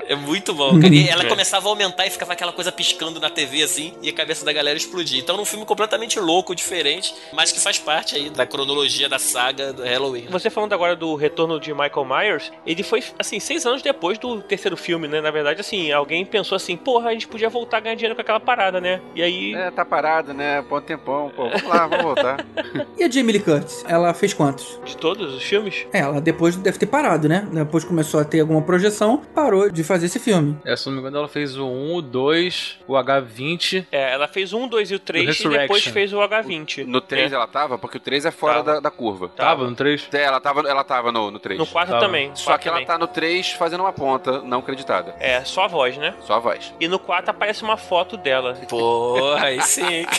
É 0.08 0.16
muito 0.16 0.54
bom, 0.54 0.80
cara. 0.80 0.94
E 0.94 1.08
ela 1.08 1.26
começava 1.26 1.68
a 1.68 1.70
aumentar 1.70 2.06
e 2.06 2.10
ficava 2.10 2.34
aquela 2.34 2.52
coisa 2.52 2.72
piscando 2.72 3.20
na 3.20 3.30
TV 3.30 3.64
assim, 3.64 3.94
e 4.02 4.10
a 4.10 4.14
cabeça 4.14 4.46
da 4.46 4.54
galera 4.54 4.78
explodia. 4.78 5.20
Então, 5.20 5.38
é 5.38 5.42
um 5.42 5.46
filme 5.46 5.66
completamente 5.66 6.20
louco, 6.20 6.56
diferente, 6.56 7.14
mas 7.32 7.52
que 7.52 7.60
faz 7.60 7.78
parte 7.80 8.16
aí 8.16 8.30
da 8.30 8.46
cronologia 8.46 9.08
da 9.08 9.20
saga 9.20 9.74
do 9.74 9.84
Halloween. 9.84 10.28
Você 10.30 10.50
falando 10.50 10.74
agora 10.74 10.96
do 10.96 11.16
retorno 11.16 11.60
de 11.60 11.74
Michael 11.74 12.06
Myers, 12.06 12.52
ele 12.66 12.84
foi, 12.84 13.04
assim, 13.18 13.40
seis 13.40 13.66
anos 13.66 13.82
depois 13.82 14.18
do 14.18 14.42
terceiro 14.42 14.78
filme, 14.78 15.08
né? 15.08 15.22
Na 15.22 15.32
verdade, 15.32 15.62
assim, 15.62 15.92
alguém 15.92 16.26
pensou 16.26 16.56
assim, 16.56 16.76
porra, 16.76 17.10
a 17.10 17.14
gente 17.14 17.28
podia 17.28 17.50
voltar 17.50 17.78
a 17.78 17.80
ganhar 17.80 17.96
dinheiro 17.96 18.16
com 18.16 18.22
aquela 18.22 18.40
parada, 18.40 18.80
né? 18.80 19.02
E 19.16 19.22
aí. 19.22 19.54
É, 19.54 19.72
tá 19.72 19.86
parado, 19.86 20.34
né? 20.34 20.62
Pô, 20.64 20.82
tempão, 20.82 21.32
pô. 21.36 21.50
Vamos 21.50 21.64
lá, 21.64 21.88
vamos 21.98 22.04
voltar. 22.04 22.46
E 22.98 23.04
a 23.04 23.10
Jamie 23.10 23.34
Lee 23.34 23.42
Curtis? 23.42 23.84
Ela 23.88 24.14
fez 24.14 24.34
quantos? 24.34 24.80
De 24.86 24.96
todos 24.96 25.34
os 25.34 25.44
filmes? 25.44 25.86
É, 25.92 26.00
ela 26.00 26.22
depois 26.22 26.56
deve 26.56 26.78
ter 26.78 26.86
parado, 26.86 27.28
né? 27.28 27.48
Depois 27.52 27.84
começou 27.84 28.20
a 28.20 28.24
ter 28.26 28.40
alguma 28.42 28.62
projeção, 28.62 29.22
parou 29.34 29.70
de 29.70 29.84
fazer 29.84 30.06
esse 30.06 30.20
filme. 30.20 30.58
É, 30.66 30.76
se 30.76 30.86
não 30.88 30.94
me 30.94 31.00
engano, 31.00 31.18
ela 31.18 31.28
fez 31.28 31.58
o 31.58 31.66
1, 31.66 31.96
o 31.96 32.02
2, 32.02 32.80
o 32.88 32.94
H20. 32.94 33.86
É, 33.92 34.14
ela 34.14 34.28
fez 34.28 34.54
um, 34.54 34.68
dois 34.68 34.92
e 34.92 34.96
o 34.96 35.00
três 35.00 35.24
e 35.24 35.28
Resurrection. 35.28 35.62
depois 35.62 35.86
fez 35.86 36.14
o 36.14 36.18
H20. 36.18 36.86
No 36.86 37.02
3 37.02 37.32
É. 37.32 37.36
ela 37.36 37.48
tava, 37.48 37.78
porque 37.78 37.98
o 37.98 38.00
3 38.00 38.26
é 38.26 38.32
fora 38.32 38.64
da, 38.64 38.80
da 38.80 38.92
curva. 38.92 39.30
Tava 39.30 39.68
no 39.68 39.76
3? 39.76 40.08
É, 40.14 40.24
ela 40.24 40.40
tava, 40.40 40.62
ela 40.62 40.84
tava 40.84 41.12
no, 41.12 41.32
no 41.32 41.40
3. 41.40 41.60
No 41.60 41.66
4 41.68 41.94
Tava. 41.94 42.06
também. 42.06 42.32
Só 42.36 42.52
quatro 42.52 42.62
que 42.64 42.68
ela 42.70 42.78
também. 42.78 42.88
tá 42.88 42.98
no 42.98 43.08
3 43.08 43.52
fazendo 43.54 43.82
uma 43.82 43.94
ponta 43.94 44.42
não 44.42 44.60
acreditada. 44.60 45.16
É, 45.20 45.42
só 45.44 45.64
a 45.66 45.68
voz, 45.68 45.98
né? 45.98 46.14
Só 46.22 46.34
a 46.36 46.40
voz. 46.40 46.74
E 46.80 46.88
no 46.88 47.00
4 47.00 47.32
aparece 47.32 47.64
uma 47.64 47.78
foto 47.78 48.16
dela. 48.18 48.54
Porra, 48.70 49.46
aí 49.46 49.62
sim. 49.62 50.06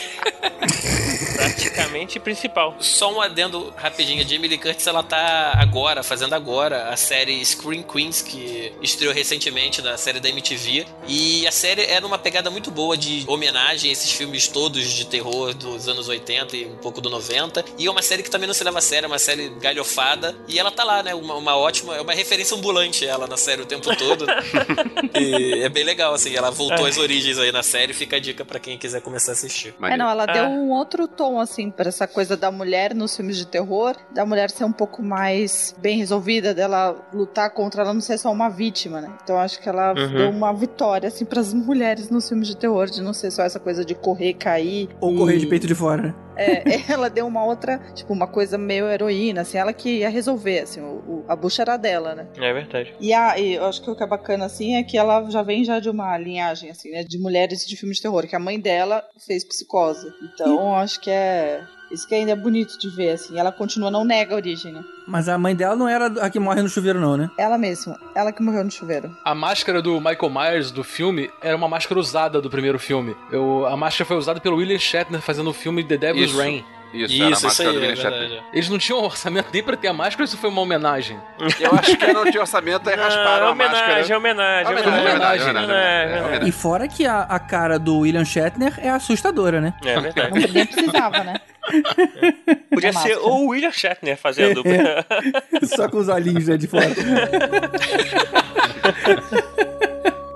Praticamente 1.69 2.19
principal. 2.19 2.75
Só 2.79 3.11
um 3.13 3.21
adendo 3.21 3.73
rapidinho. 3.75 4.21
A 4.23 4.27
Jamie 4.27 4.47
Lee 4.47 4.57
Curtis, 4.57 4.85
ela 4.87 5.03
tá 5.03 5.53
agora, 5.55 6.03
fazendo 6.03 6.33
agora, 6.33 6.89
a 6.89 6.97
série 6.97 7.43
Screen 7.45 7.83
Queens, 7.83 8.21
que 8.21 8.73
estreou 8.81 9.13
recentemente 9.13 9.81
na 9.81 9.97
série 9.97 10.19
da 10.19 10.29
MTV. 10.29 10.85
E 11.07 11.47
a 11.47 11.51
série 11.51 11.83
era 11.85 12.05
uma 12.05 12.17
pegada 12.17 12.49
muito 12.49 12.71
boa 12.71 12.97
de 12.97 13.23
homenagem 13.27 13.89
a 13.89 13.93
esses 13.93 14.11
filmes 14.11 14.47
todos 14.47 14.83
de 14.91 15.05
terror 15.05 15.53
dos 15.53 15.87
anos 15.87 16.07
80 16.07 16.55
e 16.55 16.65
um 16.65 16.75
pouco 16.77 17.01
do 17.01 17.09
90. 17.09 17.63
E 17.77 17.85
é 17.87 17.91
uma 17.91 18.01
série 18.01 18.23
que 18.23 18.29
também 18.29 18.47
não 18.47 18.53
se 18.53 18.63
leva 18.63 18.79
a 18.79 18.81
sério, 18.81 19.05
é 19.05 19.07
uma 19.07 19.19
série 19.19 19.49
galhofada. 19.59 20.35
E 20.47 20.59
ela 20.59 20.71
tá 20.71 20.83
lá, 20.83 21.01
né? 21.03 21.13
Uma, 21.15 21.35
uma 21.35 21.55
ótima, 21.57 21.95
é 21.95 22.01
uma 22.01 22.13
referência 22.13 22.55
ambulante 22.57 23.05
ela 23.05 23.27
na 23.27 23.37
série 23.37 23.61
o 23.61 23.65
tempo 23.65 23.95
todo. 23.95 24.25
e 25.19 25.61
é 25.63 25.69
bem 25.69 25.83
legal, 25.83 26.13
assim. 26.13 26.35
Ela 26.35 26.51
voltou 26.51 26.85
às 26.85 26.97
origens 26.97 27.37
aí 27.39 27.51
na 27.51 27.63
série. 27.63 27.93
Fica 27.93 28.15
a 28.17 28.19
dica 28.19 28.43
pra 28.45 28.59
quem 28.59 28.77
quiser 28.77 29.01
começar 29.01 29.31
a 29.31 29.33
assistir. 29.33 29.73
É, 29.83 29.97
não, 29.97 30.09
ela 30.09 30.23
Ah. 30.23 30.33
deu 30.33 30.45
um 30.45 30.71
outro 30.71 31.07
tom, 31.07 31.39
assim, 31.39 31.54
pra 31.71 31.87
essa 31.89 32.07
coisa 32.07 32.35
da 32.37 32.51
mulher 32.51 32.93
nos 32.93 33.15
filmes 33.15 33.37
de 33.37 33.45
terror, 33.47 33.95
da 34.13 34.25
mulher 34.25 34.49
ser 34.49 34.63
um 34.65 34.71
pouco 34.71 35.01
mais 35.01 35.73
bem 35.79 35.97
resolvida, 35.97 36.53
dela 36.53 36.95
lutar 37.13 37.49
contra 37.51 37.81
ela 37.83 37.93
não 37.93 38.01
ser 38.01 38.17
só 38.17 38.31
uma 38.31 38.49
vítima, 38.49 39.01
né? 39.01 39.11
Então 39.23 39.37
acho 39.37 39.59
que 39.61 39.69
ela 39.69 39.93
Uhum. 39.93 40.13
deu 40.13 40.29
uma 40.29 40.53
vitória, 40.53 41.07
assim, 41.07 41.25
pras 41.25 41.53
mulheres 41.53 42.09
nos 42.09 42.27
filmes 42.27 42.47
de 42.47 42.57
terror, 42.57 42.87
de 42.89 43.01
não 43.01 43.13
ser 43.13 43.31
só 43.31 43.43
essa 43.43 43.59
coisa 43.59 43.83
de 43.85 43.95
correr, 43.95 44.33
cair. 44.33 44.89
Ou 44.99 45.13
e- 45.13 45.17
correr 45.17 45.37
de 45.37 45.47
peito 45.47 45.65
de 45.67 45.75
fora, 45.75 46.01
né? 46.01 46.15
É, 46.35 46.63
ela 46.91 47.09
deu 47.09 47.25
uma 47.27 47.43
outra, 47.45 47.79
tipo, 47.93 48.13
uma 48.13 48.27
coisa 48.27 48.57
meio 48.57 48.87
heroína, 48.89 49.41
assim, 49.41 49.57
ela 49.57 49.73
que 49.73 49.99
ia 49.99 50.09
resolver, 50.09 50.59
assim, 50.59 50.81
o, 50.81 50.85
o- 51.07 51.25
a 51.27 51.35
bucha 51.35 51.61
era 51.63 51.77
dela, 51.77 52.15
né? 52.15 52.27
É 52.37 52.53
verdade. 52.53 52.93
E, 52.99 53.13
a, 53.13 53.37
e 53.39 53.53
eu 53.55 53.65
acho 53.65 53.81
que 53.81 53.89
o 53.89 53.95
que 53.95 54.03
é 54.03 54.07
bacana, 54.07 54.45
assim, 54.45 54.75
é 54.75 54.83
que 54.83 54.97
ela 54.97 55.29
já 55.29 55.41
vem 55.43 55.63
já 55.63 55.79
de 55.79 55.89
uma 55.89 56.17
linhagem, 56.17 56.69
assim, 56.69 56.91
né? 56.91 57.03
De 57.03 57.17
mulheres 57.17 57.65
de 57.65 57.75
filmes 57.75 57.97
de 57.97 58.03
terror, 58.03 58.27
que 58.27 58.35
a 58.35 58.39
mãe 58.39 58.59
dela 58.59 59.03
fez 59.25 59.43
psicose. 59.43 60.07
Então, 60.33 60.55
eu 60.59 60.73
acho 60.75 60.99
que 61.01 61.09
é... 61.09 61.61
Isso 61.91 62.07
que 62.07 62.15
ainda 62.15 62.31
é 62.31 62.35
bonito 62.35 62.77
de 62.77 62.89
ver, 62.89 63.11
assim. 63.11 63.37
Ela 63.37 63.51
continua, 63.51 63.91
não 63.91 64.03
nega 64.03 64.33
a 64.33 64.37
origem, 64.37 64.73
né? 64.73 64.83
Mas 65.07 65.29
a 65.29 65.37
mãe 65.37 65.55
dela 65.55 65.75
não 65.75 65.87
era 65.87 66.07
a 66.21 66.29
que 66.29 66.39
morre 66.39 66.61
no 66.61 66.69
chuveiro, 66.69 66.99
não, 66.99 67.15
né? 67.15 67.29
Ela 67.37 67.57
mesma. 67.57 67.99
Ela 68.15 68.31
que 68.31 68.41
morreu 68.41 68.63
no 68.63 68.71
chuveiro. 68.71 69.15
A 69.23 69.35
máscara 69.35 69.81
do 69.81 69.99
Michael 69.99 70.29
Myers 70.31 70.71
do 70.71 70.83
filme 70.83 71.29
era 71.41 71.55
uma 71.55 71.67
máscara 71.67 71.99
usada 71.99 72.41
do 72.41 72.49
primeiro 72.49 72.79
filme. 72.79 73.15
Eu, 73.31 73.65
a 73.67 73.77
máscara 73.77 74.07
foi 74.07 74.17
usada 74.17 74.39
pelo 74.39 74.57
William 74.57 74.79
Shatner 74.79 75.21
fazendo 75.21 75.49
o 75.49 75.53
filme 75.53 75.83
The 75.83 75.97
Devil's 75.97 76.31
Isso. 76.31 76.39
Rain. 76.39 76.63
Isso, 76.93 77.13
era 77.15 77.27
a 77.27 77.31
Isso, 77.31 77.33
isso 77.33 77.45
máscara 77.47 77.69
aí, 77.71 77.75
do 77.79 77.83
é 77.85 77.95
Shatner. 77.95 78.19
verdade. 78.29 78.43
Eles 78.53 78.69
não 78.69 78.77
tinham 78.77 79.03
orçamento 79.03 79.47
nem 79.51 79.61
pra 79.63 79.75
ter 79.75 79.87
a 79.89 79.93
máscara, 79.93 80.21
ou 80.21 80.25
isso 80.25 80.37
foi 80.37 80.49
uma 80.49 80.61
homenagem? 80.61 81.19
Eu 81.59 81.71
acho 81.73 81.97
que 81.97 82.07
não 82.13 82.23
tinha 82.23 82.39
orçamento, 82.41 82.89
aí 82.89 82.95
rasparam 82.95 83.45
Não, 83.45 83.51
a 83.51 83.55
máscara. 83.55 83.83
homenagem, 83.85 84.15
homenagem, 84.15 84.65
Homenagem, 84.71 84.93
homenagem. 84.93 85.11
homenagem, 85.11 85.49
homenagem. 85.49 85.63
homenagem, 85.65 85.75
É, 85.75 86.17
é, 86.17 86.21
homenagem. 86.21 86.47
E 86.47 86.51
fora 86.53 86.87
que 86.87 87.05
a, 87.05 87.21
a 87.21 87.37
cara 87.39 87.77
do 87.77 87.99
William 87.99 88.23
Shatner 88.23 88.73
é 88.77 88.89
assustadora, 88.89 89.59
né? 89.59 89.73
É 89.85 89.99
verdade. 89.99 90.51
Nem 90.53 90.65
precisava, 90.65 91.23
né? 91.23 91.33
Podia 92.71 92.91
A 92.91 92.93
ser 92.93 93.09
máscara. 93.15 93.21
o 93.27 93.47
William 93.47 93.71
Shatner 93.71 94.17
fazendo. 94.17 94.63
Só 95.75 95.89
com 95.89 95.97
os 95.97 96.07
olhinhos 96.07 96.47
né, 96.47 96.55
de 96.57 96.67
fora. 96.67 96.85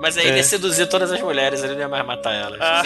Mas 0.02 0.18
aí 0.18 0.28
ele 0.28 0.38
ia 0.38 0.44
seduzir 0.44 0.88
todas 0.88 1.12
as 1.12 1.22
mulheres, 1.22 1.62
ele 1.64 1.74
não 1.74 1.82
ia 1.82 1.88
mais 1.90 2.06
matar 2.06 2.34
elas. 2.34 2.60
Ah. 2.62 2.82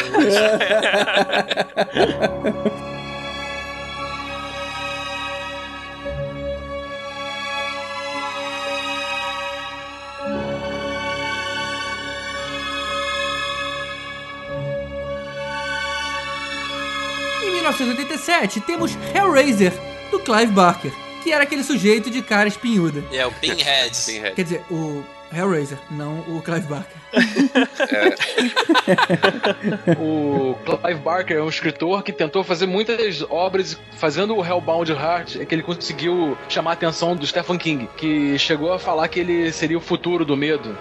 1987, 17.53 18.61
temos 18.61 18.97
Hellraiser, 19.13 19.73
do 20.11 20.19
Clive 20.19 20.51
Barker, 20.51 20.91
que 21.23 21.31
era 21.31 21.43
aquele 21.43 21.63
sujeito 21.63 22.09
de 22.09 22.21
cara 22.21 22.47
espinhuda. 22.47 23.03
É, 23.11 23.25
o 23.25 23.31
Pinhead. 23.31 23.95
Pinhead. 24.05 24.35
Quer 24.35 24.43
dizer, 24.43 24.61
o 24.69 25.03
Hellraiser, 25.31 25.77
não 25.89 26.19
o 26.21 26.41
Clive 26.41 26.67
Barker. 26.67 27.02
O 29.99 30.55
Clive 30.65 30.99
Barker 31.01 31.37
é 31.37 31.41
um 31.41 31.49
escritor 31.49 32.03
que 32.03 32.11
tentou 32.11 32.43
fazer 32.43 32.65
muitas 32.65 33.23
obras, 33.29 33.79
fazendo 33.97 34.35
o 34.35 34.45
Hellbound 34.45 34.91
Heart, 34.91 35.37
é 35.37 35.45
que 35.45 35.53
ele 35.55 35.63
conseguiu 35.63 36.37
chamar 36.49 36.71
a 36.71 36.73
atenção 36.73 37.15
do 37.15 37.25
Stephen 37.25 37.57
King, 37.57 37.89
que 37.97 38.37
chegou 38.37 38.73
a 38.73 38.79
falar 38.79 39.07
que 39.07 39.19
ele 39.19 39.51
seria 39.51 39.77
o 39.77 39.81
futuro 39.81 40.25
do 40.25 40.35
medo, 40.35 40.75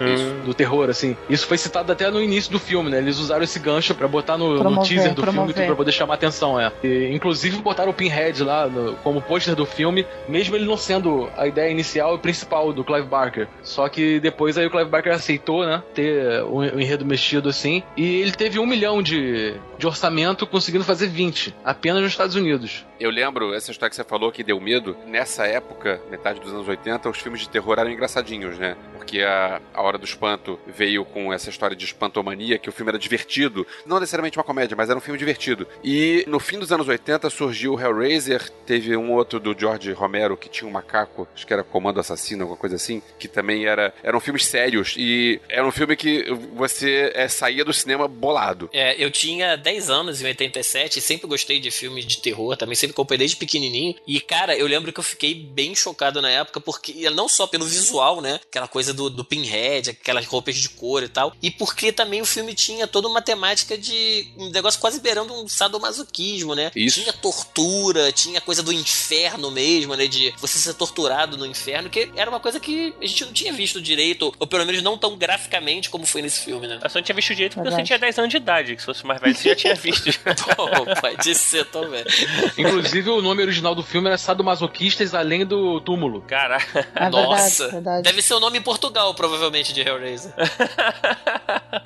do 0.45 0.53
terror, 0.53 0.89
assim. 0.89 1.15
Isso 1.29 1.45
foi 1.47 1.57
citado 1.57 1.91
até 1.91 2.09
no 2.09 2.21
início 2.21 2.51
do 2.51 2.59
filme, 2.59 2.89
né? 2.89 2.97
Eles 2.97 3.19
usaram 3.19 3.43
esse 3.43 3.59
gancho 3.59 3.93
pra 3.95 4.07
botar 4.07 4.37
no, 4.37 4.53
no 4.55 4.59
Promover, 4.59 4.89
teaser 4.89 5.13
do 5.13 5.21
promover. 5.21 5.53
filme 5.53 5.67
pra 5.67 5.75
poder 5.75 5.91
chamar 5.91 6.13
a 6.13 6.15
atenção, 6.15 6.59
é. 6.59 6.71
E, 6.83 7.09
inclusive 7.13 7.57
botaram 7.57 7.91
o 7.91 7.93
Pinhead 7.93 8.43
lá 8.43 8.67
no- 8.67 8.95
como 8.97 9.21
pôster 9.21 9.55
do 9.55 9.65
filme, 9.65 10.05
mesmo 10.27 10.55
ele 10.55 10.65
não 10.65 10.77
sendo 10.77 11.29
a 11.37 11.47
ideia 11.47 11.69
inicial 11.69 12.15
e 12.15 12.19
principal 12.19 12.71
do 12.73 12.83
Clive 12.83 13.07
Barker. 13.07 13.47
Só 13.61 13.87
que 13.89 14.19
depois 14.19 14.57
aí 14.57 14.65
o 14.65 14.71
Clive 14.71 14.89
Barker 14.89 15.13
aceitou, 15.13 15.65
né? 15.65 15.81
Ter 15.93 16.22
o, 16.47 16.57
o 16.57 16.79
enredo 16.79 17.05
mexido 17.05 17.49
assim. 17.49 17.83
E 17.97 18.21
ele 18.21 18.31
teve 18.31 18.59
um 18.59 18.65
milhão 18.65 19.01
de, 19.01 19.55
de 19.77 19.87
orçamento, 19.87 20.47
conseguindo 20.47 20.83
fazer 20.83 21.07
20, 21.07 21.55
apenas 21.63 22.01
nos 22.01 22.11
Estados 22.11 22.35
Unidos. 22.35 22.85
Eu 23.03 23.09
lembro, 23.09 23.53
essa 23.53 23.69
história 23.69 23.89
que 23.89 23.97
você 23.97 24.03
falou 24.05 24.31
que 24.31 24.45
deu 24.45 24.57
medo, 24.61 24.95
nessa 25.05 25.45
época, 25.45 26.01
metade 26.09 26.39
dos 26.39 26.53
anos 26.53 26.65
80, 26.65 27.09
os 27.09 27.17
filmes 27.17 27.41
de 27.41 27.49
terror 27.49 27.77
eram 27.77 27.91
engraçadinhos, 27.91 28.57
né? 28.57 28.77
Porque 28.93 29.19
a, 29.19 29.61
a 29.73 29.81
Hora 29.81 29.97
do 29.97 30.05
Espanto 30.05 30.57
veio 30.65 31.03
com 31.03 31.33
essa 31.33 31.49
história 31.49 31.75
de 31.75 31.83
espantomania, 31.83 32.57
que 32.57 32.69
o 32.69 32.71
filme 32.71 32.91
era 32.91 32.97
divertido. 32.97 33.67
Não 33.85 33.99
necessariamente 33.99 34.37
uma 34.37 34.43
comédia, 34.45 34.77
mas 34.77 34.89
era 34.89 34.97
um 34.97 35.01
filme 35.01 35.19
divertido. 35.19 35.67
E 35.83 36.23
no 36.29 36.39
fim 36.39 36.57
dos 36.57 36.71
anos 36.71 36.87
80 36.87 37.29
surgiu 37.29 37.73
o 37.73 37.81
Hellraiser, 37.81 38.49
teve 38.65 38.95
um 38.95 39.11
outro 39.11 39.37
do 39.37 39.53
George 39.53 39.91
Romero 39.91 40.37
que 40.37 40.47
tinha 40.47 40.65
um 40.65 40.71
macaco, 40.71 41.27
acho 41.35 41.45
que 41.45 41.51
era 41.51 41.61
Comando 41.61 41.99
Assassino, 41.99 42.43
alguma 42.43 42.57
coisa 42.57 42.77
assim, 42.77 43.01
que 43.19 43.27
também 43.27 43.65
era. 43.65 43.93
Eram 44.01 44.21
filmes 44.21 44.45
sérios. 44.45 44.95
E 44.97 45.41
era 45.49 45.67
um 45.67 45.71
filme 45.73 45.97
que 45.97 46.31
você 46.55 47.11
é, 47.13 47.27
saía 47.27 47.65
do 47.65 47.73
cinema 47.73 48.07
bolado. 48.07 48.69
É, 48.71 48.95
eu 49.03 49.11
tinha 49.11 49.57
10 49.57 49.89
anos 49.89 50.21
em 50.21 50.25
87 50.27 50.99
e 50.99 51.01
sempre 51.01 51.27
gostei 51.27 51.59
de 51.59 51.69
filmes 51.69 52.05
de 52.05 52.21
terror, 52.21 52.55
também 52.55 52.75
sempre 52.75 52.92
comprei 52.93 53.17
desde 53.17 53.35
pequenininho. 53.35 53.95
E, 54.07 54.19
cara, 54.19 54.55
eu 54.55 54.67
lembro 54.67 54.91
que 54.91 54.99
eu 54.99 55.03
fiquei 55.03 55.33
bem 55.33 55.75
chocado 55.75 56.21
na 56.21 56.29
época, 56.29 56.59
porque 56.59 57.09
não 57.09 57.27
só 57.27 57.47
pelo 57.47 57.65
visual, 57.65 58.21
né? 58.21 58.39
Aquela 58.49 58.67
coisa 58.67 58.93
do, 58.93 59.09
do 59.09 59.23
pinhead, 59.23 59.91
aquelas 59.91 60.25
roupas 60.25 60.55
de 60.55 60.69
cor 60.69 61.03
e 61.03 61.07
tal. 61.07 61.33
E 61.41 61.51
porque 61.51 61.91
também 61.91 62.21
o 62.21 62.25
filme 62.25 62.53
tinha 62.53 62.87
toda 62.87 63.07
uma 63.07 63.21
temática 63.21 63.77
de 63.77 64.27
um 64.37 64.49
negócio 64.49 64.79
quase 64.79 64.99
beirando 64.99 65.33
um 65.33 65.47
sadomasoquismo, 65.47 66.55
né? 66.55 66.71
Isso. 66.75 67.01
Tinha 67.01 67.13
tortura, 67.13 68.11
tinha 68.11 68.41
coisa 68.41 68.61
do 68.63 68.71
inferno 68.71 69.51
mesmo, 69.51 69.95
né? 69.95 70.07
De 70.07 70.33
você 70.37 70.57
ser 70.57 70.73
torturado 70.73 71.37
no 71.37 71.45
inferno, 71.45 71.89
que 71.89 72.11
era 72.15 72.29
uma 72.29 72.39
coisa 72.39 72.59
que 72.59 72.93
a 73.01 73.05
gente 73.05 73.25
não 73.25 73.33
tinha 73.33 73.53
visto 73.53 73.81
direito, 73.81 74.33
ou 74.39 74.47
pelo 74.47 74.65
menos 74.65 74.81
não 74.81 74.97
tão 74.97 75.17
graficamente 75.17 75.89
como 75.89 76.05
foi 76.05 76.21
nesse 76.21 76.41
filme, 76.41 76.67
né? 76.67 76.79
Eu 76.81 76.89
só 76.89 76.99
não 76.99 77.03
tinha 77.03 77.15
visto 77.15 77.33
direito 77.33 77.53
porque 77.53 77.69
Verdade. 77.69 77.83
você 77.83 77.87
tinha 77.87 77.99
10 77.99 78.19
anos 78.19 78.29
de 78.31 78.37
idade. 78.37 78.75
Que 78.75 78.81
se 78.81 78.85
fosse 78.85 79.05
mais 79.05 79.21
velho, 79.21 79.35
você 79.35 79.49
já 79.49 79.55
tinha 79.55 79.75
visto. 79.75 80.09
Pô, 80.55 80.67
pode 81.01 81.35
ser 81.35 81.65
também. 81.65 82.03
Inclusive, 82.77 83.09
o 83.09 83.21
nome 83.21 83.41
original 83.41 83.73
do 83.75 83.83
filme 83.83 84.07
era 84.07 84.17
Sadomasoquistas 84.17 85.13
Além 85.13 85.45
do 85.45 85.79
Túmulo. 85.81 86.21
Cara, 86.21 86.57
É 86.95 87.09
Nossa, 87.09 87.63
verdade, 87.63 87.71
verdade. 87.71 88.03
deve 88.03 88.21
ser 88.21 88.33
o 88.33 88.39
nome 88.39 88.57
em 88.57 88.61
Portugal, 88.61 89.13
provavelmente, 89.13 89.73
de 89.73 89.81
Hellraiser. 89.81 90.33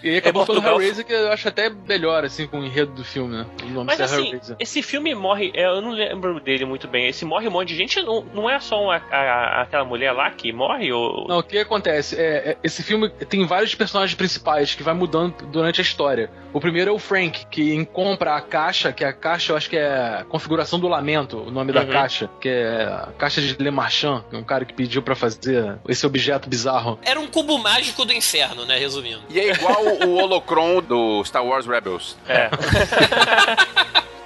E 0.03 0.09
aí 0.09 0.17
acabou 0.17 0.43
É 0.43 0.45
pelo 0.45 0.61
Portugal. 0.61 0.73
Hellraiser, 0.81 1.05
que 1.05 1.13
eu 1.13 1.31
acho 1.31 1.47
até 1.47 1.69
melhor, 1.69 2.23
assim, 2.23 2.45
com 2.45 2.59
o 2.59 2.65
enredo 2.65 2.91
do 2.91 3.03
filme, 3.03 3.37
né? 3.37 3.45
O 3.63 3.65
nome 3.67 3.85
Mas 3.87 3.97
ser 3.97 4.03
assim, 4.03 4.25
Hellraiser. 4.27 4.55
esse 4.59 4.81
filme 4.83 5.15
morre. 5.15 5.51
é, 5.55 5.65
Eu 5.65 5.81
não 5.81 5.91
lembro 5.91 6.39
dele 6.39 6.65
muito 6.65 6.87
bem. 6.87 7.07
Esse 7.07 7.25
morre 7.25 7.47
um 7.47 7.51
monte 7.51 7.69
de 7.69 7.75
gente. 7.75 8.01
Não, 8.01 8.23
não 8.33 8.49
é 8.49 8.59
só 8.59 8.81
uma- 8.83 9.01
a- 9.11 9.61
aquela 9.61 9.85
mulher 9.85 10.11
lá 10.11 10.29
que 10.31 10.51
morre? 10.51 10.91
Ou... 10.91 11.27
Não, 11.27 11.39
o 11.39 11.43
que 11.43 11.57
acontece? 11.57 12.15
É, 12.15 12.51
é, 12.51 12.57
esse 12.63 12.83
filme 12.83 13.09
tem 13.09 13.45
vários 13.45 13.73
personagens 13.75 14.15
principais 14.15 14.75
que 14.75 14.83
vai 14.83 14.93
mudando 14.93 15.33
durante 15.47 15.79
a 15.81 15.83
história. 15.83 16.29
O 16.53 16.59
primeiro 16.59 16.91
é 16.91 16.93
o 16.93 16.99
Frank, 16.99 17.45
que 17.47 17.85
compra 17.87 18.35
a 18.35 18.41
caixa, 18.41 18.91
que 18.91 19.03
a 19.03 19.13
caixa 19.13 19.51
eu 19.53 19.57
acho 19.57 19.69
que 19.69 19.77
é 19.77 19.87
a 20.21 20.25
configuração 20.27 20.76
do 20.79 20.87
lamento, 20.87 21.37
o 21.37 21.51
nome 21.51 21.71
da 21.71 21.81
Uhum. 21.81 21.87
caixa, 21.87 22.29
que 22.39 22.49
é 22.49 22.83
a 22.83 23.09
caixa 23.17 23.41
de 23.41 23.55
Le 23.59 23.71
Marchand, 23.71 24.23
que 24.29 24.35
é 24.35 24.39
um 24.39 24.43
cara 24.43 24.65
que 24.65 24.73
pediu 24.73 25.01
pra 25.01 25.15
fazer 25.15 25.77
esse 25.87 26.05
objeto 26.05 26.49
bizarro. 26.49 26.99
Era 27.03 27.19
um 27.19 27.27
cubo 27.27 27.57
mágico 27.57 28.05
do 28.05 28.13
inferno, 28.13 28.65
né? 28.65 28.77
Resumindo. 28.77 29.21
E 29.29 29.39
é 29.39 29.51
igual 29.51 29.83
o 30.05 30.15
Holocron 30.17 30.81
do 30.81 31.23
Star 31.25 31.45
Wars 31.45 31.65
Rebels. 31.65 32.17
É. 32.27 32.49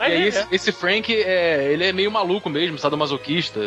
E 0.02 0.04
aí 0.04 0.24
é, 0.24 0.28
esse, 0.30 0.48
esse 0.52 0.72
Frank, 0.72 1.14
é, 1.14 1.72
ele 1.72 1.86
é 1.86 1.94
meio 1.94 2.10
maluco 2.10 2.50
mesmo, 2.50 2.76
sadomasoquista. 2.80 3.60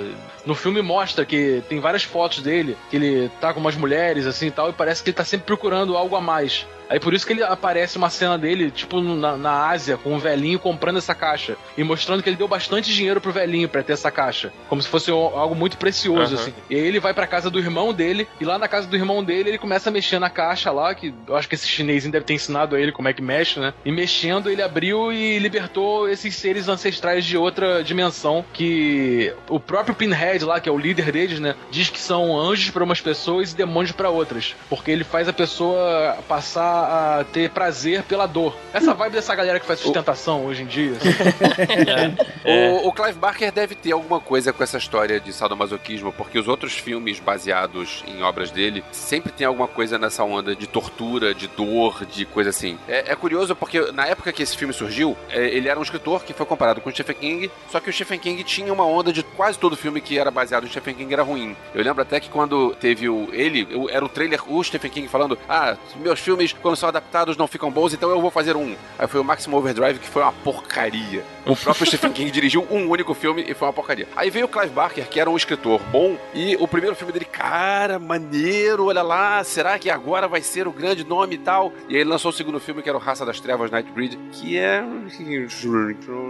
No 0.45 0.53
filme 0.57 0.83
mostra 0.83 1.25
que 1.25 1.63
tem 1.69 1.79
várias 1.79 2.03
fotos 2.03 2.41
dele, 2.43 2.77
que 2.91 2.97
ele 2.97 3.31
tá 3.41 3.55
com 3.55 3.61
umas 3.61 3.77
mulheres 3.77 4.27
assim 4.27 4.49
e 4.49 4.51
tal, 4.51 4.69
e 4.69 4.73
parece 4.73 5.01
que 5.01 5.11
ele 5.11 5.17
tá 5.17 5.25
sempre 5.25 5.47
procurando 5.47 5.97
algo 5.97 6.17
a 6.17 6.21
mais. 6.21 6.67
Aí 6.89 7.01
por 7.01 7.15
isso 7.15 7.27
que 7.27 7.33
ele 7.33 7.43
aparece 7.43 7.97
uma 7.97 8.11
cena 8.11 8.39
dele, 8.39 8.71
tipo, 8.71 9.01
na, 9.01 9.37
na 9.37 9.69
Ásia, 9.69 9.97
com 9.97 10.15
um 10.15 10.19
velhinho 10.19 10.59
comprando 10.59 10.99
essa 10.99 11.15
caixa. 11.15 11.57
E 11.77 11.85
mostrando 11.85 12.23
que 12.23 12.29
ele 12.29 12.37
deu 12.37 12.49
bastante 12.49 12.93
dinheiro 12.93 13.21
pro 13.21 13.33
velhinho 13.33 13.69
pra 13.69 13.83
ter 13.83 13.93
essa 13.93 14.11
caixa. 14.11 14.53
Como 14.69 14.83
se 14.83 14.89
fosse 14.89 15.11
algo 15.11 15.55
muito 15.55 15.77
precioso, 15.77 16.35
Aham. 16.35 16.43
assim. 16.43 16.55
E 16.69 16.77
aí 16.77 16.83
ele 16.83 17.01
vai 17.01 17.15
pra 17.15 17.27
casa 17.27 17.51
do 17.51 17.59
irmão 17.59 17.93
dele, 17.93 18.29
e 18.41 18.45
lá 18.45 18.59
na 18.59 18.69
casa 18.69 18.87
do 18.87 18.97
irmão 18.97 19.23
dele 19.23 19.51
ele 19.51 19.59
começa 19.59 19.89
a 19.89 19.93
mexer 19.93 20.19
na 20.19 20.31
caixa 20.31 20.71
lá, 20.71 20.95
que 20.95 21.15
eu 21.27 21.37
acho 21.37 21.49
que 21.49 21.55
esse 21.55 21.67
chinesinho 21.69 22.13
deve 22.13 22.25
ter 22.25 22.35
ensinado 22.35 22.77
a 22.77 22.81
ele 22.81 22.93
como 22.93 23.09
é 23.09 23.13
que 23.13 23.23
mexe, 23.23 23.59
né? 23.59 23.73
E 23.85 23.91
mexendo, 23.91 24.51
ele 24.51 24.63
abriu 24.63 25.13
e 25.13 25.39
libertou 25.39 26.09
esses 26.09 26.35
seres 26.37 26.69
ancestrais 26.69 27.25
de 27.25 27.37
outra 27.37 27.83
dimensão, 27.83 28.45
que 28.53 29.33
o 29.49 29.59
próprio 29.59 29.95
Pinhead 29.95 30.45
lá, 30.45 30.61
que 30.61 30.69
é 30.69 30.73
o 30.73 30.79
líder 30.79 31.13
deles, 31.13 31.41
né? 31.41 31.55
Diz 31.71 31.89
que 31.89 31.99
são 31.99 32.39
anjos 32.39 32.71
pra 32.71 32.85
umas 32.85 33.01
pessoas 33.01 33.53
e 33.53 33.57
demônios 33.57 33.93
pra 33.93 34.11
outras. 34.11 34.55
Porque 34.69 34.91
ele 34.91 35.05
faz 35.05 35.29
a 35.29 35.33
pessoa 35.33 36.19
passar 36.29 36.84
a 36.85 37.25
ter 37.25 37.51
prazer 37.51 38.03
pela 38.05 38.27
dor. 38.27 38.57
Essa 38.73 38.95
vibe 38.95 39.13
dessa 39.15 39.35
galera 39.35 39.59
que 39.61 39.67
faz 39.67 39.81
sustentação 39.81 40.45
hoje 40.47 40.63
em 40.63 40.67
dia. 40.67 40.93
assim. 40.97 42.15
O, 42.47 42.89
o 42.89 42.93
Clive 42.93 43.19
Barker 43.19 43.51
deve 43.51 43.75
ter 43.75 43.93
alguma 43.93 44.21
coisa 44.21 44.53
com 44.53 44.63
essa 44.63 44.77
história 44.77 45.19
de 45.19 45.33
sadomasoquismo, 45.33 46.13
porque 46.13 46.39
os 46.39 46.47
outros 46.47 46.75
filmes 46.75 47.19
baseados 47.19 48.05
em 48.07 48.23
obras 48.23 48.51
dele 48.51 48.85
sempre 48.93 49.33
tem 49.33 49.47
alguma 49.47 49.67
coisa 49.67 49.99
nessa 49.99 50.23
onda 50.25 50.55
de 50.55 50.67
tortura, 50.67 51.35
de 51.35 51.49
dor, 51.49 52.05
de 52.05 52.27
coisa 52.27 52.51
assim. 52.51 52.79
É, 52.87 53.13
é 53.13 53.17
curioso 53.17 53.57
porque 53.57 53.81
na 53.93 54.07
época 54.07 54.31
que 54.31 54.43
esse 54.43 54.57
filme 54.57 54.75
surgiu, 54.75 55.17
é, 55.31 55.47
ele 55.47 55.69
era 55.71 55.79
um 55.81 55.83
escritor 55.83 56.23
que 56.23 56.35
foi 56.35 56.45
comparado 56.45 56.83
com 56.83 56.91
o 56.91 56.93
Stephen 56.93 57.17
King, 57.17 57.51
só 57.71 57.81
que 57.81 57.89
o 57.89 57.93
Stephen 57.93 58.19
King 58.19 58.45
tinha 58.45 58.71
uma 58.73 58.85
onda 58.85 59.11
de 59.11 59.23
quase 59.23 59.59
todo 59.59 59.75
filme 59.77 60.01
que 60.03 60.19
era 60.19 60.31
baseado 60.31 60.65
em 60.67 60.69
Stephen 60.71 60.95
King 60.95 61.13
era 61.15 61.23
ruim. 61.23 61.57
Eu 61.75 61.83
lembro 61.83 62.03
até 62.03 62.21
que 62.21 62.29
quando 62.29 62.75
teve 62.79 63.09
o 63.09 63.29
ele, 63.33 63.65
o- 63.75 63.89
era 63.89 64.05
o 64.05 64.09
trailer, 64.09 64.41
o 64.53 64.63
Stephen 64.63 64.91
King 64.91 65.09
falando: 65.09 65.39
Ah, 65.49 65.77
meus 65.97 66.21
filmes, 66.21 66.53
quando 66.65 66.77
são 66.77 66.89
adaptados, 66.89 67.37
não 67.37 67.47
ficam 67.47 67.71
bons, 67.71 67.93
então 67.93 68.09
eu 68.09 68.23
vou 68.23 68.31
fazer 68.31 68.57
um. 68.57 68.75
Aí 68.99 69.07
foi 69.07 69.21
o 69.21 69.25
Maximum 69.25 69.59
Overdrive, 69.59 69.99
que 69.99 70.09
foi 70.09 70.23
uma 70.23 70.33
porcaria. 70.33 71.23
O 71.45 71.55
próprio 71.55 71.87
Stephen 71.87 72.11
King 72.11 72.31
dirigiu 72.31 72.67
um 72.71 72.89
único 72.89 73.13
filme 73.13 73.45
e 73.47 73.53
foi 73.53 73.69
uma 73.69 73.75
porcaria. 73.75 74.09
Aí 74.17 74.31
veio 74.31 74.47
o 74.47 74.49
Clive 74.49 74.71
Barker, 74.71 75.07
que 75.07 75.21
era 75.21 75.29
um 75.29 75.37
escritor 75.37 75.79
bom, 75.93 76.17
e 76.33 76.57
o 76.57 76.67
primeiro 76.67 76.97
filme 76.97 77.13
dele, 77.13 77.27
cara, 77.27 77.99
maneiro, 77.99 78.87
olha 78.87 79.03
lá, 79.03 79.45
será 79.45 79.79
que 79.79 79.91
agora 79.91 80.27
vai 80.27 80.41
ser 80.41 80.67
o 80.67 80.73
grande 80.73 81.05
nome 81.05 81.35
e 81.35 81.39
tal? 81.39 81.71
E 81.87 81.97
aí 81.97 82.01
ele 82.01 82.09
lançou 82.09 82.31
o 82.31 82.33
segundo 82.33 82.59
filme, 82.59 82.81
que 82.81 82.89
era 82.89 82.97
o 82.97 83.01
Raça 83.01 83.27
das 83.27 83.39
Trevas, 83.41 83.71
Nightbreed, 83.71 84.19
que 84.33 84.57
é. 84.57 84.83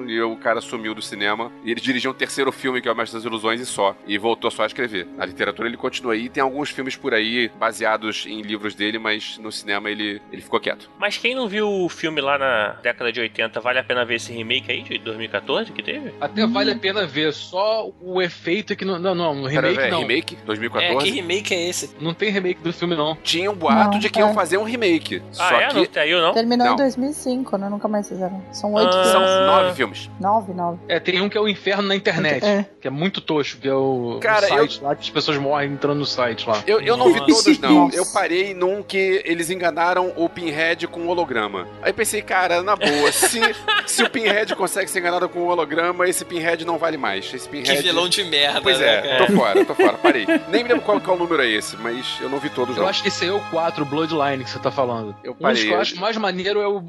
E 0.09 0.21
o 0.21 0.35
cara 0.35 0.61
sumiu 0.61 0.97
do 0.97 1.03
cinema. 1.03 1.53
E 1.63 1.71
ele 1.71 1.81
dirigiu 1.81 2.11
um 2.11 2.15
terceiro 2.15 2.51
filme, 2.51 2.83
que 2.83 2.89
é 2.89 2.93
o 2.93 2.97
Mestre 2.97 3.19
das 3.19 3.25
Ilusões, 3.25 3.61
e 3.61 3.67
só. 3.67 3.95
E 4.05 4.19
voltou 4.19 4.51
só 4.51 4.65
a 4.65 4.67
escrever. 4.67 5.07
Na 5.17 5.25
literatura 5.25 5.69
ele 5.69 5.77
continua 5.77 6.15
aí, 6.15 6.29
tem 6.29 6.43
alguns 6.43 6.71
filmes 6.71 6.97
por 6.97 7.15
aí 7.15 7.53
baseados 7.57 8.27
em 8.27 8.43
livros 8.43 8.75
dele, 8.75 8.99
mas 8.99 9.39
no 9.39 9.53
cinema 9.53 9.89
ele, 9.89 10.21
ele 10.33 10.43
ficou 10.43 10.59
quieto. 10.61 10.91
Mas 10.99 11.17
quem 11.17 11.35
não 11.35 11.47
viu 11.49 11.69
o 11.69 11.89
filme 11.89 12.21
lá 12.21 12.39
na 12.39 12.77
década 12.83 13.13
de 13.13 13.21
80, 13.21 13.61
vale 13.61 13.79
a 13.79 13.85
pena 13.85 14.05
ver 14.05 14.17
esse 14.17 14.33
remake 14.33 14.71
aí 14.71 14.83
de 14.83 14.99
2014 14.99 15.73
que 15.73 15.83
teve? 15.83 16.13
Até 16.21 16.47
vale 16.47 16.73
a 16.73 16.77
pena 16.77 17.07
ver, 17.07 17.33
só 17.33 17.91
o 18.01 18.21
efeito 18.21 18.73
é 18.73 18.77
que 18.77 18.85
não. 18.85 18.99
Não, 18.99 19.15
não, 19.15 19.35
no 19.35 19.49
Pera, 19.49 19.61
remake 19.69 19.77
velho, 19.77 19.93
não. 19.93 20.01
remake? 20.01 20.39
É, 20.43 20.47
2014? 20.47 21.05
que 21.05 21.11
remake 21.11 21.55
é 21.55 21.69
esse? 21.69 21.97
Não 22.01 22.15
tem 22.15 22.31
remake 22.31 22.61
do 22.63 22.73
filme, 22.73 22.97
não. 22.97 23.17
Tinha 23.23 23.51
um 23.51 23.55
boato 23.55 23.93
Não, 23.93 23.99
de 23.99 24.09
que 24.09 24.19
iam 24.19 24.31
é. 24.31 24.35
fazer 24.35 24.57
um 24.57 24.65
remake. 24.65 25.23
Ah, 25.31 25.33
só 25.33 25.61
é? 25.61 25.67
que 25.69 25.75
Não 25.75 25.87
saiu, 25.93 26.21
não? 26.21 26.33
Terminou 26.33 26.67
Não. 26.67 26.75
em 26.75 26.77
2005, 26.77 27.57
né? 27.59 27.69
Nunca 27.69 27.89
mais 27.89 28.09
fizeram. 28.09 28.43
São 28.53 28.73
oito 28.75 28.97
Ah. 28.97 29.05
são 29.05 29.21
nove 29.47 29.75
filmes. 29.75 30.11
Nove, 30.21 30.53
nove. 30.55 30.79
É, 30.89 30.99
tem 31.01 31.21
um 31.21 31.29
que 31.29 31.37
é 31.37 31.41
o 31.41 31.49
Inferno 31.49 31.83
na 31.89 31.95
Internet, 31.97 32.45
É. 32.45 32.65
que 32.81 32.87
é 32.89 32.91
muito 32.91 33.21
tosco, 33.21 33.61
que 33.61 33.69
é 33.69 33.75
o, 33.75 34.17
o 34.17 34.21
Cara, 34.21 34.47
site 34.49 34.81
lá 34.83 34.95
que 34.95 35.03
as 35.03 35.11
pessoas 35.11 35.37
morrem 35.39 35.73
entrando 35.73 35.99
no 35.99 36.07
site 36.07 36.49
lá. 36.49 36.63
Eu, 36.67 36.81
eu 36.81 36.97
não 36.97 37.13
vi 37.13 37.21
todos, 37.21 37.59
não. 37.61 37.91
Eu 37.91 38.05
parei 38.13 38.55
num 38.55 38.83
que 38.83 39.23
eles 39.25 39.51
enganaram 39.51 40.13
o 40.17 40.29
Pinhead 40.29 40.87
com 40.89 41.07
holograma. 41.07 41.67
Aí 41.83 41.93
pensei, 41.93 42.23
cara, 42.23 42.63
na 42.63 42.77
boa, 42.77 43.11
se, 43.13 43.41
se 43.87 44.03
o 44.03 44.11
Pinhead 44.11 44.55
consegue 44.55 44.91
ser 44.91 45.01
enganado 45.01 45.29
com 45.29 45.47
holograma, 45.47 46.07
esse 46.09 46.25
Pinhead 46.25 46.65
não 46.65 46.79
vale 46.79 46.97
mais. 46.97 47.33
Esse 47.33 47.49
Pinhead... 47.49 47.77
Que 47.77 47.83
vilão 47.83 48.09
de 48.09 48.25
merda, 48.25 48.61
Pois 48.63 48.79
né, 48.79 48.87
é, 48.87 49.03
cara? 49.03 49.27
tô 49.27 49.33
fora, 49.33 49.65
tô 49.65 49.75
fora, 49.75 49.93
parei. 49.95 50.27
Nem 50.49 50.63
me 50.63 50.69
lembro 50.71 50.81
qual, 50.83 51.01
qual 51.01 51.17
número 51.17 51.43
é 51.43 51.49
esse, 51.49 51.77
mas 51.77 52.19
eu 52.21 52.29
não 52.29 52.39
vi 52.39 52.51
todos 52.51 52.77
Eu 52.77 52.83
não. 52.83 52.89
acho 52.89 53.03
que 53.03 53.09
esse 53.09 53.27
é 53.27 53.33
o 53.33 53.41
4, 53.51 53.85
Bloodline, 53.85 54.45
que 54.45 54.51
você 54.51 54.59
tá 54.59 54.71
falando. 54.71 55.15
Eu 55.23 55.33
Um 55.33 55.35
dos 55.35 55.43
parei. 55.43 55.65
que 55.67 55.71
eu 55.73 55.81
acho 55.81 56.01
mais 56.01 56.17
maneiro 56.17 56.61
é 56.61 56.69
o, 56.69 56.77
é 56.79 56.81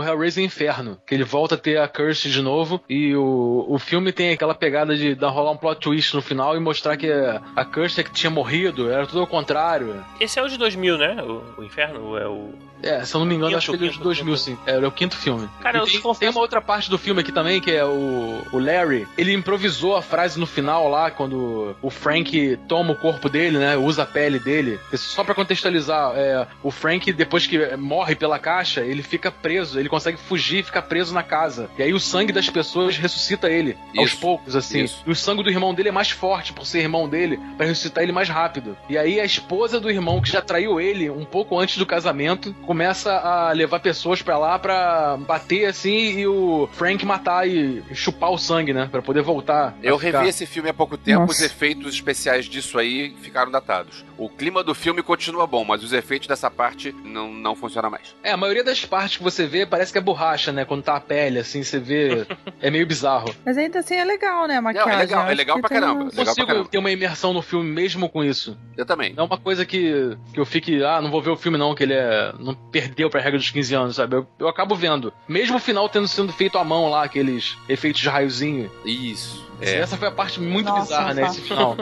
o 0.00 0.02
Hellraiser 0.02 0.42
Inferno, 0.44 0.98
que 1.06 1.14
ele 1.14 1.24
volta 1.24 1.54
a 1.54 1.58
ter 1.58 1.78
a 1.78 1.88
Curse 1.88 2.28
de 2.30 2.42
novo, 2.42 2.80
e 2.88 3.14
o, 3.14 3.66
o 3.68 3.78
filme 3.78 4.12
tem 4.12 4.30
aquela 4.32 4.54
pegada 4.54 4.96
de 4.96 5.14
dar 5.14 5.28
rolar 5.28 5.50
um 5.52 5.56
plot 5.56 5.80
twist 5.80 6.14
no 6.14 6.22
final 6.22 6.56
e 6.56 6.60
mostrar 6.60 6.96
que 6.96 7.10
a, 7.10 7.40
a 7.56 7.64
Curse 7.64 8.00
é 8.00 8.04
que 8.04 8.10
tinha 8.12 8.30
morrido, 8.30 8.90
era 8.90 9.06
tudo 9.06 9.20
ao 9.20 9.26
contrário. 9.26 10.04
Esse 10.20 10.38
é 10.38 10.42
o 10.42 10.48
de 10.48 10.56
2000, 10.58 10.98
né? 10.98 11.22
O, 11.22 11.60
o 11.60 11.64
Inferno 11.64 12.16
é 12.16 12.26
o. 12.26 12.50
É, 12.82 13.04
se 13.04 13.14
eu 13.14 13.18
não 13.20 13.26
me 13.26 13.34
engano, 13.34 13.48
Quinto, 13.50 13.58
acho 13.58 13.70
que 13.72 13.76
ele 13.76 13.84
é 13.86 13.88
de 13.88 13.92
quinto, 13.94 14.04
2000, 14.04 14.34
quinto. 14.34 14.38
sim. 14.44 14.58
É, 14.66 14.76
ele 14.76 14.84
é 14.84 14.88
o 14.88 14.92
quinto 14.92 15.16
filme. 15.16 15.48
Cara, 15.60 15.78
E 15.78 15.80
eu 15.80 15.84
tem, 15.84 15.92
te 15.94 16.00
confesso- 16.00 16.20
tem 16.20 16.28
uma 16.28 16.40
outra 16.40 16.60
parte 16.60 16.88
do 16.90 16.96
filme 16.98 17.20
aqui 17.20 17.32
também, 17.32 17.60
que 17.60 17.70
é 17.70 17.84
o, 17.84 18.42
o 18.52 18.58
Larry. 18.58 19.06
Ele 19.16 19.32
improvisou 19.32 19.96
a 19.96 20.02
frase 20.02 20.38
no 20.38 20.46
final 20.46 20.88
lá, 20.88 21.10
quando 21.10 21.76
o 21.82 21.90
Frank 21.90 22.56
toma 22.68 22.92
o 22.92 22.96
corpo 22.96 23.28
dele, 23.28 23.58
né? 23.58 23.76
Usa 23.76 24.02
a 24.02 24.06
pele 24.06 24.38
dele. 24.38 24.78
Só 24.94 25.24
pra 25.24 25.34
contextualizar, 25.34 26.12
é, 26.16 26.46
o 26.62 26.70
Frank, 26.70 27.12
depois 27.12 27.46
que 27.46 27.76
morre 27.76 28.14
pela 28.14 28.38
caixa, 28.38 28.80
ele 28.82 29.02
fica 29.02 29.30
preso. 29.30 29.78
Ele 29.78 29.88
consegue 29.88 30.18
fugir 30.18 30.58
e 30.60 30.62
fica 30.62 30.80
preso 30.82 31.12
na 31.12 31.22
casa. 31.22 31.68
E 31.78 31.82
aí 31.82 31.92
o 31.92 32.00
sangue 32.00 32.32
das 32.32 32.48
pessoas 32.48 32.96
ressuscita 32.96 33.50
ele. 33.50 33.76
Aos 33.96 34.10
Isso, 34.12 34.20
poucos, 34.20 34.54
assim. 34.56 34.84
isso. 34.84 35.02
E 35.06 35.10
o 35.10 35.16
sangue 35.16 35.42
do 35.42 35.50
irmão 35.50 35.74
dele 35.74 35.88
é 35.88 35.92
mais 35.92 36.10
forte 36.10 36.52
por 36.52 36.66
ser 36.66 36.80
irmão 36.80 37.08
dele, 37.08 37.38
pra 37.56 37.66
ressuscitar 37.66 38.02
ele 38.04 38.12
mais 38.12 38.28
rápido. 38.28 38.76
E 38.88 38.96
aí 38.96 39.18
a 39.20 39.24
esposa 39.24 39.80
do 39.80 39.90
irmão, 39.90 40.20
que 40.20 40.30
já 40.30 40.40
traiu 40.40 40.80
ele 40.80 41.10
um 41.10 41.24
pouco 41.24 41.58
antes 41.58 41.76
do 41.78 41.86
casamento, 41.86 42.54
começa 42.68 43.14
a 43.16 43.50
levar 43.52 43.80
pessoas 43.80 44.20
pra 44.20 44.36
lá 44.36 44.58
pra 44.58 45.16
bater 45.16 45.64
assim 45.64 46.18
e 46.18 46.26
o 46.26 46.68
Frank 46.72 47.02
matar 47.06 47.48
e 47.48 47.82
chupar 47.94 48.30
o 48.30 48.36
sangue, 48.36 48.74
né? 48.74 48.86
Pra 48.92 49.00
poder 49.00 49.22
voltar. 49.22 49.74
Eu 49.82 49.98
ficar. 49.98 50.18
revi 50.18 50.28
esse 50.28 50.44
filme 50.44 50.68
há 50.68 50.74
pouco 50.74 50.98
tempo, 50.98 51.20
Nossa. 51.20 51.32
os 51.32 51.40
efeitos 51.40 51.94
especiais 51.94 52.44
disso 52.44 52.78
aí 52.78 53.16
ficaram 53.22 53.50
datados. 53.50 54.04
O 54.18 54.28
clima 54.28 54.62
do 54.62 54.74
filme 54.74 55.02
continua 55.02 55.46
bom, 55.46 55.64
mas 55.64 55.82
os 55.82 55.94
efeitos 55.94 56.28
dessa 56.28 56.50
parte 56.50 56.94
não, 57.04 57.32
não 57.32 57.56
funcionam 57.56 57.88
mais. 57.90 58.14
É, 58.22 58.32
a 58.32 58.36
maioria 58.36 58.62
das 58.62 58.84
partes 58.84 59.16
que 59.16 59.22
você 59.22 59.46
vê 59.46 59.64
parece 59.64 59.90
que 59.90 59.96
é 59.96 60.02
borracha, 60.02 60.52
né? 60.52 60.66
Quando 60.66 60.82
tá 60.82 60.96
a 60.96 61.00
pele, 61.00 61.38
assim, 61.38 61.62
você 61.62 61.78
vê. 61.78 62.26
é 62.60 62.70
meio 62.70 62.86
bizarro. 62.86 63.34
Mas 63.46 63.56
ainda 63.56 63.78
assim 63.78 63.94
é 63.94 64.04
legal, 64.04 64.46
né? 64.46 64.58
A 64.58 64.60
maquiagem. 64.60 64.94
legal, 64.98 65.20
é 65.20 65.22
Eu 65.22 65.28
acho 65.28 65.36
legal 65.38 65.56
que 65.56 65.62
pra 65.62 65.68
tem 65.70 65.80
caramba. 65.80 66.00
Eu 66.02 66.08
Legal 66.10 66.26
consigo 66.26 66.46
caramba. 66.46 66.68
ter 66.68 66.76
uma 66.76 66.90
imersão 66.90 67.32
no 67.32 67.40
filme 67.40 67.70
mesmo 67.70 68.10
com 68.10 68.22
isso. 68.22 68.58
Eu 68.76 68.84
também. 68.84 69.14
Não 69.14 69.24
é 69.24 69.26
uma 69.26 69.38
coisa 69.38 69.64
que, 69.64 70.18
que 70.34 70.38
eu 70.38 70.44
fique, 70.44 70.84
ah, 70.84 71.00
não 71.00 71.10
vou 71.10 71.22
ver 71.22 71.30
o 71.30 71.36
filme 71.36 71.56
não, 71.56 71.74
que 71.74 71.82
ele 71.82 71.94
é. 71.94 72.34
não 72.38 72.57
perdeu 72.70 73.08
pra 73.08 73.20
regra 73.20 73.38
dos 73.38 73.50
15 73.50 73.74
anos, 73.74 73.96
sabe? 73.96 74.16
Eu, 74.16 74.26
eu 74.38 74.48
acabo 74.48 74.74
vendo. 74.74 75.12
Mesmo 75.26 75.56
o 75.56 75.60
final 75.60 75.88
tendo 75.88 76.08
sido 76.08 76.32
feito 76.32 76.58
à 76.58 76.64
mão 76.64 76.88
lá, 76.90 77.04
aqueles 77.04 77.56
efeitos 77.68 78.00
de 78.00 78.08
raiozinho. 78.08 78.70
Isso. 78.84 79.47
É. 79.60 79.76
Essa 79.76 79.96
foi 79.96 80.08
a 80.08 80.12
parte 80.12 80.40
muito 80.40 80.66
Nossa, 80.66 80.82
bizarra, 80.82 81.14
né? 81.14 81.26
Esse 81.26 81.40
final. 81.40 81.76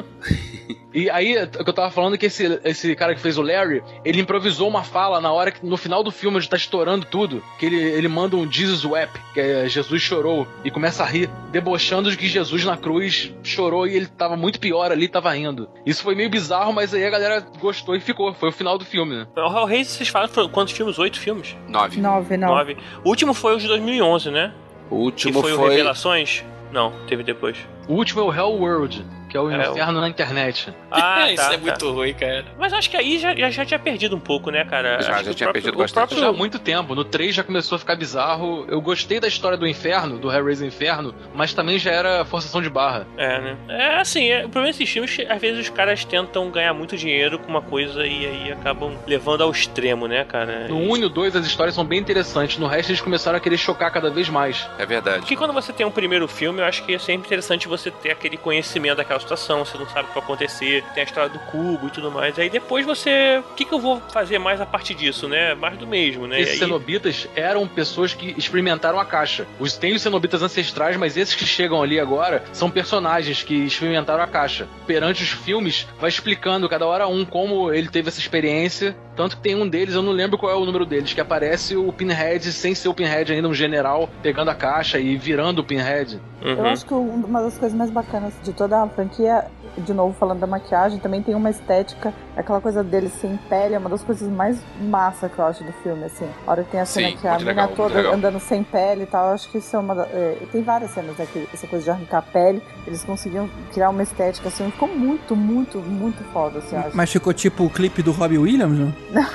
E 0.96 1.10
aí, 1.10 1.36
o 1.36 1.62
que 1.62 1.68
eu 1.68 1.74
tava 1.74 1.90
falando 1.90 2.14
é 2.14 2.16
que 2.16 2.24
esse, 2.24 2.58
esse 2.64 2.96
cara 2.96 3.14
que 3.14 3.20
fez 3.20 3.36
o 3.36 3.42
Larry, 3.42 3.82
ele 4.02 4.18
improvisou 4.18 4.66
uma 4.66 4.82
fala 4.82 5.20
na 5.20 5.30
hora 5.30 5.50
que, 5.50 5.64
no 5.64 5.76
final 5.76 6.02
do 6.02 6.10
filme, 6.10 6.38
onde 6.38 6.48
tá 6.48 6.56
estourando 6.56 7.04
tudo, 7.04 7.44
que 7.58 7.66
ele, 7.66 7.76
ele 7.76 8.08
manda 8.08 8.34
um 8.34 8.50
Jesus 8.50 8.82
wept, 8.82 9.20
que 9.34 9.40
é 9.40 9.68
Jesus 9.68 10.00
chorou, 10.00 10.48
e 10.64 10.70
começa 10.70 11.02
a 11.02 11.06
rir, 11.06 11.28
debochando 11.52 12.10
de 12.10 12.16
que 12.16 12.26
Jesus 12.26 12.64
na 12.64 12.78
cruz 12.78 13.30
chorou 13.42 13.86
e 13.86 13.94
ele 13.94 14.06
tava 14.06 14.38
muito 14.38 14.58
pior 14.58 14.90
ali, 14.90 15.06
tava 15.06 15.30
rindo. 15.34 15.68
Isso 15.84 16.02
foi 16.02 16.14
meio 16.14 16.30
bizarro, 16.30 16.72
mas 16.72 16.94
aí 16.94 17.04
a 17.04 17.10
galera 17.10 17.46
gostou 17.60 17.94
e 17.94 18.00
ficou. 18.00 18.32
Foi 18.32 18.48
o 18.48 18.52
final 18.52 18.78
do 18.78 18.86
filme, 18.86 19.16
né? 19.16 19.26
O 19.36 19.40
Hellraiser, 19.40 19.92
vocês 19.92 20.08
falam 20.08 20.30
quantos 20.48 20.72
filmes? 20.72 20.98
Oito 20.98 21.20
filmes? 21.20 21.54
Nove. 21.68 22.00
Nove, 22.00 22.38
não. 22.38 22.48
Nove. 22.48 22.74
O 23.04 23.10
último 23.10 23.34
foi 23.34 23.54
o 23.54 23.58
de 23.58 23.68
2011, 23.68 24.30
né? 24.30 24.54
O 24.88 24.96
Que 24.96 25.02
último 25.28 25.42
foi, 25.42 25.52
o 25.52 25.56
foi. 25.56 25.70
Revelações? 25.70 26.42
Não, 26.72 26.92
teve 27.06 27.22
depois. 27.22 27.56
O 27.88 27.94
último 27.94 28.20
é 28.20 28.24
o 28.24 28.32
Hell 28.32 28.60
World, 28.60 29.04
que 29.36 29.38
é 29.38 29.40
o 29.40 29.50
É, 29.50 29.68
o- 29.68 29.72
inferno 29.72 30.00
na 30.00 30.08
internet. 30.08 30.72
Ah, 30.90 31.30
Isso 31.32 31.42
tá, 31.42 31.52
é 31.54 31.56
tá. 31.56 31.62
muito 31.62 31.90
ruim, 31.92 32.14
cara. 32.14 32.44
Mas 32.58 32.72
acho 32.72 32.90
que 32.90 32.96
aí 32.96 33.18
já, 33.18 33.34
já, 33.34 33.50
já 33.50 33.64
tinha 33.64 33.78
perdido 33.78 34.16
um 34.16 34.20
pouco, 34.20 34.50
né, 34.50 34.64
cara? 34.64 35.00
Já, 35.02 35.12
Acho 35.14 35.18
já 35.18 35.22
que 35.24 35.30
o 35.30 35.34
tinha 35.34 35.46
próprio- 35.46 35.52
perdido 35.62 35.74
o 35.74 35.78
bastante. 35.82 35.94
próprio- 36.08 36.20
Já 36.20 36.28
há 36.28 36.32
muito 36.32 36.58
tempo. 36.58 36.94
No 36.94 37.04
3 37.04 37.34
já 37.34 37.42
começou 37.44 37.76
a 37.76 37.78
ficar 37.78 37.96
bizarro. 37.96 38.64
Eu 38.68 38.80
gostei 38.80 39.20
da 39.20 39.28
história 39.28 39.56
do 39.58 39.66
inferno, 39.66 40.18
do 40.18 40.30
Hellraiser 40.32 40.66
Inferno, 40.66 41.14
mas 41.34 41.52
também 41.52 41.78
já 41.78 41.90
era 41.90 42.24
forçação 42.24 42.62
de 42.62 42.70
barra. 42.70 43.06
É, 43.16 43.40
né? 43.40 43.56
É 43.68 43.96
assim, 44.00 44.28
é, 44.30 44.38
o 44.44 44.48
problema 44.48 44.68
desses 44.68 44.88
filmes, 44.88 45.16
às 45.28 45.40
vezes 45.40 45.60
os 45.62 45.68
caras 45.70 46.04
tentam 46.04 46.50
ganhar 46.50 46.72
muito 46.74 46.96
dinheiro 46.96 47.38
com 47.38 47.48
uma 47.48 47.62
coisa 47.62 48.06
e 48.06 48.26
aí 48.26 48.52
acabam 48.52 48.96
levando 49.06 49.42
ao 49.42 49.50
extremo, 49.50 50.06
né, 50.06 50.24
cara? 50.24 50.68
No 50.68 50.80
E- 50.82 50.88
1 50.90 50.96
e 50.96 51.00
no 51.00 51.08
2 51.08 51.36
as 51.36 51.46
histórias 51.46 51.74
são 51.74 51.84
bem 51.84 51.98
interessantes. 51.98 52.58
No 52.58 52.66
resto 52.66 52.90
eles 52.90 53.00
começaram 53.00 53.36
a 53.36 53.40
querer 53.40 53.56
chocar 53.58 53.90
cada 53.92 54.10
vez 54.10 54.28
mais. 54.28 54.68
É 54.78 54.86
verdade. 54.86 55.20
Porque 55.20 55.36
quando 55.36 55.52
você 55.52 55.72
tem 55.72 55.84
um 55.86 55.90
primeiro 55.90 56.26
filme, 56.28 56.60
eu 56.60 56.64
acho 56.64 56.84
que 56.84 56.94
é 56.94 56.98
sempre 56.98 57.26
interessante 57.26 57.68
você 57.68 57.90
ter 57.90 58.10
aquele 58.10 58.36
conhecimento 58.36 58.96
daquela 58.96 59.18
situação, 59.26 59.64
você 59.64 59.76
não 59.76 59.86
sabe 59.88 60.04
o 60.04 60.08
que 60.08 60.14
vai 60.14 60.22
acontecer, 60.22 60.84
tem 60.94 61.02
a 61.02 61.04
história 61.06 61.28
do 61.30 61.38
cubo 61.40 61.86
e 61.88 61.90
tudo 61.90 62.10
mais. 62.10 62.38
Aí 62.38 62.48
depois 62.48 62.86
você. 62.86 63.42
O 63.50 63.54
que, 63.54 63.64
que 63.64 63.72
eu 63.74 63.78
vou 63.80 64.00
fazer 64.12 64.38
mais 64.38 64.60
a 64.60 64.66
partir 64.66 64.94
disso, 64.94 65.28
né? 65.28 65.54
Mais 65.54 65.76
do 65.76 65.86
mesmo, 65.86 66.26
né? 66.26 66.38
E 66.38 66.42
Esses 66.42 66.54
aí- 66.54 66.58
cenobitas 66.60 67.28
eram 67.34 67.66
pessoas 67.66 68.14
que 68.14 68.34
experimentaram 68.38 68.98
a 68.98 69.04
caixa. 69.04 69.46
Os, 69.58 69.76
tem 69.76 69.94
os 69.94 70.02
cenobitas 70.02 70.42
ancestrais, 70.42 70.96
mas 70.96 71.16
esses 71.16 71.34
que 71.34 71.44
chegam 71.46 71.82
ali 71.82 71.98
agora 72.00 72.42
são 72.52 72.70
personagens 72.70 73.42
que 73.42 73.54
experimentaram 73.54 74.22
a 74.22 74.26
caixa. 74.26 74.68
Perante 74.86 75.22
os 75.22 75.30
filmes, 75.30 75.86
vai 76.00 76.08
explicando 76.08 76.68
cada 76.68 76.86
hora 76.86 77.06
um 77.08 77.24
como 77.24 77.72
ele 77.72 77.88
teve 77.88 78.08
essa 78.08 78.18
experiência. 78.20 78.96
Tanto 79.16 79.36
que 79.36 79.42
tem 79.42 79.54
um 79.54 79.66
deles, 79.66 79.94
eu 79.94 80.02
não 80.02 80.12
lembro 80.12 80.36
qual 80.36 80.52
é 80.52 80.54
o 80.54 80.64
número 80.66 80.84
deles, 80.84 81.14
que 81.14 81.20
aparece 81.20 81.74
o 81.74 81.90
Pinhead 81.90 82.52
sem 82.52 82.74
ser 82.74 82.88
o 82.88 82.94
Pinhead 82.94 83.32
ainda, 83.32 83.48
um 83.48 83.54
general, 83.54 84.10
pegando 84.22 84.50
a 84.50 84.54
caixa 84.54 84.98
e 84.98 85.16
virando 85.16 85.60
o 85.60 85.64
Pinhead. 85.64 86.20
Eu 86.42 86.56
Uhum. 86.58 86.66
acho 86.66 86.84
que 86.84 86.92
um- 86.92 87.24
uma 87.24 87.40
das 87.42 87.56
coisas 87.56 87.76
mais 87.76 87.90
bacanas 87.90 88.34
de 88.42 88.52
toda 88.52 88.76
a 88.76 88.82
franquia, 89.06 89.50
de 89.78 89.92
novo 89.92 90.14
falando 90.18 90.40
da 90.40 90.46
maquiagem, 90.46 90.98
também 90.98 91.22
tem 91.22 91.34
uma 91.34 91.50
estética, 91.50 92.12
aquela 92.36 92.60
coisa 92.60 92.82
dele 92.82 93.08
sem 93.08 93.36
pele, 93.48 93.74
é 93.74 93.78
uma 93.78 93.88
das 93.90 94.02
coisas 94.02 94.28
mais 94.28 94.58
massa 94.80 95.28
que 95.28 95.38
eu 95.38 95.44
acho 95.44 95.64
do 95.64 95.72
filme, 95.82 96.04
assim. 96.04 96.28
A 96.46 96.50
hora 96.50 96.64
que 96.64 96.70
tem 96.70 96.80
a 96.80 96.86
cena 96.86 97.08
Sim, 97.10 97.16
que 97.16 97.28
a 97.28 97.38
menina 97.38 97.68
toda 97.68 97.94
legal. 97.94 98.14
andando 98.14 98.40
sem 98.40 98.62
pele 98.62 99.02
e 99.04 99.06
tal, 99.06 99.28
eu 99.28 99.34
acho 99.34 99.50
que 99.50 99.58
isso 99.58 99.74
é 99.76 99.78
uma. 99.78 100.02
é, 100.12 100.38
tem 100.50 100.62
várias 100.62 100.90
cenas, 100.90 101.16
né? 101.16 101.26
que 101.32 101.48
essa 101.52 101.66
coisa 101.66 101.84
de 101.84 101.90
arrancar 101.90 102.18
a 102.18 102.22
pele, 102.22 102.62
eles 102.86 103.04
conseguiam 103.04 103.48
criar 103.72 103.90
uma 103.90 104.02
estética 104.02 104.48
assim, 104.48 104.70
ficou 104.70 104.88
muito, 104.88 105.34
muito, 105.36 105.78
muito 105.78 106.22
foda, 106.32 106.58
assim, 106.58 106.76
acho. 106.76 106.96
Mas 106.96 107.10
ficou 107.10 107.32
tipo 107.32 107.64
o 107.64 107.70
clipe 107.70 108.02
do 108.02 108.12
Robbie 108.12 108.38
Williams, 108.38 108.78
não? 108.78 108.94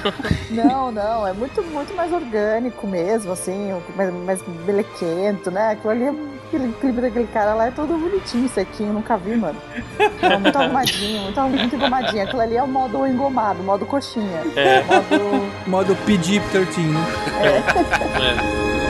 Não, 0.52 0.92
não, 0.92 1.26
é 1.28 1.34
muito, 1.34 1.64
muito 1.64 1.94
mais 1.96 2.12
orgânico 2.12 2.86
mesmo, 2.86 3.32
assim, 3.32 3.72
mais, 3.96 4.14
mais 4.14 4.42
belequento, 4.66 5.50
né? 5.50 5.70
Aquilo 5.72 5.92
ali, 5.92 6.08
aquele 6.48 6.74
clipe 6.74 7.02
daquele 7.02 7.28
cara 7.28 7.54
lá 7.54 7.68
é 7.68 7.72
todo 7.72 7.98
bonitinho, 7.98 8.48
sequinho, 8.50 8.94
nunca 8.94 9.18
vi, 9.18 9.36
mano. 9.36 9.58
É 10.32 10.38
muito 10.38 10.58
arrumadinho, 10.58 11.22
muito, 11.22 11.42
muito 11.42 11.76
engomadinho. 11.76 12.24
Aquilo 12.24 12.42
ali 12.42 12.58
é 12.58 12.64
o 12.64 12.68
modo 12.68 13.06
engomado, 13.08 13.62
modo 13.64 13.86
coxinha. 13.86 14.42
É. 14.56 14.82
Modo. 14.84 15.52
Modo 15.68 15.96
PG-13, 16.06 16.78
né? 16.80 17.06
Em 18.78 18.81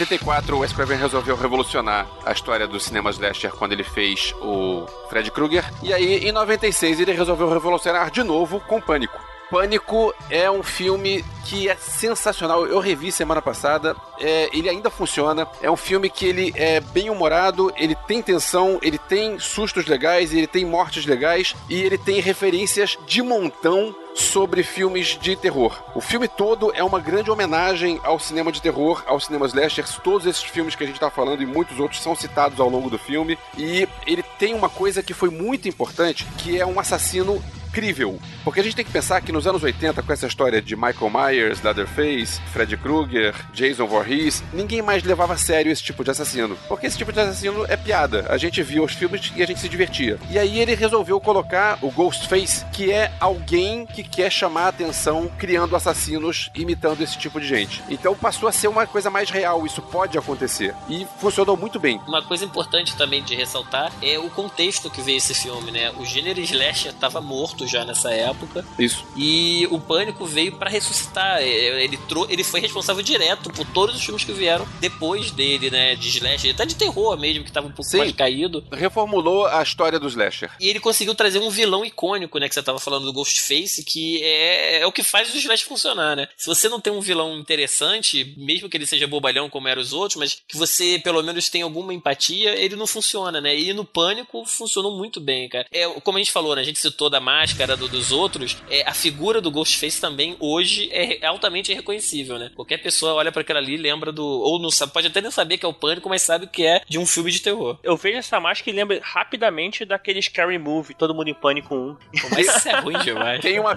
84, 0.00 0.56
o 0.56 0.60
Wes 0.60 0.72
Craven 0.72 0.98
resolveu 0.98 1.36
revolucionar 1.36 2.06
a 2.24 2.32
história 2.32 2.66
do 2.66 2.80
cinema 2.80 3.10
slasher 3.10 3.52
quando 3.52 3.72
ele 3.72 3.84
fez 3.84 4.34
o 4.40 4.86
Fred 5.08 5.30
Krueger. 5.30 5.64
E 5.82 5.92
aí, 5.92 6.26
em 6.26 6.32
96, 6.32 7.00
ele 7.00 7.12
resolveu 7.12 7.48
revolucionar 7.48 8.10
de 8.10 8.22
novo 8.22 8.60
com 8.60 8.80
Pânico. 8.80 9.20
Pânico 9.50 10.12
é 10.30 10.50
um 10.50 10.62
filme 10.62 11.24
que 11.44 11.68
é 11.68 11.76
sensacional. 11.76 12.66
Eu 12.66 12.80
revi 12.80 13.12
semana 13.12 13.40
passada. 13.40 13.94
É, 14.18 14.48
ele 14.52 14.68
ainda 14.68 14.90
funciona. 14.90 15.46
É 15.62 15.70
um 15.70 15.76
filme 15.76 16.10
que 16.10 16.26
ele 16.26 16.52
é 16.56 16.80
bem 16.80 17.10
humorado, 17.10 17.72
ele 17.76 17.94
tem 17.94 18.20
tensão, 18.20 18.78
ele 18.82 18.98
tem 18.98 19.38
sustos 19.38 19.86
legais, 19.86 20.32
ele 20.32 20.46
tem 20.46 20.64
mortes 20.64 21.06
legais 21.06 21.54
e 21.68 21.80
ele 21.80 21.98
tem 21.98 22.20
referências 22.20 22.98
de 23.06 23.22
montão 23.22 23.94
sobre 24.14 24.62
filmes 24.62 25.18
de 25.20 25.34
terror. 25.36 25.82
O 25.94 26.00
filme 26.00 26.28
todo 26.28 26.72
é 26.74 26.82
uma 26.82 27.00
grande 27.00 27.30
homenagem 27.30 28.00
ao 28.04 28.18
cinema 28.18 28.52
de 28.52 28.62
terror, 28.62 29.02
ao 29.06 29.18
cinema 29.18 29.46
slasher. 29.46 29.84
Todos 30.02 30.26
esses 30.26 30.42
filmes 30.42 30.74
que 30.74 30.84
a 30.84 30.86
gente 30.86 31.00
tá 31.00 31.10
falando 31.10 31.42
e 31.42 31.46
muitos 31.46 31.78
outros 31.80 32.00
são 32.00 32.14
citados 32.14 32.60
ao 32.60 32.68
longo 32.68 32.88
do 32.88 32.98
filme. 32.98 33.36
E 33.58 33.88
ele 34.06 34.22
tem 34.38 34.54
uma 34.54 34.68
coisa 34.68 35.02
que 35.02 35.12
foi 35.12 35.30
muito 35.30 35.68
importante, 35.68 36.26
que 36.38 36.58
é 36.58 36.64
um 36.64 36.78
assassino 36.78 37.42
crível. 37.74 38.20
Porque 38.44 38.60
a 38.60 38.62
gente 38.62 38.76
tem 38.76 38.84
que 38.84 38.92
pensar 38.92 39.20
que 39.20 39.32
nos 39.32 39.46
anos 39.46 39.62
80, 39.62 40.00
com 40.00 40.12
essa 40.12 40.28
história 40.28 40.62
de 40.62 40.76
Michael 40.76 41.10
Myers, 41.10 41.60
Leatherface, 41.60 42.40
Freddy 42.52 42.76
Krueger, 42.76 43.34
Jason 43.52 43.86
Voorhees, 43.86 44.44
ninguém 44.52 44.80
mais 44.80 45.02
levava 45.02 45.34
a 45.34 45.36
sério 45.36 45.72
esse 45.72 45.82
tipo 45.82 46.04
de 46.04 46.12
assassino. 46.12 46.56
Porque 46.68 46.86
esse 46.86 46.96
tipo 46.96 47.12
de 47.12 47.18
assassino 47.18 47.66
é 47.66 47.76
piada. 47.76 48.26
A 48.28 48.38
gente 48.38 48.62
via 48.62 48.82
os 48.82 48.92
filmes 48.92 49.32
e 49.34 49.42
a 49.42 49.46
gente 49.46 49.58
se 49.58 49.68
divertia. 49.68 50.18
E 50.30 50.38
aí 50.38 50.60
ele 50.60 50.74
resolveu 50.76 51.20
colocar 51.20 51.78
o 51.82 51.90
Ghostface, 51.90 52.64
que 52.72 52.92
é 52.92 53.12
alguém 53.18 53.86
que 53.86 54.04
quer 54.04 54.30
chamar 54.30 54.66
a 54.66 54.68
atenção 54.68 55.28
criando 55.36 55.74
assassinos 55.74 56.50
imitando 56.54 57.02
esse 57.02 57.18
tipo 57.18 57.40
de 57.40 57.46
gente. 57.48 57.82
Então 57.88 58.14
passou 58.14 58.48
a 58.48 58.52
ser 58.52 58.68
uma 58.68 58.86
coisa 58.86 59.10
mais 59.10 59.30
real, 59.30 59.66
isso 59.66 59.82
pode 59.82 60.16
acontecer. 60.16 60.74
E 60.88 61.04
funcionou 61.18 61.56
muito 61.56 61.80
bem. 61.80 62.00
Uma 62.06 62.22
coisa 62.22 62.44
importante 62.44 62.96
também 62.96 63.22
de 63.22 63.34
ressaltar 63.34 63.92
é 64.00 64.16
o 64.18 64.30
contexto 64.30 64.88
que 64.88 65.02
veio 65.02 65.18
esse 65.18 65.34
filme, 65.34 65.72
né? 65.72 65.90
O 65.98 66.04
gênero 66.04 66.40
slasher 66.40 66.92
estava 66.92 67.20
morto 67.20 67.63
já 67.66 67.84
nessa 67.84 68.12
época. 68.12 68.64
Isso. 68.78 69.04
E 69.16 69.66
o 69.70 69.80
Pânico 69.80 70.24
veio 70.26 70.52
para 70.52 70.70
ressuscitar. 70.70 71.38
É, 71.40 71.84
Ele, 71.84 71.98
ele 72.28 72.44
foi 72.44 72.60
responsável 72.60 73.02
direto 73.02 73.50
por 73.50 73.66
todos 73.66 73.96
os 73.96 74.04
filmes 74.04 74.24
que 74.24 74.32
vieram 74.32 74.66
depois 74.80 75.30
dele, 75.30 75.70
né? 75.70 75.94
De 75.96 76.08
slasher, 76.08 76.52
até 76.52 76.66
de 76.66 76.74
terror 76.74 77.18
mesmo, 77.18 77.44
que 77.44 77.52
tava 77.52 77.66
um 77.66 77.72
pouco 77.72 77.90
Sim. 77.90 77.98
mais 77.98 78.12
caído. 78.12 78.64
Reformulou 78.72 79.46
a 79.46 79.62
história 79.62 79.98
do 79.98 80.08
slasher. 80.08 80.50
E 80.60 80.68
ele 80.68 80.80
conseguiu 80.80 81.14
trazer 81.14 81.38
um 81.38 81.50
vilão 81.50 81.84
icônico, 81.84 82.38
né? 82.38 82.48
Que 82.48 82.54
você 82.54 82.62
tava 82.62 82.78
falando 82.78 83.04
do 83.04 83.12
Ghostface, 83.12 83.84
que 83.84 84.22
é, 84.22 84.80
é 84.80 84.86
o 84.86 84.92
que 84.92 85.02
faz 85.02 85.32
o 85.32 85.36
Slash 85.36 85.64
funcionar, 85.64 86.16
né? 86.16 86.28
Se 86.36 86.46
você 86.46 86.68
não 86.68 86.80
tem 86.80 86.92
um 86.92 87.00
vilão 87.00 87.38
interessante, 87.38 88.34
mesmo 88.36 88.68
que 88.68 88.76
ele 88.76 88.86
seja 88.86 89.06
bobalhão 89.06 89.48
como 89.48 89.68
eram 89.68 89.80
os 89.80 89.92
outros, 89.92 90.18
mas 90.18 90.38
que 90.46 90.56
você 90.56 91.00
pelo 91.02 91.22
menos 91.22 91.48
tem 91.48 91.62
alguma 91.62 91.92
empatia, 91.94 92.54
ele 92.56 92.76
não 92.76 92.86
funciona, 92.86 93.40
né? 93.40 93.56
E 93.56 93.72
no 93.72 93.84
Pânico 93.84 94.44
funcionou 94.44 94.96
muito 94.96 95.20
bem, 95.20 95.48
cara. 95.48 95.66
É, 95.72 95.86
como 96.00 96.18
a 96.18 96.20
gente 96.20 96.32
falou, 96.32 96.54
né? 96.54 96.62
A 96.62 96.64
gente 96.64 96.78
citou 96.78 97.08
da 97.08 97.20
máscara 97.20 97.53
do- 97.76 97.88
dos 97.88 98.10
outros, 98.12 98.56
é, 98.68 98.82
a 98.88 98.92
figura 98.92 99.40
do 99.40 99.50
Ghostface 99.50 100.00
também 100.00 100.36
hoje 100.40 100.88
é 100.92 101.24
altamente 101.26 101.72
reconhecível, 101.72 102.38
né? 102.38 102.50
Qualquer 102.54 102.78
pessoa 102.78 103.14
olha 103.14 103.30
para 103.32 103.42
aquela 103.42 103.58
ali 103.60 103.74
e 103.74 103.78
lembra 103.78 104.10
do. 104.12 104.24
Ou 104.24 104.60
não 104.60 104.70
sabe, 104.70 104.92
pode 104.92 105.06
até 105.06 105.20
nem 105.20 105.30
saber 105.30 105.56
que 105.58 105.64
é 105.64 105.68
o 105.68 105.72
Pânico, 105.72 106.08
mas 106.08 106.22
sabe 106.22 106.46
que 106.46 106.66
é 106.66 106.82
de 106.88 106.98
um 106.98 107.06
filme 107.06 107.30
de 107.30 107.40
terror. 107.40 107.78
Eu 107.82 107.96
vejo 107.96 108.18
essa 108.18 108.38
máscara 108.40 108.70
e 108.70 108.74
lembro 108.74 108.98
rapidamente 109.02 109.84
daquele 109.84 110.20
Scary 110.20 110.58
Movie, 110.58 110.94
Todo 110.94 111.14
Mundo 111.14 111.28
em 111.28 111.34
Pânico 111.34 111.74
1. 111.74 111.94
Pô, 111.94 112.28
Mas 112.32 112.46
isso 112.56 112.68
é 112.68 112.80
ruim 112.80 112.98
demais. 112.98 113.40
Tem 113.40 113.58
uma, 113.60 113.76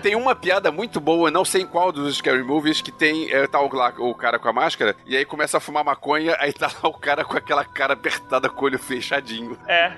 tem 0.00 0.14
uma 0.14 0.34
piada 0.34 0.70
muito 0.70 1.00
boa, 1.00 1.30
não 1.30 1.44
sei 1.44 1.62
em 1.62 1.66
qual 1.66 1.90
dos 1.90 2.16
Scary 2.16 2.42
Movies, 2.42 2.80
que 2.80 2.92
tem 2.92 3.30
é, 3.32 3.46
tá 3.46 3.60
o, 3.60 3.72
lá, 3.74 3.92
o 3.98 4.14
cara 4.14 4.38
com 4.38 4.48
a 4.48 4.52
máscara, 4.52 4.94
e 5.06 5.16
aí 5.16 5.24
começa 5.24 5.56
a 5.56 5.60
fumar 5.60 5.84
maconha, 5.84 6.36
aí 6.38 6.52
tá 6.52 6.66
lá 6.82 6.88
o 6.88 6.94
cara 6.94 7.24
com 7.24 7.36
aquela 7.36 7.64
cara 7.64 7.94
apertada 7.94 8.48
com 8.48 8.62
o 8.62 8.64
olho 8.66 8.78
fechadinho. 8.78 9.58
É. 9.66 9.92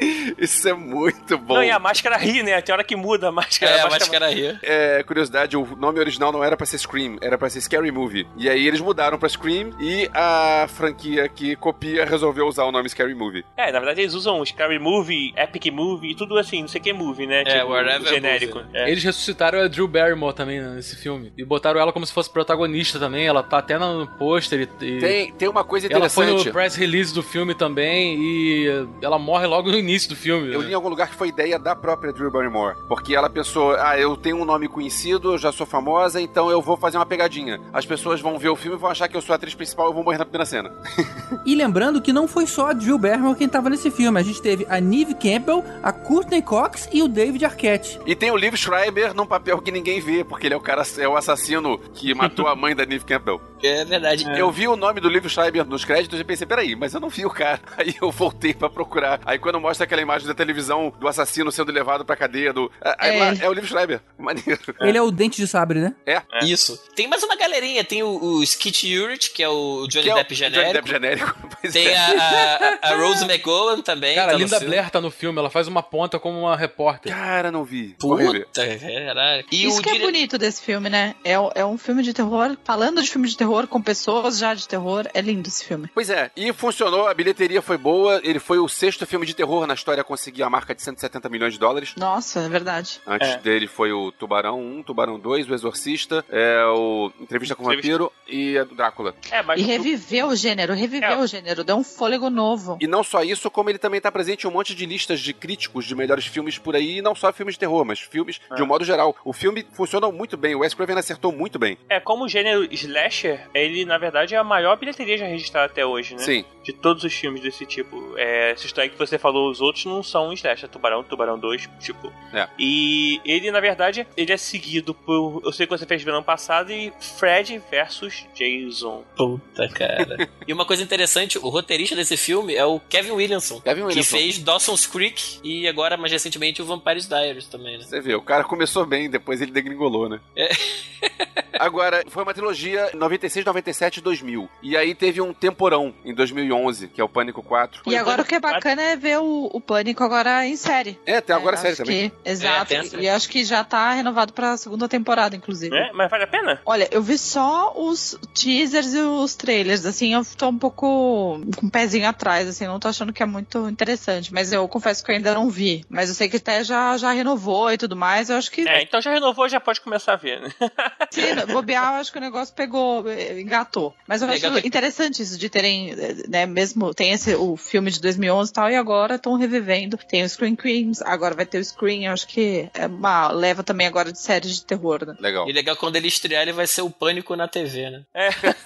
Isso 0.38 0.68
é 0.68 0.72
muito 0.74 1.36
bom. 1.38 1.54
Não, 1.54 1.64
e 1.64 1.70
a 1.70 1.78
máscara 1.78 2.16
ri, 2.16 2.42
né? 2.42 2.60
Tem 2.60 2.72
hora 2.72 2.84
que 2.84 2.96
muda 2.96 3.28
a 3.28 3.32
máscara. 3.32 3.72
É, 3.72 3.80
a 3.80 3.84
máscara- 3.84 4.00
máscara 4.00 4.28
ria. 4.28 4.58
É, 4.62 5.02
curiosidade, 5.02 5.56
o 5.56 5.76
nome 5.76 5.98
original 6.00 6.30
não 6.32 6.42
era 6.44 6.56
pra 6.56 6.66
ser 6.66 6.78
Scream, 6.78 7.16
era 7.20 7.36
pra 7.38 7.48
ser 7.50 7.60
Scary 7.60 7.90
Movie. 7.90 8.26
E 8.36 8.48
aí 8.48 8.66
eles 8.66 8.80
mudaram 8.80 9.18
pra 9.18 9.28
Scream 9.28 9.70
e 9.80 10.08
a 10.14 10.66
franquia 10.68 11.28
que 11.28 11.56
copia 11.56 12.04
resolveu 12.04 12.46
usar 12.46 12.64
o 12.64 12.72
nome 12.72 12.88
Scary 12.88 13.14
Movie. 13.14 13.44
É, 13.56 13.72
na 13.72 13.78
verdade 13.78 14.00
eles 14.02 14.14
usam 14.14 14.44
Scary 14.44 14.78
Movie, 14.78 15.32
Epic 15.36 15.72
Movie, 15.72 16.14
tudo 16.14 16.38
assim, 16.38 16.60
não 16.62 16.68
sei 16.68 16.80
que 16.80 16.92
movie, 16.92 17.26
né? 17.26 17.42
É, 17.46 17.64
whatever 17.64 18.06
genérico. 18.08 18.58
movie. 18.58 18.70
É. 18.76 18.90
Eles 18.90 19.02
ressuscitaram 19.04 19.60
a 19.60 19.68
Drew 19.68 19.88
Barrymore 19.88 20.34
também 20.34 20.60
né, 20.60 20.70
nesse 20.76 20.96
filme. 20.96 21.32
E 21.36 21.44
botaram 21.44 21.80
ela 21.80 21.92
como 21.92 22.06
se 22.06 22.12
fosse 22.12 22.30
protagonista 22.32 22.98
também. 22.98 23.26
Ela 23.26 23.42
tá 23.42 23.58
até 23.58 23.78
no 23.78 24.06
pôster 24.18 24.60
e. 24.80 24.84
e- 24.84 24.98
Tem, 24.98 25.32
tem 25.32 25.48
uma 25.48 25.64
coisa 25.64 25.86
Ela 25.90 26.08
foi 26.08 26.24
interessante. 26.26 26.46
no 26.48 26.52
press 26.52 26.74
release 26.76 27.14
do 27.14 27.22
filme 27.22 27.54
também 27.54 28.16
e 28.20 28.86
ela 29.02 29.18
morre 29.18 29.46
logo 29.46 29.70
no 29.70 29.78
início 29.88 30.10
do 30.10 30.16
filme. 30.16 30.52
Eu 30.52 30.60
li 30.60 30.72
em 30.72 30.74
algum 30.74 30.88
lugar 30.88 31.08
que 31.08 31.14
foi 31.14 31.28
ideia 31.28 31.58
da 31.58 31.74
própria 31.74 32.12
Drew 32.12 32.30
Barrymore. 32.30 32.76
Porque 32.86 33.14
ela 33.14 33.30
pensou, 33.30 33.74
ah, 33.74 33.98
eu 33.98 34.16
tenho 34.16 34.36
um 34.36 34.44
nome 34.44 34.68
conhecido, 34.68 35.32
eu 35.32 35.38
já 35.38 35.50
sou 35.50 35.66
famosa, 35.66 36.20
então 36.20 36.50
eu 36.50 36.60
vou 36.60 36.76
fazer 36.76 36.98
uma 36.98 37.06
pegadinha. 37.06 37.60
As 37.72 37.86
pessoas 37.86 38.20
vão 38.20 38.38
ver 38.38 38.50
o 38.50 38.56
filme 38.56 38.76
e 38.76 38.80
vão 38.80 38.90
achar 38.90 39.08
que 39.08 39.16
eu 39.16 39.22
sou 39.22 39.32
a 39.32 39.36
atriz 39.36 39.54
principal 39.54 39.86
e 39.86 39.88
eu 39.88 39.94
vou 39.94 40.04
morrer 40.04 40.18
na 40.18 40.24
primeira 40.24 40.46
cena. 40.46 40.70
E 41.44 41.54
lembrando 41.54 42.02
que 42.02 42.12
não 42.12 42.28
foi 42.28 42.46
só 42.46 42.70
a 42.70 42.72
Drew 42.72 42.98
Barrymore 42.98 43.36
quem 43.36 43.48
tava 43.48 43.70
nesse 43.70 43.90
filme. 43.90 44.18
A 44.18 44.22
gente 44.22 44.42
teve 44.42 44.66
a 44.68 44.80
Neve 44.80 45.14
Campbell, 45.14 45.64
a 45.82 45.92
Courtney 45.92 46.42
Cox 46.42 46.88
e 46.92 47.02
o 47.02 47.08
David 47.08 47.44
Arquette. 47.44 47.98
E 48.04 48.14
tem 48.14 48.30
o 48.30 48.36
Liv 48.36 48.54
Schreiber 48.54 49.14
num 49.14 49.24
papel 49.24 49.58
que 49.58 49.70
ninguém 49.70 50.00
vê, 50.00 50.24
porque 50.24 50.46
ele 50.46 50.54
é 50.54 50.56
o 50.56 50.60
cara, 50.60 50.82
é 50.98 51.08
o 51.08 51.16
assassino 51.16 51.78
que 51.94 52.12
matou 52.14 52.46
a 52.48 52.56
mãe 52.56 52.74
da 52.74 52.84
Neve 52.84 53.04
Campbell. 53.04 53.40
É 53.62 53.84
verdade. 53.84 54.26
Eu 54.38 54.50
vi 54.50 54.68
o 54.68 54.76
nome 54.76 55.00
do 55.00 55.08
Liv 55.08 55.26
Schreiber 55.28 55.64
nos 55.64 55.84
créditos 55.84 56.20
e 56.20 56.24
pensei, 56.24 56.46
peraí, 56.46 56.76
mas 56.76 56.92
eu 56.92 57.00
não 57.00 57.08
vi 57.08 57.24
o 57.24 57.30
cara. 57.30 57.60
Aí 57.76 57.94
eu 58.00 58.10
voltei 58.10 58.52
pra 58.52 58.68
procurar. 58.68 59.20
Aí 59.24 59.38
quando 59.38 59.60
mostra 59.60 59.77
aquela 59.84 60.02
imagem 60.02 60.26
da 60.26 60.34
televisão 60.34 60.92
do 60.98 61.08
assassino 61.08 61.50
sendo 61.52 61.72
levado 61.72 62.04
pra 62.04 62.16
cadeia 62.16 62.52
do. 62.52 62.70
É 62.82 63.08
ele. 63.30 63.44
é 63.44 63.48
o 63.48 63.52
Liv 63.52 63.66
Schreiber. 63.66 64.00
Maneiro. 64.18 64.60
Ele 64.80 64.98
é 64.98 65.02
o 65.02 65.10
dente 65.10 65.40
de 65.40 65.46
sabre, 65.46 65.80
né? 65.80 65.94
É. 66.06 66.22
Isso. 66.44 66.80
Tem 66.94 67.06
mais 67.06 67.22
uma 67.22 67.36
galerinha. 67.36 67.84
Tem 67.84 68.02
o, 68.02 68.08
o 68.22 68.42
Skit 68.42 68.96
Urich, 68.98 69.30
que 69.30 69.42
é 69.42 69.48
o 69.48 69.86
Johnny 69.88 70.08
é 70.08 70.12
o 70.12 70.16
Depp 70.16 70.34
genérico. 70.34 70.60
Johnny 70.62 70.72
Depp 70.72 70.88
genérico. 70.88 71.48
Tem 71.72 71.88
é. 71.88 71.96
a, 71.96 72.78
a, 72.82 72.92
a 72.92 72.96
Rose 72.96 73.24
McGowan 73.24 73.80
também. 73.80 74.14
Cara, 74.14 74.28
tá 74.28 74.34
a 74.34 74.38
no 74.38 74.44
Linda 74.44 74.58
filme. 74.58 74.74
Blair 74.74 74.90
tá 74.90 75.00
no 75.00 75.10
filme, 75.10 75.38
ela 75.38 75.50
faz 75.50 75.66
uma 75.66 75.82
ponta 75.82 76.18
como 76.18 76.38
uma 76.38 76.56
repórter. 76.56 77.12
Cara, 77.12 77.50
não 77.50 77.64
vi. 77.64 77.96
Puta, 77.98 78.78
caralho. 78.78 79.44
E 79.50 79.66
Isso 79.66 79.80
o 79.80 79.82
que 79.82 79.88
é 79.88 79.92
dire- 79.92 80.04
bonito 80.04 80.38
desse 80.38 80.62
filme, 80.62 80.88
né? 80.88 81.14
É, 81.24 81.32
é 81.54 81.64
um 81.64 81.76
filme 81.78 82.02
de 82.02 82.12
terror, 82.12 82.56
falando 82.64 83.02
de 83.02 83.10
filme 83.10 83.28
de 83.28 83.36
terror 83.36 83.66
com 83.66 83.80
pessoas 83.82 84.38
já 84.38 84.54
de 84.54 84.66
terror. 84.68 85.06
É 85.12 85.20
lindo 85.20 85.48
esse 85.48 85.64
filme. 85.64 85.88
Pois 85.94 86.10
é, 86.10 86.30
e 86.36 86.52
funcionou, 86.52 87.08
a 87.08 87.14
bilheteria 87.14 87.60
foi 87.60 87.76
boa, 87.76 88.20
ele 88.22 88.38
foi 88.38 88.58
o 88.58 88.68
sexto 88.68 89.06
filme 89.06 89.26
de 89.26 89.34
terror 89.34 89.66
na 89.68 89.74
história 89.74 90.00
a 90.00 90.04
conseguir 90.04 90.42
a 90.42 90.50
marca 90.50 90.74
de 90.74 90.82
170 90.82 91.28
milhões 91.28 91.52
de 91.52 91.60
dólares. 91.60 91.94
Nossa, 91.96 92.40
é 92.40 92.48
verdade. 92.48 93.00
Antes 93.06 93.28
É. 93.28 93.38
dele 93.38 93.66
foi 93.68 93.92
o 93.92 94.10
Tubarão 94.10 94.60
1, 94.60 94.82
Tubarão 94.82 95.18
2, 95.18 95.48
o 95.48 95.54
Exorcista, 95.54 96.24
é, 96.28 96.64
o 96.66 97.12
Entrevista 97.20 97.54
com 97.54 97.62
o. 97.62 97.66
Vampiro 97.66 98.10
e 98.26 98.56
a 98.58 98.64
do 98.64 98.74
Drácula. 98.74 99.14
É, 99.30 99.42
mas 99.42 99.60
E 99.60 99.64
reviveu 99.64 100.28
o 100.28 100.34
gênero, 100.36 100.74
reviveu 100.74 101.08
É. 101.10 101.16
o 101.18 101.26
gênero, 101.26 101.62
deu 101.62 101.76
um 101.76 101.84
fôlego 101.84 102.30
novo. 102.30 102.78
E 102.80 102.86
não 102.86 103.04
só 103.04 103.22
isso, 103.22 103.50
como 103.50 103.68
ele 103.70 103.78
também 103.78 104.00
tá 104.00 104.10
presente 104.10 104.44
em 104.44 104.48
um 104.48 104.52
monte 104.52 104.74
de 104.74 104.86
listas 104.86 105.20
de 105.20 105.32
críticos 105.32 105.84
de 105.84 105.94
melhores 105.94 106.26
filmes 106.26 106.58
por 106.58 106.74
aí, 106.74 106.98
e 106.98 107.02
não 107.02 107.14
só 107.14 107.32
filmes 107.32 107.54
de 107.54 107.60
terror, 107.60 107.84
mas 107.84 108.00
filmes 108.00 108.40
de 108.56 108.62
um 108.62 108.66
modo 108.66 108.84
geral. 108.84 109.14
O 109.24 109.32
filme 109.32 109.66
funcionou 109.72 110.10
muito 110.10 110.36
bem, 110.36 110.54
o 110.54 110.60
Wes 110.60 110.72
Craven 110.74 110.96
acertou 110.98 111.30
muito 111.30 111.58
bem. 111.58 111.76
É, 111.88 112.00
como 112.00 112.24
o 112.24 112.28
gênero 112.28 112.66
slasher, 112.72 113.48
ele 113.54 113.84
na 113.84 113.98
verdade 113.98 114.34
é 114.34 114.38
a 114.38 114.44
maior 114.44 114.76
bilheteria 114.78 115.18
já 115.18 115.26
registrada 115.26 115.66
até 115.66 115.84
hoje, 115.84 116.14
né? 116.14 116.20
Sim. 116.22 116.44
De 116.64 116.72
todos 116.72 117.04
os 117.04 117.12
filmes 117.12 117.40
desse 117.42 117.66
tipo. 117.66 118.14
É, 118.16 118.52
essa 118.52 118.66
história 118.66 118.88
que 118.90 118.98
você 118.98 119.18
falou, 119.18 119.48
os 119.58 119.60
outros 119.60 119.84
não 119.84 120.02
são 120.04 120.32
slasher, 120.32 120.68
Tubarão, 120.68 121.02
Tubarão 121.02 121.38
2, 121.38 121.68
tipo. 121.80 122.12
É. 122.32 122.48
E 122.58 123.20
ele, 123.24 123.50
na 123.50 123.58
verdade, 123.58 124.06
ele 124.16 124.32
é 124.32 124.36
seguido 124.36 124.94
por. 124.94 125.42
Eu 125.44 125.52
sei 125.52 125.66
que 125.66 125.76
você 125.76 125.84
fez 125.84 126.02
verão 126.02 126.22
passado 126.22 126.70
e 126.70 126.92
Fred 127.00 127.60
versus 127.70 128.24
Jason. 128.34 129.04
Puta, 129.16 129.68
cara. 129.68 130.28
e 130.46 130.52
uma 130.52 130.64
coisa 130.64 130.82
interessante, 130.82 131.38
o 131.38 131.48
roteirista 131.48 131.96
desse 131.96 132.16
filme 132.16 132.54
é 132.54 132.64
o 132.64 132.78
Kevin 132.78 133.12
Williamson. 133.12 133.60
Kevin 133.60 133.80
Que 133.80 133.86
Williamson. 133.88 134.16
fez 134.16 134.38
Dawson's 134.38 134.86
Creek 134.86 135.40
e 135.42 135.66
agora, 135.66 135.96
mais 135.96 136.12
recentemente, 136.12 136.62
o 136.62 136.64
Vampire's 136.64 137.08
Diaries 137.08 137.46
também, 137.46 137.78
né? 137.78 137.84
Você 137.84 138.00
vê, 138.00 138.14
o 138.14 138.22
cara 138.22 138.44
começou 138.44 138.86
bem, 138.86 139.10
depois 139.10 139.42
ele 139.42 139.50
degringolou, 139.50 140.08
né? 140.08 140.20
É. 140.36 140.48
Agora, 141.58 142.04
foi 142.08 142.22
uma 142.22 142.32
trilogia 142.32 142.90
96, 142.94 143.44
97 143.44 143.96
e 143.96 144.00
2000. 144.00 144.48
E 144.62 144.76
aí 144.76 144.94
teve 144.94 145.20
um 145.20 145.32
temporão 145.34 145.92
em 146.04 146.14
2011, 146.14 146.88
que 146.88 147.00
é 147.00 147.04
o 147.04 147.08
Pânico 147.08 147.42
4. 147.42 147.82
E 147.86 147.96
agora 147.96 148.22
o 148.22 148.24
que 148.24 148.36
é 148.36 148.40
bacana 148.40 148.80
é 148.80 148.96
ver 148.96 149.18
o, 149.18 149.47
o 149.52 149.60
Pânico 149.60 150.02
agora 150.04 150.46
em 150.46 150.56
série. 150.56 150.98
É, 151.06 151.20
tem 151.20 151.34
agora 151.34 151.56
É, 151.56 151.58
série 151.58 151.72
acho 151.72 151.82
também. 151.84 152.10
que- 152.10 152.30
exato. 152.30 152.66
tem 152.66 152.78
a 152.78 152.84
série. 152.84 153.02
e 153.04 153.08
acho 153.08 153.28
que 153.28 153.44
já 153.44 153.62
tá 153.64 153.92
renovado 153.92 154.32
pra 154.32 154.56
segunda 154.56 154.88
temporada, 154.88 155.34
inclusive. 155.36 155.74
É, 155.76 155.92
mas 155.92 156.10
vale 156.10 156.24
a 156.24 156.26
pena? 156.26 156.60
Olha, 156.64 156.88
eu 156.90 157.02
vi 157.02 157.18
só 157.18 157.72
os 157.76 158.18
teasers 158.34 158.94
e 158.94 158.98
os 158.98 159.34
trailers, 159.34 159.84
assim, 159.84 160.14
eu 160.14 160.22
tô 160.36 160.48
um 160.48 160.58
pouco 160.58 161.40
com 161.56 161.66
um 161.66 161.70
pezinho 161.70 162.08
atrás, 162.08 162.48
assim, 162.48 162.66
não 162.66 162.78
tô 162.80 162.88
achando 162.88 163.12
que 163.12 163.22
é 163.22 163.26
muito 163.26 163.68
interessante, 163.68 164.32
mas 164.32 164.52
eu 164.52 164.66
confesso 164.68 165.04
que 165.04 165.10
eu 165.10 165.16
ainda 165.16 165.34
não 165.34 165.48
vi. 165.50 165.84
Mas 165.88 166.08
eu 166.08 166.14
sei 166.14 166.28
que 166.28 166.36
até 166.36 166.62
já, 166.64 166.96
já 166.96 167.10
renovou 167.12 167.70
e 167.72 167.78
tudo 167.78 167.96
mais, 167.96 168.30
eu 168.30 168.36
acho 168.36 168.50
que 168.50 168.68
É, 168.68 168.82
então 168.82 169.00
já 169.00 169.12
renovou, 169.12 169.48
já 169.48 169.60
pode 169.60 169.80
começar 169.80 170.14
a 170.14 170.16
ver, 170.16 170.40
né? 170.40 170.50
se 171.10 171.46
bobear, 171.46 171.94
eu 171.94 172.00
acho 172.00 172.12
que 172.12 172.18
o 172.18 172.20
negócio 172.20 172.54
pegou, 172.54 173.08
eh, 173.08 173.40
engatou. 173.40 173.94
Mas 174.06 174.22
eu 174.22 174.28
acho 174.28 174.40
que- 174.60 174.66
interessante 174.66 175.22
isso 175.22 175.38
de 175.38 175.48
terem, 175.48 175.90
eh, 175.92 176.14
né, 176.28 176.46
mesmo, 176.46 176.92
tem 176.94 177.12
esse, 177.12 177.34
o 177.34 177.56
filme 177.56 177.90
de 177.90 178.00
2011 178.00 178.50
e 178.50 178.54
tal, 178.54 178.70
e 178.70 178.76
agora 178.76 179.18
estão 179.28 179.36
revivendo. 179.36 179.96
Tem 180.08 180.22
o 180.22 180.28
Screen 180.28 180.56
Queens, 180.56 181.02
agora 181.02 181.34
vai 181.34 181.44
ter 181.46 181.58
o 181.58 181.64
Screen, 181.64 182.06
eu 182.06 182.12
acho 182.12 182.26
que 182.26 182.68
é 182.74 182.86
uma 182.86 183.30
leva 183.30 183.62
também 183.62 183.86
agora 183.86 184.10
de 184.12 184.18
séries 184.20 184.56
de 184.56 184.64
terror, 184.64 185.04
né? 185.06 185.14
Legal. 185.20 185.48
E 185.48 185.52
legal 185.52 185.76
quando 185.76 185.96
ele 185.96 186.08
estrear, 186.08 186.42
ele 186.42 186.52
vai 186.52 186.66
ser 186.66 186.82
o 186.82 186.90
Pânico 186.90 187.34
na 187.36 187.46
TV, 187.48 187.90
né? 187.90 188.02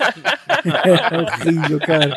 É 0.64 1.18
horrível, 1.18 1.78
cara. 1.80 2.16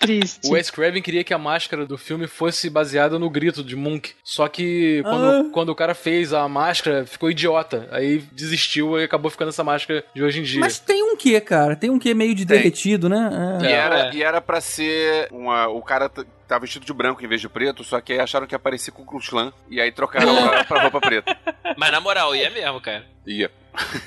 Triste. 0.00 0.48
O 0.48 0.52
Wes 0.52 0.70
Craven 0.70 1.02
queria 1.02 1.22
que 1.24 1.34
a 1.34 1.38
máscara 1.38 1.84
do 1.86 1.98
filme 1.98 2.26
fosse 2.26 2.70
baseada 2.70 3.18
no 3.18 3.28
grito 3.28 3.62
de 3.62 3.76
Monk. 3.76 4.12
Só 4.24 4.48
que 4.48 5.02
quando, 5.02 5.24
Ah. 5.24 5.44
quando 5.52 5.68
o 5.70 5.74
cara 5.74 5.94
fez 5.94 6.32
a 6.32 6.48
máscara, 6.48 7.04
ficou 7.06 7.30
idiota. 7.30 7.88
Aí 7.90 8.18
desistiu 8.32 8.98
e 8.98 9.04
acabou 9.04 9.30
ficando 9.30 9.48
essa 9.48 9.64
máscara 9.64 10.04
de 10.14 10.22
hoje 10.22 10.40
em 10.40 10.42
dia. 10.42 10.60
Mas 10.60 10.78
tem 10.78 11.02
um 11.02 11.16
quê, 11.16 11.40
cara? 11.40 11.76
Tem 11.76 11.90
um 11.90 11.98
quê 11.98 12.14
meio 12.14 12.34
de 12.34 12.46
Tem. 12.46 12.56
derretido, 12.56 13.08
né? 13.08 13.58
E 13.62 13.66
É. 13.66 13.72
era, 13.72 13.98
É. 14.08 14.14
e 14.14 14.22
era 14.22 14.40
pra 14.40 14.60
ser 14.60 15.28
uma, 15.30 15.68
o 15.68 15.82
cara 15.82 16.10
tava 16.48 16.62
vestido 16.62 16.86
de 16.86 16.92
branco 16.92 17.22
em 17.22 17.28
vez 17.28 17.40
de 17.40 17.48
preto, 17.48 17.84
só 17.84 18.00
que 18.00 18.14
aí 18.14 18.20
acharam 18.20 18.46
que 18.46 18.54
aparecia 18.54 18.92
com 18.92 19.02
o 19.02 19.06
Klux 19.06 19.28
Klan, 19.28 19.52
e 19.68 19.80
aí 19.80 19.92
trocaram 19.92 20.34
pra, 20.48 20.64
pra 20.64 20.82
roupa 20.82 21.00
preta. 21.00 21.36
Mas 21.76 21.92
na 21.92 22.00
moral, 22.00 22.34
ia 22.34 22.50
mesmo, 22.50 22.80
cara. 22.80 23.04
Ia. 23.26 23.50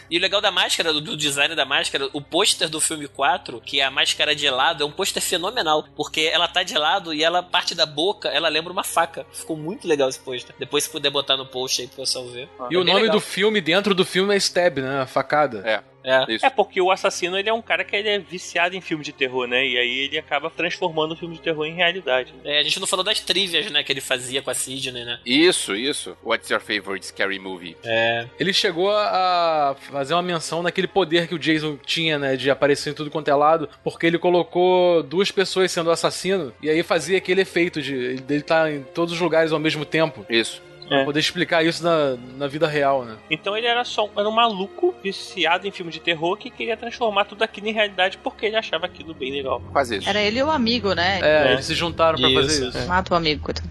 E 0.09 0.17
o 0.17 0.21
legal 0.21 0.41
da 0.41 0.51
máscara, 0.51 0.91
do, 0.91 1.15
design 1.15 1.55
da 1.55 1.63
máscara, 1.63 2.09
o 2.11 2.21
pôster 2.21 2.67
do 2.67 2.81
filme 2.81 3.07
4, 3.07 3.61
que 3.61 3.79
é 3.79 3.85
a 3.85 3.91
máscara 3.91 4.35
de 4.35 4.49
lado, 4.49 4.83
é 4.83 4.85
um 4.85 4.91
pôster 4.91 5.21
fenomenal. 5.21 5.85
Porque 5.95 6.29
ela 6.33 6.47
tá 6.47 6.63
de 6.63 6.77
lado 6.77 7.13
e 7.13 7.23
ela, 7.23 7.41
parte 7.41 7.73
da 7.73 7.85
boca, 7.85 8.27
ela 8.29 8.49
lembra 8.49 8.73
uma 8.73 8.83
faca. 8.83 9.25
Ficou 9.31 9.55
muito 9.55 9.87
legal 9.87 10.09
esse 10.09 10.19
pôster. 10.19 10.53
Depois, 10.59 10.83
se 10.83 10.89
puder 10.89 11.09
botar 11.09 11.37
no 11.37 11.45
post 11.45 11.81
aí 11.81 11.87
pro 11.87 11.97
pessoal 11.97 12.27
ver. 12.27 12.49
E 12.69 12.75
É 12.75 12.77
o 12.77 12.83
nome 12.83 13.01
legal. 13.01 13.15
do 13.15 13.21
filme 13.21 13.61
dentro 13.61 13.93
do 13.95 14.03
filme 14.03 14.33
é 14.33 14.37
Stab, 14.37 14.79
né? 14.79 15.01
A 15.01 15.05
facada. 15.05 15.61
É. 15.65 15.90
É. 16.03 16.33
Isso. 16.33 16.45
É 16.45 16.49
porque 16.49 16.81
o 16.81 16.91
assassino 16.91 17.37
ele 17.37 17.49
é 17.49 17.53
um 17.53 17.61
cara 17.61 17.83
que 17.83 17.95
ele 17.95 18.09
é 18.09 18.19
viciado 18.19 18.75
em 18.75 18.81
filme 18.81 19.03
de 19.03 19.11
terror, 19.11 19.47
né? 19.47 19.65
E 19.65 19.77
aí 19.77 19.99
ele 19.99 20.17
acaba 20.17 20.49
transformando 20.49 21.13
o 21.13 21.15
filme 21.15 21.35
de 21.35 21.41
terror 21.41 21.65
em 21.65 21.73
realidade. 21.73 22.33
É, 22.43 22.59
a 22.59 22.63
gente 22.63 22.79
não 22.79 22.87
falou 22.87 23.03
das 23.03 23.19
trivias, 23.19 23.69
né, 23.71 23.83
que 23.83 23.91
ele 23.91 24.01
fazia 24.01 24.41
com 24.41 24.49
a 24.49 24.53
Sidney, 24.53 25.05
né? 25.05 25.19
Isso, 25.25 25.75
isso. 25.75 26.17
What's 26.23 26.49
your 26.49 26.59
favorite 26.59 27.05
scary 27.05 27.39
movie? 27.39 27.77
É. 27.83 28.27
Ele 28.39 28.53
chegou 28.53 28.91
a 28.91 29.75
fazer 29.91 30.13
uma 30.13 30.21
menção 30.21 30.63
naquele 30.63 30.87
poder 30.87 31.27
que 31.27 31.35
o 31.35 31.39
Jason 31.39 31.77
tinha, 31.85 32.17
né? 32.17 32.35
De 32.35 32.49
aparecer 32.49 32.91
em 32.91 32.93
tudo 32.93 33.11
quanto 33.11 33.29
é 33.29 33.35
lado, 33.35 33.69
porque 33.83 34.05
ele 34.05 34.17
colocou 34.17 35.03
duas 35.03 35.31
pessoas 35.31 35.71
sendo 35.71 35.91
assassino, 35.91 36.53
e 36.61 36.69
aí 36.69 36.83
fazia 36.83 37.17
aquele 37.17 37.41
efeito 37.41 37.81
de 37.81 37.93
ele 37.93 38.35
estar 38.37 38.71
em 38.71 38.83
todos 38.83 39.13
os 39.13 39.19
lugares 39.19 39.51
ao 39.51 39.59
mesmo 39.59 39.85
tempo. 39.85 40.25
Isso. 40.29 40.61
Pra 40.87 41.01
É. 41.01 41.05
poder 41.05 41.19
explicar 41.19 41.63
isso 41.65 41.83
na, 41.83 42.17
na 42.37 42.47
vida 42.47 42.67
real, 42.67 43.05
né? 43.05 43.15
Então 43.29 43.55
ele 43.55 43.67
era 43.67 43.83
só 43.85 44.09
era 44.17 44.27
um 44.27 44.31
maluco 44.31 44.93
viciado 45.03 45.67
em 45.67 45.71
filme 45.71 45.91
de 45.91 45.99
terror 45.99 46.35
que 46.37 46.49
queria 46.49 46.75
transformar 46.75 47.25
tudo 47.25 47.43
aquilo 47.43 47.67
em 47.67 47.73
realidade 47.73 48.17
porque 48.17 48.45
ele 48.45 48.55
achava 48.57 48.85
aquilo 48.87 49.13
bem 49.13 49.31
legal. 49.31 49.61
Quase 49.71 49.97
isso. 49.97 50.09
Era 50.09 50.21
ele 50.21 50.39
e 50.39 50.43
o 50.43 50.51
amigo, 50.51 50.93
né? 50.93 51.19
É, 51.21 51.47
É. 51.49 51.53
eles 51.53 51.65
se 51.65 51.73
juntaram 51.75 52.19
pra 52.19 52.29
fazer 52.29 52.67
Isso. 52.67 52.87
Mata 52.87 53.13
o 53.13 53.17
amigo, 53.17 53.41
coitado. 53.43 53.69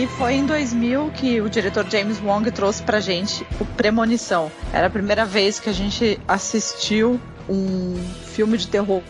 E 0.00 0.06
foi 0.06 0.32
em 0.32 0.46
2000 0.46 1.10
que 1.10 1.42
o 1.42 1.50
diretor 1.50 1.86
James 1.86 2.18
Wong 2.22 2.50
trouxe 2.50 2.82
pra 2.82 3.00
gente 3.00 3.46
o 3.60 3.66
Premonição. 3.66 4.50
Era 4.72 4.86
a 4.86 4.90
primeira 4.90 5.26
vez 5.26 5.60
que 5.60 5.68
a 5.68 5.74
gente 5.74 6.18
assistiu 6.26 7.20
um 7.46 8.02
filme 8.24 8.56
de 8.56 8.66
terror 8.66 9.02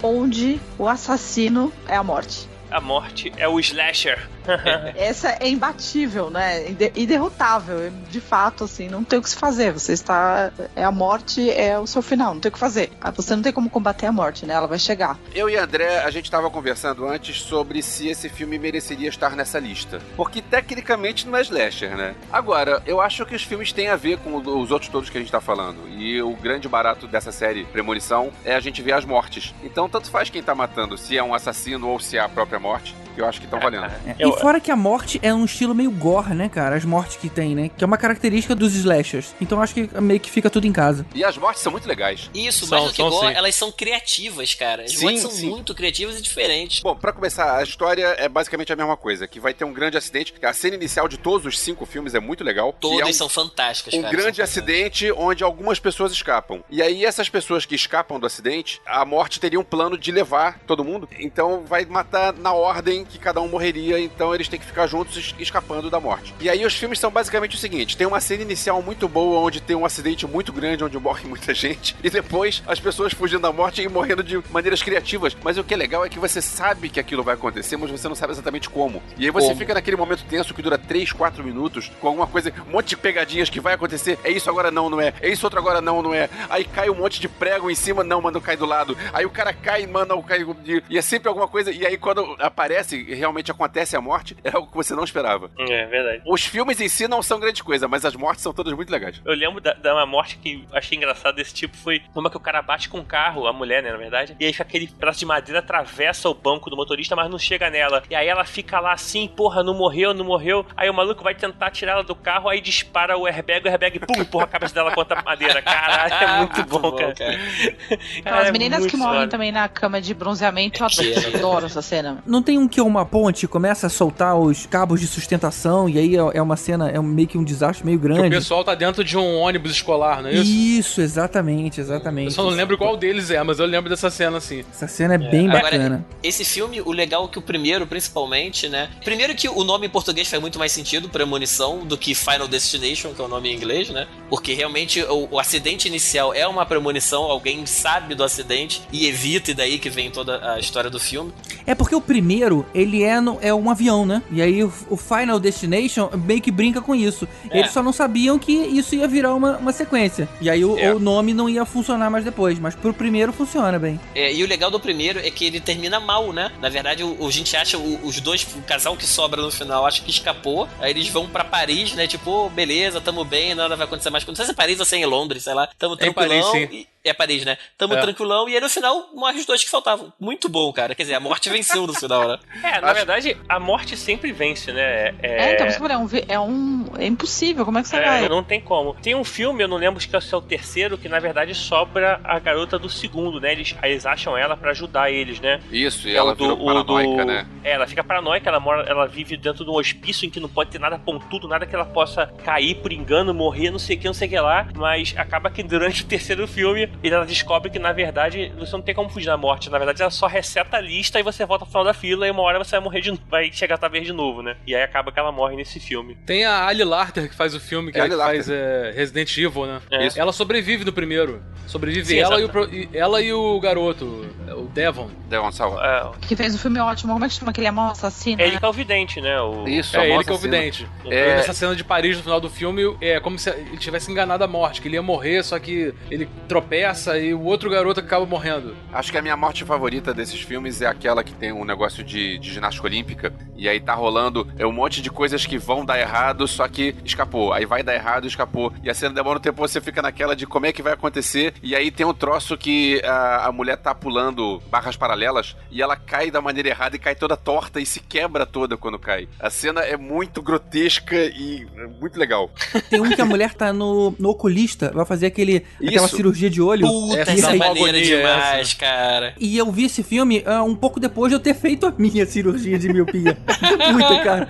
onde 0.00 0.60
o 0.78 0.86
assassino 0.86 1.72
é 1.88 1.96
a 1.96 2.04
morte. 2.04 2.48
A 2.70 2.80
morte 2.80 3.32
é 3.36 3.48
o 3.48 3.58
slasher. 3.58 4.28
Essa 4.96 5.36
é 5.40 5.48
imbatível, 5.48 6.30
né? 6.30 6.68
Inde- 6.70 6.92
Inderrotável. 6.96 7.90
De 8.10 8.20
fato, 8.20 8.64
assim, 8.64 8.88
não 8.88 9.04
tem 9.04 9.18
o 9.18 9.22
que 9.22 9.30
se 9.30 9.36
fazer. 9.36 9.72
Você 9.72 9.92
está. 9.92 10.50
É 10.74 10.84
a 10.84 10.90
morte, 10.92 11.50
é 11.50 11.78
o 11.78 11.86
seu 11.86 12.02
final, 12.02 12.34
não 12.34 12.40
tem 12.40 12.48
o 12.48 12.52
que 12.52 12.58
fazer. 12.58 12.90
Ah, 13.00 13.10
Você 13.10 13.34
não 13.34 13.42
tem 13.42 13.52
como 13.52 13.68
combater 13.70 14.06
a 14.06 14.12
morte, 14.12 14.46
né? 14.46 14.54
Ela 14.54 14.66
vai 14.66 14.78
chegar. 14.78 15.18
Eu 15.34 15.48
e 15.50 15.56
André, 15.56 15.98
a 16.00 16.10
gente 16.10 16.30
tava 16.30 16.50
conversando 16.50 17.06
antes 17.06 17.40
sobre 17.42 17.82
se 17.82 18.08
esse 18.08 18.28
filme 18.28 18.58
mereceria 18.58 19.08
estar 19.08 19.34
nessa 19.36 19.58
lista. 19.58 20.00
Porque 20.16 20.40
tecnicamente 20.42 21.26
não 21.26 21.36
é 21.36 21.42
slasher, 21.42 21.96
né? 21.96 22.14
Agora, 22.32 22.82
eu 22.86 23.00
acho 23.00 23.24
que 23.26 23.34
os 23.34 23.42
filmes 23.42 23.72
têm 23.72 23.88
a 23.88 23.96
ver 23.96 24.18
com 24.18 24.36
os 24.36 24.70
outros 24.70 24.90
todos 24.90 25.10
que 25.10 25.18
a 25.18 25.20
gente 25.20 25.32
tá 25.32 25.40
falando. 25.40 25.78
E 25.96 26.20
o 26.22 26.34
grande 26.36 26.68
barato 26.68 27.06
dessa 27.06 27.32
série 27.32 27.64
Premonição 27.64 28.30
é 28.44 28.54
a 28.54 28.60
gente 28.60 28.80
ver 28.82 28.92
as 28.92 29.04
mortes. 29.04 29.54
Então, 29.62 29.88
tanto 29.88 30.10
faz 30.10 30.30
quem 30.30 30.42
tá 30.42 30.54
matando, 30.54 30.96
se 30.96 31.16
é 31.16 31.22
um 31.22 31.34
assassino 31.34 31.88
ou 31.88 31.98
se 31.98 32.16
é 32.16 32.20
a 32.20 32.28
própria 32.28 32.58
morte. 32.58 32.94
Eu 33.16 33.26
acho 33.26 33.40
que 33.40 33.46
estão 33.46 33.58
valendo. 33.58 33.86
É, 33.86 34.14
Eu- 34.18 34.30
E 34.30 34.37
fora 34.40 34.60
que 34.60 34.70
a 34.70 34.76
morte 34.76 35.18
é 35.22 35.32
um 35.32 35.44
estilo 35.44 35.74
meio 35.74 35.90
gore, 35.90 36.34
né, 36.34 36.48
cara? 36.48 36.76
As 36.76 36.84
mortes 36.84 37.16
que 37.16 37.28
tem, 37.28 37.54
né? 37.54 37.70
Que 37.76 37.84
é 37.84 37.86
uma 37.86 37.96
característica 37.98 38.54
dos 38.54 38.74
slashers. 38.74 39.34
Então 39.40 39.60
acho 39.60 39.74
que 39.74 39.88
meio 40.00 40.20
que 40.20 40.30
fica 40.30 40.48
tudo 40.50 40.66
em 40.66 40.72
casa. 40.72 41.04
E 41.14 41.24
as 41.24 41.36
mortes 41.36 41.62
são 41.62 41.72
muito 41.72 41.88
legais. 41.88 42.30
Isso, 42.34 42.66
São- 42.66 42.78
mais 42.78 42.90
do 42.90 42.94
que 42.94 43.02
são 43.02 43.10
gore, 43.10 43.28
sim. 43.28 43.34
elas 43.38 43.54
são 43.54 43.72
criativas, 43.72 44.54
cara. 44.54 44.84
As 44.84 44.92
Sim, 44.92 45.04
mortes 45.04 45.22
são 45.22 45.30
sim. 45.30 45.48
muito 45.50 45.74
criativas 45.74 46.18
e 46.18 46.22
diferentes. 46.22 46.80
Bom, 46.80 46.94
pra 46.96 47.12
começar, 47.12 47.56
a 47.56 47.62
história 47.62 48.14
é 48.18 48.28
basicamente 48.28 48.72
a 48.72 48.76
mesma 48.76 48.96
coisa, 48.96 49.26
que 49.26 49.40
vai 49.40 49.52
ter 49.54 49.64
um 49.64 49.72
grande 49.72 49.96
acidente. 49.96 50.34
A 50.42 50.52
cena 50.52 50.76
inicial 50.76 51.08
de 51.08 51.18
todos 51.18 51.46
os 51.46 51.58
cinco 51.58 51.84
filmes 51.86 52.14
é 52.14 52.20
muito 52.20 52.44
legal. 52.44 52.72
que 52.72 52.80
Todas 52.80 53.08
é 53.08 53.10
um, 53.10 53.12
são 53.14 53.28
fantásticas, 53.28 53.94
um 53.94 54.02
cara. 54.02 54.16
grande 54.16 54.36
são 54.36 54.44
acidente 54.44 55.10
onde 55.12 55.42
algumas 55.44 55.78
pessoas 55.80 56.12
escapam. 56.12 56.62
E 56.70 56.80
aí 56.82 57.04
essas 57.04 57.28
pessoas 57.28 57.64
que 57.64 57.74
escapam 57.74 58.18
do 58.20 58.26
acidente, 58.26 58.80
a 58.86 59.04
morte 59.04 59.40
teria 59.40 59.58
um 59.60 59.64
plano 59.64 59.96
de 59.98 60.10
levar 60.12 60.58
todo 60.66 60.84
mundo. 60.84 61.08
Então 61.18 61.64
vai 61.66 61.84
matar 61.84 62.32
na 62.32 62.52
ordem 62.52 63.04
que 63.04 63.18
cada 63.18 63.40
um 63.40 63.48
morreria, 63.48 63.98
então 63.98 64.27
eles 64.34 64.48
têm 64.48 64.58
que 64.58 64.66
ficar 64.66 64.86
juntos 64.86 65.16
es- 65.16 65.34
escapando 65.38 65.90
da 65.90 66.00
morte. 66.00 66.34
E 66.40 66.48
aí 66.48 66.64
os 66.64 66.74
filmes 66.74 66.98
são 66.98 67.10
basicamente 67.10 67.56
o 67.56 67.58
seguinte, 67.58 67.96
tem 67.96 68.06
uma 68.06 68.20
cena 68.20 68.42
inicial 68.42 68.82
muito 68.82 69.08
boa 69.08 69.40
onde 69.40 69.60
tem 69.60 69.76
um 69.76 69.84
acidente 69.84 70.26
muito 70.26 70.52
grande 70.52 70.84
onde 70.84 70.98
morre 70.98 71.24
muita 71.28 71.54
gente 71.54 71.96
e 72.02 72.10
depois 72.10 72.62
as 72.66 72.80
pessoas 72.80 73.12
fugindo 73.12 73.40
da 73.42 73.52
morte 73.52 73.82
e 73.82 73.88
morrendo 73.88 74.22
de 74.22 74.40
maneiras 74.50 74.82
criativas. 74.82 75.36
Mas 75.42 75.58
o 75.58 75.64
que 75.64 75.74
é 75.74 75.76
legal 75.76 76.04
é 76.04 76.08
que 76.08 76.18
você 76.18 76.40
sabe 76.42 76.88
que 76.88 77.00
aquilo 77.00 77.22
vai 77.22 77.34
acontecer, 77.34 77.76
mas 77.76 77.90
você 77.90 78.08
não 78.08 78.14
sabe 78.14 78.32
exatamente 78.32 78.68
como. 78.68 79.02
E 79.16 79.24
aí 79.24 79.30
você 79.30 79.48
Como? 79.48 79.58
fica 79.58 79.74
naquele 79.74 79.96
momento 79.96 80.24
tenso 80.24 80.52
que 80.54 80.62
dura 80.62 80.76
3, 80.78 81.12
4 81.12 81.42
minutos 81.44 81.90
com 82.00 82.08
alguma 82.08 82.26
coisa, 82.26 82.52
um 82.66 82.72
monte 82.72 82.88
de 82.90 82.96
pegadinhas 82.96 83.48
que 83.50 83.60
vai 83.60 83.74
acontecer. 83.74 84.18
É 84.24 84.30
isso 84.30 84.48
agora 84.50 84.70
não, 84.70 84.88
não 84.90 85.00
é. 85.00 85.12
É 85.20 85.28
isso 85.28 85.46
outro 85.46 85.58
agora 85.58 85.80
não, 85.80 86.02
não 86.02 86.12
é. 86.14 86.28
Aí 86.50 86.64
cai 86.64 86.90
um 86.90 86.94
monte 86.94 87.20
de 87.20 87.28
prego 87.28 87.70
em 87.70 87.74
cima, 87.74 88.02
não, 88.04 88.20
mano, 88.20 88.40
cai 88.40 88.56
do 88.56 88.66
lado. 88.66 88.96
Aí 89.12 89.24
o 89.24 89.30
cara 89.30 89.52
cai, 89.52 89.86
mano, 89.86 90.22
cai. 90.22 90.44
E 90.90 90.98
é 90.98 91.02
sempre 91.02 91.28
alguma 91.28 91.48
coisa. 91.48 91.70
E 91.72 91.86
aí 91.86 91.96
quando 91.96 92.36
aparece, 92.38 93.02
realmente 93.14 93.50
acontece 93.50 93.96
a 93.96 94.00
morte, 94.00 94.07
é 94.44 94.50
algo 94.54 94.68
que 94.68 94.76
você 94.76 94.94
não 94.94 95.04
esperava. 95.04 95.50
É 95.58 95.86
verdade. 95.86 96.22
Os 96.26 96.44
filmes 96.44 96.80
em 96.80 96.88
si 96.88 97.06
não 97.08 97.22
são 97.22 97.40
grande 97.40 97.62
coisa, 97.62 97.88
mas 97.88 98.04
as 98.04 98.14
mortes 98.14 98.42
são 98.42 98.52
todas 98.52 98.72
muito 98.72 98.90
legais. 98.90 99.20
Eu 99.24 99.34
lembro 99.34 99.60
da, 99.60 99.72
da 99.74 99.94
uma 99.94 100.06
morte 100.06 100.36
que 100.38 100.64
achei 100.72 100.96
engraçada 100.96 101.36
desse 101.36 101.54
tipo 101.54 101.76
foi 101.76 102.02
uma 102.14 102.30
que 102.30 102.36
o 102.36 102.40
cara 102.40 102.62
bate 102.62 102.88
com 102.88 102.98
o 102.98 103.04
carro, 103.04 103.46
a 103.46 103.52
mulher, 103.52 103.82
né, 103.82 103.90
na 103.90 103.96
verdade, 103.96 104.36
e 104.38 104.44
aí 104.44 104.54
aquele 104.58 104.86
pedaço 104.86 105.18
de 105.18 105.26
madeira 105.26 105.60
atravessa 105.60 106.28
o 106.28 106.34
banco 106.34 106.70
do 106.70 106.76
motorista, 106.76 107.14
mas 107.14 107.30
não 107.30 107.38
chega 107.38 107.70
nela. 107.70 108.02
E 108.10 108.14
aí 108.14 108.26
ela 108.26 108.44
fica 108.44 108.80
lá 108.80 108.92
assim, 108.92 109.28
porra, 109.28 109.62
não 109.62 109.74
morreu, 109.74 110.12
não 110.14 110.24
morreu. 110.24 110.64
Aí 110.76 110.88
o 110.88 110.94
maluco 110.94 111.22
vai 111.22 111.34
tentar 111.34 111.70
tirar 111.70 111.92
ela 111.92 112.04
do 112.04 112.14
carro, 112.14 112.48
aí 112.48 112.60
dispara 112.60 113.16
o 113.16 113.26
airbag, 113.26 113.66
o 113.66 113.70
airbag, 113.70 113.98
pum, 114.00 114.20
empurra 114.20 114.44
a 114.44 114.48
cabeça 114.48 114.74
dela 114.74 114.92
contra 114.92 115.20
a 115.20 115.22
madeira. 115.22 115.62
Caralho, 115.62 116.14
é 116.14 116.36
muito 116.38 116.64
bom, 116.64 116.92
cara. 116.92 117.14
Cara, 117.14 118.40
As 118.40 118.48
é 118.48 118.52
meninas 118.52 118.86
que 118.86 118.96
morrem 118.96 119.28
também 119.28 119.52
na 119.52 119.68
cama 119.68 120.00
de 120.00 120.14
bronzeamento, 120.14 120.82
eu 120.82 121.36
adoro 121.36 121.66
essa 121.66 121.82
cena. 121.82 122.22
Não 122.26 122.42
tem 122.42 122.58
um 122.58 122.68
que 122.68 122.80
é 122.80 122.82
uma 122.82 123.04
ponte, 123.04 123.46
começa 123.46 123.86
a 123.86 123.90
soltar 123.98 124.38
os 124.38 124.64
cabos 124.66 125.00
de 125.00 125.06
sustentação 125.06 125.88
e 125.88 125.98
aí 125.98 126.16
é 126.16 126.28
é 126.34 126.42
uma 126.42 126.56
cena, 126.56 126.88
é 126.90 127.00
meio 127.00 127.26
que 127.26 127.36
um 127.38 127.42
desastre 127.44 127.84
meio 127.84 127.98
Que 127.98 128.06
o 128.06 128.08
grande. 128.08 128.36
pessoal 128.36 128.62
tá 128.62 128.74
dentro 128.74 129.02
de 129.02 129.16
um 129.16 129.36
ônibus 129.38 129.72
escolar, 129.72 130.22
não 130.22 130.28
é 130.30 130.34
isso? 130.34 130.44
Isso, 130.50 131.00
exatamente, 131.00 131.80
exatamente. 131.80 132.26
Eu 132.26 132.30
só 132.32 132.42
não 132.44 132.50
lembro 132.50 132.76
qual 132.78 132.96
deles 132.96 133.30
é, 133.30 133.42
mas 133.42 133.58
eu 133.58 133.66
lembro 133.66 133.88
dessa 133.90 134.10
cena 134.10 134.38
assim. 134.38 134.64
Essa 134.72 134.86
cena 134.86 135.14
é 135.14 135.18
bem 135.18 135.48
Agora, 135.48 135.62
bacana. 135.64 136.06
Esse 136.22 136.44
filme, 136.44 136.80
o 136.80 136.92
legal 136.92 137.24
é 137.24 137.28
que 137.28 137.38
o 137.38 137.42
primeiro, 137.42 137.86
principalmente, 137.86 138.68
né? 138.68 138.88
Primeiro 139.04 139.34
que 139.34 139.48
o 139.48 139.64
nome 139.64 139.86
em 139.86 139.90
português 139.90 140.28
faz 140.28 140.40
muito 140.40 140.58
mais 140.58 140.70
sentido, 140.72 141.08
Premonição, 141.08 141.84
do 141.84 141.96
que 141.96 142.14
Final 142.14 142.46
Destination, 142.48 143.12
que 143.14 143.20
é 143.20 143.24
o 143.24 143.28
nome 143.28 143.48
em 143.50 143.56
inglês, 143.56 143.88
né? 143.90 144.06
Porque 144.28 144.52
realmente 144.54 145.02
o, 145.02 145.28
o 145.32 145.38
acidente 145.40 145.88
inicial 145.88 146.32
é 146.34 146.46
uma 146.46 146.64
premonição, 146.66 147.22
alguém 147.24 147.64
sabe 147.66 148.14
do 148.14 148.22
acidente 148.22 148.82
e 148.92 149.06
evita, 149.06 149.50
e 149.50 149.54
daí 149.54 149.78
que 149.78 149.88
vem 149.90 150.10
toda 150.10 150.52
a 150.54 150.58
história 150.58 150.90
do 150.90 151.00
filme. 151.00 151.32
É 151.66 151.74
porque 151.74 151.94
o 151.94 152.00
primeiro, 152.00 152.66
ele 152.74 153.02
é, 153.02 153.20
no- 153.20 153.38
é 153.40 153.52
um 153.54 153.70
avião, 153.70 153.87
né? 154.06 154.22
E 154.30 154.40
aí 154.42 154.62
o, 154.64 154.72
o 154.90 154.96
Final 154.96 155.38
Destination 155.40 156.10
meio 156.24 156.40
que 156.40 156.50
brinca 156.50 156.80
com 156.80 156.94
isso. 156.94 157.26
É. 157.50 157.58
Eles 157.58 157.70
só 157.72 157.82
não 157.82 157.92
sabiam 157.92 158.38
que 158.38 158.52
isso 158.52 158.94
ia 158.94 159.08
virar 159.08 159.34
uma, 159.34 159.56
uma 159.58 159.72
sequência. 159.72 160.28
E 160.40 160.48
aí 160.50 160.64
o, 160.64 160.78
É. 160.78 160.94
o 160.94 160.98
nome 160.98 161.32
não 161.34 161.48
ia 161.48 161.64
funcionar 161.64 162.10
mais 162.10 162.24
depois. 162.24 162.58
Mas 162.58 162.74
pro 162.74 162.92
primeiro 162.94 163.32
funciona 163.32 163.78
bem. 163.78 163.98
É, 164.14 164.32
e 164.32 164.42
o 164.42 164.46
legal 164.46 164.70
do 164.70 164.78
primeiro 164.80 165.18
é 165.18 165.30
que 165.30 165.44
ele 165.44 165.60
termina 165.60 165.98
mal, 166.00 166.32
né? 166.32 166.50
Na 166.60 166.68
verdade, 166.68 167.02
o, 167.02 167.26
a 167.26 167.30
gente 167.30 167.56
acha 167.56 167.78
o- 167.78 168.06
os 168.06 168.20
dois, 168.20 168.46
o 168.56 168.62
casal 168.62 168.96
que 168.96 169.06
sobra 169.06 169.40
no 169.42 169.50
final, 169.50 169.86
acha 169.86 170.02
que 170.02 170.10
escapou. 170.10 170.68
Aí 170.80 170.90
eles 170.90 171.08
vão 171.08 171.28
pra 171.28 171.44
Paris, 171.44 171.92
né? 171.94 172.06
Tipo, 172.06 172.30
"Ô, 172.30 172.48
beleza, 172.50 173.00
tamo 173.00 173.24
bem, 173.24 173.54
nada 173.54 173.76
vai 173.76 173.86
acontecer 173.86 174.10
mais. 174.10 174.24
Não 174.26 174.34
sei 174.34 174.44
se 174.44 174.50
é 174.50 174.54
Paris 174.54 174.78
ou 174.78 174.84
se 174.84 174.96
é 174.96 174.98
em 174.98 175.06
Londres, 175.06 175.44
sei 175.44 175.54
lá. 175.54 175.68
Tamo 175.78 175.94
É 175.94 175.98
tranquilão. 175.98 176.50
Paris, 176.52 176.68
sim. 176.70 176.76
e- 176.76 176.86
é 177.04 177.12
Paris, 177.14 177.44
né? 177.44 177.56
Tamo 177.78 177.94
É. 177.94 178.00
tranquilão. 178.00 178.48
E 178.48 178.54
aí 178.54 178.60
no 178.60 178.68
final 178.68 179.08
morre 179.14 179.38
os 179.38 179.46
dois 179.46 179.64
que 179.64 179.70
faltavam. 179.70 180.12
Muito 180.20 180.48
bom, 180.48 180.70
cara. 180.72 180.94
Quer 180.94 181.04
dizer, 181.04 181.14
a 181.14 181.20
morte 181.20 181.48
venceu 181.48 181.86
no 181.86 181.94
final, 181.94 182.28
né? 182.28 182.38
É, 182.62 182.80
na 182.80 182.88
Acho- 182.88 182.94
verdade, 182.94 183.36
a 183.48 183.58
morte 183.58 183.77
sempre 183.86 184.32
vence, 184.32 184.72
né? 184.72 185.14
É, 185.22 185.54
então, 185.54 185.68
você 185.70 185.78
falou, 185.78 185.92
é 185.92 185.98
um, 185.98 186.08
é 186.28 186.40
um. 186.40 186.84
É 186.98 187.06
impossível, 187.06 187.64
como 187.64 187.78
é 187.78 187.82
que 187.82 187.88
você 187.88 187.96
É, 187.96 188.04
vai? 188.04 188.28
não 188.28 188.42
tem 188.42 188.60
como. 188.60 188.94
Tem 188.94 189.14
um 189.14 189.24
filme, 189.24 189.62
eu 189.62 189.68
não 189.68 189.76
lembro 189.76 190.00
se 190.00 190.08
é 190.34 190.36
o 190.36 190.40
terceiro, 190.40 190.96
que 190.98 191.08
na 191.08 191.18
verdade 191.20 191.54
sobra 191.54 192.20
a 192.24 192.38
garota 192.38 192.78
do 192.78 192.88
segundo, 192.88 193.40
né? 193.40 193.52
Eles, 193.52 193.74
eles 193.82 194.04
acham 194.06 194.36
ela 194.36 194.56
pra 194.56 194.70
ajudar 194.70 195.10
eles, 195.10 195.40
né? 195.40 195.60
Isso, 195.70 196.08
e 196.08 196.12
É 196.14 196.16
ela 196.16 196.34
do- 196.34 196.54
o 196.54 196.66
paranoica, 196.66 197.22
do- 197.24 197.26
né? 197.26 197.46
É, 197.62 197.72
ela 197.72 197.86
fica 197.86 198.02
paranoica, 198.02 198.48
ela 198.48 198.60
mora, 198.60 198.82
ela 198.88 199.06
vive 199.06 199.36
dentro 199.36 199.64
de 199.64 199.70
um 199.70 199.74
hospício 199.74 200.26
em 200.26 200.30
que 200.30 200.40
não 200.40 200.48
pode 200.48 200.70
ter 200.70 200.78
nada 200.78 200.98
pontudo, 200.98 201.46
nada 201.46 201.66
que 201.66 201.74
ela 201.74 201.84
possa 201.84 202.26
cair 202.44 202.76
por 202.76 202.92
engano, 202.92 203.32
morrer, 203.34 203.70
não 203.70 203.78
sei 203.78 203.96
o 203.96 204.00
que, 204.00 204.06
não 204.06 204.14
sei 204.14 204.26
o 204.28 204.30
que 204.30 204.40
lá. 204.40 204.66
Mas 204.74 205.14
acaba 205.16 205.50
que 205.50 205.62
durante 205.62 206.02
o 206.02 206.06
terceiro 206.06 206.46
filme 206.48 206.88
ela 207.02 207.24
descobre 207.26 207.70
que 207.70 207.78
na 207.78 207.92
verdade 207.92 208.52
você 208.58 208.72
não 208.72 208.82
tem 208.82 208.94
como 208.94 209.08
fugir 209.08 209.26
da 209.26 209.36
morte. 209.36 209.70
Na 209.70 209.78
verdade, 209.78 210.00
ela 210.02 210.10
só 210.10 210.26
reseta 210.26 210.76
a 210.76 210.80
lista 210.80 211.18
e 211.20 211.22
você 211.22 211.44
volta 211.44 211.64
ao 211.64 211.68
final 211.68 211.84
da 211.84 211.94
fila 211.94 212.26
e 212.26 212.30
uma 212.30 212.42
hora 212.42 212.58
você 212.58 212.72
vai 212.72 212.80
morrer 212.80 213.00
de 213.00 213.12
vai 213.28 213.50
chegar 213.52 213.67
a 213.74 213.78
tua 213.78 213.88
vez 213.88 214.06
de 214.06 214.12
novo, 214.12 214.42
né? 214.42 214.56
E 214.66 214.74
aí 214.74 214.82
acaba 214.82 215.10
que 215.12 215.18
ela 215.18 215.32
morre 215.32 215.56
nesse 215.56 215.78
filme. 215.80 216.16
Tem 216.26 216.44
a 216.44 216.66
Ali 216.66 216.84
Larter 216.84 217.28
que 217.28 217.34
faz 217.34 217.54
o 217.54 217.60
filme, 217.60 217.92
que, 217.92 217.98
É 217.98 218.04
é 218.04 218.08
que 218.08 218.16
faz 218.16 218.48
é, 218.48 218.92
Resident 218.94 219.36
Evil, 219.36 219.66
né? 219.66 219.80
É. 219.90 220.08
Ela 220.18 220.32
sobrevive 220.32 220.84
no 220.84 220.92
primeiro. 220.92 221.42
Sobrevive 221.66 222.06
Sim, 222.06 222.18
ela, 222.18 222.40
e 222.40 222.44
o, 222.44 222.50
e- 222.72 222.88
ela 222.94 223.20
e 223.20 223.32
o 223.32 223.60
garoto, 223.60 224.26
o 224.56 224.68
Devon. 224.72 225.10
Devon 225.28 225.52
Salva. 225.52 225.80
É, 225.84 226.26
Que 226.26 226.34
fez 226.34 226.54
um 226.54 226.58
filme 226.58 226.78
ótimo. 226.80 227.12
Como 227.12 227.24
é 227.24 227.28
que 227.28 227.34
chama 227.34 227.50
aquele 227.50 227.66
amor 227.66 227.92
assassino? 227.92 228.40
é 228.40 228.46
ele 228.46 228.58
que 228.58 228.64
é 228.64 228.68
o 228.68 228.72
vidente, 228.72 229.20
né? 229.20 229.38
O... 229.40 229.68
Isso, 229.68 229.96
é 229.96 230.10
ele 230.10 230.24
que 230.24 230.30
é 230.30 230.32
o 230.32 230.38
vidente. 230.38 230.88
É. 231.04 231.36
Nessa 231.36 231.52
cena 231.52 231.76
de 231.76 231.84
Paris 231.84 232.16
no 232.16 232.22
final 232.22 232.40
do 232.40 232.48
filme, 232.48 232.96
é 233.00 233.20
como 233.20 233.38
se 233.38 233.50
ele 233.50 233.76
tivesse 233.76 234.10
enganado 234.10 234.42
a 234.42 234.46
morte, 234.48 234.80
que 234.80 234.88
ele 234.88 234.96
ia 234.96 235.02
morrer, 235.02 235.42
só 235.42 235.58
que 235.58 235.92
ele 236.10 236.28
tropeça 236.48 237.18
e 237.18 237.34
o 237.34 237.42
outro 237.42 237.68
garoto 237.68 238.00
acaba 238.00 238.24
morrendo. 238.24 238.74
Acho 238.92 239.12
que 239.12 239.18
a 239.18 239.22
minha 239.22 239.36
morte 239.36 239.64
favorita 239.64 240.14
desses 240.14 240.40
filmes 240.40 240.80
é 240.80 240.86
aquela 240.86 241.22
que 241.22 241.34
tem 241.34 241.52
um 241.52 241.64
negócio 241.64 242.02
de, 242.02 242.38
de 242.38 242.50
ginástica 242.52 242.86
olímpica. 242.86 243.32
E 243.58 243.68
aí 243.68 243.80
tá 243.80 243.92
rolando 243.92 244.46
é 244.56 244.64
um 244.64 244.72
monte 244.72 245.02
de 245.02 245.10
coisas 245.10 245.44
que 245.44 245.58
vão 245.58 245.84
dar 245.84 245.98
errado, 245.98 246.46
só 246.46 246.66
que 246.68 246.94
escapou. 247.04 247.52
Aí 247.52 247.66
vai 247.66 247.82
dar 247.82 247.94
errado, 247.94 248.26
escapou. 248.26 248.72
E 248.82 248.88
a 248.88 248.94
cena 248.94 249.12
demora 249.12 249.38
um 249.38 249.42
tempo, 249.42 249.58
você 249.58 249.80
fica 249.80 250.00
naquela 250.00 250.36
de 250.36 250.46
como 250.46 250.66
é 250.66 250.72
que 250.72 250.80
vai 250.80 250.92
acontecer. 250.92 251.52
E 251.62 251.74
aí 251.74 251.90
tem 251.90 252.06
um 252.06 252.14
troço 252.14 252.56
que 252.56 253.02
a, 253.04 253.48
a 253.48 253.52
mulher 253.52 253.76
tá 253.76 253.92
pulando 253.94 254.62
barras 254.70 254.96
paralelas 254.96 255.56
e 255.70 255.82
ela 255.82 255.96
cai 255.96 256.30
da 256.30 256.40
maneira 256.40 256.68
errada 256.68 256.94
e 256.94 256.98
cai 257.00 257.16
toda 257.16 257.36
torta 257.36 257.80
e 257.80 257.86
se 257.86 257.98
quebra 258.00 258.46
toda 258.46 258.76
quando 258.76 258.98
cai. 258.98 259.28
A 259.40 259.50
cena 259.50 259.80
é 259.80 259.96
muito 259.96 260.40
grotesca 260.40 261.16
e 261.16 261.66
é 261.76 261.86
muito 261.86 262.18
legal. 262.18 262.50
Tem 262.88 263.00
um 263.00 263.10
que 263.10 263.20
a 263.20 263.26
mulher 263.26 263.54
tá 263.54 263.72
no, 263.72 264.14
no 264.18 264.30
oculista, 264.30 264.92
vai 264.94 265.04
fazer 265.04 265.26
aquele, 265.26 265.64
aquela 265.82 266.06
Isso. 266.06 266.16
cirurgia 266.16 266.48
de 266.48 266.62
olho. 266.62 266.86
Puta, 266.86 267.20
Essa 267.20 267.32
essa 267.32 267.54
é 267.54 267.56
maneira 267.56 268.00
demais, 268.00 268.74
cara. 268.74 269.34
E 269.40 269.58
eu 269.58 269.70
vi 269.72 269.86
esse 269.86 270.04
filme 270.04 270.44
ah, 270.46 270.62
um 270.62 270.76
pouco 270.76 271.00
depois 271.00 271.30
de 271.30 271.34
eu 271.34 271.40
ter 271.40 271.54
feito 271.54 271.86
a 271.86 271.94
minha 271.96 272.24
cirurgia 272.24 272.78
de 272.78 272.92
miopia. 272.92 273.36
Muita, 273.92 274.24
cara. 274.24 274.48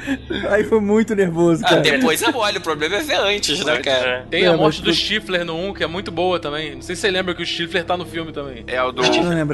Aí 0.51 0.65
foi 0.65 0.81
muito 0.81 1.15
nervoso, 1.15 1.63
Ah, 1.65 1.69
cara. 1.71 1.81
depois 1.81 2.23
é 2.23 2.31
mole, 2.31 2.59
o 2.59 2.61
problema 2.61 2.97
é 2.97 3.01
ver 3.03 3.15
antes, 3.17 3.65
né, 3.65 3.79
cara? 3.79 4.09
É. 4.09 4.23
Tem 4.31 4.45
É, 4.45 4.49
a 4.49 4.57
morte 4.57 4.83
do 4.83 4.93
Stifler 4.93 5.45
no 5.45 5.57
1, 5.57 5.75
que 5.75 5.85
é 5.85 5.87
muito 5.87 6.11
boa 6.11 6.39
também. 6.41 6.75
Não 6.75 6.83
sei 6.83 6.95
se 6.97 7.03
você 7.03 7.11
lembra 7.11 7.35
que 7.35 7.43
o 7.43 7.47
Stifler 7.47 7.85
tá 7.85 7.97
no 7.97 8.05
filme 8.07 8.33
também. 8.33 8.65
É 8.67 8.83
o 8.83 8.93
do. 8.93 9.03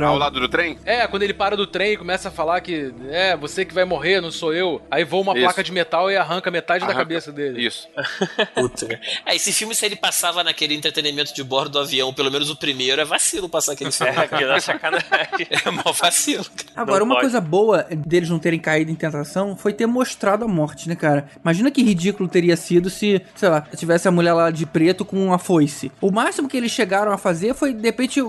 Ao 0.04 0.16
lado 0.18 0.40
do 0.40 0.48
trem? 0.48 0.78
É, 0.84 1.06
quando 1.06 1.22
ele 1.22 1.34
para 1.34 1.56
do 1.56 1.66
trem 1.66 1.92
e 1.92 1.96
começa 1.96 2.28
a 2.28 2.30
falar 2.32 2.60
que 2.60 2.92
é 3.10 3.36
você 3.36 3.64
que 3.64 3.74
vai 3.74 3.84
morrer, 3.84 4.20
não 4.20 4.30
sou 4.30 4.52
eu. 4.54 4.80
Aí 4.90 5.04
voa 5.04 5.22
uma 5.22 5.32
Isso. 5.34 5.42
placa 5.44 5.62
de 5.62 5.72
metal 5.72 6.10
e 6.10 6.16
arranca 6.16 6.50
metade 6.50 6.80
da 6.80 6.86
Arranca. 6.86 7.00
cabeça 7.00 7.32
dele. 7.32 7.64
Isso. 7.66 7.88
Puta, 8.54 8.86
cara. 8.86 9.00
É, 9.26 9.34
esse 9.36 9.52
filme, 9.52 9.74
se 9.74 9.84
ele 9.86 9.96
passava 9.96 10.42
naquele 10.44 10.74
entretenimento 10.74 11.34
de 11.34 11.42
bordo 11.44 11.70
do 11.70 11.78
avião, 11.78 12.12
pelo 12.12 12.30
menos 12.30 12.50
o 12.50 12.56
primeiro, 12.56 13.00
é 13.00 13.04
vacilo 13.04 13.48
passar 13.48 13.72
aquele 13.72 13.90
filme. 13.90 14.04
É, 14.14 14.28
que 14.28 14.44
dá 14.46 14.60
sacanagem. 14.60 15.46
É 15.50 15.70
mó 15.70 15.90
vacilo, 15.92 16.44
cara. 16.44 16.70
Agora, 16.76 16.98
Não 17.00 17.06
uma 17.06 17.14
pode. 17.16 17.26
coisa 17.26 17.40
boa 17.40 17.84
deles 17.90 18.28
não 18.30 18.38
terem 18.38 18.60
caído 18.60 18.90
em 18.90 18.94
tentação 18.94 19.33
foi 19.56 19.72
ter 19.72 19.86
mostrado 19.86 20.44
a 20.44 20.48
morte, 20.48 20.88
né, 20.88 20.94
cara? 20.94 21.26
Imagina 21.42 21.70
que 21.70 21.82
ridículo 21.82 22.28
teria 22.28 22.56
sido 22.56 22.88
se, 22.90 23.20
sei 23.34 23.48
lá, 23.48 23.60
tivesse 23.76 24.06
a 24.06 24.10
mulher 24.10 24.32
lá 24.32 24.50
de 24.50 24.64
preto 24.66 25.04
com 25.04 25.16
uma 25.26 25.38
foice. 25.38 25.90
O 26.00 26.10
máximo 26.10 26.48
que 26.48 26.56
eles 26.56 26.70
chegaram 26.72 27.12
a 27.12 27.18
fazer 27.18 27.54
foi, 27.54 27.72
de 27.72 27.82
repente, 27.82 28.20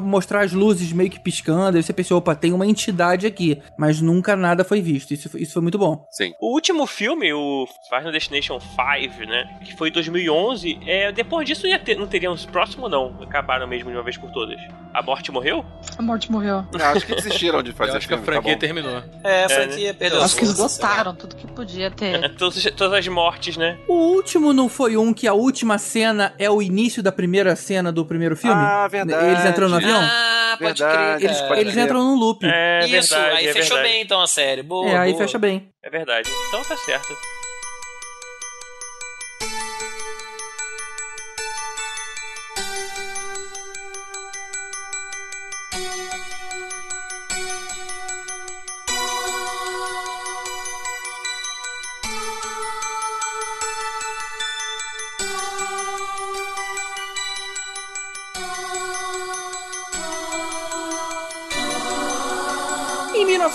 mostrar 0.00 0.42
as 0.44 0.52
luzes 0.52 0.92
meio 0.92 1.10
que 1.10 1.20
piscando. 1.20 1.76
Aí 1.76 1.82
você 1.82 1.92
pensou, 1.92 2.18
opa, 2.18 2.34
tem 2.34 2.52
uma 2.52 2.66
entidade 2.66 3.26
aqui. 3.26 3.60
Mas 3.76 4.00
nunca 4.00 4.36
nada 4.36 4.64
foi 4.64 4.80
visto. 4.80 5.12
Isso, 5.12 5.30
isso 5.38 5.52
foi 5.54 5.62
muito 5.62 5.78
bom. 5.78 6.06
Sim. 6.10 6.32
O 6.40 6.52
último 6.54 6.86
filme, 6.86 7.32
o 7.32 7.66
Final 7.88 8.12
Destination 8.12 8.58
5, 8.60 9.24
né? 9.28 9.58
Que 9.64 9.76
foi 9.76 9.88
em 9.88 9.92
2011. 9.92 10.78
É, 10.86 11.12
depois 11.12 11.46
disso 11.46 11.66
ia 11.66 11.78
ter, 11.78 11.96
não 11.96 12.06
teria 12.06 12.30
uns 12.30 12.46
próximos, 12.46 12.90
não. 12.90 13.16
Acabaram 13.22 13.66
mesmo 13.66 13.90
de 13.90 13.96
uma 13.96 14.02
vez 14.02 14.16
por 14.16 14.30
todas. 14.30 14.60
A 14.94 15.02
morte 15.02 15.30
morreu? 15.32 15.64
A 15.98 16.02
morte 16.02 16.30
morreu. 16.30 16.64
Eu 16.72 16.84
acho 16.86 17.06
que 17.06 17.14
desistiram 17.14 17.62
de 17.62 17.72
fazer 17.72 17.92
Eu 17.92 17.96
acho 17.96 18.08
que 18.08 18.14
a 18.14 18.16
filme, 18.18 18.26
tá 18.26 18.32
franquia 18.32 18.54
bom. 18.54 18.58
terminou. 18.60 19.02
É, 19.24 19.42
a 19.44 19.46
É, 19.46 19.48
franquia 19.48 19.94
perdeu. 19.94 20.22
Acho 20.22 20.36
que 20.36 20.44
esgotaram 20.52 21.14
tudo 21.14 21.36
que 21.36 21.46
podia 21.46 21.90
ter. 21.90 22.34
todas, 22.36 22.62
todas 22.76 22.98
as 22.98 23.08
mortes, 23.08 23.56
né? 23.56 23.78
O 23.88 23.94
último 23.94 24.52
não 24.52 24.68
foi 24.68 24.96
um 24.96 25.12
que 25.12 25.26
a 25.26 25.32
última 25.34 25.78
cena 25.78 26.34
é 26.38 26.50
o 26.50 26.60
início 26.62 27.02
da 27.02 27.10
primeira 27.12 27.54
cena 27.56 27.90
do 27.92 28.04
primeiro 28.04 28.36
filme? 28.36 28.60
Ah, 28.62 28.86
verdade. 28.88 29.26
Eles 29.26 29.44
entrando 29.44 29.70
no 29.70 29.76
avião? 29.76 30.00
Ah, 30.00 30.56
pode 30.58 30.78
Verdade, 30.82 31.18
crer. 31.18 31.30
Eles, 31.30 31.40
pode 31.42 31.60
eles 31.60 31.72
crer. 31.72 31.84
entram 31.84 32.04
num 32.04 32.14
loop. 32.16 32.44
É 32.46 32.86
Isso, 32.86 33.14
verdade, 33.14 33.36
aí 33.38 33.46
é 33.48 33.52
fechou 33.52 33.76
verdade. 33.76 33.92
bem 33.94 34.02
então 34.02 34.20
a 34.20 34.26
série. 34.26 34.62
Boa, 34.62 34.88
é, 34.88 34.96
aí 34.98 35.12
boa. 35.12 35.22
fecha 35.24 35.38
bem. 35.38 35.68
É 35.82 35.90
verdade. 35.90 36.28
Então 36.48 36.62
tá 36.62 36.76
certo. 36.76 37.16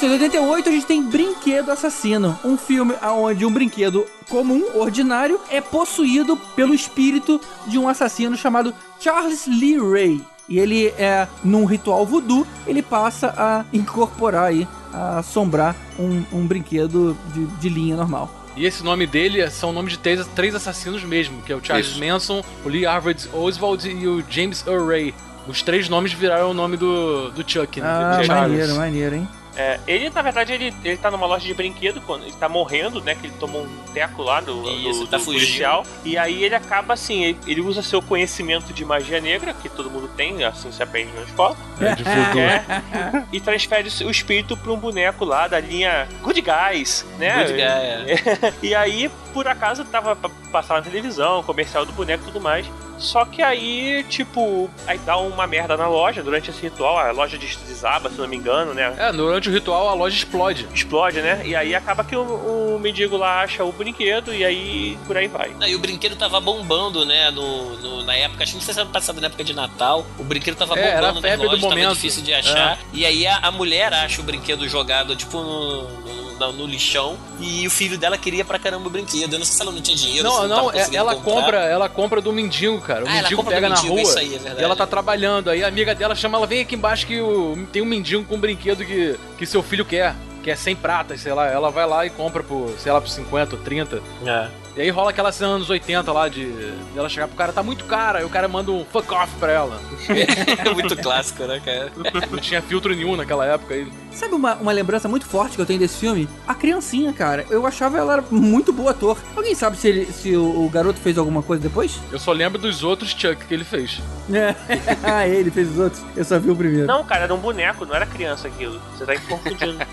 1988 0.02 0.70
a 0.70 0.72
gente 0.72 0.86
tem 0.86 1.02
Brinquedo 1.02 1.72
Assassino, 1.72 2.38
um 2.46 2.56
filme 2.56 2.94
onde 3.02 3.44
um 3.44 3.52
brinquedo 3.52 4.06
comum, 4.30 4.64
ordinário, 4.76 5.40
é 5.50 5.60
possuído 5.60 6.38
pelo 6.56 6.76
espírito 6.76 7.42
de 7.66 7.80
um 7.80 7.90
assassino 7.90 8.38
chamado 8.38 8.76
Charles 9.00 9.48
Lee 9.48 9.80
Ray. 9.80 10.22
E 10.48 10.60
ele 10.60 10.90
é, 11.00 11.28
num 11.44 11.66
ritual 11.66 12.06
voodoo, 12.06 12.46
ele 12.68 12.84
passa 12.84 13.34
a 13.36 13.66
incorporar 13.74 14.46
aí, 14.46 14.68
a 14.94 15.18
assombrar 15.18 15.76
um, 15.98 16.24
um 16.32 16.46
brinquedo 16.46 17.18
de, 17.34 17.46
de 17.46 17.68
linha 17.68 17.96
normal. 17.96 18.32
E 18.56 18.66
esse 18.66 18.84
nome 18.84 19.08
dele 19.08 19.50
são 19.50 19.72
o 19.72 19.74
nome 19.74 19.90
de 19.90 19.98
três, 19.98 20.26
três 20.36 20.54
assassinos 20.54 21.04
mesmo, 21.04 21.42
que 21.42 21.52
é 21.52 21.56
o 21.56 21.64
Charles 21.64 21.88
Isso. 21.88 22.00
Manson, 22.00 22.44
o 22.64 22.70
Lee 22.70 22.86
Harvard 22.86 23.28
Oswald 23.34 23.90
e 23.90 24.08
o 24.08 24.24
James 24.30 24.64
Earl 24.68 24.88
Ray. 24.88 25.14
Os 25.48 25.64
três 25.64 25.90
nomes 25.90 26.14
viraram 26.14 26.52
o 26.52 26.54
nome 26.54 26.78
do, 26.78 27.32
do 27.32 27.50
Chuck, 27.50 27.82
né? 27.82 27.88
Ah, 27.88 28.22
maneiro, 28.28 28.76
maneiro, 28.76 29.16
hein? 29.16 29.28
É, 29.58 29.80
ele, 29.88 30.10
na 30.12 30.22
verdade, 30.22 30.54
ele, 30.54 30.74
ele 30.84 30.98
tá 30.98 31.10
numa 31.10 31.26
loja 31.26 31.46
de 31.46 31.54
brinquedo 31.54 32.00
quando 32.02 32.24
ele 32.24 32.34
tá 32.34 32.48
morrendo, 32.48 33.02
né? 33.02 33.16
Que 33.16 33.26
ele 33.28 33.34
tomou 33.40 33.64
um 33.64 33.78
teco 33.94 34.22
lá 34.22 34.40
do, 34.40 34.70
Isso, 34.70 35.00
do, 35.02 35.08
tá 35.08 35.18
do 35.18 35.24
fugindo. 35.24 35.42
policial. 35.42 35.86
E 36.06 36.16
aí 36.18 36.44
ele 36.44 36.54
acaba 36.54 36.94
assim, 36.94 37.24
ele, 37.24 37.40
ele 37.48 37.62
usa 37.62 37.82
seu 37.82 38.02
conhecimento 38.02 38.72
de 38.72 38.86
magia 38.86 39.20
negra, 39.20 39.54
que 39.56 39.68
todo 39.68 39.90
mundo 39.90 40.08
tem, 40.16 40.44
assim 40.44 40.72
se 40.72 40.84
aprende 40.84 41.12
na 41.16 41.24
escola. 41.24 41.58
É, 41.82 41.96
de. 41.96 42.04
É, 42.08 43.24
e 43.32 43.40
transfere 43.40 43.90
o 44.06 44.12
espírito 44.12 44.56
pra 44.56 44.72
um 44.72 44.78
boneco 44.78 45.26
lá 45.26 45.48
da 45.48 45.60
linha 45.60 46.08
Good 46.22 46.42
Guys, 46.42 47.06
né? 47.18 47.36
Good 47.44 47.54
guy, 47.54 47.62
é. 47.64 48.54
E 48.62 48.76
aí, 48.76 49.10
por 49.34 49.48
acaso, 49.48 49.84
tava 49.86 50.16
pa- 50.16 50.30
passando 50.52 50.78
na 50.78 50.84
televisão, 50.84 51.42
comercial 51.44 51.86
do 51.86 51.92
boneco 51.94 52.24
e 52.24 52.28
tudo 52.28 52.40
mais. 52.42 52.66
Só 52.98 53.26
que 53.26 53.42
aí, 53.42 54.04
tipo, 54.10 54.70
aí 54.88 54.98
dá 55.00 55.18
uma 55.18 55.46
merda 55.48 55.78
na 55.78 55.88
loja 55.88 56.24
durante 56.24 56.50
esse 56.50 56.62
ritual, 56.62 56.98
a 56.98 57.12
loja 57.12 57.38
des- 57.38 57.56
desaba, 57.68 58.10
se 58.10 58.18
não 58.18 58.28
me 58.28 58.36
engano, 58.38 58.74
né? 58.74 58.94
É, 58.98 59.12
durante 59.12 59.50
o 59.50 59.52
ritual 59.54 59.88
a 59.90 59.94
loja 59.94 60.16
explode. 60.16 60.68
Explode, 60.74 61.22
né? 61.22 61.42
E 61.46 61.56
aí 61.56 61.76
acaba 61.76 62.04
que 62.04 62.16
o, 62.16 62.76
o 62.76 62.80
mendigo 62.80 63.16
lá 63.18 63.42
acha 63.42 63.64
o 63.64 63.72
brinquedo 63.72 64.34
e 64.34 64.44
aí 64.44 64.98
por 65.06 65.16
aí 65.18 65.28
vai. 65.28 65.50
Não, 65.60 65.68
e 65.68 65.76
o 65.76 65.80
brinquedo 65.80 66.16
tava 66.16 66.40
bombando, 66.40 67.06
né? 67.06 67.30
No, 67.32 67.78
no- 67.78 68.04
na 68.04 68.16
época, 68.16 68.44
acho 68.44 68.54
que 68.54 68.58
não 68.58 68.64
sei 68.66 68.74
se 68.74 68.80
era 68.80 68.90
passado 68.90 69.20
na 69.22 69.28
época 69.28 69.44
de 69.44 69.54
Natal. 69.54 70.06
O 70.18 70.24
brinquedo 70.24 70.56
tava 70.56 70.78
É, 70.78 70.88
era 70.90 71.10
a 71.10 71.14
bombando 71.14 71.22
nas 71.22 71.30
febre 71.32 71.38
do 71.38 71.44
lojas, 71.52 71.62
tava 71.62 71.76
momento. 71.76 71.94
difícil 71.96 72.24
de 72.24 72.34
achar. 72.34 72.80
E 72.94 73.06
aí 73.06 73.28
a, 73.28 73.38
a 73.38 73.52
mulher 73.52 73.94
acha 73.94 74.22
o 74.22 74.24
brinquedo 74.24 74.68
jogado, 74.68 75.16
tipo, 75.16 75.38
no, 75.40 75.84
no- 75.84 76.18
no- 76.38 76.52
no 76.54 76.68
lixão. 76.68 77.18
E 77.40 77.66
o 77.66 77.70
filho 77.72 77.98
dela 77.98 78.16
queria 78.18 78.46
pra 78.46 78.60
caramba 78.60 78.88
o 78.88 78.90
brinquedo. 78.92 79.34
Eu 79.34 79.40
não 79.40 79.46
sei 79.46 79.56
se 79.56 79.62
ela 79.62 79.72
não 79.72 79.82
tinha 79.82 79.98
dinheiro, 79.98 80.30
se 80.30 80.36
Não, 80.36 80.48
não, 80.48 80.58
não, 80.66 80.72
é- 80.72 80.88
ela 80.96 81.16
comprar. 81.16 81.34
compra, 81.34 81.58
ela 81.66 81.90
compra 81.90 82.22
do 82.22 82.32
mendigo, 82.32 82.80
cara. 82.88 83.04
O 83.04 83.08
Ah, 83.08 83.12
ela 83.12 83.22
mendigo 83.24 83.44
pega 83.44 83.70
na 83.70 83.76
mendigo, 83.76 83.94
rua 83.94 84.02
isso 84.02 84.18
aí, 84.18 84.36
é 84.36 84.60
e 84.60 84.64
ela 84.64 84.76
tá 84.76 84.88
trabalhando. 84.88 85.50
Aí 85.50 85.64
a 85.64 85.68
amiga 85.68 85.94
dela 85.94 86.16
chama 86.16 86.38
ela, 86.38 86.48
vem 86.48 86.62
aqui 86.62 86.76
embaixo 86.76 87.06
que 87.06 87.20
o, 87.22 87.68
tem 87.72 87.82
um 87.82 87.86
mendigo 87.86 88.24
com 88.24 88.36
um 88.36 88.40
brinquedo 88.40 88.86
que, 88.86 89.20
que 89.38 89.46
seu 89.46 89.62
filho 89.62 89.86
quer. 89.86 90.16
Que 90.42 90.52
é 90.52 90.56
100 90.56 90.76
pratas, 90.78 91.20
sei 91.20 91.34
lá. 91.34 91.46
Ela 91.48 91.70
vai 91.70 91.86
lá 91.86 92.06
e 92.06 92.10
compra 92.10 92.42
por, 92.42 92.74
sei 92.78 92.90
lá, 92.90 93.02
por 93.02 93.10
50 93.10 93.58
ou 93.58 93.62
30. 93.62 94.02
É. 94.26 94.48
E 94.78 94.82
aí 94.82 94.90
rola 94.92 95.10
aquela 95.10 95.32
cena 95.32 95.54
anos 95.54 95.70
80 95.72 96.12
lá 96.12 96.30
de 96.30 96.46
dela 96.94 97.10
chegar 97.10 97.28
pro 97.28 97.36
cara, 97.36 97.52
tá 97.52 97.64
muito 97.64 97.84
cara. 97.86 98.20
Aí 98.20 98.26
o 98.26 98.30
cara 98.30 98.48
manda 98.48 98.72
um 98.72 98.86
fuck 98.86 99.12
off 99.12 99.34
pra 99.40 99.52
ela. 99.52 99.82
É 100.08 100.70
muito 100.72 100.96
clássico, 100.96 101.44
né, 101.46 101.60
cara? 101.66 101.92
Não 102.30 102.38
tinha 102.38 102.62
filtro 102.62 102.94
nenhum 102.96 103.16
naquela 103.16 103.44
época. 103.46 103.74
aí 103.74 103.92
Sabe 104.12 104.36
uma, 104.36 104.54
uma 104.56 104.72
lembrança 104.72 105.08
muito 105.08 105.26
forte 105.26 105.56
que 105.56 105.62
eu 105.62 105.66
tenho 105.66 105.80
desse 105.80 105.98
filme? 105.98 106.30
A 106.48 106.54
criancinha, 106.54 107.12
cara. 107.12 107.44
Eu 107.50 107.66
achava 107.66 107.98
ela 107.98 108.24
muito 108.30 108.72
boa 108.72 108.92
ator. 108.92 109.18
Alguém 109.36 109.56
sabe 109.56 109.78
se, 109.78 109.88
ele- 109.88 110.06
se 110.12 110.36
o, 110.36 110.66
o 110.66 110.70
garoto 110.70 111.00
fez 111.00 111.18
alguma 111.18 111.42
coisa 111.42 111.62
depois? 111.64 112.00
Eu 112.12 112.20
só 112.20 112.32
lembro 112.32 112.60
dos 112.62 112.84
outros 112.84 113.10
Chuck 113.12 113.46
que 113.48 113.54
ele 113.54 113.64
fez. 113.64 114.00
Ah, 115.04 115.28
ele 115.28 115.50
fez 115.52 115.70
os 115.72 115.80
outros. 115.80 116.04
Eu 116.16 116.26
só 116.26 116.40
vi 116.40 116.50
o 116.50 116.56
primeiro. 116.56 116.86
Não, 116.88 117.04
cara, 117.04 117.24
era 117.24 117.34
um 117.34 117.38
boneco, 117.38 117.86
não 117.86 117.96
era 117.96 118.06
criança 118.06 118.48
aquilo. 118.48 118.80
Você 118.98 119.06
tá 119.06 119.20
confundindo. 119.22 119.78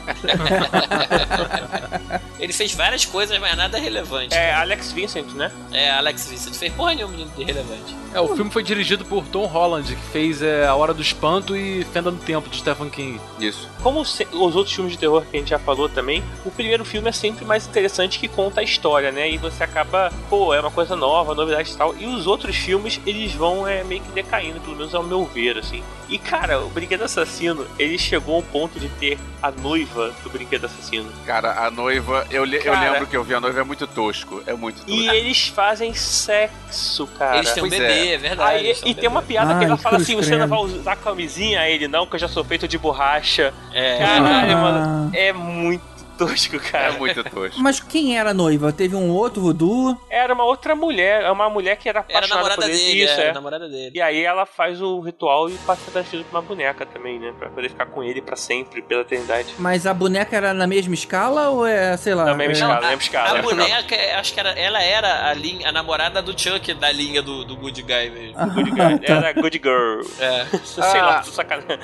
Ele 2.39 2.53
fez 2.53 2.75
várias 2.75 3.05
coisas, 3.05 3.39
mas 3.39 3.57
nada 3.57 3.79
relevante. 3.79 4.35
é, 4.35 4.53
Alex 4.53 4.93
Vincent, 4.93 5.33
né? 5.33 5.51
É, 5.73 5.91
Alex 5.93 6.29
Vincent 6.29 6.55
fez 6.55 6.73
porra 6.73 6.95
nenhuma 6.95 7.15
de 7.17 7.45
relevante. 7.45 7.95
É, 8.13 8.21
o 8.21 8.35
filme 8.35 8.51
foi 8.51 8.63
dirigido 8.63 9.05
por 9.05 9.25
Tom 9.27 9.47
Holland, 9.47 9.95
que 9.95 10.03
fez 10.13 10.43
é, 10.43 10.67
A 10.67 10.75
Hora 10.75 10.93
do 10.93 11.01
Espanto 11.01 11.57
e 11.57 11.85
Fenda 11.85 12.11
no 12.11 12.19
Tempo, 12.19 12.49
de 12.51 12.59
Stephen 12.59 12.91
King. 12.91 13.21
Isso. 13.41 13.69
Como 13.83 14.01
os 14.01 14.57
outros 14.57 14.73
filmes 14.75 14.93
de 14.93 14.99
terror 14.99 15.25
que 15.31 15.37
a 15.37 15.41
gente 15.41 15.51
já 15.51 15.59
falou 15.59 15.89
também, 15.89 16.23
o 16.45 16.51
primeiro 16.51 16.85
filme 16.85 17.09
é 17.09 17.13
sempre 17.13 17.45
mais 17.45 17.67
interessante 17.67 18.19
que 18.19 18.29
conta 18.29 18.61
a 18.61 18.63
história, 18.65 19.11
né? 19.11 19.31
E 19.31 19.39
você 19.39 19.65
acaba, 19.65 20.13
pô, 20.29 20.53
é 20.55 20.61
uma 20.61 20.71
coisa 20.71 20.95
nova, 20.95 21.35
novidade 21.35 21.71
e 21.73 21.77
tal. 21.77 21.95
E 21.97 22.07
os 22.07 22.27
outros 22.27 22.55
filmes, 22.57 23.01
eles 23.07 23.33
vão 23.35 23.67
é, 23.67 23.83
meio 23.85 24.03
que 24.03 24.13
decaindo, 24.25 24.61
pelo 24.61 24.77
menos 24.77 24.95
ao 24.95 25.03
meu 25.03 25.25
ver, 25.25 25.59
assim. 25.59 25.83
E 26.09 26.19
cara, 26.19 26.61
o 26.61 26.69
Brinquedo 26.69 27.05
Assassino, 27.05 27.67
ele 27.79 27.97
chegou 27.99 28.37
ao 28.37 28.43
ponto 28.43 28.79
de 28.81 28.89
ter 28.89 29.19
a 29.43 29.51
noiva 29.51 30.13
do 30.23 30.31
Brinquedo 30.31 30.67
Assassino. 30.67 31.11
Cara, 31.27 31.65
a 31.67 31.71
noiva, 31.71 32.27
eu, 32.31 32.45
le- 32.45 32.59
eu 32.59 32.73
Cara. 32.73 32.91
lembro 32.93 33.07
que 33.07 33.17
eu 33.17 33.25
vi 33.25 33.35
a 33.35 33.41
noiva, 33.41 33.61
é 33.61 33.65
muito 33.65 33.87
tosco. 33.87 34.43
É 34.47 34.53
muito 34.55 34.77
tosco. 34.85 34.91
E 34.91 35.09
eles 35.15 35.49
fazem 35.49 35.95
sexo, 35.95 37.07
cara. 37.19 37.37
eles 37.39 37.53
têm 37.53 37.63
um 37.63 37.69
pois 37.69 37.81
bebê, 37.81 37.93
é. 37.93 38.15
é, 38.15 38.19
verdade. 38.19 38.57
Aí, 38.57 38.75
e 38.85 38.95
tem 38.95 39.09
uma 39.09 39.21
bebê. 39.21 39.35
piada 39.35 39.55
que 39.55 39.61
Ai, 39.61 39.65
ela 39.67 39.77
fala 39.77 39.97
assim: 39.99 40.17
você 40.17 40.37
não 40.37 40.49
vai 40.49 40.59
usar 40.59 40.97
camisinha? 40.97 41.61
Aí 41.61 41.75
ele, 41.75 41.89
não, 41.89 42.07
que 42.07 42.15
eu 42.17 42.19
já 42.21 42.29
sou 42.29 42.45
feito 42.45 42.67
de 42.69 42.77
borracha. 42.79 43.53
É. 43.73 43.99
Caralho, 43.99 44.57
Ah. 44.57 44.61
mano. 44.61 45.11
É 45.15 45.33
muito 45.33 45.83
tosco, 46.17 46.57
É 46.57 46.59
cara. 46.59 46.93
muito 46.93 47.23
tosco. 47.25 47.61
Mas 47.61 47.81
quem 47.81 48.19
era 48.19 48.31
a 48.31 48.35
noiva? 48.35 48.73
Teve 48.73 48.97
um 48.97 49.11
outro 49.11 49.43
voodoo? 49.43 49.99
Era 50.11 50.33
uma 50.35 50.45
outra 50.45 50.75
mulher, 50.75 51.23
é 51.25 51.31
uma 51.31 51.49
mulher 51.51 51.77
que 51.77 51.89
era 51.89 52.05
Era 52.09 52.17
a 52.17 52.19
apaixonada 52.19 52.35
namorada 52.49 52.63
por 52.63 52.71
ele. 52.71 52.79
dele, 52.79 53.05
Isso, 53.05 53.13
era 53.15 53.23
é. 53.23 53.31
a 53.31 53.35
namorada 53.35 53.69
dele. 53.69 53.91
E 53.95 54.01
aí 54.01 54.23
ela 54.23 54.47
faz 54.47 54.81
o 54.81 55.01
ritual 55.01 55.49
e 55.51 55.55
passa 55.67 55.91
transferido 55.91 56.29
pra 56.31 56.41
uma 56.41 56.47
boneca 56.47 56.87
também, 56.87 57.19
né? 57.19 57.33
Pra 57.39 57.49
poder 57.51 57.69
ficar 57.69 57.87
com 57.87 58.03
ele 58.03 58.21
pra 58.23 58.37
sempre, 58.37 58.83
pela 58.83 59.03
eternidade. 59.03 59.55
Mas 59.59 59.87
a 59.87 59.95
boneca 59.95 60.37
era 60.37 60.55
na 60.55 60.67
mesma 60.67 60.95
escala 60.95 61.49
ou 61.51 61.67
é, 61.67 61.97
sei 61.97 62.15
lá? 62.15 62.25
Na 62.27 62.35
mesma 62.35 62.53
é- 62.53 62.55
escala. 62.55 62.75
a, 62.75 62.81
lembra 62.81 63.05
escala, 63.05 63.39
a 63.39 63.43
boneca, 63.43 63.95
é, 63.95 64.15
acho 64.15 64.33
que 64.35 64.41
era, 64.41 64.51
ela 64.51 64.83
era 64.83 65.29
a, 65.29 65.35
linha, 65.35 65.69
a 65.69 65.73
namorada 65.73 66.21
do 66.23 66.39
Chuck 66.39 66.73
da 66.75 66.91
linha 66.91 67.23
do, 67.23 67.45
do 67.45 67.57
Good 67.57 67.83
Guy 67.83 68.11
mesmo. 68.11 68.35
Good 68.55 68.71
girl. 68.71 68.99
Era 69.15 69.33
Good 69.33 69.61
Girl. 69.63 70.01
É. 70.21 70.45
Sei 70.65 71.01
lá, 71.01 71.19
Ah. 71.19 71.23
tô 71.23 71.31
sacanagem. 71.31 71.79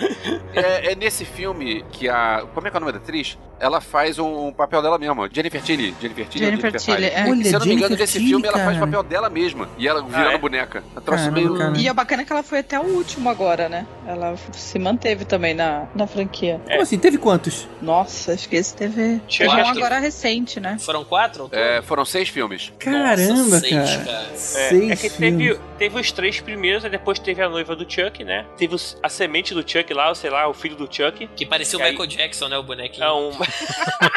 É, 0.55 0.93
é 0.93 0.95
nesse 0.95 1.25
filme 1.25 1.85
que 1.93 2.09
a. 2.09 2.47
Como 2.55 2.67
é 2.67 2.71
que 2.71 2.77
é 2.77 2.79
o 2.79 2.81
nome 2.81 2.93
da 2.93 2.99
atriz? 2.99 3.39
Ela 3.59 3.81
faz 3.81 4.19
um, 4.21 4.53
papel 4.53 4.83
dela 4.83 4.99
mesma. 4.99 5.29
Jennifer 5.33 5.63
Tilly. 5.63 5.95
Jennifer 6.01 6.27
Tilly. 6.27 6.45
ou 6.45 6.51
Jennifer 6.51 6.73
Tilly, 6.81 7.05
é. 7.07 7.25
Olha, 7.29 7.45
Se 7.45 7.55
eu 7.55 7.59
não 7.61 7.67
me 7.67 7.73
engano, 7.75 7.89
Jennifer 7.89 7.99
nesse 7.99 8.13
Tilly, 8.19 8.29
filme 8.29 8.47
ela 8.49 8.59
faz 8.59 8.75
cara. 8.79 8.87
papel 8.87 9.03
dela 9.03 9.31
mesma. 9.31 9.69
E 9.79 9.89
ela 9.89 10.03
virando 10.03 10.31
é? 10.31 10.39
boneca. 10.39 10.85
É 10.97 11.01
troço 11.01 11.25
Caramba, 11.25 11.41
meio. 11.41 11.57
cara. 11.59 11.79
E 11.79 11.89
a 11.89 11.95
bacana 11.95 12.23
é 12.23 12.25
que 12.25 12.33
ela 12.33 12.43
foi 12.43 12.59
até 12.61 12.79
o 12.79 12.85
último 12.85 13.29
agora, 13.31 13.69
né? 13.69 13.87
Ela 14.07 14.35
se 14.53 14.79
manteve 14.79 15.25
também 15.25 15.55
na, 15.55 15.87
na 15.95 16.07
franquia. 16.07 16.61
Como 16.67 16.81
assim? 16.83 16.99
Teve 16.99 17.19
quantos? 17.19 17.69
Nossa, 17.81 18.33
acho 18.35 18.49
que 18.49 18.57
esse 18.57 18.75
teve. 18.75 19.21
Teve 19.29 19.49
um 19.49 19.67
agora 19.67 19.99
recente, 19.99 20.59
né? 20.61 20.77
Foram 20.81 21.05
quatro? 21.05 21.49
É, 21.53 21.81
foram 21.83 22.05
seis 22.05 22.29
filmes. 22.29 22.73
Caramba, 22.79 23.33
Nossa, 23.35 23.61
seis, 23.61 23.73
cara. 23.75 24.05
cara. 24.05 24.27
É, 24.33 24.37
Seis 24.37 24.91
é 24.91 24.97
que 24.97 25.11
teve, 25.11 25.59
teve 25.79 26.01
os 26.01 26.13
três 26.13 26.41
primeiros, 26.41 26.85
aí 26.85 26.91
depois 26.91 27.19
teve 27.19 27.43
a 27.43 27.49
noiva 27.49 27.75
do 27.77 27.91
Chuck, 27.91 28.23
né? 28.25 28.45
Teve 28.57 28.75
os- 28.75 28.97
a 29.03 29.09
semente 29.09 29.55
do 29.55 29.61
Chuck 29.69 29.93
lá, 29.95 30.09
ou 30.09 30.15
sei 30.15 30.31
lá, 30.31 30.49
o 30.49 30.55
filho 30.55 30.77
do 30.77 30.85
Chuck. 30.93 31.29
Que 31.37 31.47
parecia 31.47 31.79
o 31.79 31.83
E 31.83 31.85
aí- 31.85 31.91
Michael 31.93 32.09
Jackson, 32.09 32.49
né? 32.49 32.59
O 32.59 32.63
bonequinho. 32.63 33.05
É 33.05 33.13
um... 33.13 33.31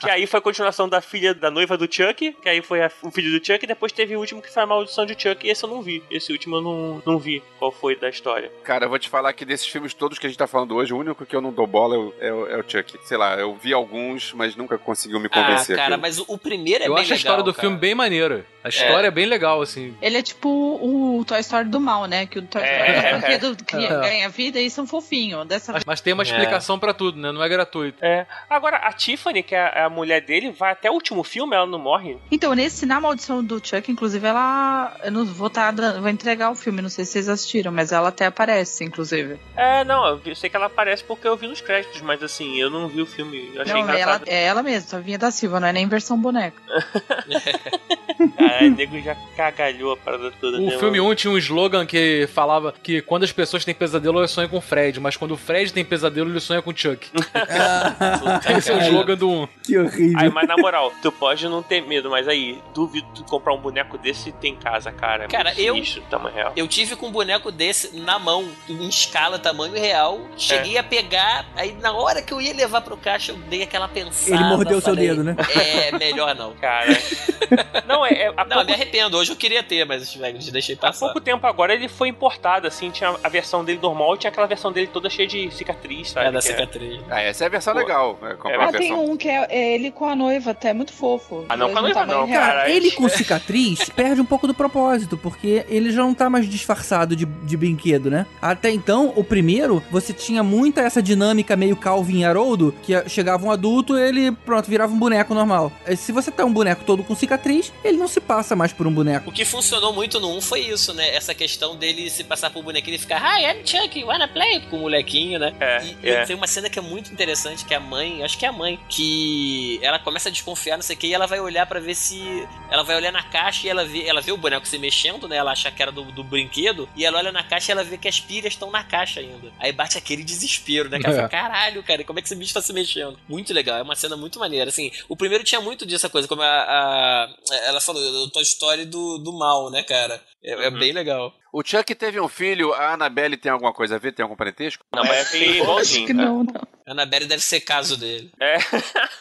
que 0.00 0.10
aí 0.10 0.26
foi 0.26 0.38
a 0.38 0.42
continuação 0.42 0.88
da 0.88 1.00
filha 1.00 1.34
da 1.34 1.50
noiva 1.50 1.76
do 1.76 1.92
Chuck, 1.92 2.32
que 2.32 2.48
aí 2.48 2.62
foi 2.62 2.82
a- 2.82 2.90
o 3.02 3.10
filho 3.10 3.38
do 3.38 3.44
Chuck, 3.44 3.64
e 3.64 3.66
depois 3.66 3.92
teve 3.92 4.16
o 4.16 4.20
último 4.20 4.42
que 4.42 4.52
foi 4.52 4.62
a 4.62 4.66
maldição 4.66 5.06
de 5.06 5.14
Chuck, 5.20 5.46
e 5.46 5.50
esse 5.50 5.64
eu 5.64 5.68
não 5.68 5.82
vi. 5.82 6.02
Esse 6.10 6.32
último 6.32 6.56
eu 6.56 6.60
não, 6.60 7.02
não 7.04 7.18
vi 7.18 7.42
qual 7.58 7.70
foi 7.70 7.96
da 7.96 8.08
história. 8.08 8.50
Cara, 8.64 8.84
eu 8.86 8.88
vou 8.88 8.98
te 8.98 9.08
falar 9.08 9.32
que 9.32 9.44
desses 9.44 9.66
filmes 9.66 9.94
todos 9.94 10.18
que 10.18 10.26
a 10.26 10.28
gente 10.28 10.38
tá 10.38 10.46
falando 10.46 10.74
hoje, 10.74 10.92
o 10.92 10.98
único 10.98 11.24
que 11.24 11.34
eu 11.34 11.40
não 11.40 11.52
dou 11.52 11.66
bola 11.66 11.94
é 11.94 11.98
o, 11.98 12.14
é 12.20 12.32
o- 12.32 12.46
é 12.48 12.56
o 12.60 12.64
Chuck. 12.68 12.98
Sei 13.04 13.16
lá, 13.16 13.36
eu 13.36 13.54
vi 13.56 13.72
alguns, 13.72 14.32
mas 14.32 14.56
nunca 14.56 14.76
conseguiu 14.78 15.20
me 15.20 15.26
Ah, 15.26 15.30
convencer. 15.30 15.76
cara, 15.76 15.88
aquilo. 15.96 16.02
mas 16.02 16.18
o, 16.18 16.38
primeiro 16.38 16.84
é 16.84 16.88
Eu 16.88 16.94
bem 16.94 17.02
acho 17.02 17.12
a 17.12 17.16
história 17.16 17.36
legal, 17.38 17.52
do 17.52 17.54
cara. 17.54 17.60
filme 17.68 17.76
bem 17.78 17.94
maneira. 17.94 18.44
A 18.64 18.68
história 18.68 19.08
é. 19.08 19.10
bem 19.10 19.26
legal, 19.26 19.60
assim. 19.60 19.96
Ele 20.00 20.16
é 20.16 20.22
tipo 20.22 20.48
o 20.48 21.24
Toy 21.24 21.40
Story 21.40 21.68
do 21.68 21.80
mal, 21.80 22.06
né? 22.06 22.26
Que 22.26 22.38
o 22.38 22.42
Toy 22.42 22.62
Story 22.62 22.80
É. 22.80 22.96
é, 23.10 23.12
brinquedo 23.18 23.56
cria- 23.64 23.88
É. 23.88 24.00
ganha 24.00 24.28
vida 24.28 24.60
e 24.60 24.70
são 24.70 24.86
fofinhos. 24.86 25.46
Dessa 25.46 25.72
Mas, 25.72 25.84
mas 25.84 26.00
tem 26.00 26.12
uma 26.12 26.22
É. 26.22 26.26
explicação 26.26 26.78
pra 26.78 26.94
tudo, 26.94 27.18
né? 27.18 27.32
Não 27.32 27.42
é 27.42 27.48
gratuito. 27.48 27.98
É. 28.04 28.26
Agora, 28.48 28.76
a 28.76 28.91
Tiffany, 28.92 29.42
que 29.42 29.54
é 29.54 29.82
a 29.82 29.88
mulher 29.90 30.20
dele, 30.20 30.50
vai 30.50 30.72
até 30.72 30.90
o 30.90 30.94
último 30.94 31.22
filme, 31.24 31.54
ela 31.56 31.66
não 31.66 31.78
morre. 31.78 32.16
Então, 32.30 32.54
nesse, 32.54 32.84
na 32.86 33.00
maldição 33.00 33.42
do 33.42 33.60
Chuck, 33.64 33.90
inclusive, 33.90 34.26
ela. 34.26 34.96
Eu 35.02 35.10
não 35.12 35.24
vou, 35.24 35.48
tá, 35.50 35.70
vou 35.70 36.08
entregar 36.08 36.50
o 36.50 36.54
filme, 36.54 36.82
não 36.82 36.88
sei 36.88 37.04
se 37.04 37.12
vocês 37.12 37.28
assistiram, 37.28 37.72
mas 37.72 37.92
ela 37.92 38.08
até 38.08 38.26
aparece, 38.26 38.84
inclusive. 38.84 39.38
É, 39.56 39.82
não, 39.84 40.06
eu, 40.06 40.18
vi- 40.18 40.30
eu 40.30 40.36
sei 40.36 40.48
que 40.50 40.56
ela 40.56 40.66
aparece 40.66 41.02
porque 41.04 41.26
eu 41.26 41.36
vi 41.36 41.46
nos 41.48 41.60
créditos, 41.60 42.00
mas 42.02 42.22
assim, 42.22 42.56
eu 42.60 42.70
não 42.70 42.88
vi 42.88 43.00
o 43.02 43.06
filme. 43.06 43.50
Eu 43.54 43.62
achei 43.62 43.74
Não, 43.74 43.80
ela, 43.82 43.92
engraçado. 43.94 44.24
é 44.28 44.44
ela 44.44 44.62
mesma, 44.62 44.90
Tavinha 44.90 45.18
da 45.18 45.30
Silva, 45.30 45.58
não 45.60 45.68
é 45.68 45.72
nem 45.72 45.86
versão 45.88 46.18
boneca. 46.20 46.60
Caralho, 48.30 48.72
o 48.72 48.76
nego 48.76 49.00
já 49.00 49.16
cagalhou 49.36 49.92
a 49.92 49.96
parada 49.96 50.32
toda. 50.40 50.58
O 50.58 50.66
né, 50.66 50.78
filme 50.78 50.98
mano? 50.98 51.12
1 51.12 51.14
tinha 51.14 51.32
um 51.32 51.38
slogan 51.38 51.86
que 51.86 52.28
falava 52.32 52.72
que 52.82 53.00
quando 53.02 53.24
as 53.24 53.32
pessoas 53.32 53.64
têm 53.64 53.74
pesadelo, 53.74 54.18
elas 54.18 54.30
sonham 54.30 54.48
com 54.48 54.58
o 54.58 54.60
Fred, 54.60 55.00
mas 55.00 55.16
quando 55.16 55.32
o 55.32 55.36
Fred 55.36 55.72
tem 55.72 55.84
pesadelo, 55.84 56.30
ele 56.30 56.40
sonha 56.40 56.62
com 56.62 56.70
o 56.70 56.76
Chuck. 56.76 57.08
Esse 58.56 58.70
é 58.72 58.74
o 58.74 58.80
slogan 58.80 59.16
do 59.16 59.30
1. 59.30 59.48
Que 59.64 59.78
horrível. 59.78 60.18
Aí, 60.18 60.30
mas 60.30 60.48
na 60.48 60.56
moral, 60.56 60.92
tu 61.02 61.10
pode 61.12 61.46
não 61.48 61.62
ter 61.62 61.80
medo, 61.82 62.10
mas 62.10 62.28
aí, 62.28 62.58
duvido 62.74 63.06
tu 63.14 63.24
comprar 63.24 63.54
um 63.54 63.58
boneco 63.58 63.96
desse 63.98 64.30
e 64.30 64.32
ter 64.32 64.48
em 64.48 64.56
casa, 64.56 64.90
cara. 64.92 65.24
É 65.24 65.28
Cara, 65.28 65.52
eu- 65.58 65.74
sinistro, 65.74 66.02
tamanho 66.10 66.34
real. 66.34 66.52
Eu 66.56 66.68
tive 66.68 66.96
com 66.96 67.06
um 67.08 67.12
boneco 67.12 67.50
desse 67.50 67.96
na 68.00 68.18
mão, 68.18 68.48
em 68.68 68.88
escala, 68.88 69.38
tamanho 69.38 69.74
real. 69.74 70.20
Cheguei 70.36 70.76
a 70.78 70.82
pegar, 70.82 71.46
aí 71.56 71.72
na 71.80 71.92
hora 71.92 72.22
que 72.22 72.32
eu 72.32 72.40
ia 72.40 72.54
levar 72.54 72.80
pro 72.80 72.96
caixa, 72.96 73.32
eu 73.32 73.36
dei 73.48 73.62
aquela 73.62 73.88
pensada. 73.88 74.34
Ele 74.34 74.44
mordeu 74.44 74.80
seu 74.80 74.94
falei, 74.94 75.08
dedo, 75.08 75.24
né? 75.24 75.36
É, 75.54 75.98
melhor 75.98 76.34
não. 76.34 76.54
Cara. 76.54 76.90
não, 77.86 78.04
é. 78.04 78.11
É 78.12 78.28
há, 78.36 78.44
Não, 78.44 78.56
pouco, 78.56 78.66
me 78.66 78.72
arrependo. 78.74 79.16
Hoje 79.16 79.30
eu 79.32 79.36
queria 79.36 79.62
ter, 79.62 79.84
mas 79.84 80.12
velho, 80.14 80.38
deixei 80.52 80.74
há 80.74 80.78
passar. 80.78 81.06
pouco 81.06 81.20
tempo 81.20 81.46
agora 81.46 81.72
ele 81.74 81.88
foi 81.88 82.08
importado, 82.08 82.66
assim, 82.66 82.90
tinha 82.90 83.14
a 83.22 83.28
versão 83.28 83.64
dele 83.64 83.78
normal 83.82 84.14
e 84.14 84.18
tinha 84.18 84.30
aquela 84.30 84.46
versão 84.46 84.72
dele 84.72 84.88
toda 84.92 85.08
cheia 85.10 85.26
de 85.26 85.50
cicatriz, 85.50 86.10
sabe? 86.10 86.26
É 86.28 86.32
da 86.32 86.38
Que 86.40 86.46
cicatriz. 86.46 87.00
Ah, 87.10 87.20
essa 87.20 87.44
é 87.44 87.46
a 87.46 87.50
versão 87.50 87.72
Pô. 87.72 87.78
legal. 87.80 88.18
É, 88.22 88.34
comprar 88.34 88.50
É, 88.52 88.64
Ah, 88.64 88.72
tem 88.72 88.92
um 88.92 89.16
que 89.16 89.28
é, 89.28 89.46
é 89.50 89.74
ele 89.74 89.90
com 89.90 90.06
a 90.06 90.14
noiva, 90.16 90.50
até 90.52 90.70
é 90.70 90.74
muito 90.74 90.92
fofo. 90.92 91.44
Ah, 91.48 91.56
não, 91.56 91.70
com 91.70 91.78
a 91.78 91.82
no 91.82 91.88
noiva 91.88 92.00
tamanho 92.00 92.20
não, 92.20 92.28
cara. 92.28 92.70
Ele 92.70 92.90
com 92.92 93.08
cicatriz 93.08 93.88
perde 93.94 94.20
um 94.20 94.24
pouco 94.24 94.46
do 94.46 94.54
propósito, 94.54 95.16
porque 95.16 95.64
ele 95.68 95.90
já 95.90 96.02
não 96.02 96.14
tá 96.14 96.28
mais 96.30 96.48
disfarçado 96.48 97.14
de, 97.16 97.24
de 97.24 97.56
brinquedo, 97.56 98.10
né? 98.10 98.26
Até 98.40 98.70
então, 98.70 99.12
o 99.16 99.24
primeiro, 99.24 99.82
você 99.90 100.12
tinha 100.12 100.42
muita 100.42 100.80
essa 100.80 101.02
dinâmica 101.02 101.56
meio 101.56 101.76
Calvin 101.76 102.20
e 102.20 102.24
Haroldo, 102.24 102.74
que 102.82 102.92
chegava 103.08 103.44
um 103.46 103.50
adulto 103.50 103.96
ele, 103.96 104.32
pronto, 104.32 104.68
virava 104.68 104.92
um 104.92 104.98
boneco 104.98 105.34
normal. 105.34 105.72
Eh, 105.86 105.96
Se 105.96 106.12
você 106.12 106.30
tá 106.30 106.44
um 106.44 106.52
boneco 106.52 106.84
todo 106.84 107.02
com 107.04 107.14
cicatriz, 107.14 107.72
ele 107.84 107.96
não 108.02 108.08
se 108.08 108.20
passa 108.20 108.54
mais 108.54 108.72
por 108.72 108.86
um 108.86 108.92
boneco. 108.92 109.30
O 109.30 109.32
que 109.32 109.44
funcionou 109.44 109.92
muito 109.92 110.20
no 110.20 110.36
1 110.36 110.40
foi 110.42 110.60
isso, 110.60 110.92
né? 110.92 111.14
Essa 111.14 111.34
questão 111.34 111.76
dele 111.76 112.10
se 112.10 112.24
passar 112.24 112.50
por 112.50 112.62
bonequinho 112.62 112.94
e 112.96 112.98
ficar, 112.98 113.18
Hi, 113.22 113.44
I'm 113.44 113.66
Chuck, 113.66 114.04
wanna 114.04 114.28
play? 114.28 114.60
Com 114.68 114.76
o 114.76 114.80
molequinho, 114.80 115.38
né? 115.38 115.54
É, 115.60 115.84
E 116.02 116.10
é. 116.10 116.24
tem 116.26 116.36
uma 116.36 116.46
cena 116.46 116.68
que 116.68 116.78
é 116.78 116.82
muito 116.82 117.12
interessante, 117.12 117.64
que 117.64 117.74
a 117.74 117.80
mãe, 117.80 118.22
acho 118.22 118.36
que 118.38 118.44
é 118.44 118.48
a 118.48 118.52
mãe, 118.52 118.78
que 118.88 119.78
ela 119.82 119.98
começa 119.98 120.28
a 120.28 120.32
desconfiar, 120.32 120.76
não 120.76 120.82
sei 120.82 120.96
o 120.96 120.98
que, 120.98 121.06
e 121.06 121.14
ela 121.14 121.26
vai 121.26 121.40
olhar 121.40 121.66
pra 121.66 121.80
ver 121.80 121.94
se. 121.94 122.46
Ela 122.70 122.82
vai 122.82 122.96
olhar 122.96 123.12
na 123.12 123.22
caixa 123.22 123.66
e 123.66 123.70
ela 123.70 123.84
vê, 123.84 124.06
ela 124.06 124.20
vê 124.20 124.32
o 124.32 124.36
boneco 124.36 124.66
se 124.66 124.78
mexendo, 124.78 125.28
né? 125.28 125.36
Ela 125.36 125.52
acha 125.52 125.70
que 125.70 125.82
era 125.82 125.92
do, 125.92 126.02
do 126.12 126.24
brinquedo, 126.24 126.88
e 126.96 127.04
ela 127.04 127.18
olha 127.18 127.30
na 127.32 127.42
caixa 127.42 127.70
e 127.70 127.72
ela 127.72 127.84
vê 127.84 127.96
que 127.98 128.08
as 128.08 128.18
pilhas 128.20 128.52
estão 128.54 128.70
na 128.70 128.82
caixa 128.82 129.20
ainda. 129.20 129.52
Aí 129.60 129.72
bate 129.72 129.98
aquele 129.98 130.24
desespero, 130.24 130.88
né? 130.88 130.98
Que 130.98 131.06
ela 131.06 131.14
É. 131.14 131.16
fala, 131.18 131.28
caralho, 131.28 131.82
cara, 131.82 132.02
como 132.04 132.18
é 132.18 132.22
que 132.22 132.28
esse 132.28 132.34
bicho 132.36 132.54
tá 132.54 132.62
se 132.62 132.72
mexendo? 132.72 133.18
Muito 133.28 133.52
legal, 133.52 133.78
é 133.78 133.82
uma 133.82 133.94
cena 133.96 134.16
muito 134.16 134.38
maneira. 134.38 134.70
Assim, 134.70 134.90
o 135.08 135.16
primeiro 135.16 135.44
tinha 135.44 135.60
muito 135.60 135.84
disso, 135.86 136.08
coisa, 136.10 136.26
como 136.26 136.42
a, 136.42 136.46
a- 136.46 137.28
ela 137.66 137.80
falou, 137.80 137.91
do 138.00 138.30
Toy 138.30 138.42
Story 138.42 138.84
do, 138.84 139.18
do 139.18 139.32
mal, 139.32 139.70
né, 139.70 139.82
cara? 139.82 140.22
É, 140.44 140.52
é 140.52 140.68
Uhum. 140.68 140.78
bem 140.78 140.92
legal. 140.92 141.32
O 141.52 141.62
Chuck 141.62 141.94
teve 141.94 142.18
um 142.18 142.28
filho, 142.28 142.72
a 142.72 142.94
Annabelle 142.94 143.36
tem 143.36 143.52
alguma 143.52 143.72
coisa 143.74 143.96
a 143.96 143.98
ver? 143.98 144.12
Tem 144.12 144.22
algum 144.22 144.34
parentesco? 144.36 144.84
Não, 144.94 145.02
mas 145.04 145.18
é 145.18 145.24
feio 145.24 145.50
Acho 145.50 145.62
igualzinho. 145.62 146.06
que 146.06 146.12
não, 146.14 146.42
não. 146.44 146.66
A 146.86 146.92
Annabelle 146.92 147.26
deve 147.26 147.42
ser 147.42 147.60
caso 147.60 147.96
dele. 147.96 148.32
É. 148.40 148.56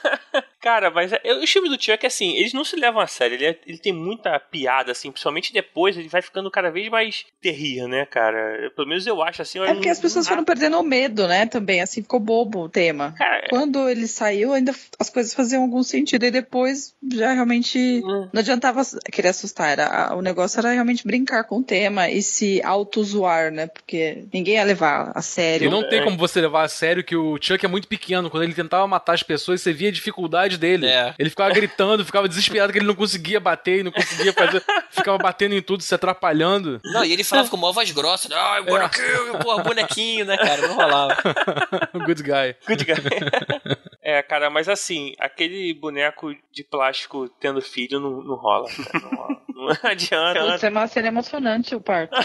Cara, 0.62 0.92
mas 0.92 1.12
é, 1.12 1.34
os 1.34 1.50
filmes 1.52 1.72
do 1.72 1.82
Chuck, 1.84 2.06
assim, 2.06 2.36
eles 2.38 2.54
não 2.54 2.64
se 2.64 2.76
levam 2.76 3.02
a 3.02 3.08
sério. 3.08 3.36
Ele, 3.36 3.46
é- 3.48 3.60
ele 3.66 3.78
tem 3.80 3.92
muita 3.92 4.40
piada, 4.40 4.92
assim, 4.92 5.12
principalmente 5.12 5.52
depois, 5.52 5.98
ele 5.98 6.08
vai 6.08 6.22
ficando 6.22 6.52
cada 6.52 6.70
vez 6.70 6.88
mais 6.90 7.26
terrível, 7.42 7.88
né, 7.88 8.06
cara? 8.06 8.72
Pelo 8.76 8.88
menos 8.88 9.06
eu 9.08 9.22
acho, 9.24 9.42
assim. 9.42 9.60
É 9.60 9.74
porque 9.74 9.90
as 9.90 10.00
pessoas 10.00 10.28
foram 10.28 10.44
perdendo 10.46 10.80
o 10.80 10.84
medo, 10.84 11.28
né? 11.28 11.48
Também, 11.48 11.82
assim, 11.82 12.04
ficou 12.04 12.20
bobo 12.20 12.60
o 12.66 12.70
tema. 12.70 13.14
Cara, 13.18 13.48
Quando 13.50 13.90
ele 13.90 14.08
saiu, 14.08 14.54
ainda 14.54 14.74
as 15.00 15.10
coisas 15.10 15.34
faziam 15.34 15.64
algum 15.64 15.82
sentido. 15.84 16.26
E 16.26 16.32
depois 16.32 16.96
já 17.12 17.34
realmente 17.34 18.02
Hum. 18.06 18.30
não 18.32 18.40
adiantava 18.40 18.82
querer 19.12 19.30
assustar. 19.30 19.72
Era, 19.72 20.16
o 20.16 20.22
negócio 20.22 20.60
era 20.60 20.72
realmente 20.72 21.06
brincar 21.12 21.44
com 21.44 21.60
o 21.60 21.64
tema 21.64 22.10
e 22.10 22.22
se 22.22 22.62
auto-zoar, 22.64 23.52
né? 23.52 23.68
Porque 23.68 24.26
ninguém 24.34 24.56
ia 24.56 24.64
levar 24.64 25.12
a 25.14 25.20
E 25.20 25.24
sério. 25.24 25.70
não 25.70 25.88
tem 25.88 26.04
como 26.04 26.18
você 26.18 26.40
levar 26.42 26.64
a 26.64 26.68
sério 26.70 27.04
que 27.04 27.16
o 27.16 27.38
Chuck 27.42 27.66
é 27.66 27.70
muito 27.70 27.88
pequeno. 27.88 28.30
Quando 28.30 28.44
ele 28.44 28.54
tentava 28.54 28.88
matar 28.88 29.14
as 29.14 29.24
pessoas, 29.24 29.62
você 29.62 29.74
via 29.74 29.90
a 29.90 29.92
dificuldade 29.92 30.58
dele. 30.58 30.88
É. 30.88 31.14
Ele 31.20 31.30
ficava 31.30 31.54
gritando, 31.54 32.06
ficava 32.06 32.28
desesperado 32.30 32.72
que 32.72 32.80
ele 32.80 32.86
não 32.88 32.96
conseguia 32.96 33.40
bater 33.40 33.80
e 33.80 33.84
não 33.84 33.92
conseguia 33.92 34.32
fazer. 34.34 34.64
ficava 34.90 35.18
batendo 35.18 35.56
em 35.56 35.62
tudo, 35.62 35.84
se 35.84 35.94
atrapalhando. 35.94 36.80
Não, 36.86 37.04
e 37.04 37.12
ele 37.12 37.24
falava 37.24 37.50
com 37.50 37.58
uma 37.58 37.72
voz 37.72 37.92
grossa, 37.92 38.30
né? 38.30 38.36
Ai, 38.38 38.64
bonequinho, 38.64 39.40
porra, 39.40 39.64
bonequinho, 39.64 40.26
né, 40.26 40.38
cara? 40.38 40.68
Não 40.68 40.76
rolava. 40.76 41.18
Good 42.06 42.24
guy. 42.24 42.56
Good 42.68 42.86
guy. 42.86 42.96
É, 44.04 44.20
cara, 44.24 44.50
mas 44.50 44.68
assim, 44.68 45.14
aquele 45.20 45.76
boneco 45.76 46.34
de 46.52 46.64
plástico 46.64 47.30
tendo 47.40 47.62
filho 47.62 48.00
não, 48.00 48.24
não 48.24 48.36
rola, 48.36 48.68
cara, 48.68 49.00
não 49.06 49.16
rola. 49.16 49.42
Não 49.62 49.78
adianta. 49.84 50.56
Isso 50.56 50.66
é 50.66 50.70
uma 50.70 50.88
cena 50.88 51.08
emocionante, 51.08 51.76
o 51.76 51.82
parto. 51.82 52.16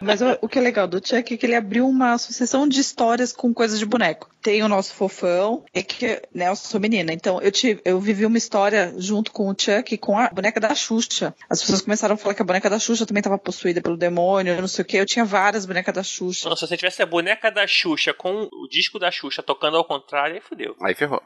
Mas 0.00 0.22
o, 0.22 0.38
o 0.40 0.48
que 0.48 0.58
é 0.58 0.62
legal 0.62 0.86
do 0.88 0.96
Chuck 0.96 1.34
é 1.34 1.36
que 1.36 1.44
ele 1.44 1.54
abriu 1.54 1.86
uma 1.86 2.16
sucessão 2.16 2.66
de 2.66 2.80
histórias 2.80 3.32
com 3.32 3.52
coisas 3.52 3.78
de 3.78 3.84
boneco. 3.84 4.30
Tem 4.40 4.62
o 4.62 4.68
nosso 4.68 4.94
fofão, 4.94 5.62
é 5.74 5.82
que, 5.82 6.22
né, 6.34 6.48
eu 6.48 6.56
sou 6.56 6.80
menina, 6.80 7.12
então 7.12 7.40
eu 7.42 7.52
tive, 7.52 7.82
eu 7.84 8.00
vivi 8.00 8.24
uma 8.24 8.38
história 8.38 8.94
junto 8.96 9.30
com 9.30 9.50
o 9.50 9.54
Chuck 9.58 9.98
com 9.98 10.18
a 10.18 10.30
boneca 10.30 10.58
da 10.58 10.74
Xuxa. 10.74 11.34
As 11.50 11.60
pessoas 11.60 11.82
começaram 11.82 12.14
a 12.14 12.16
falar 12.16 12.34
que 12.34 12.40
a 12.40 12.44
boneca 12.44 12.70
da 12.70 12.78
Xuxa 12.78 13.04
também 13.04 13.20
estava 13.20 13.36
possuída 13.36 13.82
pelo 13.82 13.96
demônio, 13.98 14.58
não 14.58 14.68
sei 14.68 14.82
o 14.82 14.86
que. 14.86 14.96
Eu 14.96 15.04
tinha 15.04 15.24
várias 15.24 15.66
bonecas 15.66 15.94
da 15.94 16.02
Xuxa. 16.02 16.48
Nossa, 16.48 16.66
se 16.66 16.68
você 16.70 16.76
tivesse 16.78 17.02
a 17.02 17.06
boneca 17.06 17.50
da 17.50 17.66
Xuxa 17.66 18.14
com 18.14 18.48
o 18.50 18.68
disco 18.68 18.98
da 18.98 19.10
Xuxa 19.10 19.42
tocando 19.42 19.76
ao 19.76 19.84
contrário, 19.84 20.36
aí 20.36 20.40
fudeu. 20.40 20.74
Aí 20.80 20.94
ferrou. 20.94 21.22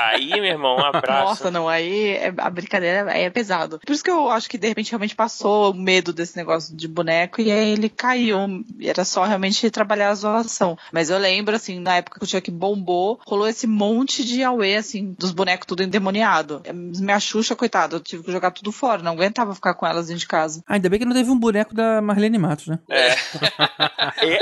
Aí, 0.00 0.30
meu 0.32 0.44
irmão, 0.44 0.76
um 0.76 0.84
abraço. 0.84 1.24
Nossa, 1.24 1.50
não, 1.50 1.68
aí 1.68 2.10
é- 2.16 2.32
a 2.36 2.50
brincadeira 2.50 3.10
aí 3.10 3.24
é 3.24 3.30
pesado. 3.30 3.78
Por 3.84 3.92
isso 3.92 4.02
que 4.04 4.10
eu 4.10 4.28
acho 4.30 4.48
que 4.48 4.58
de 4.58 4.68
repente 4.68 4.90
realmente 4.90 5.14
passou 5.14 5.70
o 5.70 5.74
medo 5.74 6.12
desse 6.12 6.36
negócio 6.36 6.76
de 6.76 6.86
boneco 6.88 7.40
e 7.40 7.50
aí 7.50 7.70
ele 7.70 7.88
caiu. 7.88 8.36
Era 8.80 9.04
só 9.04 9.24
realmente 9.24 9.70
trabalhar 9.70 10.10
a 10.10 10.14
zoação. 10.14 10.76
Mas 10.92 11.10
eu 11.10 11.18
lembro, 11.18 11.54
assim, 11.56 11.78
na 11.80 11.96
época 11.96 12.18
que 12.18 12.24
o 12.24 12.28
Chuck 12.28 12.50
bombou, 12.50 13.20
rolou 13.26 13.48
esse 13.48 13.66
monte 13.66 14.24
de 14.24 14.42
auê, 14.42 14.76
assim, 14.76 15.14
dos 15.18 15.32
bonecos 15.32 15.66
tudo 15.66 15.82
endemoniado. 15.82 16.62
Minha 16.72 17.18
Xuxa, 17.20 17.54
coitada, 17.56 17.96
eu 17.96 18.00
tive 18.00 18.22
que 18.22 18.32
jogar 18.32 18.50
tudo 18.50 18.72
fora. 18.72 19.02
Não 19.02 19.12
aguentava 19.12 19.54
ficar 19.54 19.74
com 19.74 19.86
elas 19.86 20.06
dentro 20.06 20.20
de 20.20 20.26
casa. 20.26 20.62
Ah, 20.66 20.74
ainda 20.74 20.88
bem 20.88 20.98
que 20.98 21.04
não 21.04 21.14
teve 21.14 21.30
um 21.30 21.38
boneco 21.38 21.74
da 21.74 22.00
Marlene 22.00 22.38
Matos, 22.38 22.66
né? 22.68 22.78
É. 22.88 23.14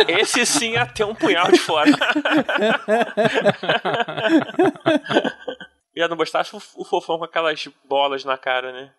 Esse 0.20 0.44
sim 0.46 0.72
ia 0.72 0.86
ter 0.86 1.04
um 1.04 1.14
punhal 1.14 1.50
de 1.50 1.58
fora. 1.58 1.90
Já 5.96 6.08
não 6.08 6.16
bastasse 6.16 6.54
o 6.54 6.84
fofão 6.84 7.18
com 7.18 7.24
aquelas 7.24 7.68
bolas 7.88 8.24
na 8.24 8.36
cara, 8.36 8.72
né? 8.72 8.90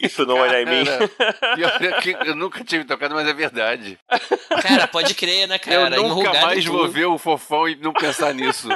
Isso 0.00 0.26
não 0.26 0.38
olha 0.38 0.60
em 0.60 0.66
mim. 0.66 0.84
É 1.80 2.00
que 2.00 2.10
eu 2.26 2.34
nunca 2.34 2.64
tive 2.64 2.84
tocado, 2.84 3.14
mas 3.14 3.28
é 3.28 3.32
verdade. 3.32 3.98
Cara, 4.60 4.88
pode 4.88 5.14
crer, 5.14 5.46
né, 5.46 5.58
cara? 5.58 5.94
eu 5.94 6.08
nunca 6.08 6.32
mais 6.32 6.64
vou 6.64 6.88
ver 6.88 7.06
o 7.06 7.18
fofão 7.18 7.68
e 7.68 7.76
não 7.76 7.92
pensar 7.92 8.34
nisso. 8.34 8.68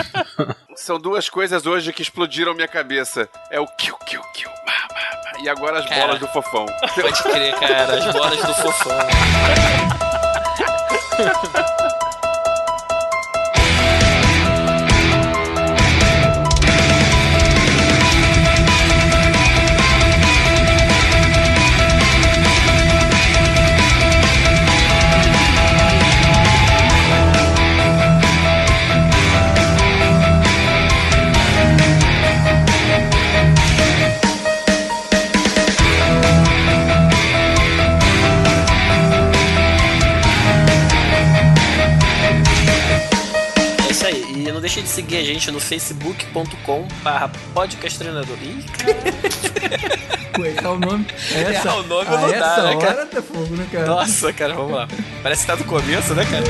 São 0.76 0.98
duas 0.98 1.28
coisas 1.28 1.66
hoje 1.66 1.92
que 1.92 2.02
explodiram 2.02 2.54
minha 2.54 2.68
cabeça. 2.68 3.28
É 3.50 3.60
o 3.60 3.66
kill, 3.66 3.96
kill, 3.98 4.22
kill, 4.32 4.50
e 5.42 5.48
agora 5.48 5.78
as 5.78 5.86
Cara. 5.86 6.00
bolas 6.00 6.20
do 6.20 6.28
fofão. 6.28 6.66
Pode 6.66 7.22
crer, 7.22 7.54
cara. 7.58 7.94
As 7.94 8.12
bolas 8.12 8.42
do 8.44 8.54
fofão. 8.54 8.98
Deixe 44.74 44.82
de 44.82 44.88
seguir 44.88 45.16
a 45.18 45.22
gente 45.22 45.50
no 45.52 45.60
facebook.com 45.60 46.88
barra 47.02 47.30
podcasttreinador. 47.52 48.36
Ih, 48.42 48.64
é 50.64 50.68
o 50.68 50.78
nome. 50.78 51.06
Essa, 51.30 51.68
É, 51.68 51.72
o 51.72 51.82
nome 51.84 52.08
a 52.08 52.20
não 52.20 52.28
dá, 52.28 52.36
essa 52.36 52.62
né, 52.62 52.76
hora 52.76 52.78
cara? 52.78 53.06
tá 53.06 53.22
fogo, 53.22 53.54
né, 53.54 53.68
cara? 53.70 53.86
Nossa, 53.86 54.32
cara, 54.32 54.54
vamos 54.54 54.72
lá. 54.72 54.88
Parece 55.22 55.42
que 55.42 55.46
tá 55.46 55.54
do 55.54 55.64
começo, 55.64 56.14
né, 56.14 56.24
cara? 56.24 56.44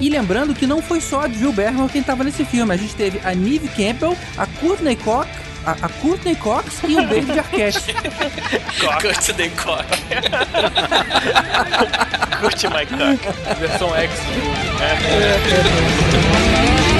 E 0.00 0.08
lembrando 0.08 0.54
que 0.54 0.66
não 0.66 0.80
foi 0.80 1.02
só 1.02 1.24
a 1.24 1.26
Drew 1.26 1.52
Barrymore 1.52 1.92
quem 1.92 2.02
tava 2.02 2.24
nesse 2.24 2.46
filme. 2.46 2.72
A 2.72 2.76
gente 2.76 2.94
teve 2.94 3.20
a 3.22 3.34
Neve 3.34 3.68
Campbell, 3.68 4.16
a 4.38 4.46
Courtney 4.46 4.96
Cox, 4.96 5.28
a, 5.66 5.72
a 5.72 5.88
Courtney 6.00 6.34
Cox 6.36 6.82
e 6.86 6.96
o 6.96 7.06
David 7.06 7.38
Arquette. 7.38 7.94
The 9.36 9.48
cock. 9.50 9.86
Curte 12.40 12.68
my 12.68 12.86
cock. 12.86 13.18
Versão 13.58 13.94
X 13.94 14.18
do 14.18 14.32
filme. 14.32 14.50
É. 16.96 16.99